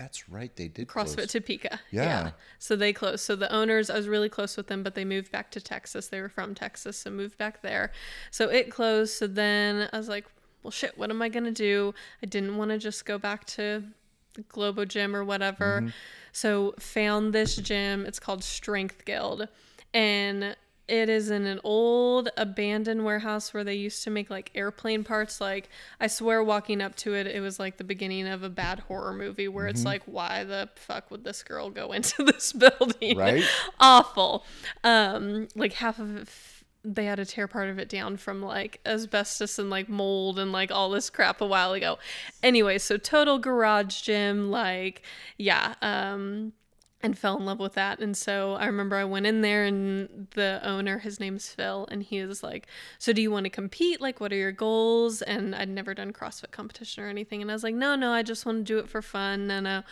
That's 0.00 0.30
right, 0.30 0.54
they 0.56 0.68
did 0.68 0.88
CrossFit 0.88 1.14
close. 1.16 1.26
Topeka. 1.26 1.78
Yeah. 1.90 2.30
So 2.58 2.74
they 2.74 2.94
closed. 2.94 3.20
So 3.20 3.36
the 3.36 3.52
owners, 3.52 3.90
I 3.90 3.96
was 3.96 4.08
really 4.08 4.30
close 4.30 4.56
with 4.56 4.68
them, 4.68 4.82
but 4.82 4.94
they 4.94 5.04
moved 5.04 5.30
back 5.30 5.50
to 5.50 5.60
Texas. 5.60 6.08
They 6.08 6.22
were 6.22 6.30
from 6.30 6.54
Texas, 6.54 6.96
so 6.96 7.10
moved 7.10 7.36
back 7.36 7.60
there. 7.60 7.92
So 8.30 8.48
it 8.48 8.70
closed. 8.70 9.12
So 9.12 9.26
then 9.26 9.90
I 9.92 9.98
was 9.98 10.08
like, 10.08 10.24
well, 10.62 10.70
shit, 10.70 10.96
what 10.96 11.10
am 11.10 11.20
I 11.20 11.28
going 11.28 11.44
to 11.44 11.52
do? 11.52 11.92
I 12.22 12.26
didn't 12.26 12.56
want 12.56 12.70
to 12.70 12.78
just 12.78 13.04
go 13.04 13.18
back 13.18 13.44
to 13.48 13.84
the 14.32 14.42
Globo 14.42 14.86
Gym 14.86 15.14
or 15.14 15.22
whatever. 15.22 15.82
Mm-hmm. 15.82 15.90
So 16.32 16.74
found 16.78 17.34
this 17.34 17.56
gym. 17.56 18.06
It's 18.06 18.18
called 18.18 18.42
Strength 18.42 19.04
Guild. 19.04 19.48
And 19.92 20.56
it 20.90 21.08
is 21.08 21.30
in 21.30 21.46
an 21.46 21.60
old 21.64 22.28
abandoned 22.36 23.04
warehouse 23.04 23.54
where 23.54 23.62
they 23.64 23.74
used 23.74 24.02
to 24.04 24.10
make 24.10 24.28
like 24.30 24.50
airplane 24.54 25.04
parts. 25.04 25.40
Like, 25.40 25.68
I 26.00 26.06
swear, 26.08 26.42
walking 26.42 26.82
up 26.82 26.94
to 26.96 27.14
it, 27.14 27.26
it 27.26 27.40
was 27.40 27.58
like 27.58 27.76
the 27.76 27.84
beginning 27.84 28.26
of 28.26 28.42
a 28.42 28.50
bad 28.50 28.80
horror 28.80 29.12
movie 29.14 29.48
where 29.48 29.66
it's 29.66 29.84
like, 29.84 30.02
why 30.06 30.44
the 30.44 30.68
fuck 30.76 31.10
would 31.10 31.24
this 31.24 31.42
girl 31.42 31.70
go 31.70 31.92
into 31.98 32.24
this 32.24 32.52
building? 32.52 33.16
Right? 33.16 33.44
Awful. 33.80 34.44
Um, 34.84 35.48
like 35.54 35.74
half 35.74 35.98
of 35.98 36.16
it. 36.16 36.22
f- 36.22 36.64
They 36.84 37.04
had 37.04 37.16
to 37.16 37.26
tear 37.26 37.46
part 37.46 37.68
of 37.68 37.78
it 37.78 37.88
down 37.88 38.16
from 38.16 38.42
like 38.42 38.80
asbestos 38.86 39.58
and 39.58 39.68
like 39.70 39.88
mold 39.88 40.38
and 40.38 40.50
like 40.50 40.70
all 40.72 40.90
this 40.90 41.10
crap 41.10 41.40
a 41.40 41.46
while 41.46 41.72
ago. 41.74 41.98
Anyway, 42.42 42.78
so 42.78 42.96
total 42.96 43.38
garage 43.38 44.00
gym, 44.02 44.50
like, 44.50 45.02
yeah. 45.36 45.74
Um, 45.82 46.52
and 47.02 47.18
fell 47.18 47.38
in 47.38 47.46
love 47.46 47.58
with 47.58 47.74
that. 47.74 47.98
And 48.00 48.16
so 48.16 48.54
I 48.54 48.66
remember 48.66 48.96
I 48.96 49.04
went 49.04 49.26
in 49.26 49.40
there 49.40 49.64
and 49.64 50.28
the 50.34 50.60
owner, 50.62 50.98
his 50.98 51.18
name's 51.18 51.48
Phil, 51.48 51.88
and 51.90 52.02
he 52.02 52.22
was 52.24 52.42
like, 52.42 52.66
So 52.98 53.12
do 53.12 53.22
you 53.22 53.30
want 53.30 53.44
to 53.44 53.50
compete? 53.50 54.00
Like, 54.00 54.20
what 54.20 54.32
are 54.32 54.36
your 54.36 54.52
goals? 54.52 55.22
And 55.22 55.54
I'd 55.54 55.68
never 55.68 55.94
done 55.94 56.12
CrossFit 56.12 56.50
competition 56.50 57.02
or 57.02 57.08
anything. 57.08 57.40
And 57.40 57.50
I 57.50 57.54
was 57.54 57.62
like, 57.62 57.74
No, 57.74 57.94
no, 57.94 58.12
I 58.12 58.22
just 58.22 58.44
want 58.44 58.58
to 58.58 58.64
do 58.64 58.78
it 58.78 58.88
for 58.88 59.02
fun. 59.02 59.46
No, 59.46 59.60
no. 59.60 59.82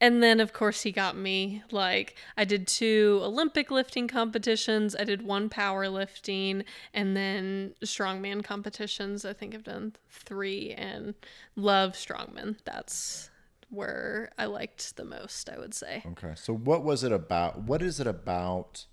And 0.00 0.22
then, 0.22 0.40
of 0.40 0.52
course, 0.52 0.82
he 0.82 0.92
got 0.92 1.16
me. 1.16 1.62
Like, 1.70 2.16
I 2.36 2.44
did 2.44 2.66
two 2.66 3.20
Olympic 3.22 3.70
lifting 3.70 4.08
competitions, 4.08 4.94
I 4.98 5.04
did 5.04 5.22
one 5.22 5.48
powerlifting, 5.48 6.64
and 6.92 7.16
then 7.16 7.74
strongman 7.84 8.44
competitions. 8.44 9.24
I 9.24 9.32
think 9.32 9.54
I've 9.54 9.64
done 9.64 9.94
three 10.10 10.72
and 10.72 11.14
love 11.56 11.92
strongman. 11.92 12.56
That's 12.64 13.30
where 13.74 14.30
I 14.38 14.46
liked 14.46 14.96
the 14.96 15.04
most, 15.04 15.48
I 15.48 15.58
would 15.58 15.74
say. 15.74 16.02
Okay. 16.06 16.32
So 16.36 16.54
what 16.54 16.84
was 16.84 17.04
it 17.04 17.12
about? 17.12 17.62
What 17.62 17.82
is 17.82 18.00
it 18.00 18.06
about? 18.06 18.86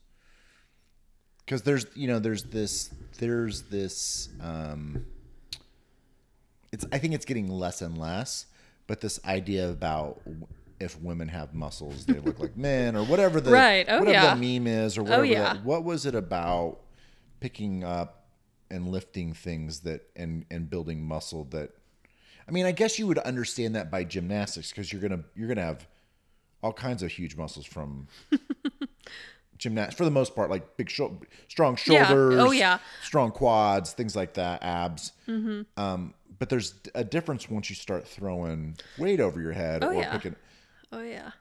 Because 1.45 1.63
there's, 1.63 1.85
you 1.95 2.07
know, 2.07 2.19
there's 2.19 2.43
this, 2.43 2.93
there's 3.19 3.63
this. 3.63 4.29
um 4.39 5.05
It's. 6.71 6.85
I 6.91 6.97
think 6.99 7.13
it's 7.13 7.25
getting 7.25 7.49
less 7.49 7.81
and 7.81 7.97
less, 7.97 8.45
but 8.87 9.01
this 9.01 9.19
idea 9.25 9.69
about 9.69 10.21
if 10.79 10.99
women 11.01 11.27
have 11.27 11.53
muscles, 11.53 12.05
they 12.05 12.19
look 12.19 12.39
like 12.39 12.55
men, 12.57 12.95
or 12.95 13.03
whatever 13.03 13.41
the 13.41 13.51
Right. 13.51 13.85
Oh, 13.87 13.99
whatever 13.99 14.13
yeah. 14.13 14.35
the 14.35 14.59
meme 14.59 14.67
is, 14.67 14.97
or 14.97 15.03
whatever. 15.03 15.21
Oh, 15.21 15.25
yeah. 15.25 15.53
that, 15.53 15.65
what 15.65 15.83
was 15.83 16.05
it 16.05 16.15
about 16.15 16.79
picking 17.39 17.83
up 17.83 18.27
and 18.69 18.87
lifting 18.87 19.33
things 19.33 19.81
that 19.81 20.09
and 20.15 20.45
and 20.49 20.69
building 20.69 21.03
muscle 21.03 21.43
that? 21.51 21.71
I 22.51 22.53
mean, 22.53 22.65
I 22.65 22.73
guess 22.73 22.99
you 22.99 23.07
would 23.07 23.17
understand 23.19 23.75
that 23.75 23.89
by 23.89 24.03
gymnastics 24.03 24.71
because 24.71 24.91
you're 24.91 25.01
gonna 25.01 25.23
you're 25.35 25.47
gonna 25.47 25.61
have 25.63 25.87
all 26.61 26.73
kinds 26.73 27.01
of 27.01 27.09
huge 27.09 27.37
muscles 27.37 27.65
from 27.65 28.07
gymnastics 29.57 29.95
for 29.97 30.03
the 30.03 30.11
most 30.11 30.35
part, 30.35 30.49
like 30.49 30.75
big, 30.75 30.89
shou- 30.89 31.21
strong 31.47 31.77
Yeah. 31.85 32.05
shoulders, 32.07 32.39
Oh, 32.39 32.51
yeah. 32.51 32.79
strong 33.03 33.31
quads, 33.31 33.93
things 33.93 34.15
like 34.17 34.33
that, 34.33 34.61
abs. 34.63 35.13
Mm-hmm. 35.29 35.61
Um, 35.81 36.13
but 36.39 36.49
there's 36.49 36.73
a 36.93 37.03
difference 37.05 37.49
once 37.49 37.69
you 37.69 37.75
start 37.75 38.05
throwing 38.07 38.75
weight 38.97 39.21
over 39.21 39.39
your 39.41 39.53
head 39.53 39.83
Oh, 39.83 39.87
or 39.89 39.93
yeah. 39.93 40.11
picking. 40.11 40.35
Oh, 40.91 41.01
yeah. 41.01 41.19
I 41.19 41.21
don't 41.21 41.23
know 41.23 41.31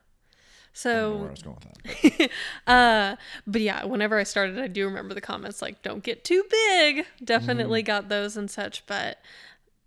So 0.73 1.17
where 1.17 1.27
I 1.27 1.31
was 1.31 1.41
going 1.41 1.57
with 1.57 2.01
that. 2.01 2.13
but- 2.19 2.29
Uh, 2.73 3.15
but 3.45 3.61
yeah, 3.61 3.83
whenever 3.83 4.17
I 4.17 4.23
started, 4.23 4.57
I 4.59 4.67
do 4.67 4.85
remember 4.85 5.13
the 5.13 5.19
comments 5.21 5.61
like, 5.61 5.81
don't 5.81 6.03
get 6.03 6.23
too 6.23 6.43
big. 6.49 7.05
Definitely 7.21 7.81
got 7.83 8.07
those 8.07 8.37
and 8.37 8.49
such. 8.49 8.85
But 8.85 9.17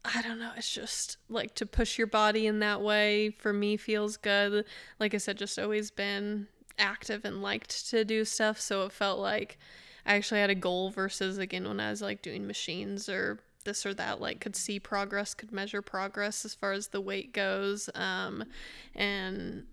I 0.05 0.21
don't 0.23 0.39
know. 0.39 0.51
It's 0.57 0.73
just 0.73 1.17
like 1.29 1.55
to 1.57 1.67
push 1.67 1.97
your 1.97 2.07
body 2.07 2.47
in 2.47 2.59
that 2.59 2.83
way 2.83 3.31
for 3.31 3.53
me 3.53 3.77
feels 3.77 4.17
good. 4.17 4.65
Like 5.01 5.15
I 5.15 5.19
said, 5.19 5.39
just 5.39 5.59
always 5.59 5.91
been 5.91 6.47
active 6.79 7.25
and 7.25 7.43
liked 7.43 7.89
to 7.91 8.05
do 8.05 8.25
stuff. 8.25 8.61
So 8.61 8.85
it 8.85 8.93
felt 8.93 9.19
like 9.19 9.59
I 10.05 10.17
actually 10.17 10.41
had 10.41 10.51
a 10.51 10.55
goal 10.55 10.91
versus 10.91 11.39
again 11.39 11.67
when 11.67 11.81
I 11.81 11.91
was 11.91 12.03
like 12.03 12.21
doing 12.21 12.47
machines 12.47 13.09
or 13.09 13.41
this 13.65 13.87
or 13.87 13.95
that, 13.95 14.21
like 14.21 14.41
could 14.41 14.57
see 14.57 14.79
progress, 14.79 15.33
could 15.33 15.53
measure 15.53 15.81
progress 15.81 16.45
as 16.45 16.55
far 16.55 16.73
as 16.73 16.89
the 16.89 17.01
weight 17.01 17.33
goes. 17.33 17.89
Um, 17.95 18.45
and 18.95 19.65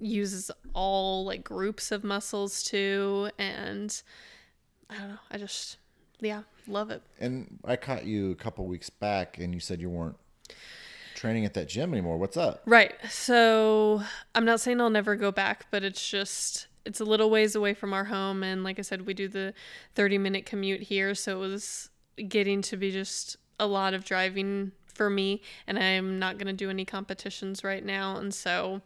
uses 0.00 0.50
all 0.74 1.24
like 1.24 1.44
groups 1.44 1.92
of 1.92 2.02
muscles 2.02 2.62
too 2.62 3.30
and 3.38 4.02
i 4.88 4.96
don't 4.96 5.08
know 5.08 5.18
i 5.30 5.36
just 5.36 5.76
yeah 6.20 6.42
love 6.66 6.90
it. 6.90 7.02
And 7.18 7.58
I 7.64 7.76
caught 7.76 8.04
you 8.04 8.30
a 8.30 8.34
couple 8.34 8.66
weeks 8.66 8.90
back, 8.90 9.38
and 9.38 9.52
you 9.52 9.60
said 9.60 9.80
you 9.80 9.90
weren't 9.90 10.16
training 11.14 11.44
at 11.44 11.54
that 11.54 11.68
gym 11.68 11.92
anymore. 11.92 12.16
What's 12.16 12.36
up? 12.36 12.62
right. 12.64 12.94
So 13.10 14.02
i'm 14.34 14.44
not 14.44 14.60
saying 14.60 14.80
i'll 14.80 14.88
never 14.88 15.16
go 15.16 15.30
back 15.30 15.66
but 15.70 15.82
it's 15.82 16.08
just 16.08 16.66
it's 16.86 16.98
a 17.00 17.04
little 17.04 17.28
ways 17.28 17.54
away 17.54 17.74
from 17.74 17.92
our 17.92 18.04
home. 18.04 18.42
And 18.42 18.64
like 18.64 18.78
i 18.78 18.82
said 18.82 19.06
we 19.06 19.12
do 19.12 19.28
the 19.28 19.52
30 19.96 20.18
minute 20.18 20.46
commute 20.46 20.82
here. 20.82 21.14
So 21.14 21.42
it 21.42 21.48
was 21.48 21.90
getting 22.28 22.62
to 22.62 22.76
be 22.76 22.90
just 22.90 23.36
a 23.58 23.66
lot 23.66 23.92
of 23.92 24.04
driving 24.04 24.72
for 24.94 25.10
me. 25.10 25.42
And 25.66 25.78
i'm 25.78 26.18
not 26.18 26.38
going 26.38 26.46
to 26.46 26.52
do 26.54 26.70
any 26.70 26.84
competitions 26.86 27.62
right 27.64 27.84
now. 27.84 28.16
And 28.16 28.32
so 28.32 28.80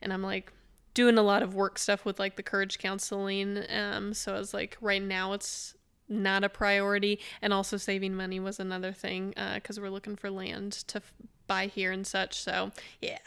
and 0.00 0.10
i'm 0.12 0.22
like 0.22 0.52
doing 0.94 1.18
a 1.18 1.22
lot 1.22 1.42
of 1.42 1.54
work 1.54 1.78
stuff 1.78 2.04
with 2.06 2.18
like 2.18 2.36
the 2.36 2.42
courage 2.42 2.78
counseling. 2.78 3.62
Um 3.68 4.14
so 4.14 4.34
i 4.34 4.38
was 4.38 4.54
like 4.54 4.78
right 4.80 5.02
now 5.02 5.34
it's 5.34 5.74
not 6.08 6.44
a 6.44 6.48
priority 6.48 7.18
and 7.42 7.52
also 7.52 7.76
saving 7.76 8.14
money 8.14 8.40
was 8.40 8.58
another 8.60 8.92
thing 8.92 9.34
uh, 9.36 9.54
because 9.54 9.78
we're 9.80 9.90
looking 9.90 10.16
for 10.16 10.30
land 10.30 10.72
to 10.72 10.98
f- 10.98 11.12
buy 11.46 11.66
here 11.66 11.92
and 11.92 12.06
such 12.06 12.34
so 12.40 12.70
yeah 13.00 13.18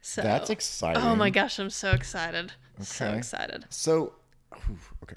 so 0.00 0.22
That's 0.22 0.50
exciting. 0.50 1.02
oh 1.02 1.14
my 1.16 1.30
gosh 1.30 1.58
i'm 1.58 1.70
so 1.70 1.92
excited 1.92 2.52
so 2.80 3.12
excited 3.12 3.64
So, 3.70 4.14
okay. 5.02 5.16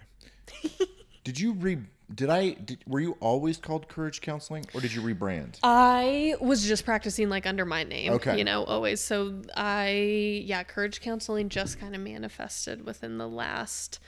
did 1.23 1.39
you 1.39 1.53
re? 1.53 1.77
Did 2.13 2.29
I? 2.29 2.51
Did, 2.51 2.83
were 2.85 2.99
you 2.99 3.15
always 3.21 3.57
called 3.57 3.87
Courage 3.87 4.21
Counseling, 4.21 4.65
or 4.73 4.81
did 4.81 4.93
you 4.93 5.01
rebrand? 5.01 5.57
I 5.63 6.35
was 6.41 6.63
just 6.67 6.83
practicing 6.85 7.29
like 7.29 7.47
under 7.47 7.65
my 7.65 7.83
name, 7.85 8.11
Okay. 8.13 8.37
you 8.37 8.43
know, 8.43 8.65
always. 8.65 8.99
So 9.01 9.41
I, 9.55 10.43
yeah, 10.45 10.63
courage 10.63 10.99
counseling 11.01 11.49
just 11.49 11.79
kind 11.79 11.95
of 11.95 12.01
manifested 12.01 12.85
within 12.85 13.17
the 13.17 13.27
last 13.27 13.99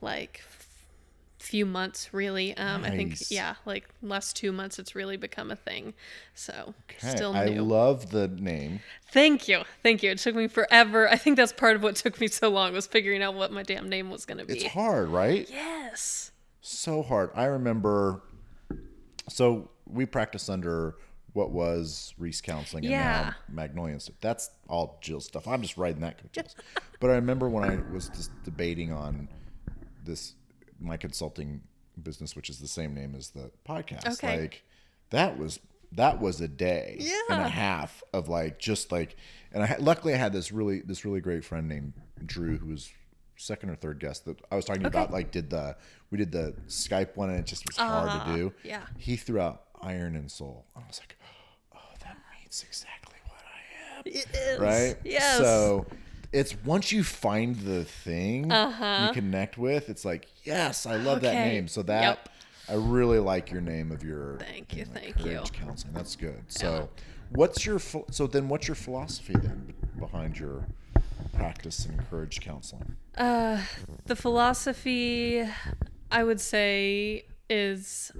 like 0.00 0.42
few 1.38 1.64
months, 1.64 2.12
really. 2.12 2.56
Um, 2.56 2.84
I 2.84 2.90
think, 2.90 3.30
yeah, 3.30 3.54
like 3.64 3.88
last 4.02 4.36
two 4.36 4.50
months, 4.52 4.78
it's 4.78 4.94
really 4.94 5.16
become 5.16 5.50
a 5.50 5.56
thing. 5.56 5.94
So 6.34 6.74
Okay, 6.90 7.16
still 7.16 7.34
I 7.34 7.46
love 7.46 8.10
the 8.10 8.28
name. 8.28 8.80
Thank 9.12 9.48
you, 9.48 9.62
thank 9.82 10.02
you. 10.02 10.10
It 10.10 10.18
took 10.18 10.34
me 10.34 10.48
forever. 10.48 11.08
I 11.08 11.16
think 11.16 11.36
that's 11.36 11.52
part 11.52 11.76
of 11.76 11.82
what 11.82 11.96
took 11.96 12.20
me 12.20 12.26
so 12.28 12.48
long 12.48 12.72
was 12.72 12.86
figuring 12.86 13.22
out 13.22 13.34
what 13.34 13.52
my 13.52 13.62
damn 13.62 13.88
name 13.88 14.10
was 14.10 14.24
gonna 14.24 14.44
be 14.44 14.54
It's 14.54 14.72
hard, 14.74 15.08
right? 15.08 15.48
Yes. 15.50 16.32
So 16.60 17.02
hard. 17.02 17.30
I 17.34 17.44
remember. 17.44 18.22
So 19.28 19.70
we 19.86 20.06
practice 20.06 20.48
under 20.48 20.96
what 21.34 21.50
was 21.52 22.14
Reese 22.18 22.40
Counseling 22.40 22.84
and 22.86 22.92
Yeah. 22.94 23.22
now 23.22 23.34
Magnolia 23.48 24.00
stuff. 24.00 24.16
That's 24.20 24.50
all 24.68 24.98
Jill 25.00 25.20
stuff. 25.20 25.46
I'm 25.46 25.62
just 25.62 25.76
riding 25.76 26.00
that 26.00 26.20
coattails. 26.20 26.56
but 27.00 27.10
I 27.10 27.14
remember 27.14 27.48
when 27.48 27.64
I 27.64 27.78
was 27.92 28.08
just 28.08 28.30
debating 28.44 28.92
on 28.92 29.28
this 30.04 30.34
my 30.80 30.96
consulting 30.96 31.62
business, 32.02 32.36
which 32.36 32.50
is 32.50 32.58
the 32.58 32.68
same 32.68 32.94
name 32.94 33.14
as 33.14 33.30
the 33.30 33.50
podcast. 33.68 34.06
Okay. 34.14 34.40
Like 34.40 34.62
that 35.10 35.38
was 35.38 35.60
that 35.92 36.20
was 36.20 36.40
a 36.40 36.48
day 36.48 37.00
and 37.30 37.40
a 37.40 37.48
half 37.48 38.02
of 38.12 38.28
like 38.28 38.58
just 38.58 38.92
like 38.92 39.16
and 39.52 39.62
I 39.62 39.76
luckily 39.78 40.14
I 40.14 40.16
had 40.16 40.32
this 40.32 40.52
really 40.52 40.80
this 40.80 41.04
really 41.04 41.20
great 41.20 41.44
friend 41.44 41.66
named 41.68 41.94
Drew 42.24 42.58
who 42.58 42.66
was 42.66 42.90
second 43.36 43.70
or 43.70 43.76
third 43.76 44.00
guest 44.00 44.24
that 44.26 44.38
I 44.50 44.56
was 44.56 44.64
talking 44.64 44.82
you 44.82 44.88
about 44.88 45.10
like 45.10 45.30
did 45.30 45.48
the 45.48 45.76
we 46.10 46.18
did 46.18 46.32
the 46.32 46.54
Skype 46.66 47.16
one 47.16 47.30
and 47.30 47.38
it 47.38 47.46
just 47.46 47.66
was 47.66 47.76
hard 47.76 48.08
to 48.08 48.16
uh-huh. 48.16 48.36
do. 48.36 48.52
yeah. 48.64 48.82
He 48.98 49.16
threw 49.16 49.40
out 49.40 49.62
Iron 49.80 50.16
and 50.16 50.30
Soul. 50.30 50.66
I 50.76 50.80
was 50.86 51.00
like, 51.00 51.16
oh, 51.74 51.78
that 52.00 52.16
means 52.38 52.64
exactly 52.66 53.16
what 53.26 53.40
I 53.44 53.98
am 53.98 54.02
It 54.06 54.26
is. 54.34 54.58
right? 54.58 54.96
Yes. 55.04 55.38
So 55.38 55.86
it's 56.32 56.54
once 56.64 56.92
you 56.92 57.02
find 57.04 57.56
the 57.56 57.84
thing 57.84 58.52
Uh-huh. 58.52 59.06
you 59.06 59.12
connect 59.12 59.56
with, 59.58 59.88
it's 59.88 60.04
like, 60.04 60.28
yes, 60.44 60.86
I 60.86 60.96
love 60.96 61.20
that 61.22 61.34
name. 61.36 61.68
So 61.68 61.82
that 61.82 62.02
Yep. 62.02 62.28
I 62.70 62.74
really 62.74 63.18
like 63.18 63.50
your 63.50 63.62
name 63.62 63.90
of 63.92 64.02
your 64.04 64.36
Thank 64.38 64.76
you, 64.76 64.84
thank 64.84 65.24
you. 65.24 65.42
Counseling. 65.52 65.94
That's 65.94 66.16
good. 66.16 66.42
So 66.48 66.90
what's 67.30 67.64
your 67.64 67.78
so 67.78 68.26
then 68.26 68.48
what's 68.48 68.68
your 68.68 68.74
philosophy 68.74 69.34
then 69.34 69.74
behind 69.98 70.38
your 70.38 70.66
practice 71.34 71.86
in 71.86 71.98
courage 72.10 72.40
counseling? 72.40 72.96
Uh, 73.16 73.62
the 74.06 74.14
philosophy, 74.16 75.48
I 76.10 76.24
would 76.24 76.40
say, 76.40 77.24
is 77.48 78.12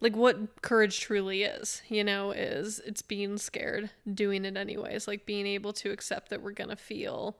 like 0.00 0.16
what 0.16 0.62
courage 0.62 1.00
truly 1.00 1.42
is. 1.42 1.82
You 1.88 2.04
know, 2.04 2.30
is 2.30 2.80
it's 2.84 3.02
being 3.02 3.38
scared, 3.38 3.90
doing 4.12 4.44
it 4.44 4.56
anyways. 4.56 5.08
Like 5.08 5.26
being 5.26 5.46
able 5.46 5.72
to 5.74 5.90
accept 5.90 6.30
that 6.30 6.42
we're 6.42 6.52
gonna 6.52 6.76
feel, 6.76 7.36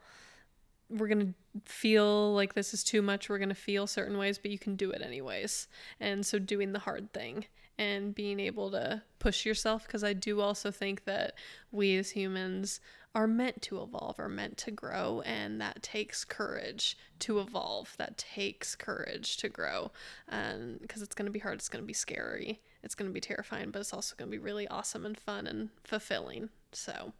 we're 0.90 1.08
gonna 1.08 1.34
feel 1.64 2.34
like 2.34 2.54
this 2.54 2.74
is 2.74 2.82
too 2.82 3.02
much. 3.02 3.28
We're 3.28 3.38
gonna 3.38 3.54
feel 3.54 3.86
certain 3.86 4.18
ways, 4.18 4.38
but 4.38 4.50
you 4.50 4.58
can 4.58 4.76
do 4.76 4.90
it 4.90 5.02
anyways. 5.02 5.68
And 6.00 6.24
so 6.24 6.38
doing 6.38 6.72
the 6.72 6.80
hard 6.80 7.12
thing 7.12 7.46
and 7.78 8.14
being 8.14 8.40
able 8.40 8.70
to 8.72 9.02
push 9.20 9.46
yourself 9.46 9.86
because 9.86 10.02
I 10.02 10.12
do 10.12 10.40
also 10.40 10.70
think 10.70 11.04
that 11.04 11.34
we 11.70 11.96
as 11.96 12.10
humans 12.10 12.80
are 13.18 13.26
meant 13.26 13.60
to 13.60 13.82
evolve, 13.82 14.20
are 14.20 14.28
meant 14.28 14.56
to 14.56 14.70
grow, 14.70 15.22
and 15.22 15.60
that 15.60 15.82
takes 15.82 16.24
courage 16.24 16.96
to 17.18 17.40
evolve. 17.40 17.92
That 17.98 18.16
takes 18.16 18.76
courage 18.76 19.38
to 19.38 19.48
grow, 19.48 19.90
and 20.28 20.80
because 20.80 21.02
it's 21.02 21.16
going 21.16 21.26
to 21.26 21.32
be 21.32 21.40
hard, 21.40 21.56
it's 21.56 21.68
going 21.68 21.82
to 21.82 21.86
be 21.86 21.92
scary, 21.92 22.60
it's 22.84 22.94
going 22.94 23.10
to 23.10 23.12
be 23.12 23.20
terrifying, 23.20 23.72
but 23.72 23.80
it's 23.80 23.92
also 23.92 24.14
going 24.16 24.30
to 24.30 24.36
be 24.36 24.38
really 24.38 24.68
awesome 24.68 25.04
and 25.04 25.18
fun 25.18 25.48
and 25.48 25.70
fulfilling. 25.82 26.48
So, 26.70 27.12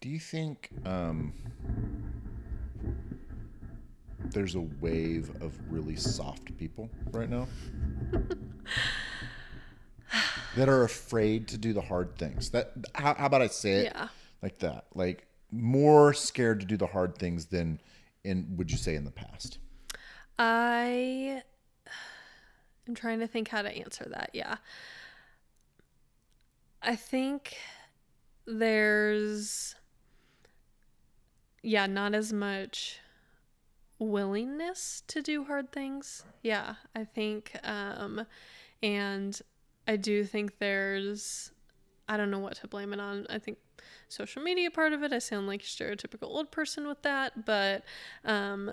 Do 0.00 0.08
you 0.08 0.18
think 0.18 0.70
um, 0.86 1.34
there's 4.30 4.54
a 4.54 4.64
wave 4.80 5.30
of 5.42 5.52
really 5.70 5.96
soft 5.96 6.56
people 6.56 6.88
right 7.10 7.28
now 7.28 7.46
that 10.56 10.70
are 10.70 10.84
afraid 10.84 11.46
to 11.48 11.58
do 11.58 11.74
the 11.74 11.82
hard 11.82 12.16
things? 12.16 12.48
That 12.52 12.72
how, 12.94 13.12
how 13.12 13.26
about 13.26 13.42
I 13.42 13.48
say 13.48 13.72
it 13.72 13.92
yeah. 13.94 14.08
Like 14.42 14.58
that? 14.60 14.86
Like 14.94 15.26
more 15.50 16.12
scared 16.12 16.60
to 16.60 16.66
do 16.66 16.76
the 16.76 16.86
hard 16.86 17.16
things 17.18 17.46
than 17.46 17.80
in 18.24 18.56
would 18.56 18.70
you 18.70 18.76
say 18.76 18.94
in 18.94 19.04
the 19.04 19.10
past? 19.10 19.58
I 20.38 21.42
am 22.88 22.94
trying 22.94 23.20
to 23.20 23.26
think 23.26 23.48
how 23.48 23.62
to 23.62 23.70
answer 23.70 24.06
that. 24.10 24.30
Yeah. 24.32 24.56
I 26.82 26.96
think 26.96 27.56
there's 28.46 29.74
yeah, 31.62 31.86
not 31.86 32.14
as 32.14 32.32
much 32.32 33.00
willingness 33.98 35.02
to 35.08 35.22
do 35.22 35.44
hard 35.44 35.72
things. 35.72 36.24
Yeah, 36.42 36.74
I 36.94 37.04
think 37.04 37.56
um 37.64 38.26
and 38.82 39.40
I 39.88 39.96
do 39.96 40.24
think 40.24 40.58
there's 40.58 41.52
I 42.08 42.16
don't 42.16 42.30
know 42.30 42.38
what 42.38 42.54
to 42.56 42.68
blame 42.68 42.92
it 42.92 43.00
on. 43.00 43.26
I 43.30 43.38
think 43.38 43.58
social 44.08 44.42
media 44.42 44.70
part 44.70 44.92
of 44.92 45.02
it. 45.02 45.12
I 45.12 45.18
sound 45.18 45.46
like 45.46 45.62
a 45.62 45.66
stereotypical 45.66 46.24
old 46.24 46.50
person 46.50 46.86
with 46.86 47.02
that, 47.02 47.44
but 47.44 47.84
um 48.24 48.72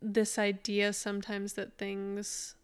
this 0.00 0.38
idea 0.38 0.92
sometimes 0.92 1.54
that 1.54 1.76
things 1.76 2.54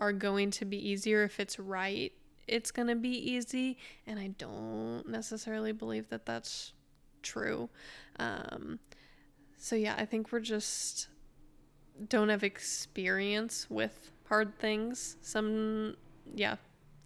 are 0.00 0.12
going 0.12 0.50
to 0.50 0.64
be 0.64 0.76
easier 0.76 1.24
if 1.24 1.40
it's 1.40 1.58
right 1.58 2.12
it's 2.46 2.70
going 2.70 2.88
to 2.88 2.94
be 2.94 3.08
easy 3.08 3.76
and 4.06 4.18
i 4.18 4.28
don't 4.38 5.08
necessarily 5.08 5.72
believe 5.72 6.08
that 6.10 6.26
that's 6.26 6.72
true 7.22 7.68
um, 8.18 8.78
so 9.56 9.74
yeah 9.74 9.94
i 9.98 10.04
think 10.04 10.30
we're 10.30 10.40
just 10.40 11.08
don't 12.08 12.28
have 12.28 12.44
experience 12.44 13.66
with 13.70 14.10
hard 14.28 14.56
things 14.58 15.16
some 15.20 15.96
yeah 16.34 16.56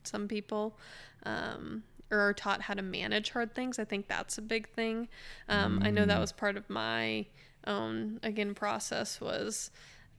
some 0.02 0.28
people 0.28 0.76
um, 1.24 1.82
or 2.10 2.18
are 2.18 2.32
taught 2.32 2.62
how 2.62 2.74
to 2.74 2.82
manage 2.82 3.30
hard 3.30 3.54
things 3.54 3.78
i 3.78 3.84
think 3.84 4.08
that's 4.08 4.38
a 4.38 4.42
big 4.42 4.68
thing. 4.70 5.08
Um, 5.48 5.80
i 5.82 5.90
know 5.90 6.04
that 6.04 6.20
was 6.20 6.32
part 6.32 6.56
of 6.56 6.68
my 6.70 7.26
own 7.66 8.20
again 8.22 8.54
process 8.54 9.20
was 9.20 9.70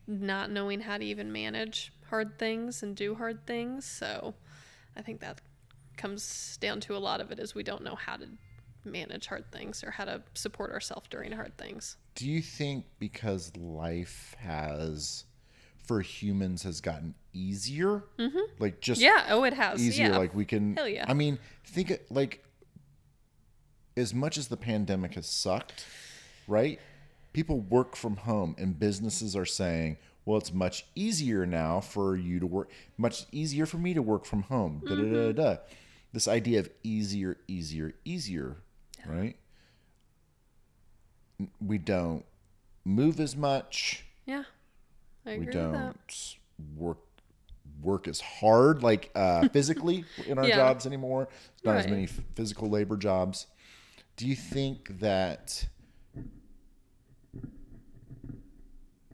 not 0.08 0.50
knowing 0.50 0.82
how 0.82 0.98
to 0.98 1.06
even 1.06 1.32
manage 1.32 1.94
hard 2.10 2.40
things 2.40 2.82
and 2.82 2.96
do 2.96 3.16
hard 3.16 3.46
things. 3.46 3.86
So 3.86 4.34
i 4.96 5.02
think 5.02 5.22
that 5.22 5.42
comes 5.98 6.58
down 6.62 6.80
to 6.80 6.96
a 6.96 6.98
lot 6.98 7.20
of 7.22 7.32
it 7.32 7.40
is 7.40 7.54
we 7.54 7.64
don't 7.64 7.84
know 7.84 7.96
how 7.96 8.16
to 8.16 8.28
manage 8.86 9.28
hard 9.28 9.52
things 9.52 9.84
or 9.84 9.92
how 9.92 10.06
to 10.06 10.22
support 10.34 10.72
ourselves 10.72 11.08
during 11.10 11.32
hard 11.34 11.58
things. 11.58 11.98
Do 12.16 12.28
you 12.28 12.42
think 12.42 12.86
because 12.98 13.56
life 13.58 14.36
has 14.40 15.26
for 15.90 16.02
humans 16.02 16.62
has 16.62 16.82
gotten 16.82 17.16
easier? 17.34 18.04
Mm-hmm. 18.20 18.38
Like 18.60 18.80
just 18.80 19.02
yeah 19.02 19.26
oh 19.32 19.44
it 19.44 19.56
has 19.56 19.82
easier. 19.82 20.10
yeah 20.10 20.18
Like 20.20 20.36
we 20.36 20.46
can. 20.46 20.76
Hell 20.76 20.88
yeah. 20.88 21.04
I 21.08 21.16
mean, 21.16 21.40
think 21.66 22.00
like 22.12 22.46
as 23.98 24.14
much 24.14 24.38
as 24.38 24.50
the 24.50 24.56
pandemic 24.56 25.16
has 25.16 25.26
sucked, 25.26 25.88
right? 26.48 26.80
People 27.34 27.62
work 27.62 27.96
from 27.96 28.18
home, 28.18 28.56
and 28.60 28.78
businesses 28.78 29.36
are 29.36 29.48
saying, 29.48 29.98
"Well, 30.26 30.38
it's 30.38 30.54
much 30.54 30.86
easier 30.94 31.48
now 31.48 31.80
for 31.80 32.16
you 32.16 32.40
to 32.40 32.46
work. 32.46 32.70
Much 32.96 33.26
easier 33.32 33.66
for 33.66 33.80
me 33.80 33.96
to 33.96 34.04
work 34.04 34.26
from 34.26 34.44
home." 34.44 34.84
Da 34.86 34.94
da 34.96 35.12
da 35.12 35.32
da. 35.32 35.56
This 36.14 36.28
idea 36.28 36.60
of 36.60 36.70
easier, 36.84 37.38
easier, 37.48 37.96
easier, 38.06 38.58
right? 39.08 39.38
We 41.60 41.80
don't 41.80 42.26
move 42.86 43.20
as 43.20 43.36
much 43.36 44.06
yeah 44.28 44.44
we 45.26 45.46
don't 45.46 45.94
work 46.76 47.00
work 47.82 48.08
as 48.08 48.20
hard 48.20 48.84
like 48.84 49.10
uh, 49.16 49.48
physically 49.54 50.04
in 50.26 50.38
our 50.38 50.48
Yeah. 50.48 50.56
jobs 50.58 50.86
anymore. 50.86 51.30
Not 51.64 51.78
as 51.78 51.88
many 51.88 52.08
physical 52.36 52.70
labor 52.70 52.98
jobs. 52.98 53.48
Do 54.18 54.28
you 54.28 54.36
think 54.36 55.00
that 55.00 55.68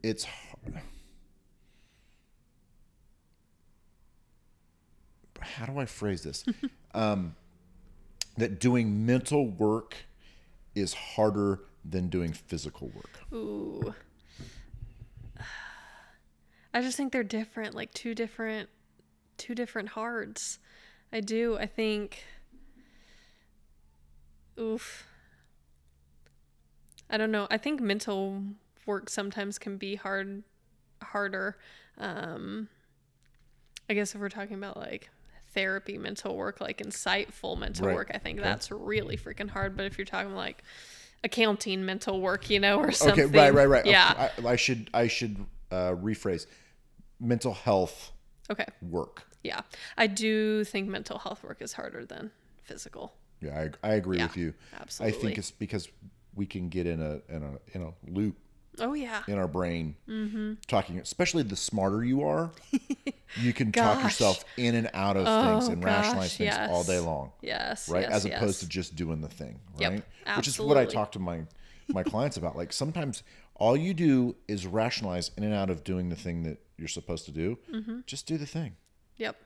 it's 0.04 0.26
h- 0.26 0.74
how 5.42 5.66
do 5.66 5.78
i 5.80 5.86
phrase 5.86 6.24
this? 6.24 6.46
Um, 6.96 7.36
that 8.38 8.62
doing 8.62 9.06
mental 9.06 9.50
work 9.50 9.98
is 10.76 10.94
harder 10.94 11.60
than 11.84 12.08
doing 12.08 12.32
physical 12.32 12.88
work? 12.96 13.20
Ooh. 13.34 13.94
I 16.76 16.82
just 16.82 16.98
think 16.98 17.14
they're 17.14 17.24
different, 17.24 17.74
like 17.74 17.94
two 17.94 18.14
different 18.14 18.70
two 19.38 19.56
different 19.56 19.90
hards. 19.90 20.60
I 21.12 21.22
do. 21.22 21.58
I 21.58 21.68
think 21.68 22.24
oof. 24.60 25.08
I 27.10 27.18
don't 27.18 27.32
know. 27.32 27.48
I 27.50 27.58
think 27.58 27.80
mental 27.80 28.42
work 28.86 29.10
sometimes 29.10 29.58
can 29.58 29.78
be 29.78 29.96
hard 29.96 30.44
harder. 31.02 31.58
Um 31.98 32.68
I 33.90 33.94
guess 33.94 34.14
if 34.14 34.20
we're 34.20 34.28
talking 34.28 34.58
about 34.58 34.76
like 34.76 35.10
therapy 35.54 35.98
mental 35.98 36.36
work, 36.36 36.60
like 36.60 36.80
insightful 36.80 37.58
mental 37.58 37.88
Right. 37.88 37.96
work, 37.96 38.12
I 38.14 38.18
think 38.18 38.40
Okay. 38.40 38.50
that's 38.50 38.70
really 38.70 39.16
freaking 39.16 39.50
hard. 39.50 39.78
But 39.78 39.86
if 39.86 39.98
you're 39.98 40.04
talking 40.04 40.36
like 40.36 40.62
accounting 41.24 41.86
mental 41.86 42.20
work, 42.20 42.50
you 42.50 42.60
know, 42.60 42.80
or 42.80 42.92
something. 42.92 43.26
Okay, 43.28 43.38
right, 43.38 43.54
right, 43.54 43.70
right. 43.70 43.86
Yeah. 43.86 44.30
I, 44.44 44.48
I 44.50 44.56
should 44.58 44.90
I 44.94 45.08
should 45.08 45.38
uh, 45.72 45.92
rephrase 45.96 46.48
mental 47.20 47.54
health 47.54 48.12
Okay. 48.50 48.66
work. 48.82 49.24
Yeah. 49.44 49.62
I 49.98 50.08
do 50.08 50.64
think 50.64 50.88
mental 50.90 51.20
health 51.20 51.44
work 51.44 51.62
is 51.62 51.74
harder 51.74 52.06
than 52.06 52.32
physical. 52.64 53.14
Yeah, 53.42 53.68
I, 53.84 53.88
I 53.88 53.94
agree 53.96 54.18
Yeah, 54.18 54.28
with 54.28 54.38
you. 54.38 54.54
Absolutely. 54.80 55.18
I 55.18 55.22
think 55.22 55.38
it's 55.38 55.52
because 55.52 55.90
we 56.36 56.46
can 56.46 56.70
get 56.70 56.86
in 56.88 57.02
a 57.02 57.22
in 57.34 57.44
a 57.44 57.78
in 57.78 57.82
a 57.84 57.94
loop 58.12 58.36
Oh 58.80 58.94
yeah. 58.94 59.24
in 59.28 59.38
our 59.38 59.48
brain 59.48 59.96
Mm-hmm. 60.08 60.54
talking. 60.68 61.00
Especially 61.00 61.44
the 61.44 61.56
smarter 61.56 62.04
you 62.04 62.24
are, 62.24 62.52
you 63.38 63.54
can 63.54 63.72
talk 63.72 64.04
yourself 64.04 64.44
in 64.58 64.76
and 64.76 64.90
out 64.94 65.16
of 65.18 65.26
things 65.26 65.70
Oh, 65.70 65.72
and 65.74 65.84
rationalize 65.84 66.38
gosh, 66.38 66.38
things 66.38 66.56
all 66.70 66.84
day 66.84 67.00
long. 67.00 67.32
Yes. 67.42 67.88
right? 67.90 68.02
yes, 68.02 68.12
As 68.12 68.26
opposed 68.26 68.42
yes. 68.42 68.60
to 68.60 68.68
just 68.70 68.96
doing 68.96 69.22
the 69.22 69.30
thing, 69.30 69.60
Yep, 69.80 69.92
right? 69.92 70.38
Which 70.38 70.48
is 70.48 70.60
what 70.60 70.78
I 70.78 70.86
talk 70.86 71.12
to 71.14 71.20
my 71.20 71.42
my 71.88 72.04
clients 72.04 72.36
about. 72.38 72.56
Like 72.58 72.74
sometimes 72.74 73.22
all 73.56 73.78
you 73.78 73.94
do 73.94 74.36
is 74.48 74.66
rationalize 74.66 75.32
in 75.38 75.44
and 75.44 75.54
out 75.54 75.70
of 75.70 75.84
doing 75.84 76.10
the 76.10 76.16
thing 76.16 76.44
that 76.44 76.58
you're 76.78 76.88
supposed 76.88 77.26
to 77.26 77.32
do. 77.32 77.58
Mm-hmm. 77.72 78.00
Just 78.06 78.28
do 78.28 78.38
the 78.38 78.46
thing. 78.46 78.76
Yep. 79.18 79.38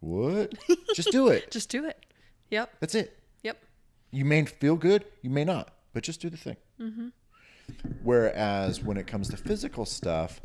What? 0.00 0.54
just 0.94 1.10
do 1.10 1.28
it. 1.28 1.50
Just 1.50 1.68
do 1.68 1.86
it. 1.86 2.04
Yep. 2.50 2.74
That's 2.80 2.94
it. 2.94 3.18
Yep. 3.42 3.62
You 4.10 4.24
may 4.24 4.44
feel 4.44 4.76
good, 4.76 5.04
you 5.22 5.30
may 5.30 5.44
not, 5.44 5.72
but 5.92 6.02
just 6.02 6.20
do 6.20 6.30
the 6.30 6.36
thing. 6.36 6.56
Whereas 8.02 8.82
when 8.82 8.96
it 8.96 9.06
comes 9.06 9.28
to 9.30 9.36
physical 9.36 9.84
stuff, 9.84 10.40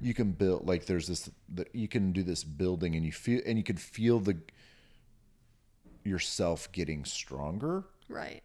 you 0.00 0.14
can 0.14 0.32
build 0.32 0.66
like 0.66 0.86
there's 0.86 1.06
this 1.06 1.30
you 1.72 1.86
can 1.86 2.12
do 2.12 2.22
this 2.22 2.42
building 2.42 2.96
and 2.96 3.04
you 3.04 3.12
feel 3.12 3.40
and 3.46 3.56
you 3.58 3.62
can 3.64 3.76
feel 3.76 4.18
the 4.18 4.36
yourself 6.02 6.72
getting 6.72 7.04
stronger 7.04 7.84
Right. 8.08 8.42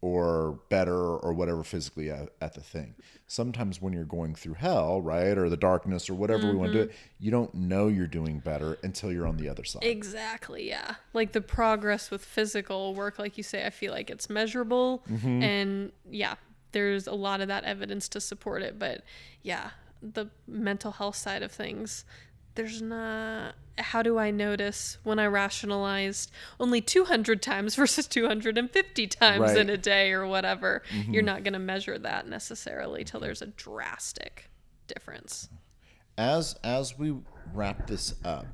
Or 0.00 0.60
better 0.68 0.94
or 0.94 1.32
whatever 1.32 1.64
physically 1.64 2.10
at, 2.10 2.28
at 2.40 2.54
the 2.54 2.60
thing. 2.60 2.94
Sometimes 3.26 3.82
when 3.82 3.92
you're 3.92 4.04
going 4.04 4.34
through 4.34 4.54
hell, 4.54 5.02
right, 5.02 5.36
or 5.36 5.48
the 5.48 5.56
darkness 5.56 6.08
or 6.08 6.14
whatever 6.14 6.48
we 6.48 6.54
want 6.54 6.72
to 6.72 6.84
do 6.84 6.88
it, 6.88 6.94
you 7.18 7.30
don't 7.30 7.52
know 7.52 7.88
you're 7.88 8.06
doing 8.06 8.38
better 8.38 8.78
until 8.82 9.12
you're 9.12 9.26
on 9.26 9.36
the 9.36 9.48
other 9.48 9.64
side. 9.64 9.82
Exactly. 9.84 10.68
Yeah. 10.68 10.94
Like 11.12 11.32
the 11.32 11.40
progress 11.40 12.10
with 12.10 12.24
physical 12.24 12.94
work, 12.94 13.18
like 13.18 13.36
you 13.36 13.42
say, 13.42 13.66
I 13.66 13.70
feel 13.70 13.92
like 13.92 14.08
it's 14.08 14.30
measurable. 14.30 15.04
Mm-hmm. 15.10 15.42
And 15.42 15.92
yeah, 16.08 16.36
there's 16.72 17.06
a 17.06 17.14
lot 17.14 17.40
of 17.40 17.48
that 17.48 17.64
evidence 17.64 18.08
to 18.10 18.20
support 18.20 18.62
it. 18.62 18.78
But 18.78 19.02
yeah, 19.42 19.70
the 20.00 20.26
mental 20.46 20.92
health 20.92 21.16
side 21.16 21.42
of 21.42 21.50
things, 21.50 22.04
there's 22.58 22.82
not. 22.82 23.54
How 23.78 24.02
do 24.02 24.18
I 24.18 24.32
notice 24.32 24.98
when 25.04 25.20
I 25.20 25.26
rationalized 25.26 26.32
only 26.58 26.80
200 26.80 27.40
times 27.40 27.74
versus 27.80 28.08
250 28.08 29.06
times 29.06 29.40
Right. 29.40 29.50
Mm-hmm. 29.50 29.58
in 29.60 29.70
a 29.70 29.76
day 29.76 30.10
or 30.12 30.26
whatever? 30.26 30.82
You're 31.08 31.22
not 31.22 31.44
going 31.44 31.52
to 31.52 31.60
measure 31.60 31.96
that 31.96 32.26
necessarily 32.28 33.04
till 33.04 33.20
there's 33.20 33.40
a 33.40 33.46
drastic 33.46 34.50
difference. 34.88 35.48
as 36.16 36.56
as 36.64 36.98
we 36.98 37.14
wrap 37.54 37.86
this 37.86 38.14
up, 38.24 38.46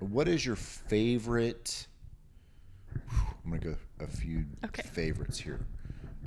what 0.00 0.26
is 0.26 0.44
your 0.44 0.56
favorite? 0.56 1.86
I'm 3.44 3.50
gonna 3.50 3.58
go 3.58 3.76
a 4.00 4.06
few 4.08 4.46
Okay. 4.64 4.82
favorites 4.82 5.38
here. 5.38 5.60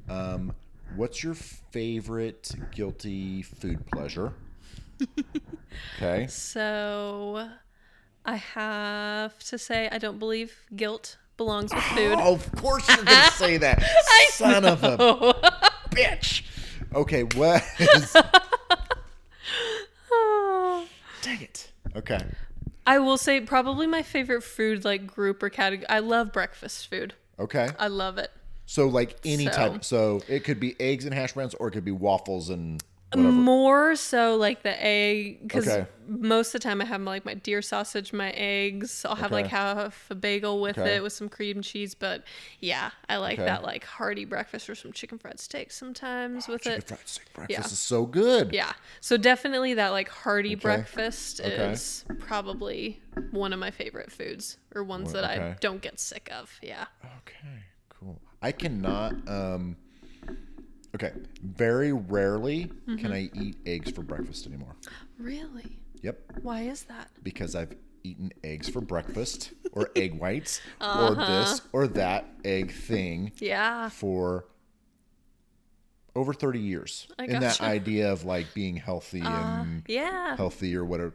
Um, 0.09 0.53
What's 0.95 1.23
your 1.23 1.33
favorite 1.33 2.51
guilty 2.71 3.41
food 3.41 3.85
pleasure? 3.87 4.33
okay. 5.97 6.27
So 6.27 7.49
I 8.25 8.35
have 8.35 9.37
to 9.45 9.57
say, 9.57 9.89
I 9.91 9.97
don't 9.97 10.19
believe 10.19 10.53
guilt 10.75 11.17
belongs 11.37 11.73
with 11.73 11.83
food. 11.83 12.15
Oh, 12.17 12.35
of 12.35 12.51
course 12.55 12.87
you're 12.87 13.03
gonna 13.05 13.31
say 13.31 13.57
that. 13.57 13.83
Son 14.29 14.65
of 14.65 14.83
a 14.83 14.97
bitch. 15.91 16.43
Okay, 16.93 17.23
what 17.23 17.63
is 17.79 18.13
Dang 21.21 21.41
it. 21.41 21.71
Okay. 21.95 22.19
I 22.87 22.99
will 22.99 23.17
say, 23.17 23.41
probably 23.41 23.87
my 23.87 24.03
favorite 24.03 24.43
food, 24.43 24.85
like 24.85 25.07
group 25.07 25.41
or 25.41 25.49
category. 25.49 25.87
I 25.89 25.99
love 25.99 26.31
breakfast 26.31 26.87
food. 26.87 27.15
Okay. 27.39 27.69
I 27.79 27.87
love 27.87 28.17
it. 28.17 28.31
So 28.67 28.87
like 28.87 29.17
any 29.25 29.45
So- 29.45 29.51
type 29.51 29.83
so 29.83 30.21
it 30.27 30.43
could 30.43 30.59
be 30.59 30.75
eggs 30.79 31.05
and 31.05 31.13
hash 31.13 31.33
browns 31.33 31.53
or 31.55 31.67
it 31.67 31.71
could 31.71 31.85
be 31.85 31.91
waffles 31.91 32.49
and 32.49 32.81
whatever. 33.17 33.31
More 33.31 33.95
so 33.95 34.35
like 34.35 34.63
the 34.63 34.81
egg, 34.83 35.39
because 35.43 35.67
Okay. 35.67 35.87
most 36.07 36.49
of 36.49 36.61
the 36.61 36.67
time 36.67 36.81
I 36.81 36.85
have 36.85 37.01
like 37.01 37.25
my 37.25 37.33
deer 37.33 37.61
sausage, 37.61 38.13
my 38.13 38.31
eggs. 38.31 39.05
I'll 39.05 39.15
have 39.15 39.31
like 39.31 39.47
half 39.47 40.07
a 40.09 40.15
bagel 40.15 40.61
with 40.61 40.77
Okay. 40.77 40.95
it 40.97 41.03
with 41.03 41.13
some 41.13 41.29
cream 41.29 41.61
cheese. 41.61 41.95
But 41.95 42.23
yeah, 42.59 42.91
I 43.09 43.17
like 43.17 43.39
Okay. 43.39 43.45
that 43.45 43.63
like 43.63 43.83
hearty 43.83 44.25
breakfast 44.25 44.69
or 44.69 44.75
some 44.75 44.91
chicken 44.93 45.17
fried 45.17 45.39
steak 45.39 45.71
sometimes 45.71 46.47
with 46.47 46.61
it. 46.67 46.69
Chicken 46.69 46.77
it. 46.79 46.87
fried 46.87 47.07
steak 47.07 47.33
breakfast 47.33 47.59
Yeah. 47.69 47.73
is 47.73 47.79
so 47.79 48.05
good. 48.05 48.53
Yeah. 48.53 48.73
So 49.01 49.17
definitely 49.17 49.73
that 49.75 49.89
like 49.89 50.09
hearty 50.09 50.53
Okay. 50.53 50.61
breakfast 50.61 51.39
Okay. 51.39 51.71
is 51.73 52.05
probably 52.19 53.01
one 53.31 53.51
of 53.53 53.59
my 53.59 53.71
favorite 53.71 54.11
foods 54.11 54.57
or 54.73 54.83
ones 54.83 55.11
that 55.13 55.23
I 55.25 55.55
don't 55.59 55.81
get 55.81 55.99
sick 55.99 56.29
of. 56.31 56.57
Yeah. 56.61 56.85
Okay, 57.03 57.63
cool. 57.89 58.21
I 58.41 58.51
cannot 58.51 59.15
um 59.27 59.77
Okay, 60.95 61.11
very 61.43 61.91
rarely 61.91 62.65
Mm-hmm. 62.87 62.95
can 62.97 63.11
I 63.11 63.29
eat 63.33 63.57
eggs 63.65 63.91
for 63.91 64.01
breakfast 64.01 64.47
anymore. 64.47 64.75
Really? 65.19 65.77
Yep, 66.01 66.19
Why 66.41 66.61
is 66.61 66.83
that? 66.83 67.09
because 67.21 67.53
I've 67.55 67.75
eaten 68.03 68.31
eggs 68.43 68.69
for 68.69 68.79
breakfast 68.81 69.51
or 69.73 69.89
egg 69.95 70.13
whites 70.19 70.61
or 70.79 71.11
Uh-huh. 71.11 71.25
this 71.25 71.61
or 71.73 71.87
that 71.87 72.25
egg 72.45 72.71
thing 72.71 73.31
Yeah. 73.39 73.89
for 73.89 74.45
over 76.15 76.33
30 76.33 76.59
years. 76.59 77.07
I 77.19 77.25
in 77.25 77.39
that 77.41 77.59
idea 77.61 78.11
of 78.11 78.23
like 78.23 78.53
being 78.53 78.77
healthy 78.77 79.21
and 79.21 79.83
Yeah. 79.87 80.37
healthy 80.37 80.75
or 80.77 80.85
whatever 80.85 81.13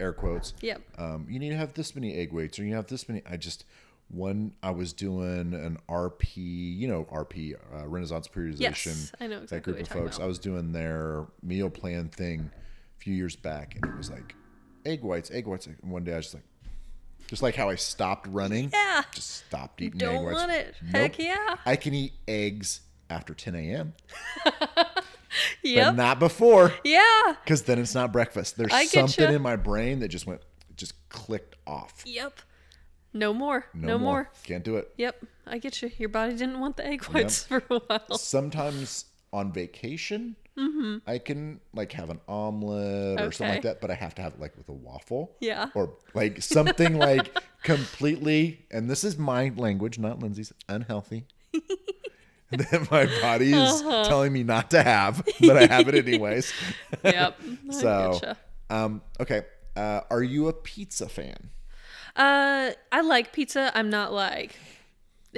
air 0.00 0.12
quotes. 0.12 0.52
Yep. 0.60 0.82
Um, 0.98 1.26
you 1.30 1.38
need 1.38 1.50
to 1.50 1.56
have 1.56 1.72
this 1.74 1.94
many 1.94 2.14
egg 2.14 2.32
weights 2.32 2.58
or 2.58 2.64
you 2.64 2.74
have 2.74 2.88
this 2.88 3.08
many. 3.08 3.22
I 3.24 3.36
just 3.36 3.64
one 4.08 4.52
I 4.62 4.70
was 4.70 4.92
doing 4.92 5.52
an 5.54 5.78
RP, 5.88 6.36
you 6.36 6.88
know, 6.88 7.04
RP 7.12 7.54
uh, 7.74 7.86
Renaissance 7.86 8.26
periodization. 8.28 8.60
Yes, 8.60 9.12
I 9.20 9.26
know 9.26 9.38
exactly 9.42 9.72
that 9.74 9.78
group 9.78 9.80
of 9.80 9.88
folks. 9.88 10.16
about. 10.16 10.24
I 10.24 10.28
was 10.28 10.38
doing 10.38 10.72
their 10.72 11.26
meal 11.42 11.68
plan 11.70 12.08
thing 12.08 12.50
a 12.98 13.02
few 13.02 13.14
years 13.14 13.36
back, 13.36 13.74
and 13.76 13.84
it 13.84 13.96
was 13.96 14.10
like 14.10 14.34
egg 14.86 15.02
whites, 15.02 15.30
egg 15.30 15.46
whites. 15.46 15.66
And 15.66 15.76
one 15.82 16.04
day 16.04 16.14
I 16.14 16.16
was 16.16 16.26
just 16.26 16.34
like, 16.34 16.44
just 17.28 17.42
like 17.42 17.54
how 17.54 17.68
I 17.68 17.74
stopped 17.74 18.26
running. 18.28 18.70
Yeah. 18.72 19.02
Just 19.14 19.30
stopped 19.46 19.82
eating 19.82 20.00
egg 20.02 20.08
Don't 20.08 20.24
whites. 20.24 20.38
want 20.38 20.52
it. 20.52 20.74
Nope. 20.82 20.94
Heck 20.94 21.18
yeah. 21.18 21.56
I 21.66 21.76
can 21.76 21.92
eat 21.92 22.14
eggs 22.26 22.80
after 23.10 23.34
10 23.34 23.54
a.m., 23.54 23.92
Yep. 25.62 25.86
but 25.88 25.96
not 25.96 26.18
before, 26.18 26.72
yeah. 26.84 27.34
because 27.44 27.62
then 27.62 27.78
it's 27.78 27.94
not 27.94 28.12
breakfast. 28.12 28.56
There's 28.56 28.90
something 28.90 29.32
in 29.34 29.42
my 29.42 29.56
brain 29.56 30.00
that 30.00 30.08
just 30.08 30.26
went, 30.26 30.40
just 30.76 30.94
clicked 31.10 31.54
off. 31.66 32.02
Yep. 32.06 32.40
No 33.14 33.32
more. 33.32 33.66
No, 33.74 33.88
No, 33.88 33.98
more. 33.98 34.12
more. 34.12 34.30
Can't 34.44 34.64
do 34.64 34.76
it. 34.76 34.92
Yep. 34.96 35.24
I 35.46 35.58
get 35.58 35.80
you. 35.82 35.90
Your 35.98 36.08
body 36.10 36.32
didn't 36.32 36.60
want 36.60 36.76
the 36.76 36.86
egg 36.86 37.04
whites 37.04 37.44
for 37.44 37.62
a 37.70 37.78
while. 37.78 38.18
Sometimes 38.18 39.06
on 39.32 39.52
vacation, 39.52 40.36
I 41.06 41.18
can 41.18 41.60
like 41.72 41.92
have 41.92 42.10
an 42.10 42.20
omelet 42.28 43.20
or 43.20 43.30
something 43.32 43.48
like 43.54 43.58
Mm-hmm. 43.60 43.68
That, 43.68 43.80
but 43.80 43.90
I 43.90 43.94
have 43.94 44.14
to 44.16 44.22
have 44.22 44.34
it 44.34 44.40
like 44.40 44.56
with 44.56 44.68
a 44.68 44.72
waffle. 44.72 45.36
Yeah. 45.40 45.68
Or 45.74 45.94
like 46.14 46.42
something 46.42 46.98
like 46.98 47.36
completely, 47.62 48.66
and 48.70 48.90
this 48.90 49.04
is 49.04 49.16
my 49.16 49.52
language, 49.56 49.98
not 49.98 50.18
Lindsay's, 50.20 50.52
unhealthy. 50.68 51.26
that 52.50 52.88
my 52.90 53.06
body 53.20 53.52
is 53.52 53.82
Uh-huh. 53.82 54.04
telling 54.04 54.32
me 54.32 54.42
not 54.42 54.70
to 54.70 54.82
have, 54.82 55.22
but 55.40 55.56
I 55.56 55.66
have 55.66 55.88
it 55.88 55.94
anyways. 56.06 56.52
Yep. 57.04 57.40
So, 57.70 58.20
um, 58.70 59.02
okay. 59.20 59.42
Uh, 59.76 60.00
are 60.10 60.22
you 60.22 60.48
a 60.48 60.52
pizza 60.52 61.08
fan? 61.08 61.50
Uh, 62.18 62.72
I 62.92 63.00
like 63.02 63.32
pizza. 63.32 63.70
I'm 63.74 63.88
not 63.90 64.12
like 64.12 64.56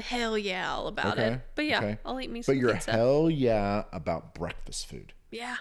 hell 0.02 0.39
yeah 0.39 0.73
all 0.73 0.89
about 0.89 1.19
Okay, 1.19 1.35
it. 1.35 1.40
But 1.55 1.66
yeah, 1.66 1.78
okay. 1.78 1.98
I'll 2.05 2.20
eat 2.20 2.31
me 2.31 2.43
some 2.43 2.55
But 2.55 2.61
you're 2.61 2.73
pizza. 2.73 2.93
hell 2.93 3.31
yeah 3.31 3.85
about 3.93 4.35
breakfast 4.35 4.86
food. 4.86 5.12
yeah. 5.31 5.57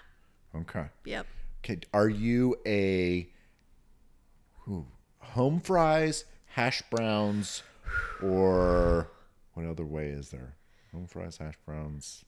Okay. 0.56 0.86
Yep. 1.06 1.28
Okay, 1.64 1.80
are 1.94 2.10
you 2.10 2.56
a 2.66 3.30
ooh, 4.68 4.88
home 5.20 5.60
fries, 5.60 6.26
hash 6.48 6.82
browns, 6.90 7.62
or 8.24 9.12
what 9.54 9.66
other 9.66 9.86
way 9.86 10.08
is 10.08 10.30
there? 10.30 10.56
Home 10.94 11.06
fries, 11.06 11.38
hash 11.38 11.56
browns. 11.66 12.24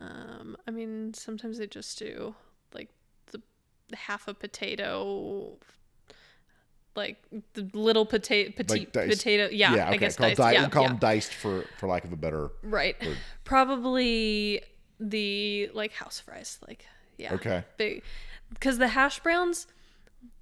Um, 0.00 0.56
I 0.66 0.70
mean, 0.72 1.14
sometimes 1.14 1.58
they 1.58 1.66
just 1.68 1.96
do 1.98 2.34
like 2.72 2.88
the 3.30 3.40
half 3.94 4.26
a 4.26 4.34
potato, 4.34 5.58
like 6.96 7.16
the 7.54 7.68
little 7.72 8.06
potato, 8.06 8.52
petite 8.56 8.92
diced. 8.92 9.18
potato. 9.18 9.48
Yeah, 9.52 9.74
yeah, 9.74 9.84
okay. 9.86 9.94
I 9.94 9.96
guess 9.96 10.16
call, 10.16 10.28
diced. 10.28 10.38
di- 10.38 10.52
yeah, 10.52 10.60
we'll 10.60 10.70
call 10.70 10.82
yeah. 10.82 10.88
them 10.88 10.98
diced 10.98 11.34
for 11.34 11.64
for 11.78 11.88
lack 11.88 12.04
of 12.04 12.12
a 12.12 12.16
better. 12.16 12.50
right. 12.62 12.96
Probably 13.44 14.62
the 15.00 15.70
like 15.74 15.92
house 15.92 16.20
fries. 16.20 16.58
Like 16.66 16.84
yeah. 17.18 17.34
Okay. 17.34 17.64
Big, 17.76 18.02
because 18.52 18.78
the 18.78 18.88
hash 18.88 19.20
browns, 19.20 19.66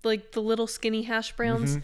like 0.05 0.33
the 0.33 0.41
little 0.43 0.66
skinny 0.66 1.03
hash 1.03 1.33
browns, 1.37 1.79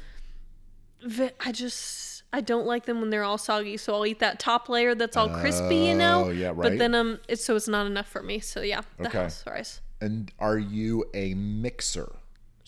vi- 1.03 1.32
I 1.40 1.53
just 1.53 2.23
I 2.32 2.40
don't 2.40 2.66
like 2.66 2.86
them 2.86 3.01
when 3.01 3.11
they're 3.11 3.24
all 3.24 3.39
soggy. 3.39 3.77
So 3.77 3.95
I'll 3.95 4.07
eat 4.07 4.19
that 4.20 4.39
top 4.39 4.69
layer 4.69 4.95
that's 4.95 5.16
all 5.16 5.28
crispy, 5.28 5.77
you 5.77 5.95
know. 5.95 6.27
Oh, 6.27 6.31
yeah, 6.31 6.49
right. 6.49 6.57
But 6.57 6.78
then 6.78 6.95
um, 6.95 7.20
it's 7.28 7.45
so 7.45 7.57
it's 7.57 7.69
not 7.69 7.86
enough 7.86 8.09
for 8.09 8.23
me. 8.23 8.39
So 8.40 8.61
yeah, 8.61 8.82
the 8.99 9.09
Okay. 9.09 9.19
house 9.19 9.43
fries. 9.43 9.81
And 10.01 10.31
are 10.39 10.59
you 10.59 11.05
a 11.15 11.35
mixer? 11.35 12.12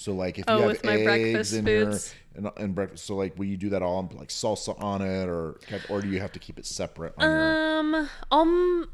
So 0.01 0.15
like 0.15 0.39
if 0.39 0.47
you 0.49 0.55
Oh, 0.55 0.61
have 0.63 0.69
with 0.69 0.85
eggs 0.87 1.53
in 1.53 1.67
foods? 1.67 2.15
your 2.35 2.47
and, 2.47 2.63
and 2.65 2.75
breakfast, 2.75 3.05
so 3.05 3.17
like 3.17 3.39
will 3.39 3.45
you 3.45 3.59
do 3.59 3.69
that 3.69 3.83
all 3.83 4.11
like 4.15 4.31
salsa 4.31 4.83
on 4.83 5.03
it, 5.03 5.29
or 5.29 5.61
or 5.91 6.01
do 6.01 6.09
you 6.09 6.21
have 6.21 6.33
to 6.33 6.39
keep 6.39 6.59
it 6.59 6.65
separate? 6.65 7.13
On 7.19 7.23
your, 7.31 7.39
Um, 7.39 8.09
um, 8.31 8.91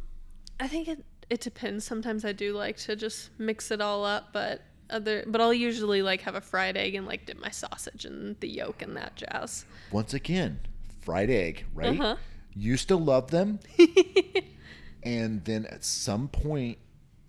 I 0.58 0.66
think 0.66 0.88
it 0.88 1.04
it 1.30 1.40
depends. 1.40 1.84
Sometimes 1.84 2.24
I 2.24 2.32
do 2.32 2.52
like 2.54 2.76
to 2.78 2.96
just 2.96 3.30
mix 3.38 3.70
it 3.70 3.80
all 3.80 4.04
up, 4.04 4.32
but 4.32 4.62
other 4.90 5.22
but 5.28 5.40
I'll 5.40 5.54
usually 5.54 6.02
like 6.02 6.22
have 6.22 6.34
a 6.34 6.40
fried 6.40 6.76
egg 6.76 6.96
and 6.96 7.06
like 7.06 7.24
dip 7.24 7.38
my 7.40 7.50
sausage 7.50 8.04
and 8.04 8.34
the 8.40 8.48
yolk 8.48 8.82
and 8.82 8.96
that 8.96 9.14
jazz. 9.14 9.64
once 9.92 10.12
again, 10.12 10.58
fried 11.02 11.30
egg, 11.30 11.66
right? 11.72 12.00
Uh-huh. 12.00 12.16
Used 12.52 12.88
to 12.88 12.96
love 12.96 13.30
them, 13.30 13.60
and 15.04 15.44
then 15.44 15.66
at 15.66 15.84
some 15.84 16.26
point, 16.28 16.78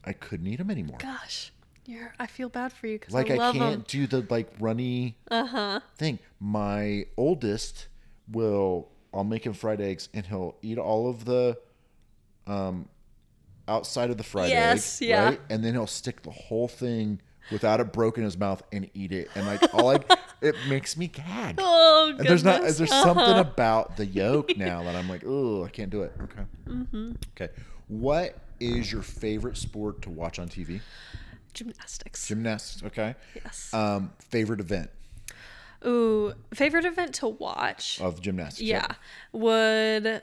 I 0.04 0.14
couldn't 0.14 0.48
eat 0.48 0.56
them 0.58 0.72
anymore. 0.72 0.98
Gosh, 1.00 1.52
you're 1.88 2.14
I 2.20 2.28
feel 2.28 2.50
bad 2.50 2.72
for 2.74 2.86
you 2.88 3.00
because 3.00 3.14
like 3.16 3.32
I 3.32 3.36
I, 3.36 3.52
can't 3.54 3.80
them. 3.80 3.86
do 3.88 4.06
the 4.06 4.26
like 4.30 4.52
runny 4.60 5.18
Uh 5.32 5.46
huh. 5.46 5.80
thing. 5.98 6.20
My 6.40 7.06
oldest 7.18 7.88
will. 8.32 8.90
I'll 9.14 9.24
make 9.24 9.46
him 9.46 9.54
fried 9.54 9.82
eggs, 9.82 10.10
and 10.14 10.26
he'll 10.28 10.58
eat 10.62 10.78
all 10.78 11.10
of 11.10 11.26
the 11.26 11.58
um 12.46 12.88
outside 13.68 14.10
of 14.10 14.18
the 14.18 14.24
fried 14.24 14.50
Yes, 14.50 15.02
egg, 15.02 15.10
yeah. 15.10 15.24
right? 15.26 15.42
And 15.50 15.64
then 15.64 15.74
he'll 15.74 15.88
stick 15.88 16.22
the 16.24 16.30
whole 16.32 16.68
thing 16.68 17.20
without 17.50 17.80
it 17.80 17.92
broken 17.94 18.24
in 18.24 18.26
his 18.26 18.38
mouth 18.38 18.62
and 18.72 18.90
eat 18.94 19.12
it. 19.12 19.32
And 19.36 19.46
like 19.48 19.74
all 19.74 19.86
like 19.86 20.10
it 20.42 20.56
makes 20.68 20.96
me 20.98 21.08
gag. 21.08 21.56
Oh 21.58 22.14
And 22.18 22.28
there's 22.28 22.44
not. 22.44 22.62
There's 22.62 22.82
Uh-huh. 22.82 23.04
something 23.04 23.38
about 23.38 23.98
the 23.98 24.06
yolk 24.06 24.56
now 24.58 24.84
that 24.84 24.96
I'm 24.96 25.08
like, 25.10 25.24
oh, 25.26 25.64
I 25.66 25.70
can't 25.70 25.90
do 25.90 26.04
it. 26.04 26.14
Okay. 26.22 26.44
Mm-hmm. 26.68 27.12
Okay. 27.36 27.52
What 27.88 28.38
is 28.60 28.92
your 28.92 29.02
favorite 29.02 29.58
sport 29.58 30.02
to 30.04 30.10
watch 30.10 30.40
on 30.40 30.48
TV? 30.50 30.82
Gymnastics. 31.58 32.28
Gymnastics. 32.28 32.84
Okay. 32.86 33.16
yes. 33.36 33.74
Um, 33.74 34.12
favorite 34.20 34.60
event 34.60 34.90
Ooh, 35.86 36.34
favorite 36.54 36.86
event 36.86 37.14
to 37.16 37.28
watch. 37.28 38.00
of 38.02 38.22
gymnastics? 38.22 38.62
yeah, 38.62 38.86
Yep. 38.88 38.96
would 39.34 40.22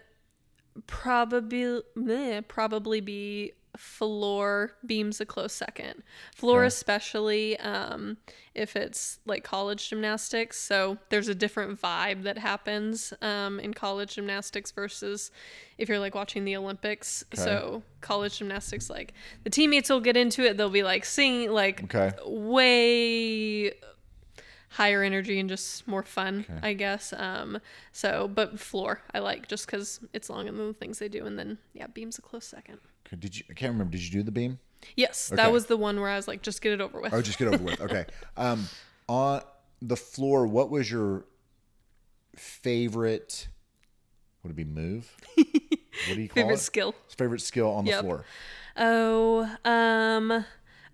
probably 0.86 1.82
meh, 1.94 2.40
probably 2.42 3.00
be 3.00 3.52
floor 3.76 4.72
beams 4.86 5.20
a 5.20 5.26
close 5.26 5.52
second. 5.52 6.02
Floor 6.34 6.60
Okay. 6.60 6.68
especially 6.68 7.58
um, 7.60 8.16
if 8.54 8.76
it's 8.76 9.18
like 9.26 9.44
college 9.44 9.88
gymnastics. 9.88 10.58
So 10.58 10.98
there's 11.08 11.28
a 11.28 11.34
different 11.34 11.80
vibe 11.80 12.22
that 12.22 12.38
happens 12.38 13.12
um, 13.22 13.58
in 13.60 13.74
college 13.74 14.14
gymnastics 14.14 14.70
versus 14.70 15.30
if 15.78 15.88
you're 15.88 15.98
like 15.98 16.14
watching 16.14 16.44
the 16.44 16.56
Olympics. 16.56 17.24
So 17.34 17.82
college 18.00 18.38
gymnastics, 18.38 18.88
like 18.90 19.12
the 19.42 19.50
teammates 19.50 19.90
will 19.90 20.00
get 20.00 20.16
into 20.16 20.44
it. 20.44 20.56
They'll 20.56 20.70
be 20.70 20.82
like 20.82 21.04
singing 21.04 21.50
like 21.52 21.82
Okay. 21.84 22.12
way 22.24 23.72
higher 24.70 25.04
energy 25.04 25.38
and 25.38 25.48
just 25.48 25.86
more 25.86 26.02
fun, 26.02 26.44
I 26.62 26.72
guess. 26.72 27.12
Um, 27.16 27.60
so, 27.92 28.26
but 28.26 28.58
floor 28.58 29.02
I 29.12 29.20
like 29.20 29.46
just 29.46 29.66
because 29.66 30.00
it's 30.12 30.28
long 30.28 30.48
and 30.48 30.58
the 30.58 30.72
things 30.74 30.98
they 30.98 31.08
do, 31.08 31.26
and 31.26 31.38
then 31.38 31.58
yeah, 31.74 31.86
beam's 31.86 32.18
a 32.18 32.22
close 32.22 32.44
second. 32.44 32.78
Did 33.14 33.36
you? 33.38 33.44
I 33.50 33.54
can't 33.54 33.72
remember. 33.72 33.92
Did 33.92 34.02
you 34.04 34.10
do 34.10 34.22
the 34.22 34.32
beam? 34.32 34.58
Yes, 34.96 35.30
Okay. 35.32 35.36
that 35.42 35.50
was 35.52 35.66
the 35.66 35.76
one 35.76 35.98
where 36.00 36.10
I 36.10 36.16
was 36.16 36.28
like, 36.28 36.42
just 36.42 36.60
get 36.60 36.72
it 36.72 36.80
over 36.80 37.00
with. 37.00 37.14
Oh, 37.14 37.22
just 37.22 37.38
get 37.38 37.48
over 37.48 37.62
with. 37.62 37.80
Okay. 37.80 38.04
Um, 38.36 38.66
on 39.08 39.42
the 39.80 39.96
floor, 39.96 40.46
what 40.46 40.70
was 40.70 40.90
your 40.90 41.24
favorite? 42.36 43.48
Would 44.42 44.50
it 44.50 44.56
be 44.56 44.64
move? 44.64 45.10
What 45.36 45.46
do 46.16 46.20
you 46.20 46.28
call 46.28 46.40
it? 46.40 46.42
Favorite 46.42 46.54
it? 46.54 46.58
skill. 46.58 46.94
Favorite 47.16 47.40
skill 47.40 47.70
on 47.70 47.84
the 47.84 47.92
floor. 47.92 48.24
Oh, 48.76 49.48
um, 49.64 50.44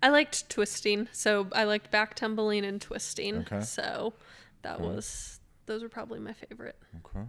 I 0.03 0.09
liked 0.09 0.49
twisting. 0.49 1.07
So 1.11 1.47
I 1.51 1.63
liked 1.65 1.91
back 1.91 2.15
tumbling 2.15 2.63
and 2.63 2.79
twisting. 2.81 3.37
Okay. 3.39 3.61
So 3.61 4.13
that 4.61 4.79
was 4.79 5.39
those 5.65 5.83
were 5.83 5.89
probably 5.89 6.19
my 6.19 6.33
favorite. 6.33 6.77
Okay. 7.05 7.25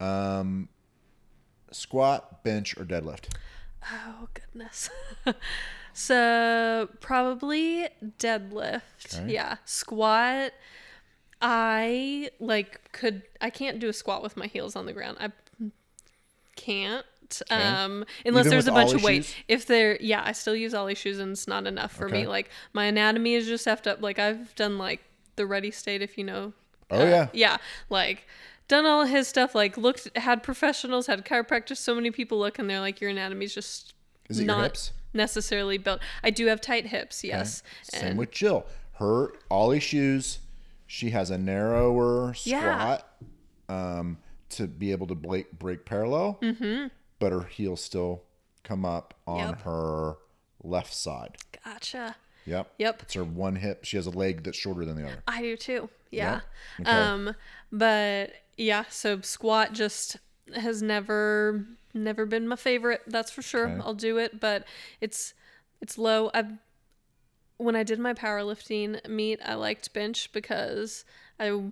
Um, 0.00 0.68
squat, 1.72 2.42
bench, 2.44 2.76
or 2.76 2.84
deadlift. 2.84 3.28
Oh 3.92 4.28
goodness. 4.34 4.90
so 5.92 6.88
probably 7.00 7.88
deadlift. 8.18 9.20
Okay. 9.20 9.32
Yeah. 9.32 9.56
Squat. 9.64 10.52
I 11.42 12.30
like 12.38 12.92
could 12.92 13.22
I 13.40 13.50
can't 13.50 13.78
do 13.80 13.88
a 13.88 13.92
squat 13.92 14.22
with 14.22 14.36
my 14.36 14.46
heels 14.46 14.76
on 14.76 14.86
the 14.86 14.92
ground. 14.92 15.16
I 15.20 15.30
can't. 16.56 17.04
Um 17.48 18.04
unless 18.26 18.46
Even 18.46 18.50
there's 18.50 18.66
a 18.66 18.72
bunch 18.72 18.92
of 18.92 19.02
weight. 19.04 19.24
shoes? 19.24 19.34
If 19.48 19.66
there 19.66 19.96
yeah, 20.00 20.22
I 20.24 20.32
still 20.32 20.56
use 20.56 20.74
Oly 20.74 20.94
shoes 20.94 21.18
and 21.18 21.32
it's 21.32 21.46
not 21.48 21.66
enough 21.66 21.92
for 21.92 22.06
Okay. 22.06 22.22
me. 22.22 22.26
Like 22.26 22.50
my 22.72 22.86
anatomy 22.86 23.34
is 23.34 23.46
just 23.46 23.66
effed 23.66 23.86
up. 23.86 24.02
Like 24.02 24.18
I've 24.18 24.54
done 24.56 24.78
like 24.78 25.00
the 25.36 25.46
ready 25.46 25.70
state 25.70 26.02
if 26.02 26.18
you 26.18 26.24
know. 26.24 26.52
Oh, 26.90 27.04
yeah. 27.06 27.28
Yeah. 27.32 27.56
Like 27.88 28.26
done 28.70 28.86
all 28.86 29.04
his 29.04 29.28
stuff, 29.28 29.54
like 29.54 29.76
looked 29.76 30.16
had 30.16 30.42
professionals, 30.42 31.06
had 31.06 31.24
chiropractors, 31.24 31.76
so 31.76 31.94
many 31.94 32.10
people 32.10 32.38
look 32.38 32.58
and 32.58 32.70
they're 32.70 32.80
like, 32.80 33.00
Your 33.00 33.10
anatomy's 33.10 33.52
just 33.54 33.92
Is 34.30 34.38
it 34.38 34.44
your 34.44 34.46
not 34.56 34.62
hips? 34.64 34.92
necessarily 35.12 35.76
built. 35.76 36.00
I 36.22 36.30
do 36.30 36.46
have 36.46 36.60
tight 36.60 36.86
hips, 36.86 37.22
yes. 37.24 37.62
Same 37.82 38.10
And 38.10 38.18
with 38.18 38.30
Jill. 38.30 38.64
Her 38.94 39.32
Oly 39.50 39.80
shoes. 39.80 40.38
She 40.86 41.10
has 41.10 41.30
a 41.30 41.38
narrower 41.38 42.34
Yeah. 42.44 42.60
squat 42.60 43.08
um, 43.68 44.18
to 44.50 44.66
be 44.66 44.92
able 44.92 45.06
to 45.08 45.14
break, 45.14 45.52
break 45.58 45.84
parallel, 45.84 46.38
mm-hmm. 46.42 46.88
but 47.18 47.32
her 47.32 47.44
heels 47.44 47.82
still 47.82 48.22
come 48.64 48.84
up 48.84 49.14
on 49.26 49.48
Yep. 49.50 49.62
her 49.62 50.14
left 50.62 50.92
side. 50.94 51.36
gotcha. 51.64 52.16
Yep. 52.46 52.72
Yep. 52.78 53.02
It's 53.02 53.14
her 53.14 53.24
one 53.24 53.56
hip. 53.56 53.84
She 53.84 53.96
has 53.96 54.06
a 54.06 54.10
leg 54.10 54.42
that's 54.44 54.56
shorter 54.58 54.84
than 54.84 54.96
the 54.96 55.06
other. 55.06 55.22
I 55.28 55.42
do 55.42 55.56
too. 55.56 55.88
Yeah. 56.10 56.40
Okay. 56.80 56.90
Um 56.90 57.34
but 57.70 58.32
yeah, 58.60 58.84
so 58.90 59.20
squat 59.22 59.72
just 59.72 60.18
has 60.54 60.82
never 60.82 61.64
never 61.94 62.26
been 62.26 62.46
my 62.46 62.56
favorite, 62.56 63.02
that's 63.06 63.30
for 63.30 63.42
sure. 63.42 63.68
Okay. 63.68 63.80
I'll 63.84 63.94
do 63.94 64.18
it, 64.18 64.38
but 64.38 64.64
it's 65.00 65.34
it's 65.80 65.96
low. 65.96 66.30
I've 66.34 66.52
when 67.56 67.74
I 67.76 67.82
did 67.82 67.98
my 67.98 68.14
powerlifting 68.14 69.06
meet, 69.08 69.40
I 69.44 69.54
liked 69.54 69.92
bench 69.92 70.30
because 70.32 71.04
I 71.38 71.62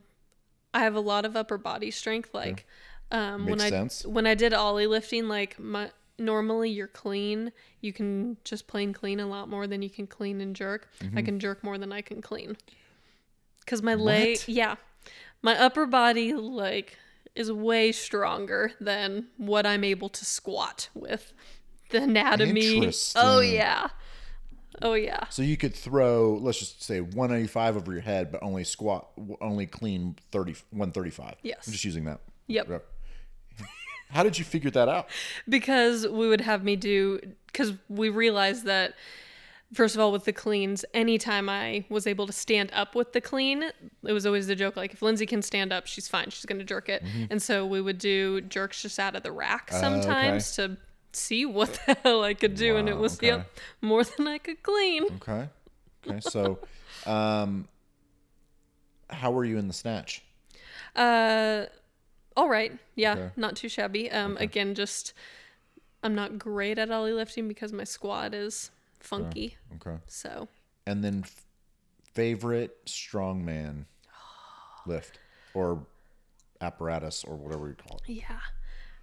I 0.73 0.81
have 0.81 0.95
a 0.95 1.01
lot 1.01 1.25
of 1.25 1.37
upper 1.37 1.59
body 1.59 1.91
strength 1.91 2.31
like 2.33 2.67
um 3.11 3.47
when 3.47 3.59
Makes 3.59 3.65
I 3.65 3.69
sense. 3.71 4.07
when 4.07 4.27
I 4.27 4.35
did 4.35 4.55
Oly 4.55 4.87
lifting 4.87 5.29
like 5.29 5.59
my 5.59 5.91
normally 6.19 6.69
you're 6.69 6.89
clean 6.89 7.53
you 7.81 7.93
can 7.93 8.37
just 8.43 8.67
plain 8.67 8.93
clean 8.93 9.21
a 9.21 9.27
lot 9.27 9.49
more 9.49 9.69
than 9.69 9.83
you 9.83 9.89
can 9.89 10.05
clean 10.05 10.41
and 10.41 10.57
jerk 10.57 10.89
i 11.15 11.23
can 11.23 11.39
jerk 11.39 11.63
more 11.63 11.79
than 11.79 11.93
i 11.93 12.01
can 12.01 12.21
clean 12.21 12.57
because 13.61 13.85
my 13.85 13.95
leg 13.95 14.37
yeah 14.49 14.75
my 15.43 15.59
upper 15.59 15.87
body 15.87 16.33
like 16.33 16.99
is 17.35 17.51
way 17.53 17.93
stronger 17.93 18.73
than 18.81 19.27
what 19.37 19.67
i'm 19.67 19.85
able 19.85 20.09
to 20.09 20.25
squat 20.25 20.89
with 20.95 21.33
the 21.91 22.03
anatomy 22.03 22.93
oh 23.17 23.41
yeah 23.41 23.89
oh 24.83 24.95
yeah 24.95 25.25
So 25.31 25.43
you 25.43 25.57
could 25.57 25.75
throw, 25.75 26.39
let's 26.41 26.59
just 26.59 26.83
say 26.83 27.01
185 27.01 27.77
over 27.77 27.93
your 27.93 28.01
head, 28.03 28.31
but 28.31 28.43
only 28.43 28.63
squat, 28.65 29.09
only 29.41 29.67
clean 29.67 30.17
30, 30.31 30.53
135. 30.71 31.35
Yes. 31.43 31.67
I'm 31.67 31.73
just 31.73 31.85
using 31.85 32.05
that. 32.05 32.21
Yep. 32.47 32.85
How 34.11 34.23
did 34.23 34.39
you 34.39 34.45
figure 34.45 34.71
that 34.71 34.89
out? 34.89 35.09
because 35.49 36.07
we 36.07 36.29
would 36.29 36.41
have 36.43 36.63
me 36.65 36.77
do 36.77 37.21
because 37.47 37.73
we 37.89 38.09
realized 38.09 38.65
that 38.67 38.95
first 39.75 39.95
of 39.95 40.01
all 40.01 40.11
with 40.11 40.25
the 40.25 40.33
cleans 40.33 40.85
anytime 40.95 41.49
i 41.49 41.85
was 41.91 42.07
able 42.07 42.27
to 42.27 42.33
stand 42.33 42.71
up 42.73 42.95
with 42.95 43.13
the 43.13 43.21
clean 43.21 43.63
it 43.63 44.13
was 44.13 44.25
always 44.25 44.47
the 44.47 44.57
joke 44.57 44.77
like 44.77 44.93
if 44.95 45.03
lindsay 45.03 45.27
can 45.27 45.43
stand 45.43 45.73
up 45.73 45.87
she's 45.87 46.09
fine 46.09 46.31
she's 46.31 46.47
going 46.47 46.59
to 46.59 46.65
jerk 46.65 46.89
it 46.89 47.03
and 47.31 47.43
so 47.43 47.67
we 47.67 47.81
would 47.81 47.99
do 47.99 48.41
jerks 48.41 48.81
just 48.83 48.99
out 48.99 49.15
of 49.15 49.23
the 49.23 49.31
rack 49.33 49.71
sometimes 49.71 50.53
to 50.57 50.77
see 51.13 51.45
what 51.45 51.79
the 51.87 51.95
hell 52.03 52.23
i 52.25 52.33
could 52.33 52.55
do 52.55 52.77
and 52.77 52.89
it 52.89 52.97
was 52.97 53.15
okay. 53.19 53.27
yep 53.29 53.51
more 53.83 54.05
than 54.05 54.27
i 54.27 54.39
could 54.39 54.63
clean 54.63 55.05
Okay. 55.17 55.49
Okay. 56.07 56.21
So, 56.21 56.59
um, 57.07 57.69
how 59.11 59.31
were 59.33 59.45
you 59.45 59.59
in 59.59 59.67
the 59.69 59.75
snatch? 59.75 60.23
uh 60.97 61.67
all 62.37 62.49
right 62.49 62.73
yeah 62.95 63.13
Okay. 63.13 63.31
not 63.37 63.57
too 63.57 63.69
shabby 63.69 64.11
um 64.11 64.37
again 64.39 64.75
just 64.75 65.13
i'm 66.03 66.15
not 66.15 66.39
great 66.39 66.79
at 66.79 66.91
Oly 66.91 67.13
lifting 67.13 67.49
because 67.49 67.73
my 67.73 67.85
squat 67.85 68.33
is 68.33 68.71
funky 69.01 69.57
Okay. 69.77 69.99
so 70.07 70.49
And 70.87 71.03
then 71.05 71.23
f- 71.25 71.45
favorite 72.15 72.85
strongman 72.87 73.85
lift 74.87 75.19
or 75.55 75.87
apparatus 76.61 77.25
or 77.25 77.37
whatever 77.37 77.69
you 77.69 77.75
call 77.75 77.99
it. 78.07 78.13
Yeah. 78.13 78.41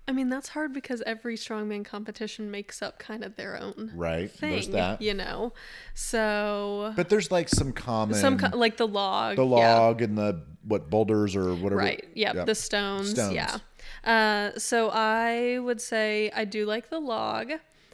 I 0.07 0.11
mean, 0.11 0.29
that's 0.29 0.49
hard 0.49 0.71
because 0.73 1.01
every 1.03 1.35
strongman 1.35 1.83
competition 1.83 2.51
makes 2.51 2.81
up 2.83 2.99
kind 2.99 3.23
of 3.23 3.35
their 3.37 3.59
own 3.59 3.91
Right. 3.95 4.29
thing, 4.29 4.51
There's 4.51 4.67
that. 4.69 5.01
you 5.01 5.15
know? 5.15 5.53
So, 5.95 6.93
But 6.95 7.09
there's 7.09 7.31
like 7.31 7.49
some 7.49 7.71
common, 7.71 8.15
some, 8.15 8.37
co- 8.37 8.55
like 8.55 8.77
the 8.77 8.87
log. 8.87 9.37
the 9.37 9.45
yeah. 9.45 9.77
log 9.79 10.01
and 10.03 10.15
the 10.17 10.43
what 10.63 10.89
boulders 10.91 11.35
or 11.35 11.55
whatever. 11.55 11.77
Right. 11.81 12.07
Yep. 12.13 12.35
Yep. 12.35 12.45
The 12.45 12.55
stones. 12.55 13.11
Stones. 13.11 13.33
Yeah. 13.33 13.57
Uh, 14.03 14.59
so 14.59 14.89
I 14.91 15.57
would 15.59 15.81
say 15.81 16.31
I 16.35 16.45
do 16.45 16.65
like 16.67 16.89
the 16.91 16.99
log. 16.99 17.51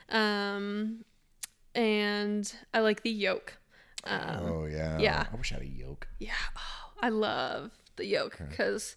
Um, 0.09 1.05
and 1.75 2.53
I 2.73 2.79
like 2.79 3.03
the 3.03 3.11
yoke. 3.11 3.57
Um, 4.03 4.39
Oh 4.41 4.65
yeah. 4.65 4.97
yeah. 4.99 5.25
I 5.31 5.35
wish 5.35 5.51
I 5.51 5.55
had 5.55 5.63
a 5.63 5.67
yoke. 5.67 6.07
Yeah. 6.19 6.31
Oh, 6.57 6.91
I 7.01 7.09
love 7.09 7.71
the 7.97 8.05
yoke 8.05 8.39
because 8.49 8.95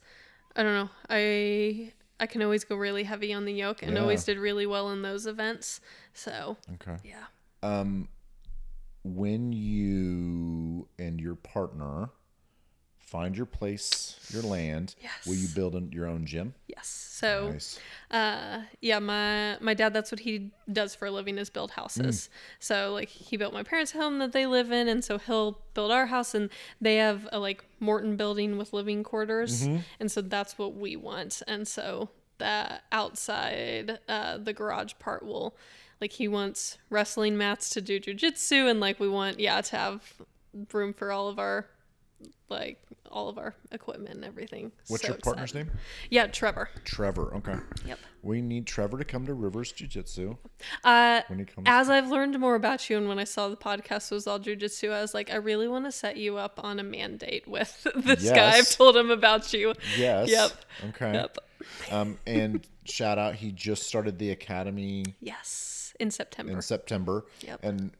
I 0.56 0.62
don't 0.62 0.74
know. 0.74 0.90
I 1.10 1.92
I 2.20 2.26
can 2.26 2.42
always 2.42 2.64
go 2.64 2.76
really 2.76 3.02
heavy 3.04 3.32
on 3.32 3.44
the 3.44 3.52
yoke 3.52 3.82
and 3.82 3.94
Yeah. 3.94 4.00
always 4.02 4.24
did 4.24 4.38
really 4.38 4.66
well 4.66 4.90
in 4.90 5.02
those 5.02 5.26
events. 5.26 5.80
So 6.12 6.56
Okay. 6.74 6.96
yeah. 7.04 7.24
Um, 7.62 8.08
when 9.02 9.52
you 9.52 10.88
and 10.98 11.20
your 11.20 11.34
partner 11.34 12.10
find 13.14 13.36
your 13.36 13.46
place, 13.46 14.18
your 14.32 14.42
land, 14.42 14.96
Yes. 15.00 15.12
will 15.24 15.36
you 15.36 15.46
build 15.54 15.74
an, 15.76 15.92
your 15.92 16.06
own 16.06 16.26
gym? 16.26 16.52
Yes. 16.66 16.88
So 16.88 17.50
Nice. 17.52 17.78
uh 18.10 18.62
yeah, 18.80 18.98
my 18.98 19.56
my 19.60 19.72
dad 19.74 19.92
that's 19.94 20.10
what 20.10 20.20
he 20.28 20.50
does 20.80 20.96
for 20.96 21.06
a 21.06 21.12
living 21.12 21.38
is 21.38 21.48
build 21.48 21.70
Mm. 21.70 21.74
houses. 21.80 22.28
So 22.58 22.92
like 22.92 23.08
he 23.08 23.36
built 23.36 23.52
my 23.54 23.62
parents' 23.62 23.92
home 23.92 24.18
that 24.18 24.32
they 24.32 24.46
live 24.46 24.72
in 24.72 24.88
and 24.88 25.04
so 25.04 25.18
he'll 25.18 25.60
build 25.74 25.92
our 25.92 26.06
house 26.06 26.34
and 26.34 26.50
they 26.80 26.96
have 26.96 27.28
a 27.30 27.38
like 27.38 27.64
Morton 27.78 28.16
building 28.16 28.58
with 28.58 28.72
living 28.72 29.04
quarters. 29.04 29.62
Mm-hmm. 29.68 29.78
And 30.00 30.10
so 30.10 30.20
that's 30.20 30.58
what 30.58 30.74
we 30.74 30.96
want. 30.96 31.40
And 31.46 31.68
so 31.68 32.08
the 32.38 32.80
outside 32.90 34.00
uh 34.08 34.38
the 34.38 34.52
garage 34.52 34.94
part 34.98 35.24
will 35.24 35.56
like 36.00 36.10
he 36.12 36.26
wants 36.26 36.78
wrestling 36.90 37.38
mats 37.38 37.70
to 37.70 37.80
do 37.80 38.00
jujitsu 38.00 38.68
and 38.68 38.80
like 38.80 38.98
we 38.98 39.08
want 39.08 39.38
yeah 39.38 39.60
to 39.60 39.76
have 39.76 40.14
room 40.72 40.92
for 40.92 41.12
all 41.12 41.28
of 41.28 41.38
our 41.38 41.66
like 42.48 42.80
all 43.10 43.28
of 43.28 43.38
our 43.38 43.54
equipment 43.72 44.14
and 44.16 44.24
everything. 44.24 44.72
What's 44.88 45.02
So 45.02 45.08
your 45.08 45.18
partner's 45.18 45.50
excited. 45.50 45.68
name? 45.68 45.76
Yeah, 46.10 46.26
Trevor. 46.26 46.68
Trevor. 46.84 47.34
Okay. 47.36 47.54
Yep. 47.86 47.98
We 48.22 48.40
need 48.42 48.66
Trevor 48.66 48.98
to 48.98 49.04
come 49.04 49.24
to 49.26 49.34
Rivers 49.34 49.70
Jiu 49.72 49.86
Jitsu 49.86 50.36
Uh, 50.82 51.22
when 51.28 51.38
he 51.40 51.44
comes. 51.44 51.64
as 51.68 51.88
I've 51.88 52.08
learned 52.10 52.38
more 52.40 52.54
about 52.54 52.88
you 52.90 52.96
and 52.96 53.08
when 53.08 53.18
I 53.18 53.24
saw 53.24 53.48
the 53.48 53.56
podcast 53.56 54.10
was 54.10 54.26
all 54.26 54.40
jujitsu, 54.40 54.90
I 54.92 55.00
was 55.00 55.14
like, 55.14 55.30
I 55.30 55.36
really 55.36 55.68
want 55.68 55.84
to 55.84 55.92
set 55.92 56.16
you 56.16 56.36
up 56.36 56.58
on 56.62 56.80
a 56.80 56.82
mandate 56.82 57.46
with 57.46 57.86
this 57.96 58.28
guy. 58.28 58.52
I've 58.56 58.70
told 58.70 58.96
him 58.96 59.10
about 59.10 59.52
you. 59.52 59.74
yes. 59.96 60.28
Yep. 60.30 60.50
Okay. 60.90 61.12
Yep. 61.12 61.38
Um, 61.92 62.18
and 62.26 62.66
shout 62.84 63.16
out, 63.18 63.36
he 63.36 63.52
just 63.52 63.84
started 63.84 64.18
the 64.18 64.30
academy 64.30 65.04
Yes. 65.20 65.94
In 66.00 66.10
September. 66.10 66.52
in 66.52 66.62
September. 66.62 67.24
Yep. 67.42 67.60
And 67.62 67.92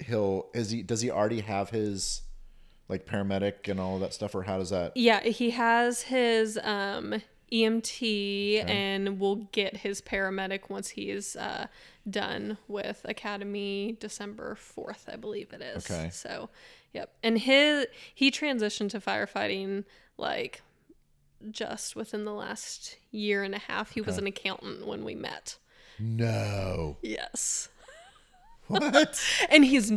he'll 0.00 0.48
is 0.52 0.70
he 0.70 0.82
does 0.82 1.00
he 1.00 1.10
already 1.10 1.40
have 1.40 1.70
his 1.70 2.20
like 2.88 3.06
paramedic 3.06 3.68
and 3.68 3.80
all 3.80 3.98
that 3.98 4.14
stuff, 4.14 4.34
or 4.34 4.42
how 4.42 4.58
does 4.58 4.70
that? 4.70 4.96
yeah, 4.96 5.20
he 5.20 5.50
has 5.50 6.02
his 6.02 6.58
um 6.62 7.22
EMT 7.52 8.68
and 8.68 9.20
will 9.20 9.36
get 9.52 9.78
his 9.78 10.00
paramedic 10.00 10.68
once 10.68 10.90
he's 10.90 11.36
uh, 11.36 11.66
done 12.08 12.58
with 12.66 13.02
Academy 13.04 13.96
December 14.00 14.56
4th, 14.56 15.12
I 15.12 15.16
believe 15.16 15.52
it 15.52 15.62
is. 15.62 15.88
Okay. 15.88 16.10
So, 16.10 16.50
yep. 16.92 17.12
And 17.22 17.38
his 17.38 17.86
he 18.14 18.30
transitioned 18.30 18.90
to 18.90 19.00
firefighting 19.00 19.84
like 20.18 20.62
just 21.50 21.94
within 21.94 22.24
the 22.24 22.32
last 22.32 22.96
year 23.10 23.42
and 23.42 23.54
a 23.54 23.58
half. 23.58 23.92
He 23.92 24.00
was 24.00 24.18
an 24.18 24.26
accountant 24.26 24.86
when 24.86 25.04
we 25.04 25.14
met. 25.14 25.56
No. 25.98 26.96
Yes. 27.02 27.68
What? 28.66 29.22
And 29.50 29.64
he's 29.64 29.92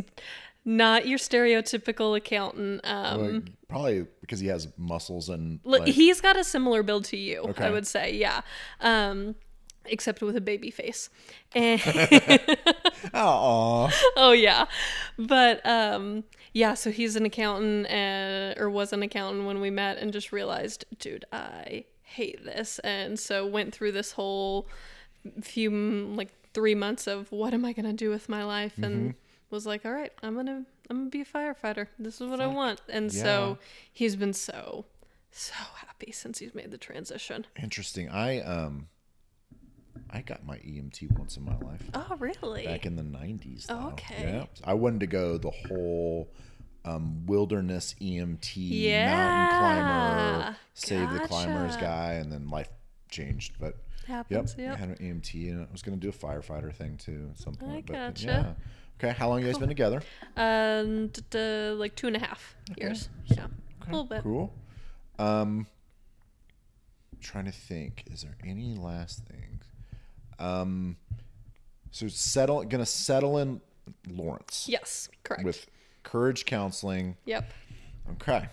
not 0.64 1.06
your 1.06 1.18
stereotypical 1.18 2.16
accountant. 2.16 2.80
Um, 2.84 3.44
probably 3.68 4.06
because 4.20 4.40
he 4.40 4.48
has 4.48 4.68
muscles 4.76 5.28
and 5.28 5.60
like, 5.64 5.86
he's 5.86 6.20
got 6.20 6.36
a 6.36 6.44
similar 6.44 6.82
build 6.82 7.04
to 7.06 7.16
you, 7.16 7.40
Okay. 7.40 7.64
I 7.64 7.70
would 7.70 7.86
say. 7.86 8.14
Yeah. 8.14 8.42
Um, 8.80 9.36
except 9.86 10.20
with 10.22 10.36
a 10.36 10.40
baby 10.40 10.70
face. 10.70 11.08
And 11.54 11.80
oh, 13.14 13.90
oh 14.16 14.32
yeah. 14.32 14.66
But 15.18 15.64
um 15.66 16.24
yeah, 16.52 16.74
so 16.74 16.90
he's 16.90 17.16
an 17.16 17.24
accountant 17.24 17.86
uh, 17.90 18.60
or 18.60 18.70
was 18.70 18.92
an 18.92 19.02
accountant 19.02 19.46
when 19.46 19.60
we 19.60 19.70
met 19.70 19.98
and 19.98 20.12
just 20.12 20.32
realized, 20.32 20.84
dude, 20.98 21.24
I 21.32 21.84
hate 22.02 22.44
this. 22.44 22.78
And 22.80 23.18
so 23.18 23.46
went 23.46 23.74
through 23.74 23.92
this 23.92 24.12
whole 24.12 24.68
few 25.42 25.70
like 26.14 26.30
3 26.54 26.74
months 26.74 27.06
of 27.06 27.30
what 27.32 27.54
am 27.54 27.64
I 27.64 27.72
going 27.72 27.86
to 27.86 27.92
do 27.92 28.10
with 28.10 28.28
my 28.28 28.44
life 28.44 28.74
Mm-hmm. 28.76 29.10
Was 29.50 29.66
like, 29.66 29.84
all 29.84 29.92
right, 29.92 30.12
I'm 30.22 30.34
going 30.34 30.46
to 30.46 30.64
I'm 30.88 31.04
to 31.04 31.10
be 31.10 31.20
a 31.20 31.24
firefighter. 31.24 31.86
This 31.98 32.20
is 32.20 32.28
what 32.28 32.40
I 32.40 32.46
want. 32.48 32.80
And 32.88 33.12
Yeah. 33.12 33.22
so 33.22 33.58
he's 33.92 34.16
been 34.16 34.32
so 34.32 34.86
so 35.32 35.54
happy 35.86 36.10
since 36.10 36.40
he's 36.40 36.54
made 36.54 36.70
the 36.72 36.78
transition. 36.78 37.46
interesting. 37.62 38.08
I 38.08 38.40
um, 38.40 38.88
I 40.10 40.22
got 40.22 40.44
my 40.44 40.56
EMT 40.58 41.16
once 41.18 41.36
in 41.36 41.44
my 41.44 41.56
life. 41.58 41.88
Oh, 41.94 42.16
really? 42.18 42.64
back 42.64 42.84
in 42.86 42.96
the 42.96 43.02
90s. 43.02 43.66
Oh, 43.68 43.90
okay. 43.90 44.32
Yeah. 44.32 44.44
I 44.64 44.74
wanted 44.74 45.00
to 45.00 45.06
go 45.06 45.38
the 45.38 45.50
whole 45.50 46.32
um, 46.84 47.26
wilderness 47.26 47.94
EMT 48.00 48.54
yeah. 48.56 49.14
mountain 49.14 49.58
climber, 50.40 50.56
save 50.74 51.10
the 51.12 51.20
climbers 51.28 51.76
guy, 51.76 52.14
and 52.14 52.32
then 52.32 52.48
life 52.48 52.68
changed. 53.10 53.54
But 53.60 53.76
Happens, 54.06 54.56
yep, 54.58 54.66
yep, 54.66 54.74
I 54.74 54.78
had 54.78 54.88
an 54.88 54.96
EMT, 54.96 55.50
and 55.50 55.62
I 55.62 55.66
was 55.70 55.82
going 55.82 55.98
to 55.98 56.00
do 56.00 56.08
a 56.08 56.12
firefighter 56.12 56.74
thing 56.74 56.96
too 56.96 57.28
at 57.30 57.38
some 57.38 57.54
point. 57.54 57.86
but 57.86 57.92
gotcha. 57.92 58.26
yeah. 58.26 58.52
Okay, 59.02 59.14
how 59.16 59.30
long 59.30 59.40
you 59.40 59.46
guys 59.46 59.56
been 59.56 59.68
together? 59.70 60.02
Um, 60.36 61.10
like 61.78 61.94
two 61.96 62.06
and 62.06 62.16
a 62.16 62.18
half 62.18 62.54
years. 62.76 63.08
Yeah. 63.24 63.46
A 63.82 63.84
little 63.86 64.04
bit. 64.04 64.22
Cool. 64.22 64.52
Um, 65.18 65.66
trying 67.22 67.46
to 67.46 67.52
think. 67.52 68.04
Is 68.12 68.22
there 68.22 68.36
any 68.46 68.74
last 68.74 69.24
things? 69.24 69.64
Um, 70.38 70.98
so 71.90 72.08
settle. 72.08 72.62
Gonna 72.64 72.84
settle 72.84 73.38
in 73.38 73.62
Lawrence 74.06 74.66
Yes. 74.68 75.08
Correct. 75.24 75.44
with 75.44 75.66
Courage 76.02 76.44
Counseling. 76.44 77.16
yep. 77.24 77.50
Okay. 78.12 78.48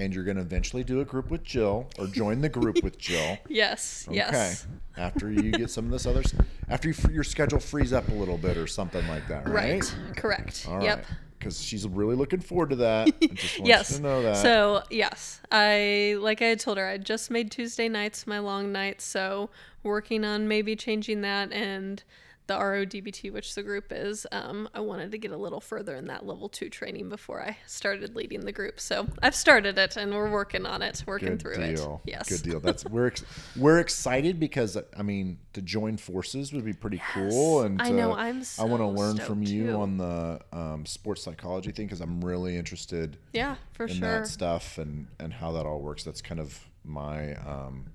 And 0.00 0.14
you're 0.14 0.24
going 0.24 0.38
to 0.38 0.42
eventually 0.42 0.82
do 0.82 1.00
a 1.00 1.04
group 1.04 1.30
with 1.30 1.44
Jill 1.44 1.86
or 1.98 2.06
join 2.06 2.40
the 2.40 2.48
group 2.48 2.82
with 2.82 2.96
Jill. 3.06 3.36
Yes. 3.48 4.08
Yes. 4.10 4.28
Okay. 4.28 4.36
Yes. 4.38 4.66
After 4.96 5.30
you 5.30 5.52
get 5.52 5.68
some 5.70 5.84
of 5.84 5.90
this 5.90 6.06
others, 6.06 6.34
after 6.70 6.88
you, 6.88 6.94
your 7.12 7.22
schedule 7.22 7.60
frees 7.60 7.92
up 7.92 8.08
a 8.08 8.12
little 8.14 8.38
bit 8.38 8.56
or 8.56 8.66
something 8.66 9.06
like 9.08 9.28
that, 9.28 9.46
right? 9.46 9.82
Right. 9.82 10.16
Correct. 10.16 10.66
All 10.68 10.82
yep. 10.82 10.98
right. 10.98 11.06
Because 11.38 11.62
she's 11.62 11.86
really 11.86 12.16
looking 12.16 12.40
forward 12.40 12.70
to 12.70 12.76
that. 12.76 13.08
I 13.22 13.26
just 13.26 13.58
Yes. 13.64 13.96
to 13.96 14.02
know 14.02 14.22
that. 14.22 14.38
So 14.38 14.82
yes, 14.90 15.40
I 15.52 16.16
like 16.18 16.40
I 16.40 16.46
had 16.46 16.60
told 16.60 16.78
her 16.78 16.86
I 16.86 16.96
just 16.98 17.30
made 17.30 17.50
Tuesday 17.50 17.88
nights 17.88 18.26
my 18.26 18.38
long 18.38 18.72
nights, 18.72 19.04
so 19.04 19.50
working 19.82 20.24
on 20.24 20.48
maybe 20.48 20.76
changing 20.76 21.20
that 21.22 21.52
and 21.52 22.02
the 22.50 22.56
RODBT, 22.56 23.32
which 23.32 23.54
the 23.54 23.62
group 23.62 23.92
is. 23.92 24.26
Um, 24.32 24.68
I 24.74 24.80
wanted 24.80 25.12
to 25.12 25.18
get 25.18 25.30
a 25.30 25.36
little 25.36 25.60
further 25.60 25.94
in 25.94 26.06
that 26.08 26.26
level 26.26 26.48
two 26.48 26.68
training 26.68 27.08
before 27.08 27.40
I 27.40 27.56
started 27.66 28.16
leading 28.16 28.40
the 28.40 28.50
group. 28.50 28.80
So 28.80 29.06
I've 29.22 29.36
started 29.36 29.78
it 29.78 29.96
and 29.96 30.12
we're 30.12 30.30
working 30.30 30.66
on 30.66 30.82
it, 30.82 31.04
working 31.06 31.28
Good 31.28 31.40
through 31.40 31.54
deal. 31.74 32.00
it. 32.04 32.10
Yes. 32.10 32.28
Good 32.28 32.42
deal. 32.42 32.58
That's 32.58 32.84
we're 32.90 33.06
ex- 33.06 33.24
we're 33.56 33.78
excited 33.78 34.40
because 34.40 34.76
I 34.96 35.02
mean 35.02 35.38
to 35.52 35.62
join 35.62 35.96
forces 35.96 36.52
would 36.52 36.64
be 36.64 36.72
pretty 36.72 37.00
cool, 37.14 37.62
and 37.62 37.80
I 37.80 37.90
know, 37.90 38.14
I'm 38.14 38.42
I 38.58 38.64
want 38.64 38.80
to 38.82 38.86
learn 38.88 39.16
from 39.18 39.42
you 39.44 39.68
too. 39.68 39.76
on 39.76 39.96
the 39.96 40.40
um, 40.52 40.86
sports 40.86 41.22
psychology 41.22 41.70
thing 41.70 41.86
because 41.86 42.00
I'm 42.00 42.20
really 42.20 42.56
interested 42.56 43.16
Yeah, 43.32 43.56
for 43.72 43.84
in 43.86 43.94
sure. 43.94 44.00
that 44.00 44.26
stuff 44.26 44.76
and 44.78 45.06
and 45.20 45.32
how 45.32 45.52
that 45.52 45.66
all 45.66 45.80
works. 45.80 46.02
That's 46.02 46.20
kind 46.20 46.40
of 46.40 46.58
my 46.84 47.34
um, 47.36 47.86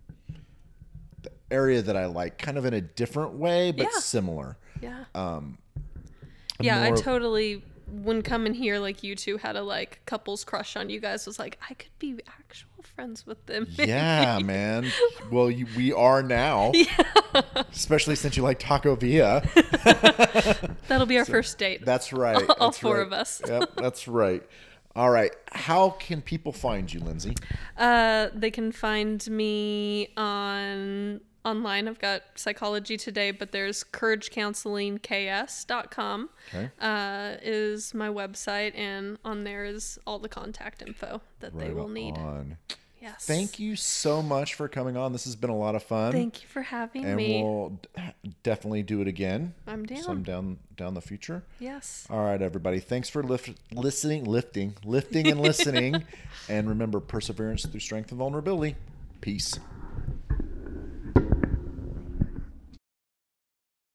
area 1.52 1.82
that 1.82 1.96
I 1.96 2.06
like, 2.06 2.38
kind 2.38 2.58
of 2.58 2.66
in 2.66 2.74
a 2.74 2.82
different 2.82 3.34
way, 3.34 3.72
but 3.72 3.84
Yeah. 3.84 4.00
similar. 4.00 4.58
Yeah. 4.82 5.06
Um, 5.14 5.58
yeah, 6.60 6.82
I 6.84 6.92
totally 6.92 7.64
when 8.02 8.24
coming 8.24 8.54
here 8.54 8.80
like 8.80 9.04
you 9.04 9.16
two 9.16 9.38
had 9.38 9.56
a 9.56 9.62
like 9.62 10.02
couples 10.08 10.44
crush 10.44 10.76
on 10.76 10.90
you 10.90 11.00
guys 11.00 11.28
was 11.28 11.38
like 11.38 11.60
I 11.70 11.76
could 11.76 11.92
be 12.00 12.20
actual 12.28 12.70
friends 12.96 13.26
with 13.28 13.46
them. 13.46 13.68
Yeah, 13.78 14.40
man. 14.40 14.88
Well, 15.32 15.52
you, 15.52 15.68
we 15.78 15.94
are 15.94 16.24
now, 16.24 16.72
Yeah. 16.74 17.42
especially 17.72 18.16
since 18.16 18.38
you 18.38 18.44
like 18.44 18.58
Taco 18.60 18.96
Villa. 18.96 19.44
That'll 20.88 21.06
be 21.06 21.18
our 21.18 21.26
first 21.26 21.58
date. 21.58 21.86
That's 21.86 22.12
right. 22.14 22.44
All 22.60 22.70
that's 22.70 22.80
four 22.80 22.98
right. 22.98 23.06
of 23.08 23.14
us. 23.14 23.42
yep, 23.48 23.72
that's 23.76 24.08
right. 24.08 24.44
All 24.96 25.10
right. 25.10 25.34
How 25.52 25.90
can 25.92 26.22
people 26.22 26.52
find 26.54 26.92
you, 26.94 27.00
Lindsay? 27.02 27.36
Uh, 27.78 28.28
they 28.34 28.50
can 28.52 28.72
find 28.72 29.26
me 29.30 30.10
on 30.16 31.20
online. 31.44 31.88
I've 31.88 32.00
got 32.00 32.22
Psychology 32.36 32.96
Today, 32.98 33.32
but 33.32 33.52
there's 33.52 33.84
CourageCounselingKS.com 33.84 36.30
Okay. 36.54 36.70
uh, 36.80 37.36
is 37.42 37.94
my 37.94 38.08
website, 38.10 38.76
and 38.78 39.18
on 39.26 39.44
there 39.44 39.66
is 39.66 40.00
all 40.08 40.20
the 40.20 40.30
contact 40.30 40.82
info 40.82 41.22
that 41.42 41.58
they 41.58 41.72
will 41.72 41.90
need. 41.90 42.18
on. 42.18 42.58
Yes. 43.06 43.24
Thank 43.28 43.60
you 43.60 43.76
so 43.76 44.24
much 44.24 44.56
for 44.56 44.68
coming 44.68 44.98
on. 44.98 45.12
This 45.12 45.26
has 45.26 45.36
been 45.36 45.52
a 45.52 45.56
lot 45.56 45.76
of 45.76 45.84
fun. 45.84 46.12
Thank 46.12 46.42
you 46.42 46.48
for 46.48 46.64
having 46.64 47.06
and 47.06 47.16
me. 47.16 47.36
And 47.40 47.46
we'll 47.46 47.80
definitely 48.42 48.82
do 48.82 49.00
it 49.00 49.08
again. 49.08 49.54
I'm 49.68 49.86
down. 49.86 50.02
Some 50.02 50.24
down 50.24 50.58
down 50.76 50.96
the 50.96 51.02
future. 51.02 51.44
yes. 51.60 52.08
All 52.10 52.26
right, 52.26 52.42
everybody. 52.42 52.80
Thanks 52.80 53.08
for 53.08 53.22
lift, 53.22 53.52
listening, 53.72 54.24
lifting, 54.24 54.74
lifting, 54.84 55.28
and 55.28 55.40
listening. 55.40 56.04
and 56.50 56.68
remember, 56.68 57.00
perseverance 57.00 57.64
through 57.64 57.80
strength 57.80 58.10
and 58.10 58.18
vulnerability. 58.18 58.76
Peace. 59.22 59.60